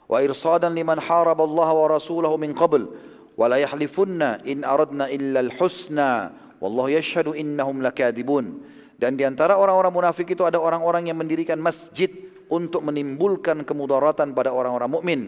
وإرصادا 0.08 0.68
لمن 0.68 1.00
حارب 1.00 1.40
الله 1.40 1.72
ورسوله 1.72 2.36
من 2.36 2.52
قبل 2.52 2.88
ولا 3.36 3.56
يحلفن 3.56 4.22
إن 4.22 4.64
أردنا 4.64 5.10
إلا 5.10 5.40
الحسنى 5.40 6.30
والله 6.60 6.90
يشهد 6.90 7.28
إنهم 7.28 7.82
لكاذبون 7.82 8.60
dan 8.97 9.17
di 9.17 9.23
antara 9.25 9.57
orang-orang 9.57 9.93
munafik 9.93 10.31
itu 10.33 10.45
ada 10.45 10.61
orang-orang 10.61 11.09
yang 11.09 11.17
mendirikan 11.17 11.57
masjid 11.57 12.09
untuk 12.49 12.85
menimbulkan 12.85 13.65
kemudaratan 13.65 14.37
pada 14.37 14.53
orang-orang 14.53 14.89
mukmin, 14.91 15.19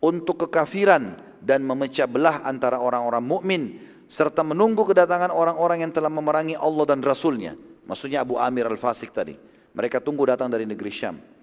untuk 0.00 0.48
kekafiran 0.48 1.16
dan 1.44 1.60
memecah 1.64 2.08
belah 2.08 2.40
antara 2.44 2.80
orang-orang 2.80 3.24
mukmin 3.24 3.62
serta 4.08 4.44
menunggu 4.44 4.84
kedatangan 4.84 5.32
orang-orang 5.32 5.84
yang 5.84 5.92
telah 5.92 6.12
memerangi 6.12 6.56
Allah 6.56 6.84
dan 6.88 7.00
Rasulnya. 7.04 7.56
Maksudnya 7.84 8.24
Abu 8.24 8.40
Amir 8.40 8.64
al-Fasik 8.64 9.12
tadi. 9.12 9.36
Mereka 9.74 10.00
tunggu 10.00 10.24
datang 10.24 10.48
dari 10.48 10.64
negeri 10.64 10.92
Syam. 10.92 11.33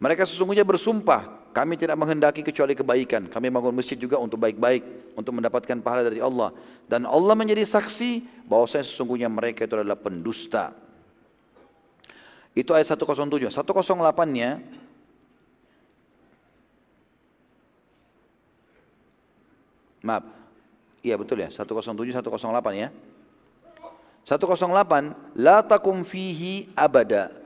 Mereka 0.00 0.24
sesungguhnya 0.24 0.64
bersumpah 0.64 1.28
kami 1.52 1.76
tidak 1.76 1.98
menghendaki 2.00 2.40
kecuali 2.40 2.72
kebaikan. 2.72 3.28
Kami 3.28 3.52
bangun 3.52 3.76
masjid 3.76 4.00
juga 4.00 4.16
untuk 4.16 4.40
baik-baik, 4.40 5.12
untuk 5.12 5.36
mendapatkan 5.36 5.76
pahala 5.84 6.08
dari 6.08 6.24
Allah. 6.24 6.56
Dan 6.88 7.04
Allah 7.04 7.36
menjadi 7.36 7.66
saksi 7.68 8.24
bahwa 8.48 8.64
saya 8.64 8.80
sesungguhnya 8.80 9.28
mereka 9.28 9.68
itu 9.68 9.76
adalah 9.76 10.00
pendusta. 10.00 10.72
Itu 12.56 12.72
ayat 12.72 12.96
107. 12.96 13.52
108-nya 13.52 14.50
Maaf. 20.00 20.24
Iya 21.04 21.20
betul 21.20 21.44
ya, 21.44 21.52
107 21.52 21.92
108 21.92 22.32
ya. 22.72 22.88
108 24.24 25.36
la 25.36 25.60
takum 25.60 26.04
fihi 26.04 26.72
abada 26.72 27.39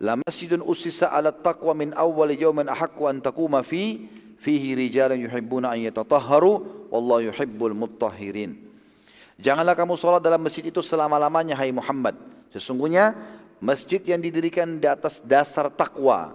La 0.00 0.16
masjidun 0.16 0.64
usisa 0.64 1.12
ala 1.12 1.28
taqwa 1.28 1.76
min 1.76 1.92
awwal 1.92 2.32
yawmin 2.32 2.72
ahaqqu 2.72 3.04
an 3.04 3.20
taquma 3.20 3.60
fi 3.60 4.08
fihi 4.40 4.72
rijalan 4.72 5.20
yuhibbuna 5.20 5.76
an 5.76 5.78
yatatahharu 5.84 6.88
wallahu 6.88 7.28
yuhibbul 7.28 7.76
mutahhirin. 7.76 8.56
Janganlah 9.36 9.76
kamu 9.76 10.00
sholat 10.00 10.24
dalam 10.24 10.40
masjid 10.40 10.64
itu 10.64 10.80
selama-lamanya 10.80 11.52
hai 11.56 11.68
Muhammad. 11.68 12.16
Sesungguhnya 12.52 13.12
masjid 13.60 14.00
yang 14.00 14.20
didirikan 14.20 14.80
di 14.80 14.88
atas 14.88 15.20
dasar 15.20 15.68
takwa. 15.68 16.32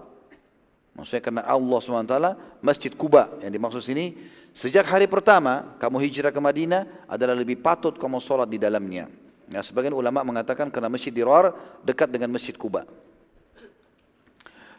Maksudnya 0.96 1.22
karena 1.22 1.42
Allah 1.44 1.80
SWT, 1.84 2.16
Masjid 2.64 2.94
Kuba 2.96 3.28
yang 3.44 3.52
dimaksud 3.52 3.84
sini, 3.84 4.16
sejak 4.56 4.88
hari 4.88 5.12
pertama 5.12 5.76
kamu 5.76 6.00
hijrah 6.08 6.32
ke 6.32 6.40
Madinah 6.40 6.88
adalah 7.06 7.36
lebih 7.36 7.60
patut 7.60 8.00
kamu 8.00 8.24
sholat 8.24 8.48
di 8.48 8.56
dalamnya. 8.56 9.12
Nah, 9.52 9.62
sebagian 9.62 9.94
ulama 9.94 10.24
mengatakan 10.24 10.72
karena 10.72 10.88
Masjid 10.88 11.12
Dirar 11.12 11.52
dekat 11.84 12.10
dengan 12.10 12.32
Masjid 12.32 12.56
Kuba. 12.56 12.88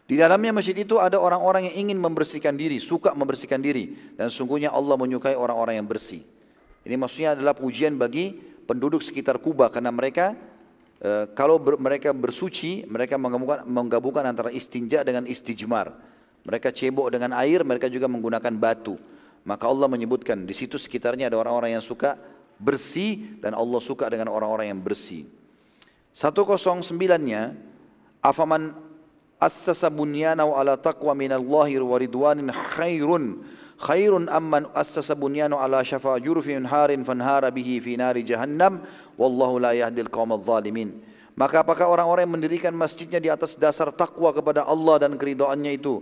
Di 0.06 0.14
dalamnya 0.14 0.54
masjid 0.54 0.78
itu 0.78 1.02
ada 1.02 1.18
orang-orang 1.18 1.66
yang 1.66 1.90
ingin 1.90 1.98
membersihkan 1.98 2.54
diri, 2.54 2.78
suka 2.78 3.10
membersihkan 3.10 3.58
diri. 3.58 4.14
Dan 4.14 4.30
sungguhnya 4.30 4.70
Allah 4.70 4.94
menyukai 4.94 5.34
orang-orang 5.34 5.82
yang 5.82 5.88
bersih. 5.90 6.22
Ini 6.86 6.94
maksudnya 6.94 7.34
adalah 7.34 7.58
pujian 7.58 7.98
bagi 7.98 8.30
penduduk 8.70 9.02
sekitar 9.02 9.42
Kuba 9.42 9.66
karena 9.66 9.90
mereka 9.90 10.38
e, 11.02 11.26
kalau 11.34 11.58
ber, 11.58 11.74
mereka 11.82 12.14
bersuci, 12.14 12.86
mereka 12.86 13.18
menggabungkan, 13.18 13.66
menggabungkan 13.66 14.24
antara 14.30 14.54
istinja 14.54 15.02
dengan 15.02 15.26
istijmar. 15.26 15.90
Mereka 16.46 16.70
cebok 16.70 17.10
dengan 17.10 17.34
air, 17.34 17.66
mereka 17.66 17.90
juga 17.90 18.06
menggunakan 18.06 18.54
batu. 18.54 18.94
Maka 19.42 19.66
Allah 19.66 19.90
menyebutkan 19.90 20.46
di 20.46 20.54
situ 20.54 20.78
sekitarnya 20.78 21.26
ada 21.26 21.42
orang-orang 21.42 21.74
yang 21.74 21.82
suka 21.82 22.14
bersih 22.62 23.42
dan 23.42 23.58
Allah 23.58 23.82
suka 23.82 24.06
dengan 24.06 24.30
orang-orang 24.30 24.70
yang 24.70 24.78
bersih. 24.78 25.26
109-nya 26.14 27.58
afaman 28.22 28.85
assasa 29.36 29.92
bunyanahu 29.92 30.56
ala 30.56 30.76
taqwa 30.80 31.12
minallahi 31.12 31.80
wa 31.80 31.96
ridwanin 32.00 32.48
khairun 32.52 33.44
khairun 33.76 34.32
amman 34.32 34.64
assasa 34.72 35.12
bunyanahu 35.12 35.60
ala 35.60 35.84
syafa 35.84 36.16
jurfin 36.20 36.64
harin 36.64 37.04
fanhara 37.04 37.52
bihi 37.52 37.80
fi 37.80 38.00
nari 38.00 38.24
jahannam 38.24 38.80
wallahu 39.20 39.60
la 39.60 39.76
yahdil 39.76 40.08
qaumadh 40.08 40.40
zalimin 40.44 40.96
maka 41.36 41.60
apakah 41.60 41.84
orang-orang 41.84 42.24
yang 42.24 42.34
mendirikan 42.40 42.72
masjidnya 42.72 43.20
di 43.20 43.28
atas 43.28 43.60
dasar 43.60 43.92
takwa 43.92 44.32
kepada 44.32 44.64
Allah 44.64 45.04
dan 45.04 45.20
keridhaannya 45.20 45.76
itu 45.76 46.00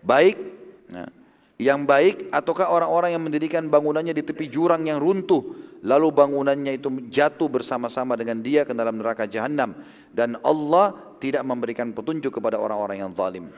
baik? 0.00 0.40
Nah, 0.88 1.12
yang 1.60 1.84
baik 1.84 2.32
ataukah 2.32 2.72
orang-orang 2.72 3.12
yang 3.12 3.20
mendirikan 3.20 3.68
bangunannya 3.68 4.16
di 4.16 4.24
tepi 4.24 4.48
jurang 4.48 4.88
yang 4.88 4.96
runtuh 4.96 5.44
lalu 5.84 6.08
bangunannya 6.08 6.80
itu 6.80 6.88
jatuh 7.12 7.52
bersama-sama 7.52 8.16
dengan 8.16 8.40
dia 8.40 8.64
ke 8.64 8.72
dalam 8.72 8.96
neraka 8.96 9.28
jahanam 9.28 9.76
dan 10.08 10.40
Allah 10.40 10.96
tidak 11.20 11.44
memberikan 11.44 11.92
petunjuk 11.92 12.40
kepada 12.40 12.56
orang-orang 12.56 13.04
yang 13.04 13.12
zalim 13.12 13.52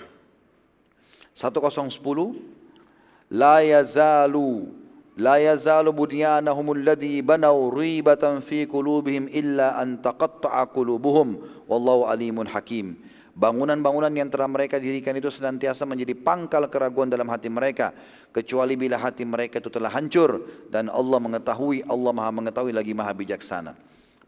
1010 1.39 2.03
la 3.31 3.63
yazalu 3.63 4.69
la 5.17 5.39
yazalu 5.39 5.95
bunyanahum 5.95 6.75
alladhi 6.75 7.23
banaw 7.23 7.71
ribatan 7.71 8.43
fi 8.43 8.67
qulubihim 8.67 9.31
illa 9.31 9.79
an 9.79 10.03
taqatta'a 10.03 10.69
qulubuhum 10.75 11.39
wallahu 11.71 12.11
alimun 12.11 12.51
hakim 12.51 12.99
Bangunan-bangunan 13.33 14.13
yang 14.13 14.29
telah 14.29 14.45
mereka 14.45 14.77
dirikan 14.77 15.17
itu 15.17 15.33
senantiasa 15.33 15.89
menjadi 15.89 16.13
pangkal 16.13 16.69
keraguan 16.69 17.09
dalam 17.09 17.25
hati 17.33 17.49
mereka. 17.49 17.97
Kecuali 18.29 18.77
bila 18.77 19.01
hati 19.01 19.25
mereka 19.25 19.57
itu 19.57 19.73
telah 19.73 19.89
hancur. 19.89 20.45
Dan 20.69 20.93
Allah 20.93 21.17
mengetahui, 21.17 21.81
Allah 21.89 22.13
maha 22.13 22.29
mengetahui 22.29 22.77
lagi 22.77 22.93
maha 22.93 23.17
bijaksana. 23.17 23.73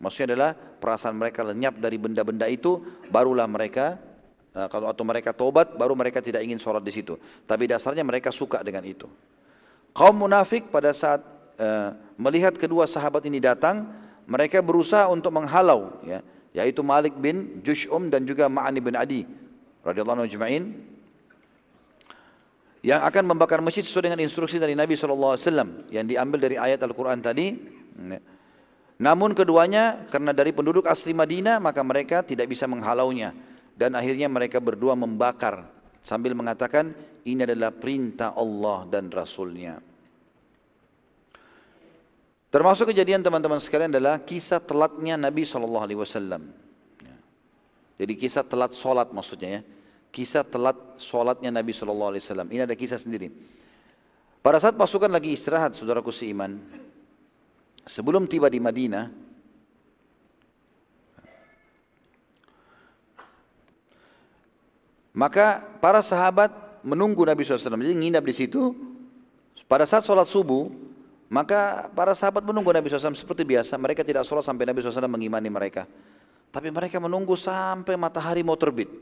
Maksudnya 0.05 0.36
adalah 0.36 0.52
perasaan 0.52 1.16
mereka 1.16 1.40
lenyap 1.40 1.81
dari 1.81 1.97
benda-benda 1.97 2.44
itu. 2.52 2.85
Barulah 3.09 3.48
mereka, 3.48 3.97
eh, 4.52 4.68
kalau 4.68 4.93
atau 4.93 5.01
mereka 5.09 5.32
tobat, 5.32 5.72
baru 5.72 5.97
mereka 5.97 6.20
tidak 6.20 6.44
ingin 6.44 6.60
sholat 6.60 6.85
di 6.85 6.93
situ. 6.93 7.16
Tapi 7.48 7.64
dasarnya 7.64 8.05
mereka 8.05 8.28
suka 8.28 8.60
dengan 8.60 8.85
itu. 8.85 9.09
Kaum 9.97 10.28
munafik 10.28 10.74
pada 10.74 10.90
saat 10.90 11.22
uh, 11.55 11.94
melihat 12.18 12.59
kedua 12.59 12.82
sahabat 12.82 13.22
ini 13.31 13.39
datang, 13.39 13.86
mereka 14.26 14.59
berusaha 14.59 15.06
untuk 15.06 15.31
menghalau. 15.31 16.02
Ya 16.02 16.18
yaitu 16.55 16.86
Malik 16.86 17.18
bin 17.18 17.60
Jush'um 17.66 18.09
dan 18.09 18.22
juga 18.22 18.47
Ma'ani 18.47 18.78
bin 18.78 18.94
Adi 18.94 19.26
radhiyallahu 19.82 20.22
anhu 20.22 20.31
ajma'in 20.31 20.64
yang 22.86 23.02
akan 23.02 23.35
membakar 23.35 23.59
masjid 23.59 23.82
sesuai 23.82 24.09
dengan 24.09 24.22
instruksi 24.22 24.62
dari 24.62 24.78
Nabi 24.78 24.94
SAW 24.94 25.35
yang 25.90 26.06
diambil 26.06 26.39
dari 26.39 26.56
ayat 26.56 26.78
Al-Quran 26.85 27.18
tadi. 27.18 27.56
Namun 29.05 29.36
keduanya 29.36 30.09
karena 30.09 30.32
dari 30.32 30.56
penduduk 30.56 30.89
asli 30.89 31.12
Madinah 31.12 31.60
maka 31.60 31.85
mereka 31.85 32.24
tidak 32.24 32.48
bisa 32.48 32.64
menghalaunya 32.64 33.36
dan 33.76 33.93
akhirnya 33.93 34.32
mereka 34.32 34.64
berdua 34.64 34.97
membakar 34.97 35.68
sambil 36.01 36.32
mengatakan 36.32 36.97
ini 37.28 37.44
adalah 37.44 37.68
perintah 37.68 38.32
Allah 38.32 38.89
dan 38.89 39.12
Rasulnya. 39.12 39.76
Termasuk 42.48 42.97
kejadian 42.97 43.20
teman-teman 43.20 43.60
sekalian 43.60 43.93
adalah 43.93 44.24
kisah 44.24 44.62
telatnya 44.62 45.20
Nabi 45.20 45.44
Wasallam. 45.44 46.43
Ya. 47.02 47.16
Jadi 48.01 48.12
kisah 48.16 48.47
telat 48.47 48.72
solat 48.72 49.12
maksudnya 49.12 49.60
ya. 49.60 49.62
Kisah 50.14 50.47
telat 50.48 50.78
solatnya 50.97 51.52
Nabi 51.52 51.76
Wasallam. 51.76 52.48
Ini 52.48 52.64
ada 52.64 52.72
kisah 52.78 52.97
sendiri. 52.97 53.28
Pada 54.39 54.62
saat 54.62 54.78
pasukan 54.78 55.10
lagi 55.10 55.35
istirahat, 55.35 55.74
saudaraku 55.74 56.14
seiman, 56.14 56.62
sebelum 57.85 58.24
tiba 58.28 58.48
di 58.48 58.59
Madinah, 58.61 59.06
maka 65.15 65.62
para 65.78 66.01
sahabat 66.01 66.51
menunggu 66.85 67.24
Nabi 67.24 67.47
SAW. 67.47 67.81
Jadi 67.81 67.97
nginap 67.97 68.24
di 68.24 68.35
situ. 68.36 68.74
Pada 69.65 69.89
saat 69.89 70.05
sholat 70.05 70.28
subuh, 70.28 70.69
maka 71.32 71.89
para 71.97 72.12
sahabat 72.12 72.44
menunggu 72.44 72.69
Nabi 72.69 72.93
SAW 72.93 73.16
seperti 73.16 73.48
biasa. 73.48 73.81
Mereka 73.81 74.05
tidak 74.05 74.28
sholat 74.28 74.44
sampai 74.44 74.69
Nabi 74.69 74.85
SAW 74.85 75.09
mengimani 75.09 75.48
mereka. 75.48 75.89
Tapi 76.52 76.69
mereka 76.69 77.01
menunggu 77.01 77.35
sampai 77.35 77.97
matahari 77.97 78.44
mau 78.44 78.55
terbit. 78.61 78.93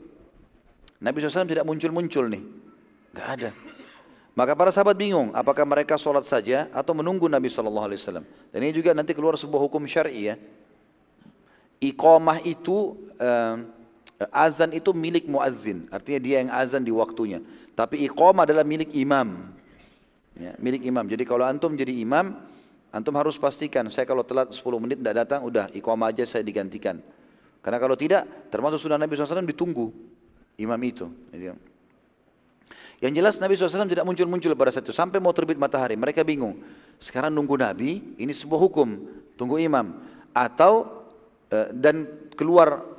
Nabi 1.03 1.19
SAW 1.19 1.45
tidak 1.45 1.67
muncul-muncul 1.67 2.31
nih. 2.31 2.43
Gak 3.13 3.27
ada. 3.37 3.49
Maka 4.33 4.57
para 4.57 4.73
sahabat 4.73 4.97
bingung, 4.97 5.29
apakah 5.37 5.61
mereka 5.61 5.93
sholat 5.93 6.25
saja 6.25 6.65
atau 6.73 6.97
menunggu 6.97 7.29
Nabi 7.29 7.53
SAW. 7.53 8.25
Dan 8.49 8.59
ini 8.65 8.73
juga 8.73 8.89
nanti 8.97 9.13
keluar 9.13 9.37
sebuah 9.37 9.61
hukum 9.69 9.85
syari 9.85 10.33
ya. 10.33 10.35
Iqamah 11.77 12.41
itu, 12.41 12.97
uh, 13.21 13.55
azan 14.33 14.73
itu 14.73 14.89
milik 14.89 15.29
muazzin. 15.29 15.85
Artinya 15.93 16.19
dia 16.21 16.35
yang 16.41 16.49
azan 16.49 16.81
di 16.81 16.89
waktunya. 16.89 17.45
Tapi 17.77 18.01
iqamah 18.09 18.49
adalah 18.49 18.65
milik 18.65 18.89
imam 18.97 19.53
ya, 20.37 20.53
milik 20.57 20.81
imam. 20.85 21.05
Jadi 21.05 21.23
kalau 21.25 21.45
antum 21.45 21.73
jadi 21.77 21.93
imam, 22.01 22.33
antum 22.89 23.13
harus 23.17 23.37
pastikan 23.37 23.85
saya 23.93 24.09
kalau 24.09 24.25
telat 24.25 24.49
10 24.53 24.61
menit 24.81 24.97
tidak 25.01 25.25
datang, 25.25 25.45
udah 25.45 25.69
iqamah 25.73 26.09
aja 26.09 26.25
saya 26.25 26.41
digantikan. 26.45 26.97
Karena 27.63 27.77
kalau 27.79 27.95
tidak, 27.95 28.49
termasuk 28.51 28.81
sunnah 28.81 28.99
Nabi 28.99 29.15
SAW 29.15 29.45
ditunggu 29.45 29.93
imam 30.59 30.81
itu. 30.83 31.07
Yang 33.03 33.13
jelas 33.19 33.35
Nabi 33.43 33.59
SAW 33.59 33.83
tidak 33.91 34.07
muncul-muncul 34.07 34.55
pada 34.55 34.71
saat 34.71 34.87
itu. 34.87 34.95
Sampai 34.95 35.19
mau 35.19 35.35
terbit 35.35 35.59
matahari. 35.59 35.99
Mereka 35.99 36.23
bingung. 36.23 36.55
Sekarang 36.95 37.35
nunggu 37.35 37.59
Nabi, 37.59 38.15
ini 38.15 38.31
sebuah 38.31 38.63
hukum. 38.63 38.95
Tunggu 39.35 39.59
imam. 39.59 39.99
Atau, 40.31 41.03
eh, 41.51 41.67
dan 41.75 42.07
keluar 42.39 42.95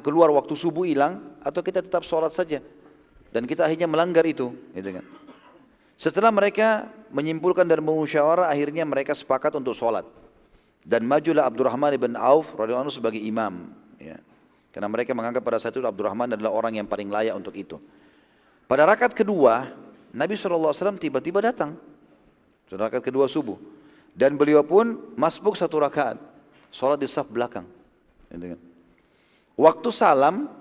keluar 0.00 0.32
waktu 0.32 0.54
subuh 0.56 0.88
hilang, 0.88 1.20
atau 1.44 1.60
kita 1.60 1.84
tetap 1.84 2.06
sholat 2.06 2.32
saja. 2.32 2.62
Dan 3.34 3.44
kita 3.44 3.66
akhirnya 3.66 3.90
melanggar 3.90 4.24
itu. 4.24 4.54
Gitu 4.72 4.94
kan. 4.94 5.04
Setelah 5.98 6.30
mereka 6.30 6.86
menyimpulkan 7.10 7.66
dan 7.66 7.82
mengusyawara, 7.82 8.46
akhirnya 8.46 8.86
mereka 8.86 9.12
sepakat 9.12 9.58
untuk 9.58 9.74
sholat. 9.74 10.06
Dan 10.86 11.04
majulah 11.04 11.44
Abdurrahman 11.44 11.92
ibn 11.98 12.14
Auf 12.14 12.54
radhiyallahu 12.54 12.94
sebagai 12.94 13.20
imam. 13.20 13.74
Ya. 13.98 14.22
Karena 14.70 14.86
mereka 14.86 15.12
menganggap 15.12 15.42
pada 15.42 15.58
saat 15.58 15.74
itu 15.74 15.82
Abdurrahman 15.82 16.38
adalah 16.38 16.54
orang 16.54 16.78
yang 16.78 16.86
paling 16.86 17.10
layak 17.10 17.34
untuk 17.34 17.52
itu. 17.58 17.76
Pada 18.68 18.84
rakaat 18.84 19.16
kedua, 19.16 19.72
Nabi 20.12 20.36
SAW 20.36 20.76
tiba-tiba 21.00 21.40
datang. 21.40 21.72
Pada 22.68 22.92
rakaat 22.92 23.00
kedua 23.00 23.24
subuh. 23.24 23.56
Dan 24.12 24.36
beliau 24.36 24.60
pun 24.60 25.16
masbuk 25.16 25.56
satu 25.56 25.80
rakaat. 25.80 26.20
Sholat 26.68 27.00
di 27.00 27.08
saf 27.08 27.32
belakang. 27.32 27.64
Gitu 28.28 28.52
kan. 28.52 28.60
Waktu 29.56 29.88
salam, 29.88 30.52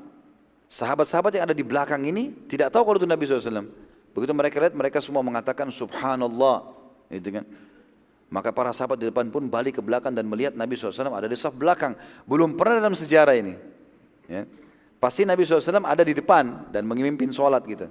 sahabat-sahabat 0.71 1.35
yang 1.35 1.45
ada 1.51 1.55
di 1.57 1.67
belakang 1.67 2.07
ini 2.07 2.31
tidak 2.47 2.71
tahu 2.71 2.87
kalau 2.87 2.97
itu 3.03 3.09
Nabi 3.11 3.27
SAW. 3.27 3.67
Begitu 4.15 4.31
mereka 4.31 4.55
lihat, 4.63 4.73
mereka 4.73 5.03
semua 5.03 5.19
mengatakan 5.19 5.67
Subhanallah. 5.67 6.63
Gitu 7.11 7.43
kan. 7.43 7.43
Maka 8.31 8.55
para 8.55 8.71
sahabat 8.71 9.03
di 9.03 9.11
depan 9.11 9.27
pun 9.31 9.51
balik 9.51 9.79
ke 9.79 9.81
belakang 9.83 10.15
dan 10.15 10.23
melihat 10.27 10.55
Nabi 10.55 10.79
SAW 10.79 11.11
ada 11.11 11.27
di 11.27 11.35
saf 11.35 11.51
belakang. 11.55 11.91
Belum 12.23 12.55
pernah 12.55 12.79
dalam 12.79 12.95
sejarah 12.95 13.35
ini. 13.35 13.55
Ya. 14.31 14.47
Pasti 14.97 15.29
Nabi 15.29 15.45
SAW 15.45 15.85
ada 15.85 16.01
di 16.01 16.17
depan 16.17 16.73
dan 16.73 16.89
memimpin 16.89 17.29
sholat 17.29 17.61
gitu. 17.69 17.85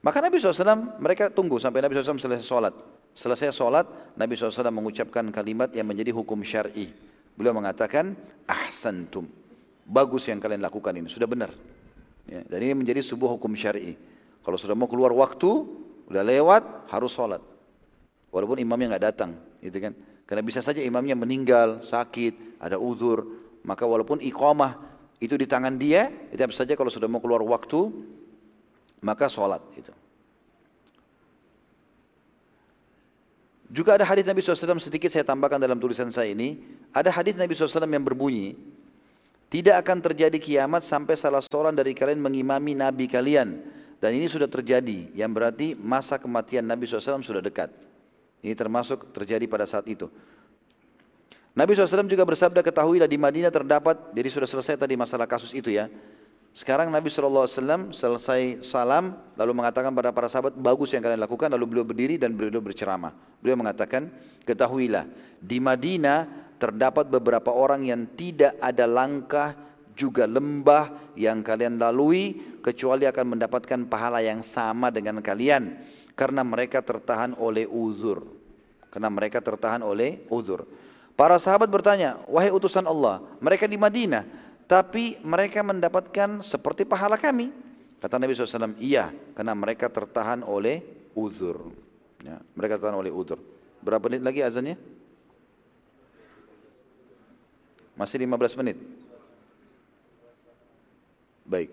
Maka 0.00 0.20
Nabi 0.20 0.36
SAW 0.40 1.00
mereka 1.00 1.32
tunggu 1.32 1.56
sampai 1.56 1.80
Nabi 1.80 1.96
SAW 1.96 2.20
selesai 2.20 2.44
sholat. 2.44 2.74
Selesai 3.10 3.50
sholat, 3.50 3.86
Nabi 4.14 4.38
SAW 4.38 4.70
mengucapkan 4.70 5.26
kalimat 5.34 5.68
yang 5.74 5.88
menjadi 5.88 6.14
hukum 6.14 6.40
syar'i. 6.46 6.94
Beliau 7.34 7.50
mengatakan, 7.50 8.14
ahsantum. 8.46 9.26
Bagus 9.82 10.30
yang 10.30 10.38
kalian 10.38 10.62
lakukan 10.62 10.94
ini, 10.94 11.10
sudah 11.10 11.26
benar. 11.26 11.50
Ya, 12.30 12.46
dan 12.46 12.58
ini 12.62 12.78
menjadi 12.78 13.02
sebuah 13.02 13.34
hukum 13.34 13.50
syar'i. 13.58 13.98
Kalau 14.46 14.54
sudah 14.54 14.78
mau 14.78 14.86
keluar 14.86 15.10
waktu, 15.10 15.66
udah 16.06 16.22
lewat, 16.22 16.62
harus 16.94 17.10
sholat. 17.10 17.42
Walaupun 18.30 18.62
imamnya 18.62 18.94
nggak 18.94 19.04
datang, 19.10 19.34
gitu 19.58 19.78
kan? 19.82 19.92
Karena 20.22 20.46
bisa 20.46 20.62
saja 20.62 20.78
imamnya 20.78 21.18
meninggal, 21.18 21.82
sakit, 21.82 22.62
ada 22.62 22.78
uzur, 22.78 23.26
maka 23.66 23.82
walaupun 23.82 24.22
iqamah 24.22 24.89
itu 25.20 25.36
di 25.36 25.44
tangan 25.44 25.76
dia, 25.76 26.08
itu 26.32 26.40
saja 26.56 26.72
kalau 26.72 26.88
sudah 26.88 27.04
mau 27.04 27.20
keluar 27.20 27.44
waktu, 27.44 27.92
maka 29.04 29.28
sholat 29.28 29.60
itu. 29.76 29.92
Juga 33.70 33.94
ada 33.94 34.02
hadis 34.02 34.26
Nabi 34.26 34.42
SAW 34.42 34.82
sedikit 34.82 35.14
saya 35.14 35.22
tambahkan 35.22 35.62
dalam 35.62 35.78
tulisan 35.78 36.10
saya 36.10 36.34
ini. 36.34 36.58
Ada 36.90 37.14
hadis 37.14 37.38
Nabi 37.38 37.54
SAW 37.54 37.86
yang 37.86 38.02
berbunyi, 38.02 38.58
tidak 39.46 39.86
akan 39.86 40.02
terjadi 40.02 40.38
kiamat 40.42 40.82
sampai 40.82 41.14
salah 41.14 41.38
seorang 41.38 41.76
dari 41.76 41.94
kalian 41.94 42.18
mengimami 42.18 42.74
Nabi 42.74 43.06
kalian. 43.06 43.62
Dan 44.00 44.16
ini 44.16 44.26
sudah 44.26 44.48
terjadi, 44.48 45.12
yang 45.12 45.30
berarti 45.30 45.76
masa 45.76 46.16
kematian 46.16 46.64
Nabi 46.64 46.88
SAW 46.88 47.20
sudah 47.20 47.44
dekat. 47.44 47.68
Ini 48.40 48.56
termasuk 48.56 49.12
terjadi 49.12 49.44
pada 49.44 49.68
saat 49.68 49.84
itu. 49.84 50.08
Nabi 51.60 51.76
SAW 51.76 52.08
juga 52.08 52.24
bersabda 52.24 52.64
ketahuilah 52.64 53.04
di 53.04 53.20
Madinah 53.20 53.52
terdapat, 53.52 54.16
jadi 54.16 54.32
sudah 54.32 54.48
selesai 54.48 54.80
tadi 54.80 54.96
masalah 54.96 55.28
kasus 55.28 55.52
itu 55.52 55.68
ya. 55.68 55.92
Sekarang 56.56 56.88
Nabi 56.88 57.12
SAW 57.12 57.44
selesai 57.92 58.64
salam 58.64 59.12
lalu 59.36 59.52
mengatakan 59.52 59.92
pada 59.92 60.08
para 60.08 60.32
sahabat 60.32 60.56
bagus 60.56 60.96
yang 60.96 61.04
kalian 61.04 61.20
lakukan 61.20 61.52
lalu 61.52 61.68
beliau 61.68 61.84
berdiri 61.84 62.16
dan 62.16 62.32
beliau 62.32 62.64
berceramah. 62.64 63.12
Beliau 63.44 63.60
mengatakan 63.60 64.08
ketahuilah 64.48 65.04
di 65.36 65.60
Madinah 65.60 66.48
terdapat 66.56 67.12
beberapa 67.12 67.52
orang 67.52 67.84
yang 67.84 68.08
tidak 68.16 68.56
ada 68.56 68.88
langkah 68.88 69.52
juga 69.92 70.24
lembah 70.24 71.12
yang 71.12 71.44
kalian 71.44 71.76
lalui 71.76 72.56
kecuali 72.64 73.04
akan 73.04 73.36
mendapatkan 73.36 73.84
pahala 73.84 74.24
yang 74.24 74.40
sama 74.40 74.88
dengan 74.88 75.20
kalian 75.20 75.76
karena 76.16 76.40
mereka 76.40 76.80
tertahan 76.80 77.36
oleh 77.36 77.68
uzur. 77.68 78.24
Karena 78.88 79.12
mereka 79.12 79.44
tertahan 79.44 79.84
oleh 79.84 80.24
uzur. 80.32 80.79
Para 81.20 81.36
sahabat 81.36 81.68
bertanya, 81.68 82.16
wahai 82.24 82.48
utusan 82.48 82.80
Allah, 82.88 83.20
mereka 83.44 83.68
di 83.68 83.76
Madinah, 83.76 84.24
tapi 84.64 85.20
mereka 85.20 85.60
mendapatkan 85.60 86.40
seperti 86.40 86.88
pahala 86.88 87.20
kami. 87.20 87.52
Kata 88.00 88.16
Nabi 88.16 88.32
SAW, 88.32 88.80
iya, 88.80 89.12
karena 89.36 89.52
mereka 89.52 89.92
tertahan 89.92 90.40
oleh 90.40 90.80
uzur. 91.12 91.76
Ya, 92.24 92.40
mereka 92.56 92.80
tertahan 92.80 92.96
oleh 92.96 93.12
uzur. 93.12 93.36
Berapa 93.84 94.08
menit 94.08 94.24
lagi 94.24 94.40
azannya? 94.40 94.80
Masih 98.00 98.16
15 98.24 98.56
menit. 98.56 98.80
Baik. 101.44 101.68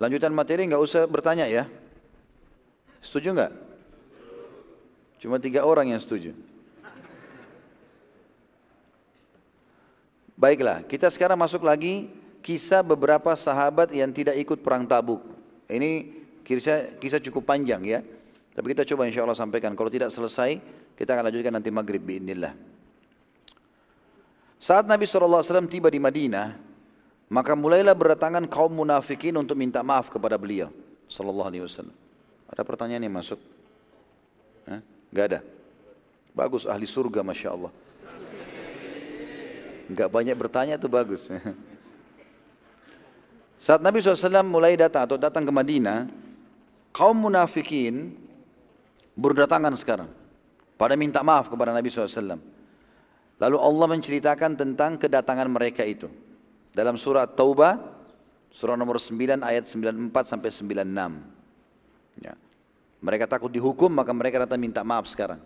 Lanjutan 0.00 0.32
materi 0.32 0.72
nggak 0.72 0.80
usah 0.80 1.04
bertanya 1.04 1.44
ya. 1.52 1.68
Setuju 3.04 3.36
nggak? 3.36 3.52
Cuma 5.20 5.36
tiga 5.36 5.68
orang 5.68 5.92
yang 5.92 6.00
setuju. 6.00 6.32
Baiklah, 10.42 10.82
kita 10.90 11.06
sekarang 11.06 11.38
masuk 11.38 11.62
lagi 11.62 12.10
kisah 12.42 12.82
beberapa 12.82 13.30
sahabat 13.38 13.94
yang 13.94 14.10
tidak 14.10 14.34
ikut 14.42 14.58
perang 14.58 14.82
tabuk. 14.82 15.22
Ini 15.70 16.10
kisah, 16.42 16.98
kisah 16.98 17.22
cukup 17.22 17.46
panjang 17.46 17.78
ya. 17.86 18.02
Tapi 18.50 18.74
kita 18.74 18.82
coba 18.82 19.06
insya 19.06 19.22
Allah 19.22 19.38
sampaikan. 19.38 19.70
Kalau 19.78 19.86
tidak 19.86 20.10
selesai, 20.10 20.58
kita 20.98 21.14
akan 21.14 21.30
lanjutkan 21.30 21.54
nanti 21.54 21.70
maghrib 21.70 22.02
biinillah. 22.02 22.58
Saat 24.58 24.90
Nabi 24.90 25.06
SAW 25.06 25.46
tiba 25.70 25.86
di 25.86 26.02
Madinah, 26.02 26.58
maka 27.30 27.54
mulailah 27.54 27.94
berdatangan 27.94 28.42
kaum 28.50 28.74
munafikin 28.74 29.38
untuk 29.38 29.54
minta 29.54 29.78
maaf 29.86 30.10
kepada 30.10 30.34
beliau. 30.34 30.74
Sallallahu 31.06 31.54
alaihi 31.54 31.62
wasallam. 31.62 31.94
Ada 32.50 32.66
pertanyaan 32.66 33.06
yang 33.06 33.14
masuk? 33.14 33.38
Hah? 34.66 34.82
Gak 35.14 35.24
ada? 35.30 35.40
Bagus, 36.34 36.66
ahli 36.66 36.90
surga 36.90 37.22
Masya 37.22 37.48
Allah. 37.54 37.70
Gak 39.92 40.08
banyak 40.08 40.36
bertanya 40.36 40.80
itu 40.80 40.88
bagus. 40.88 41.28
Saat 43.62 43.78
Nabi 43.78 44.02
SAW 44.02 44.42
mulai 44.42 44.74
datang 44.74 45.06
atau 45.06 45.14
datang 45.14 45.46
ke 45.46 45.52
Madinah, 45.54 46.10
kaum 46.90 47.14
munafikin 47.14 48.10
berdatangan 49.14 49.70
sekarang. 49.78 50.10
Pada 50.74 50.98
minta 50.98 51.22
maaf 51.22 51.46
kepada 51.46 51.70
Nabi 51.70 51.86
SAW. 51.86 52.42
Lalu 53.38 53.56
Allah 53.58 53.86
menceritakan 53.90 54.58
tentang 54.58 54.98
kedatangan 54.98 55.46
mereka 55.46 55.86
itu. 55.86 56.10
Dalam 56.74 56.98
surat 56.98 57.38
Taubah, 57.38 57.78
surah 58.50 58.74
nomor 58.74 58.98
9 58.98 59.42
ayat 59.42 59.66
94 59.66 60.26
sampai 60.26 60.50
96. 60.50 62.22
Ya. 62.22 62.34
Mereka 63.02 63.26
takut 63.26 63.50
dihukum 63.50 63.90
maka 63.90 64.14
mereka 64.14 64.46
datang 64.46 64.62
minta 64.62 64.86
maaf 64.86 65.10
sekarang. 65.10 65.42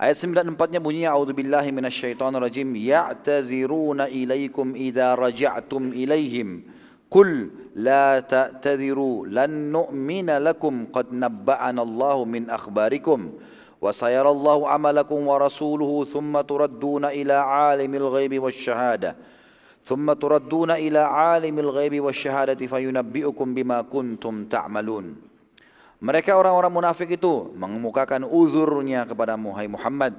Ayat 0.00 0.16
94-nya 0.16 0.80
bunyinya 0.80 1.12
A'udzubillahi 1.12 1.76
minasyaitonirrajim 1.76 2.72
ya'taziruna 2.72 4.08
ilaikum 4.08 4.72
idza 4.72 5.12
raja'tum 5.12 5.92
ilaihim. 5.92 6.64
Qul 7.12 7.52
la 7.76 8.24
ta'tadziru 8.24 9.28
lan 9.28 9.68
nu'mina 9.68 10.40
lakum 10.40 10.88
qad 10.88 11.12
nabba'ana 11.12 11.84
Allahu 11.84 12.24
min 12.24 12.48
akhbarikum 12.48 13.28
wa 13.76 13.92
sayarallahu 13.92 14.64
amalakum 14.64 15.20
wa 15.20 15.36
rasuluhu 15.36 16.08
thumma 16.08 16.48
turadduna 16.48 17.12
ila 17.12 17.44
'alimil 17.44 18.08
ghaibi 18.08 18.40
wasyahada 18.40 19.20
thumma 19.84 20.16
turadduna 20.16 20.80
ila 20.80 21.12
'alimil 21.12 21.76
ghaibi 21.76 22.00
wasyahadati 22.00 22.64
fayunabbi'ukum 22.64 23.52
bima 23.52 23.84
kuntum 23.84 24.48
ta'malun. 24.48 25.12
ta 25.12 25.29
mereka 26.00 26.32
orang-orang 26.32 26.72
munafik 26.72 27.12
itu 27.12 27.52
mengemukakan 27.60 28.24
uzurnya 28.24 29.04
kepada 29.04 29.36
Muhammad. 29.36 30.16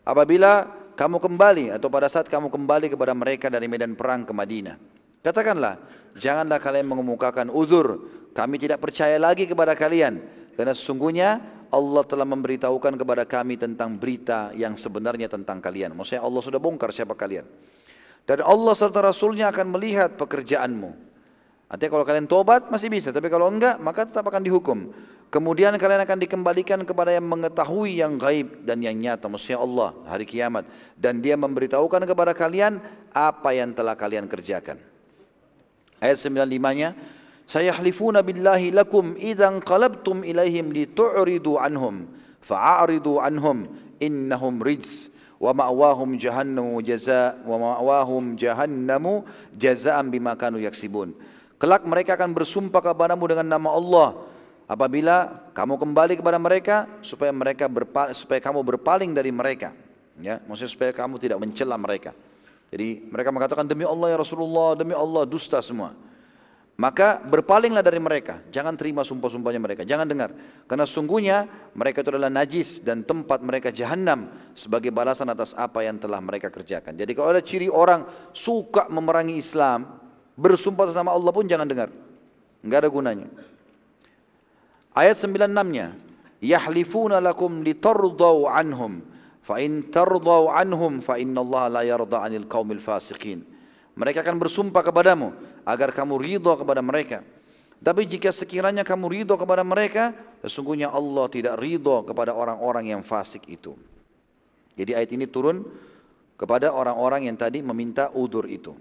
Apabila 0.00 0.72
kamu 0.96 1.20
kembali 1.20 1.64
atau 1.76 1.92
pada 1.92 2.08
saat 2.08 2.26
kamu 2.32 2.48
kembali 2.48 2.90
kepada 2.90 3.12
mereka 3.12 3.46
dari 3.52 3.68
medan 3.68 3.92
perang 3.92 4.24
ke 4.24 4.32
Madinah. 4.32 4.80
Katakanlah, 5.20 5.78
janganlah 6.16 6.56
kalian 6.58 6.88
mengemukakan 6.88 7.52
uzur. 7.52 8.02
Kami 8.32 8.56
tidak 8.56 8.80
percaya 8.80 9.20
lagi 9.20 9.44
kepada 9.44 9.76
kalian. 9.76 10.18
Karena 10.56 10.72
sesungguhnya 10.74 11.38
Allah 11.68 12.02
telah 12.08 12.24
memberitahukan 12.24 12.96
kepada 12.96 13.28
kami 13.28 13.60
tentang 13.60 14.00
berita 14.00 14.50
yang 14.56 14.74
sebenarnya 14.80 15.28
tentang 15.28 15.60
kalian. 15.60 15.92
Maksudnya 15.92 16.24
Allah 16.24 16.42
sudah 16.42 16.58
bongkar 16.58 16.90
siapa 16.90 17.12
kalian. 17.12 17.44
Dan 18.24 18.40
Allah 18.42 18.74
serta 18.74 19.04
Rasulnya 19.04 19.52
akan 19.52 19.76
melihat 19.76 20.16
pekerjaanmu. 20.16 20.90
Artinya 21.68 21.90
kalau 21.92 22.04
kalian 22.08 22.26
tobat 22.26 22.72
masih 22.72 22.88
bisa, 22.88 23.12
tapi 23.12 23.28
kalau 23.28 23.52
enggak 23.52 23.76
maka 23.78 24.08
tetap 24.08 24.24
akan 24.24 24.40
dihukum. 24.40 24.88
Kemudian 25.28 25.76
kalian 25.76 26.00
akan 26.08 26.18
dikembalikan 26.24 26.80
kepada 26.88 27.12
yang 27.12 27.28
mengetahui 27.28 28.00
yang 28.00 28.16
gaib 28.16 28.64
dan 28.64 28.80
yang 28.80 28.96
nyata, 28.96 29.28
maksudnya 29.28 29.60
Allah 29.60 29.92
hari 30.08 30.24
kiamat. 30.24 30.64
Dan 30.96 31.20
dia 31.20 31.36
memberitahukan 31.36 32.08
kepada 32.08 32.32
kalian 32.32 32.80
apa 33.12 33.52
yang 33.52 33.76
telah 33.76 33.92
kalian 33.92 34.24
kerjakan. 34.24 34.80
Ayat 36.00 36.16
95-nya, 36.16 36.96
"Sayahlifuna 37.44 38.24
billahi 38.24 38.72
lakum 38.72 39.20
idzan 39.20 39.60
qalabtum 39.60 40.24
ilaihim 40.24 40.72
litu'ridu 40.72 41.60
anhum, 41.60 42.08
fa'aridu 42.40 43.20
anhum 43.20 43.68
innahum 44.00 44.64
rijs." 44.64 45.12
wa 45.38 45.54
ma'wahum 45.54 46.18
jahannamu 46.18 46.82
jaza 46.82 47.38
wa 47.46 47.56
ma'wahum 47.62 48.34
jahannamu 48.34 49.22
jazaan 49.54 50.10
bima 50.10 50.34
kanu 50.34 50.58
yaksibun. 50.58 51.14
Kelak 51.62 51.86
mereka 51.86 52.18
akan 52.18 52.34
bersumpah 52.34 52.82
kepadamu 52.82 53.22
dengan 53.30 53.46
nama 53.46 53.70
Allah 53.70 54.27
apabila 54.68 55.48
kamu 55.56 55.80
kembali 55.80 56.14
kepada 56.20 56.38
mereka 56.38 56.86
supaya 57.00 57.32
mereka 57.32 57.66
supaya 58.12 58.38
kamu 58.38 58.60
berpaling 58.62 59.16
dari 59.16 59.32
mereka. 59.32 59.72
Ya, 60.20 60.44
maksudnya 60.44 60.70
supaya 60.70 60.92
kamu 60.92 61.16
tidak 61.16 61.38
mencela 61.40 61.80
mereka. 61.80 62.12
Jadi 62.68 63.08
mereka 63.08 63.32
mengatakan 63.32 63.64
demi 63.64 63.88
Allah 63.88 64.12
ya 64.12 64.18
Rasulullah, 64.20 64.76
demi 64.76 64.92
Allah 64.92 65.24
dusta 65.24 65.56
semua. 65.64 65.96
Maka 66.78 67.18
berpalinglah 67.26 67.82
dari 67.82 67.98
mereka, 67.98 68.38
jangan 68.54 68.78
terima 68.78 69.02
sumpah-sumpahnya 69.02 69.58
mereka, 69.58 69.82
jangan 69.82 70.06
dengar. 70.06 70.30
Karena 70.70 70.86
sungguhnya 70.86 71.50
mereka 71.74 72.06
itu 72.06 72.14
adalah 72.14 72.30
najis 72.30 72.86
dan 72.86 73.02
tempat 73.02 73.42
mereka 73.42 73.74
jahanam 73.74 74.30
sebagai 74.54 74.94
balasan 74.94 75.26
atas 75.26 75.58
apa 75.58 75.82
yang 75.82 75.98
telah 75.98 76.22
mereka 76.22 76.54
kerjakan. 76.54 76.94
Jadi 76.94 77.18
kalau 77.18 77.34
ada 77.34 77.42
ciri 77.42 77.66
orang 77.66 78.06
suka 78.30 78.86
memerangi 78.94 79.42
Islam, 79.42 79.90
bersumpah 80.38 80.86
atas 80.86 80.94
nama 80.94 81.18
Allah 81.18 81.34
pun 81.34 81.50
jangan 81.50 81.66
dengar. 81.66 81.90
Enggak 82.62 82.86
ada 82.86 82.90
gunanya. 82.94 83.26
Ayat 84.98 85.14
96-nya, 85.22 85.94
yahlifuna 86.42 87.22
lakum 87.22 87.62
litardau 87.62 88.50
anhum 88.50 88.98
fa 89.46 89.62
in 89.62 89.86
tardau 89.94 90.50
anhum 90.50 90.98
fa 90.98 91.22
innallaha 91.22 91.70
la 91.70 91.82
yarda 91.86 92.26
'anil 92.26 92.50
qaumil 92.50 92.82
fasiqin. 92.82 93.46
Mereka 93.94 94.26
akan 94.26 94.42
bersumpah 94.42 94.82
kepadamu 94.82 95.30
agar 95.62 95.94
kamu 95.94 96.18
ridho 96.18 96.50
kepada 96.50 96.82
mereka. 96.82 97.22
Tapi 97.78 98.10
jika 98.10 98.34
sekiranya 98.34 98.82
kamu 98.82 99.22
ridho 99.22 99.38
kepada 99.38 99.62
mereka, 99.62 100.18
sesungguhnya 100.42 100.90
Allah 100.90 101.30
tidak 101.30 101.54
ridho 101.62 102.02
kepada 102.02 102.34
orang-orang 102.34 102.90
yang 102.90 103.06
fasik 103.06 103.46
itu. 103.46 103.78
Jadi 104.74 104.98
ayat 104.98 105.14
ini 105.14 105.30
turun 105.30 105.62
kepada 106.34 106.74
orang-orang 106.74 107.30
yang 107.30 107.38
tadi 107.38 107.62
meminta 107.62 108.10
udur 108.18 108.50
itu. 108.50 108.74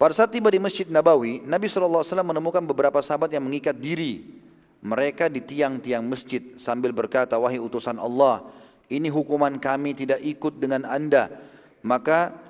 Pada 0.00 0.16
saat 0.16 0.32
tiba 0.32 0.48
di 0.48 0.56
Masjid 0.56 0.88
Nabawi, 0.88 1.44
Nabi 1.44 1.68
SAW 1.68 2.00
menemukan 2.24 2.64
beberapa 2.64 2.96
sahabat 3.04 3.28
yang 3.28 3.44
mengikat 3.44 3.76
diri 3.76 4.41
mereka 4.82 5.30
di 5.30 5.40
tiang-tiang 5.40 6.02
masjid 6.02 6.42
sambil 6.58 6.90
berkata, 6.90 7.38
wahai 7.38 7.62
utusan 7.62 7.96
Allah, 8.02 8.42
ini 8.90 9.06
hukuman 9.08 9.56
kami 9.62 9.94
tidak 9.94 10.18
ikut 10.20 10.58
dengan 10.58 10.84
anda. 10.84 11.30
Maka 11.82 12.42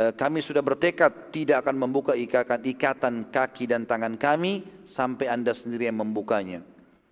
Eh, 0.00 0.16
kami 0.16 0.40
sudah 0.40 0.64
bertekad 0.64 1.28
tidak 1.28 1.60
akan 1.60 1.76
membuka 1.76 2.16
ikatan, 2.16 2.64
ikatan 2.64 3.28
kaki 3.28 3.68
dan 3.68 3.84
tangan 3.84 4.16
kami 4.16 4.64
sampai 4.80 5.28
anda 5.28 5.52
sendiri 5.52 5.92
yang 5.92 6.00
membukanya. 6.00 6.64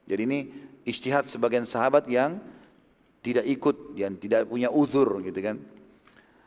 Jadi 0.09 0.21
ini 0.25 0.39
istihad 0.89 1.29
sebagian 1.29 1.69
sahabat 1.69 2.09
yang 2.09 2.41
tidak 3.21 3.45
ikut, 3.45 3.93
yang 3.93 4.17
tidak 4.17 4.49
punya 4.49 4.73
uzur 4.73 5.21
gitu 5.21 5.37
kan. 5.37 5.61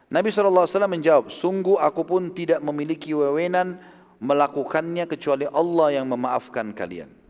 Nabi 0.09 0.33
SAW 0.33 0.65
menjawab, 0.89 1.29
sungguh 1.29 1.77
aku 1.77 2.09
pun 2.09 2.33
tidak 2.33 2.57
memiliki 2.65 3.13
wewenang 3.13 3.77
melakukannya 4.17 5.05
kecuali 5.05 5.45
Allah 5.45 6.01
yang 6.01 6.09
memaafkan 6.09 6.73
kalian. 6.73 7.20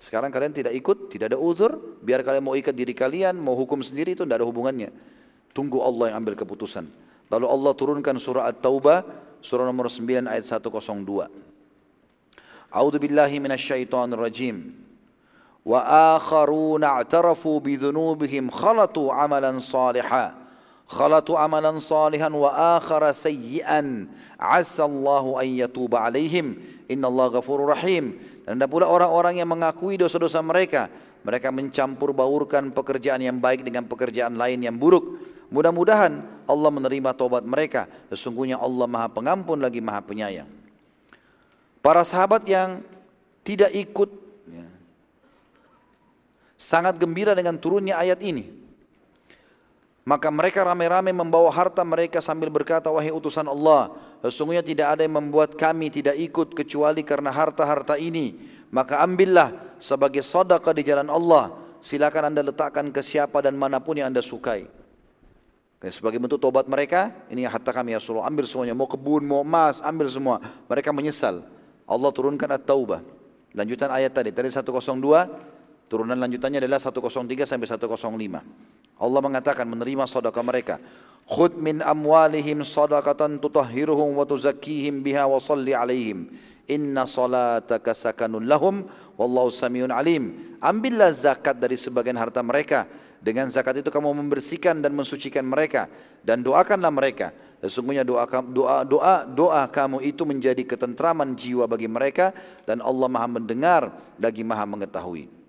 Sekarang 0.00 0.32
kalian 0.32 0.56
tidak 0.56 0.72
ikut, 0.72 1.12
tidak 1.12 1.36
ada 1.36 1.38
uzur, 1.38 2.00
biar 2.00 2.24
kalian 2.24 2.40
mau 2.40 2.56
ikat 2.56 2.72
diri 2.72 2.96
kalian, 2.96 3.36
mau 3.36 3.52
hukum 3.52 3.84
sendiri 3.84 4.16
itu 4.16 4.24
tidak 4.24 4.40
ada 4.40 4.48
hubungannya. 4.48 4.88
Tunggu 5.52 5.76
Allah 5.84 6.10
yang 6.16 6.24
ambil 6.24 6.40
keputusan. 6.40 6.88
Lalu 7.28 7.46
Allah 7.46 7.72
turunkan 7.76 8.16
surah 8.16 8.48
At-Taubah 8.48 9.04
surah 9.44 9.68
nomor 9.68 9.92
9 9.92 10.24
ayat 10.24 10.44
102. 10.44 11.28
A'udzu 12.70 12.98
billahi 13.02 13.36
minasyaitonir 13.44 14.20
rajim. 14.20 14.72
Wa 15.60 16.16
akharuna 16.16 17.04
i'tarafu 17.04 17.60
bi 17.60 17.76
dhunubihim 17.76 18.48
khalatu 18.48 19.12
amalan 19.12 19.60
salihan. 19.60 20.32
Khalatu 20.88 21.36
amalan 21.36 21.76
salihan 21.76 22.32
wa 22.32 22.80
akhara 22.80 23.12
sayyi'an. 23.12 24.08
Asa 24.40 24.88
Allahu 24.88 25.36
an 25.36 25.46
yatuba 25.46 26.08
alaihim. 26.08 26.56
Innallaha 26.88 27.38
ghafurur 27.38 27.76
rahim. 27.76 28.18
Dan 28.50 28.58
ada 28.58 28.66
pula 28.66 28.90
orang-orang 28.90 29.38
yang 29.38 29.46
mengakui 29.46 29.94
dosa-dosa 29.94 30.42
mereka. 30.42 30.90
Mereka 31.22 31.54
mencampur 31.54 32.10
baurkan 32.10 32.74
pekerjaan 32.74 33.22
yang 33.22 33.38
baik 33.38 33.62
dengan 33.62 33.86
pekerjaan 33.86 34.34
lain 34.34 34.58
yang 34.58 34.74
buruk. 34.74 35.22
Mudah-mudahan 35.54 36.18
Allah 36.50 36.70
menerima 36.74 37.14
tobat 37.14 37.46
mereka. 37.46 37.86
Sesungguhnya 38.10 38.58
Allah 38.58 38.90
maha 38.90 39.06
pengampun 39.06 39.62
lagi 39.62 39.78
maha 39.78 40.02
penyayang. 40.02 40.50
Para 41.78 42.02
sahabat 42.02 42.42
yang 42.50 42.82
tidak 43.46 43.70
ikut 43.70 44.10
ya, 44.50 44.66
sangat 46.58 46.98
gembira 46.98 47.38
dengan 47.38 47.54
turunnya 47.54 48.02
ayat 48.02 48.18
ini. 48.18 48.50
Maka 50.02 50.26
mereka 50.26 50.66
ramai-ramai 50.66 51.14
membawa 51.14 51.54
harta 51.54 51.86
mereka 51.86 52.18
sambil 52.18 52.50
berkata, 52.50 52.90
Wahai 52.90 53.14
utusan 53.14 53.46
Allah, 53.46 53.94
sesungguhnya 54.28 54.60
tidak 54.60 54.96
ada 54.96 55.02
yang 55.08 55.16
membuat 55.16 55.56
kami 55.56 55.88
tidak 55.88 56.16
ikut 56.20 56.52
kecuali 56.52 57.00
karena 57.00 57.32
harta-harta 57.32 57.96
ini. 57.96 58.36
Maka 58.70 59.00
ambillah 59.00 59.76
sebagai 59.80 60.20
sadaqah 60.20 60.76
di 60.76 60.82
jalan 60.84 61.08
Allah. 61.08 61.56
Silakan 61.80 62.28
anda 62.28 62.44
letakkan 62.44 62.92
ke 62.92 63.00
siapa 63.00 63.40
dan 63.40 63.56
mana 63.56 63.80
pun 63.80 63.96
yang 63.96 64.12
anda 64.12 64.20
sukai. 64.20 64.68
Sebagai 65.88 66.20
bentuk 66.20 66.36
tobat 66.36 66.68
mereka, 66.68 67.08
ini 67.32 67.48
harta 67.48 67.72
kami 67.72 67.96
ya 67.96 68.04
Rasulullah, 68.04 68.28
ambil 68.28 68.44
semuanya, 68.44 68.76
mau 68.76 68.84
kebun, 68.84 69.24
mau 69.24 69.40
emas, 69.40 69.80
ambil 69.80 70.12
semua. 70.12 70.36
Mereka 70.68 70.92
menyesal. 70.92 71.40
Allah 71.88 72.10
turunkan 72.12 72.52
at-taubah. 72.52 73.00
Lanjutan 73.56 73.88
ayat 73.88 74.12
tadi, 74.12 74.28
tadi 74.28 74.52
102, 74.52 74.76
turunan 75.88 76.20
lanjutannya 76.20 76.60
adalah 76.60 76.76
103 76.76 77.48
sampai 77.48 77.64
105. 77.64 77.96
Allah 79.00 79.20
mengatakan 79.24 79.64
menerima 79.64 80.04
sedekah 80.04 80.44
mereka. 80.44 80.76
Khud 81.24 81.56
min 81.56 81.80
amwalihim 81.80 82.60
sadaqatan 82.60 83.40
tutahhiruhum 83.40 84.12
wa 84.12 84.28
tuzakkihim 84.28 85.00
biha 85.00 85.24
wa 85.24 85.40
salli 85.40 85.72
alaihim. 85.72 86.28
Inna 86.68 87.08
salataka 87.08 87.96
sakanun 87.96 88.44
lahum 88.44 88.84
wallahu 89.16 89.48
samiun 89.48 89.88
alim. 89.88 90.54
Ambillah 90.60 91.10
zakat 91.16 91.56
dari 91.56 91.80
sebagian 91.80 92.20
harta 92.20 92.44
mereka 92.44 92.84
dengan 93.24 93.48
zakat 93.48 93.80
itu 93.80 93.88
kamu 93.88 94.12
membersihkan 94.20 94.84
dan 94.84 94.92
mensucikan 94.92 95.42
mereka 95.48 95.88
dan 96.20 96.44
doakanlah 96.44 96.92
mereka. 96.92 97.32
Sesungguhnya 97.60 98.04
doa 98.04 98.24
doa 98.44 98.84
doa 98.84 99.16
doa 99.28 99.62
kamu 99.68 100.00
itu 100.04 100.24
menjadi 100.24 100.64
ketentraman 100.64 101.36
jiwa 101.36 101.68
bagi 101.68 101.88
mereka 101.88 102.32
dan 102.64 102.80
Allah 102.80 103.08
Maha 103.08 103.28
mendengar 103.28 103.82
lagi 104.16 104.40
Maha 104.44 104.64
mengetahui. 104.64 105.39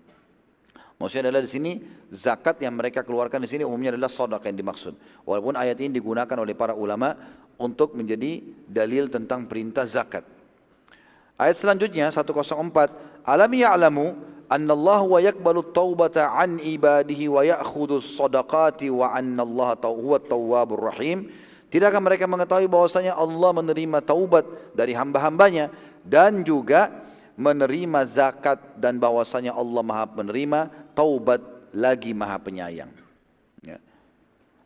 Maksudnya 1.02 1.34
adalah 1.34 1.42
di 1.42 1.50
sini 1.50 1.72
zakat 2.14 2.62
yang 2.62 2.78
mereka 2.78 3.02
keluarkan 3.02 3.42
di 3.42 3.50
sini 3.50 3.66
umumnya 3.66 3.98
adalah 3.98 4.06
sedekah 4.06 4.46
yang 4.46 4.62
dimaksud. 4.62 4.94
Walaupun 5.26 5.58
ayat 5.58 5.82
ini 5.82 5.98
digunakan 5.98 6.38
oleh 6.38 6.54
para 6.54 6.78
ulama 6.78 7.18
untuk 7.58 7.98
menjadi 7.98 8.46
dalil 8.70 9.10
tentang 9.10 9.50
perintah 9.50 9.90
zakat. 9.90 10.22
Ayat 11.42 11.58
selanjutnya 11.58 12.14
104 12.14 13.26
Alam 13.26 13.52
ya'lamu 13.58 14.14
anna 14.46 14.74
Allah 14.78 15.02
wa 15.02 15.18
yakbalu 15.18 15.74
taubata 15.74 16.38
an 16.38 16.62
ibadihi 16.62 17.26
wa 17.26 17.42
ya'khudhu 17.42 17.98
sadaqati 17.98 18.94
wa 18.94 19.10
anna 19.10 19.42
Allah 19.42 19.74
huwa 19.90 20.22
tawwabur 20.22 20.94
rahim 20.94 21.34
Tidakkah 21.72 22.04
mereka 22.04 22.28
mengetahui 22.28 22.68
bahwasanya 22.68 23.16
Allah 23.16 23.56
menerima 23.56 24.04
taubat 24.04 24.44
dari 24.76 24.92
hamba-hambanya 24.92 25.72
dan 26.04 26.44
juga 26.44 26.92
menerima 27.40 28.04
zakat 28.04 28.60
dan 28.76 29.00
bahwasanya 29.00 29.56
Allah 29.56 29.80
Maha 29.80 30.04
menerima 30.12 30.68
taubat 30.95 31.43
lagi 31.75 32.17
Maha 32.17 32.39
penyayang. 32.41 32.91
Ya. 33.61 33.83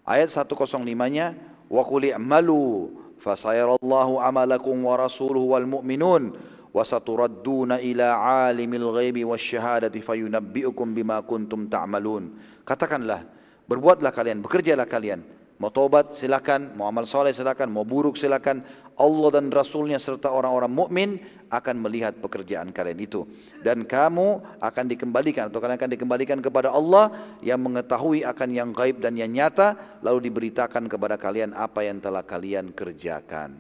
Ayat 0.07 0.31
105-nya 0.33 1.35
wa 1.71 1.83
qul 1.87 2.11
i'malu 2.11 2.95
fasayarallahu 3.23 4.21
amalakum 4.21 4.77
wa 4.85 4.95
rasuluhu 4.99 5.55
wal 5.55 5.67
mu'minun 5.67 6.51
وستردون 6.75 7.83
إلى 7.83 8.03
عالم 8.03 8.73
الغيب 8.75 9.17
والشهادة 9.27 9.91
فينبئكم 9.91 10.87
بما 10.95 11.17
كنتم 11.27 11.67
تعملون 11.67 12.23
katakanlah 12.63 13.27
berbuatlah 13.67 14.15
kalian 14.15 14.39
bekerjalah 14.39 14.87
kalian 14.87 15.27
mau 15.59 15.75
tobat 15.75 16.15
silakan 16.15 16.71
mau 16.79 16.87
amal 16.87 17.11
soleh 17.11 17.35
silakan 17.35 17.75
mau 17.75 17.83
buruk 17.83 18.15
silakan 18.15 18.63
Allah 18.95 19.29
dan 19.35 19.51
Rasulnya 19.51 19.99
serta 19.99 20.31
orang-orang 20.31 20.71
mukmin 20.71 21.19
akan 21.56 21.76
melihat 21.80 22.14
pekerjaan 22.20 22.70
kalian 22.76 23.00
itu 23.00 23.24
dan 23.64 23.88
kamu 23.88 24.44
akan 24.60 24.86
dikembalikan 24.92 25.48
atau 25.48 25.64
kalian 25.64 25.80
akan 25.80 25.92
dikembalikan 25.96 26.40
kepada 26.44 26.76
Allah 26.76 27.12
yang 27.40 27.60
mengetahui 27.64 28.28
akan 28.28 28.50
yang 28.52 28.70
gaib 28.76 29.00
dan 29.00 29.16
yang 29.16 29.32
nyata 29.32 30.00
lalu 30.04 30.28
diberitakan 30.28 30.92
kepada 30.92 31.16
kalian 31.16 31.56
apa 31.56 31.88
yang 31.88 32.04
telah 32.04 32.22
kalian 32.22 32.76
kerjakan 32.76 33.56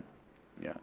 ya. 0.59 0.75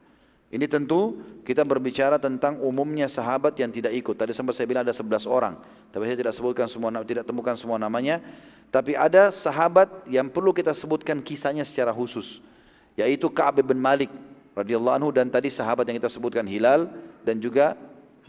Ini 0.52 0.68
tentu 0.68 1.16
kita 1.48 1.64
berbicara 1.64 2.20
tentang 2.20 2.60
umumnya 2.60 3.09
sahabat 3.09 3.56
yang 3.56 3.72
tidak 3.72 3.97
ikut. 3.97 4.12
Tadi 4.12 4.36
sempat 4.36 4.52
saya 4.52 4.68
bilang 4.68 4.84
ada 4.84 4.93
11 4.93 5.24
orang, 5.24 5.56
tapi 5.89 6.05
saya 6.05 6.18
tidak 6.20 6.36
sebutkan 6.36 6.68
semua 6.68 6.93
tidak 7.09 7.24
temukan 7.24 7.56
semua 7.56 7.80
namanya. 7.80 8.20
Tapi 8.68 8.93
ada 8.93 9.32
sahabat 9.32 9.89
yang 10.09 10.28
perlu 10.28 10.52
kita 10.52 10.76
sebutkan 10.76 11.24
kisahnya 11.24 11.64
secara 11.64 11.93
khusus. 11.93 12.44
yaitu 12.93 13.24
Ka'ab 13.32 13.64
bin 13.64 13.80
Malik 13.80 14.12
radhiyallahu 14.53 14.97
anhu 15.01 15.11
dan 15.12 15.29
tadi 15.33 15.49
sahabat 15.49 15.89
yang 15.89 15.97
kita 16.01 16.12
sebutkan 16.12 16.45
Hilal 16.45 16.89
dan 17.24 17.41
juga 17.41 17.77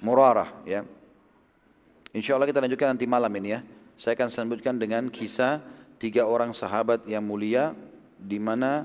Murarah 0.04 0.52
ya. 0.68 0.84
Insya 2.12 2.36
Allah 2.36 2.46
kita 2.46 2.60
lanjutkan 2.60 2.94
nanti 2.94 3.08
malam 3.08 3.32
ini 3.40 3.56
ya. 3.56 3.60
Saya 3.96 4.20
akan 4.20 4.30
sambutkan 4.30 4.76
dengan 4.76 5.08
kisah 5.08 5.64
tiga 5.96 6.28
orang 6.28 6.52
sahabat 6.52 7.08
yang 7.08 7.24
mulia 7.24 7.72
di 8.20 8.38
mana 8.38 8.84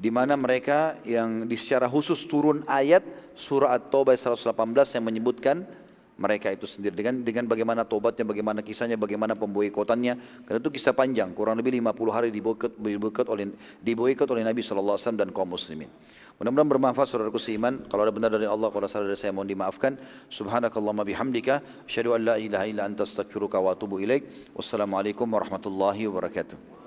di 0.00 0.08
mana 0.08 0.32
mereka 0.34 0.96
yang 1.04 1.44
di 1.44 1.60
secara 1.60 1.84
khusus 1.84 2.24
turun 2.24 2.64
ayat 2.64 3.04
surah 3.36 3.76
At-Taubah 3.76 4.16
118 4.16 4.96
yang 4.96 5.04
menyebutkan 5.04 5.56
mereka 6.20 6.52
itu 6.52 6.68
sendiri 6.68 6.92
dengan 6.92 7.24
dengan 7.24 7.48
bagaimana 7.48 7.88
tobatnya, 7.88 8.28
bagaimana 8.28 8.60
kisahnya, 8.60 9.00
bagaimana 9.00 9.32
pemboikotannya. 9.32 10.44
Karena 10.44 10.58
itu 10.60 10.70
kisah 10.70 10.92
panjang, 10.92 11.32
kurang 11.32 11.56
lebih 11.56 11.72
50 11.80 12.12
hari 12.12 12.28
diboikot, 12.28 12.76
diboikot 12.76 13.26
oleh 13.32 13.48
diboikot 13.80 14.28
oleh 14.28 14.44
Nabi 14.44 14.60
SAW 14.60 15.00
dan 15.16 15.32
kaum 15.32 15.48
muslimin. 15.48 15.88
Mudah-mudahan 16.40 16.72
bermanfaat 16.72 17.08
saudaraku 17.08 17.36
seiman. 17.36 17.84
Kalau 17.88 18.04
ada 18.04 18.12
benar 18.12 18.32
dari 18.32 18.48
Allah, 18.48 18.72
kalau 18.72 18.88
salah 18.88 19.08
dari 19.08 19.20
saya 19.20 19.28
mohon 19.28 19.44
dimaafkan. 19.44 20.00
Subhanakallahumma 20.32 21.04
bihamdika. 21.04 21.84
Asyhadu 21.84 22.16
an 22.16 22.32
la 22.32 22.34
ilaha 22.40 22.64
illa 22.64 22.88
anta 22.88 23.04
astaghfiruka 23.04 23.60
wa 23.60 23.76
atubu 23.76 24.00
ilaik. 24.00 24.56
Wassalamualaikum 24.56 25.28
warahmatullahi 25.28 26.08
wabarakatuh. 26.08 26.79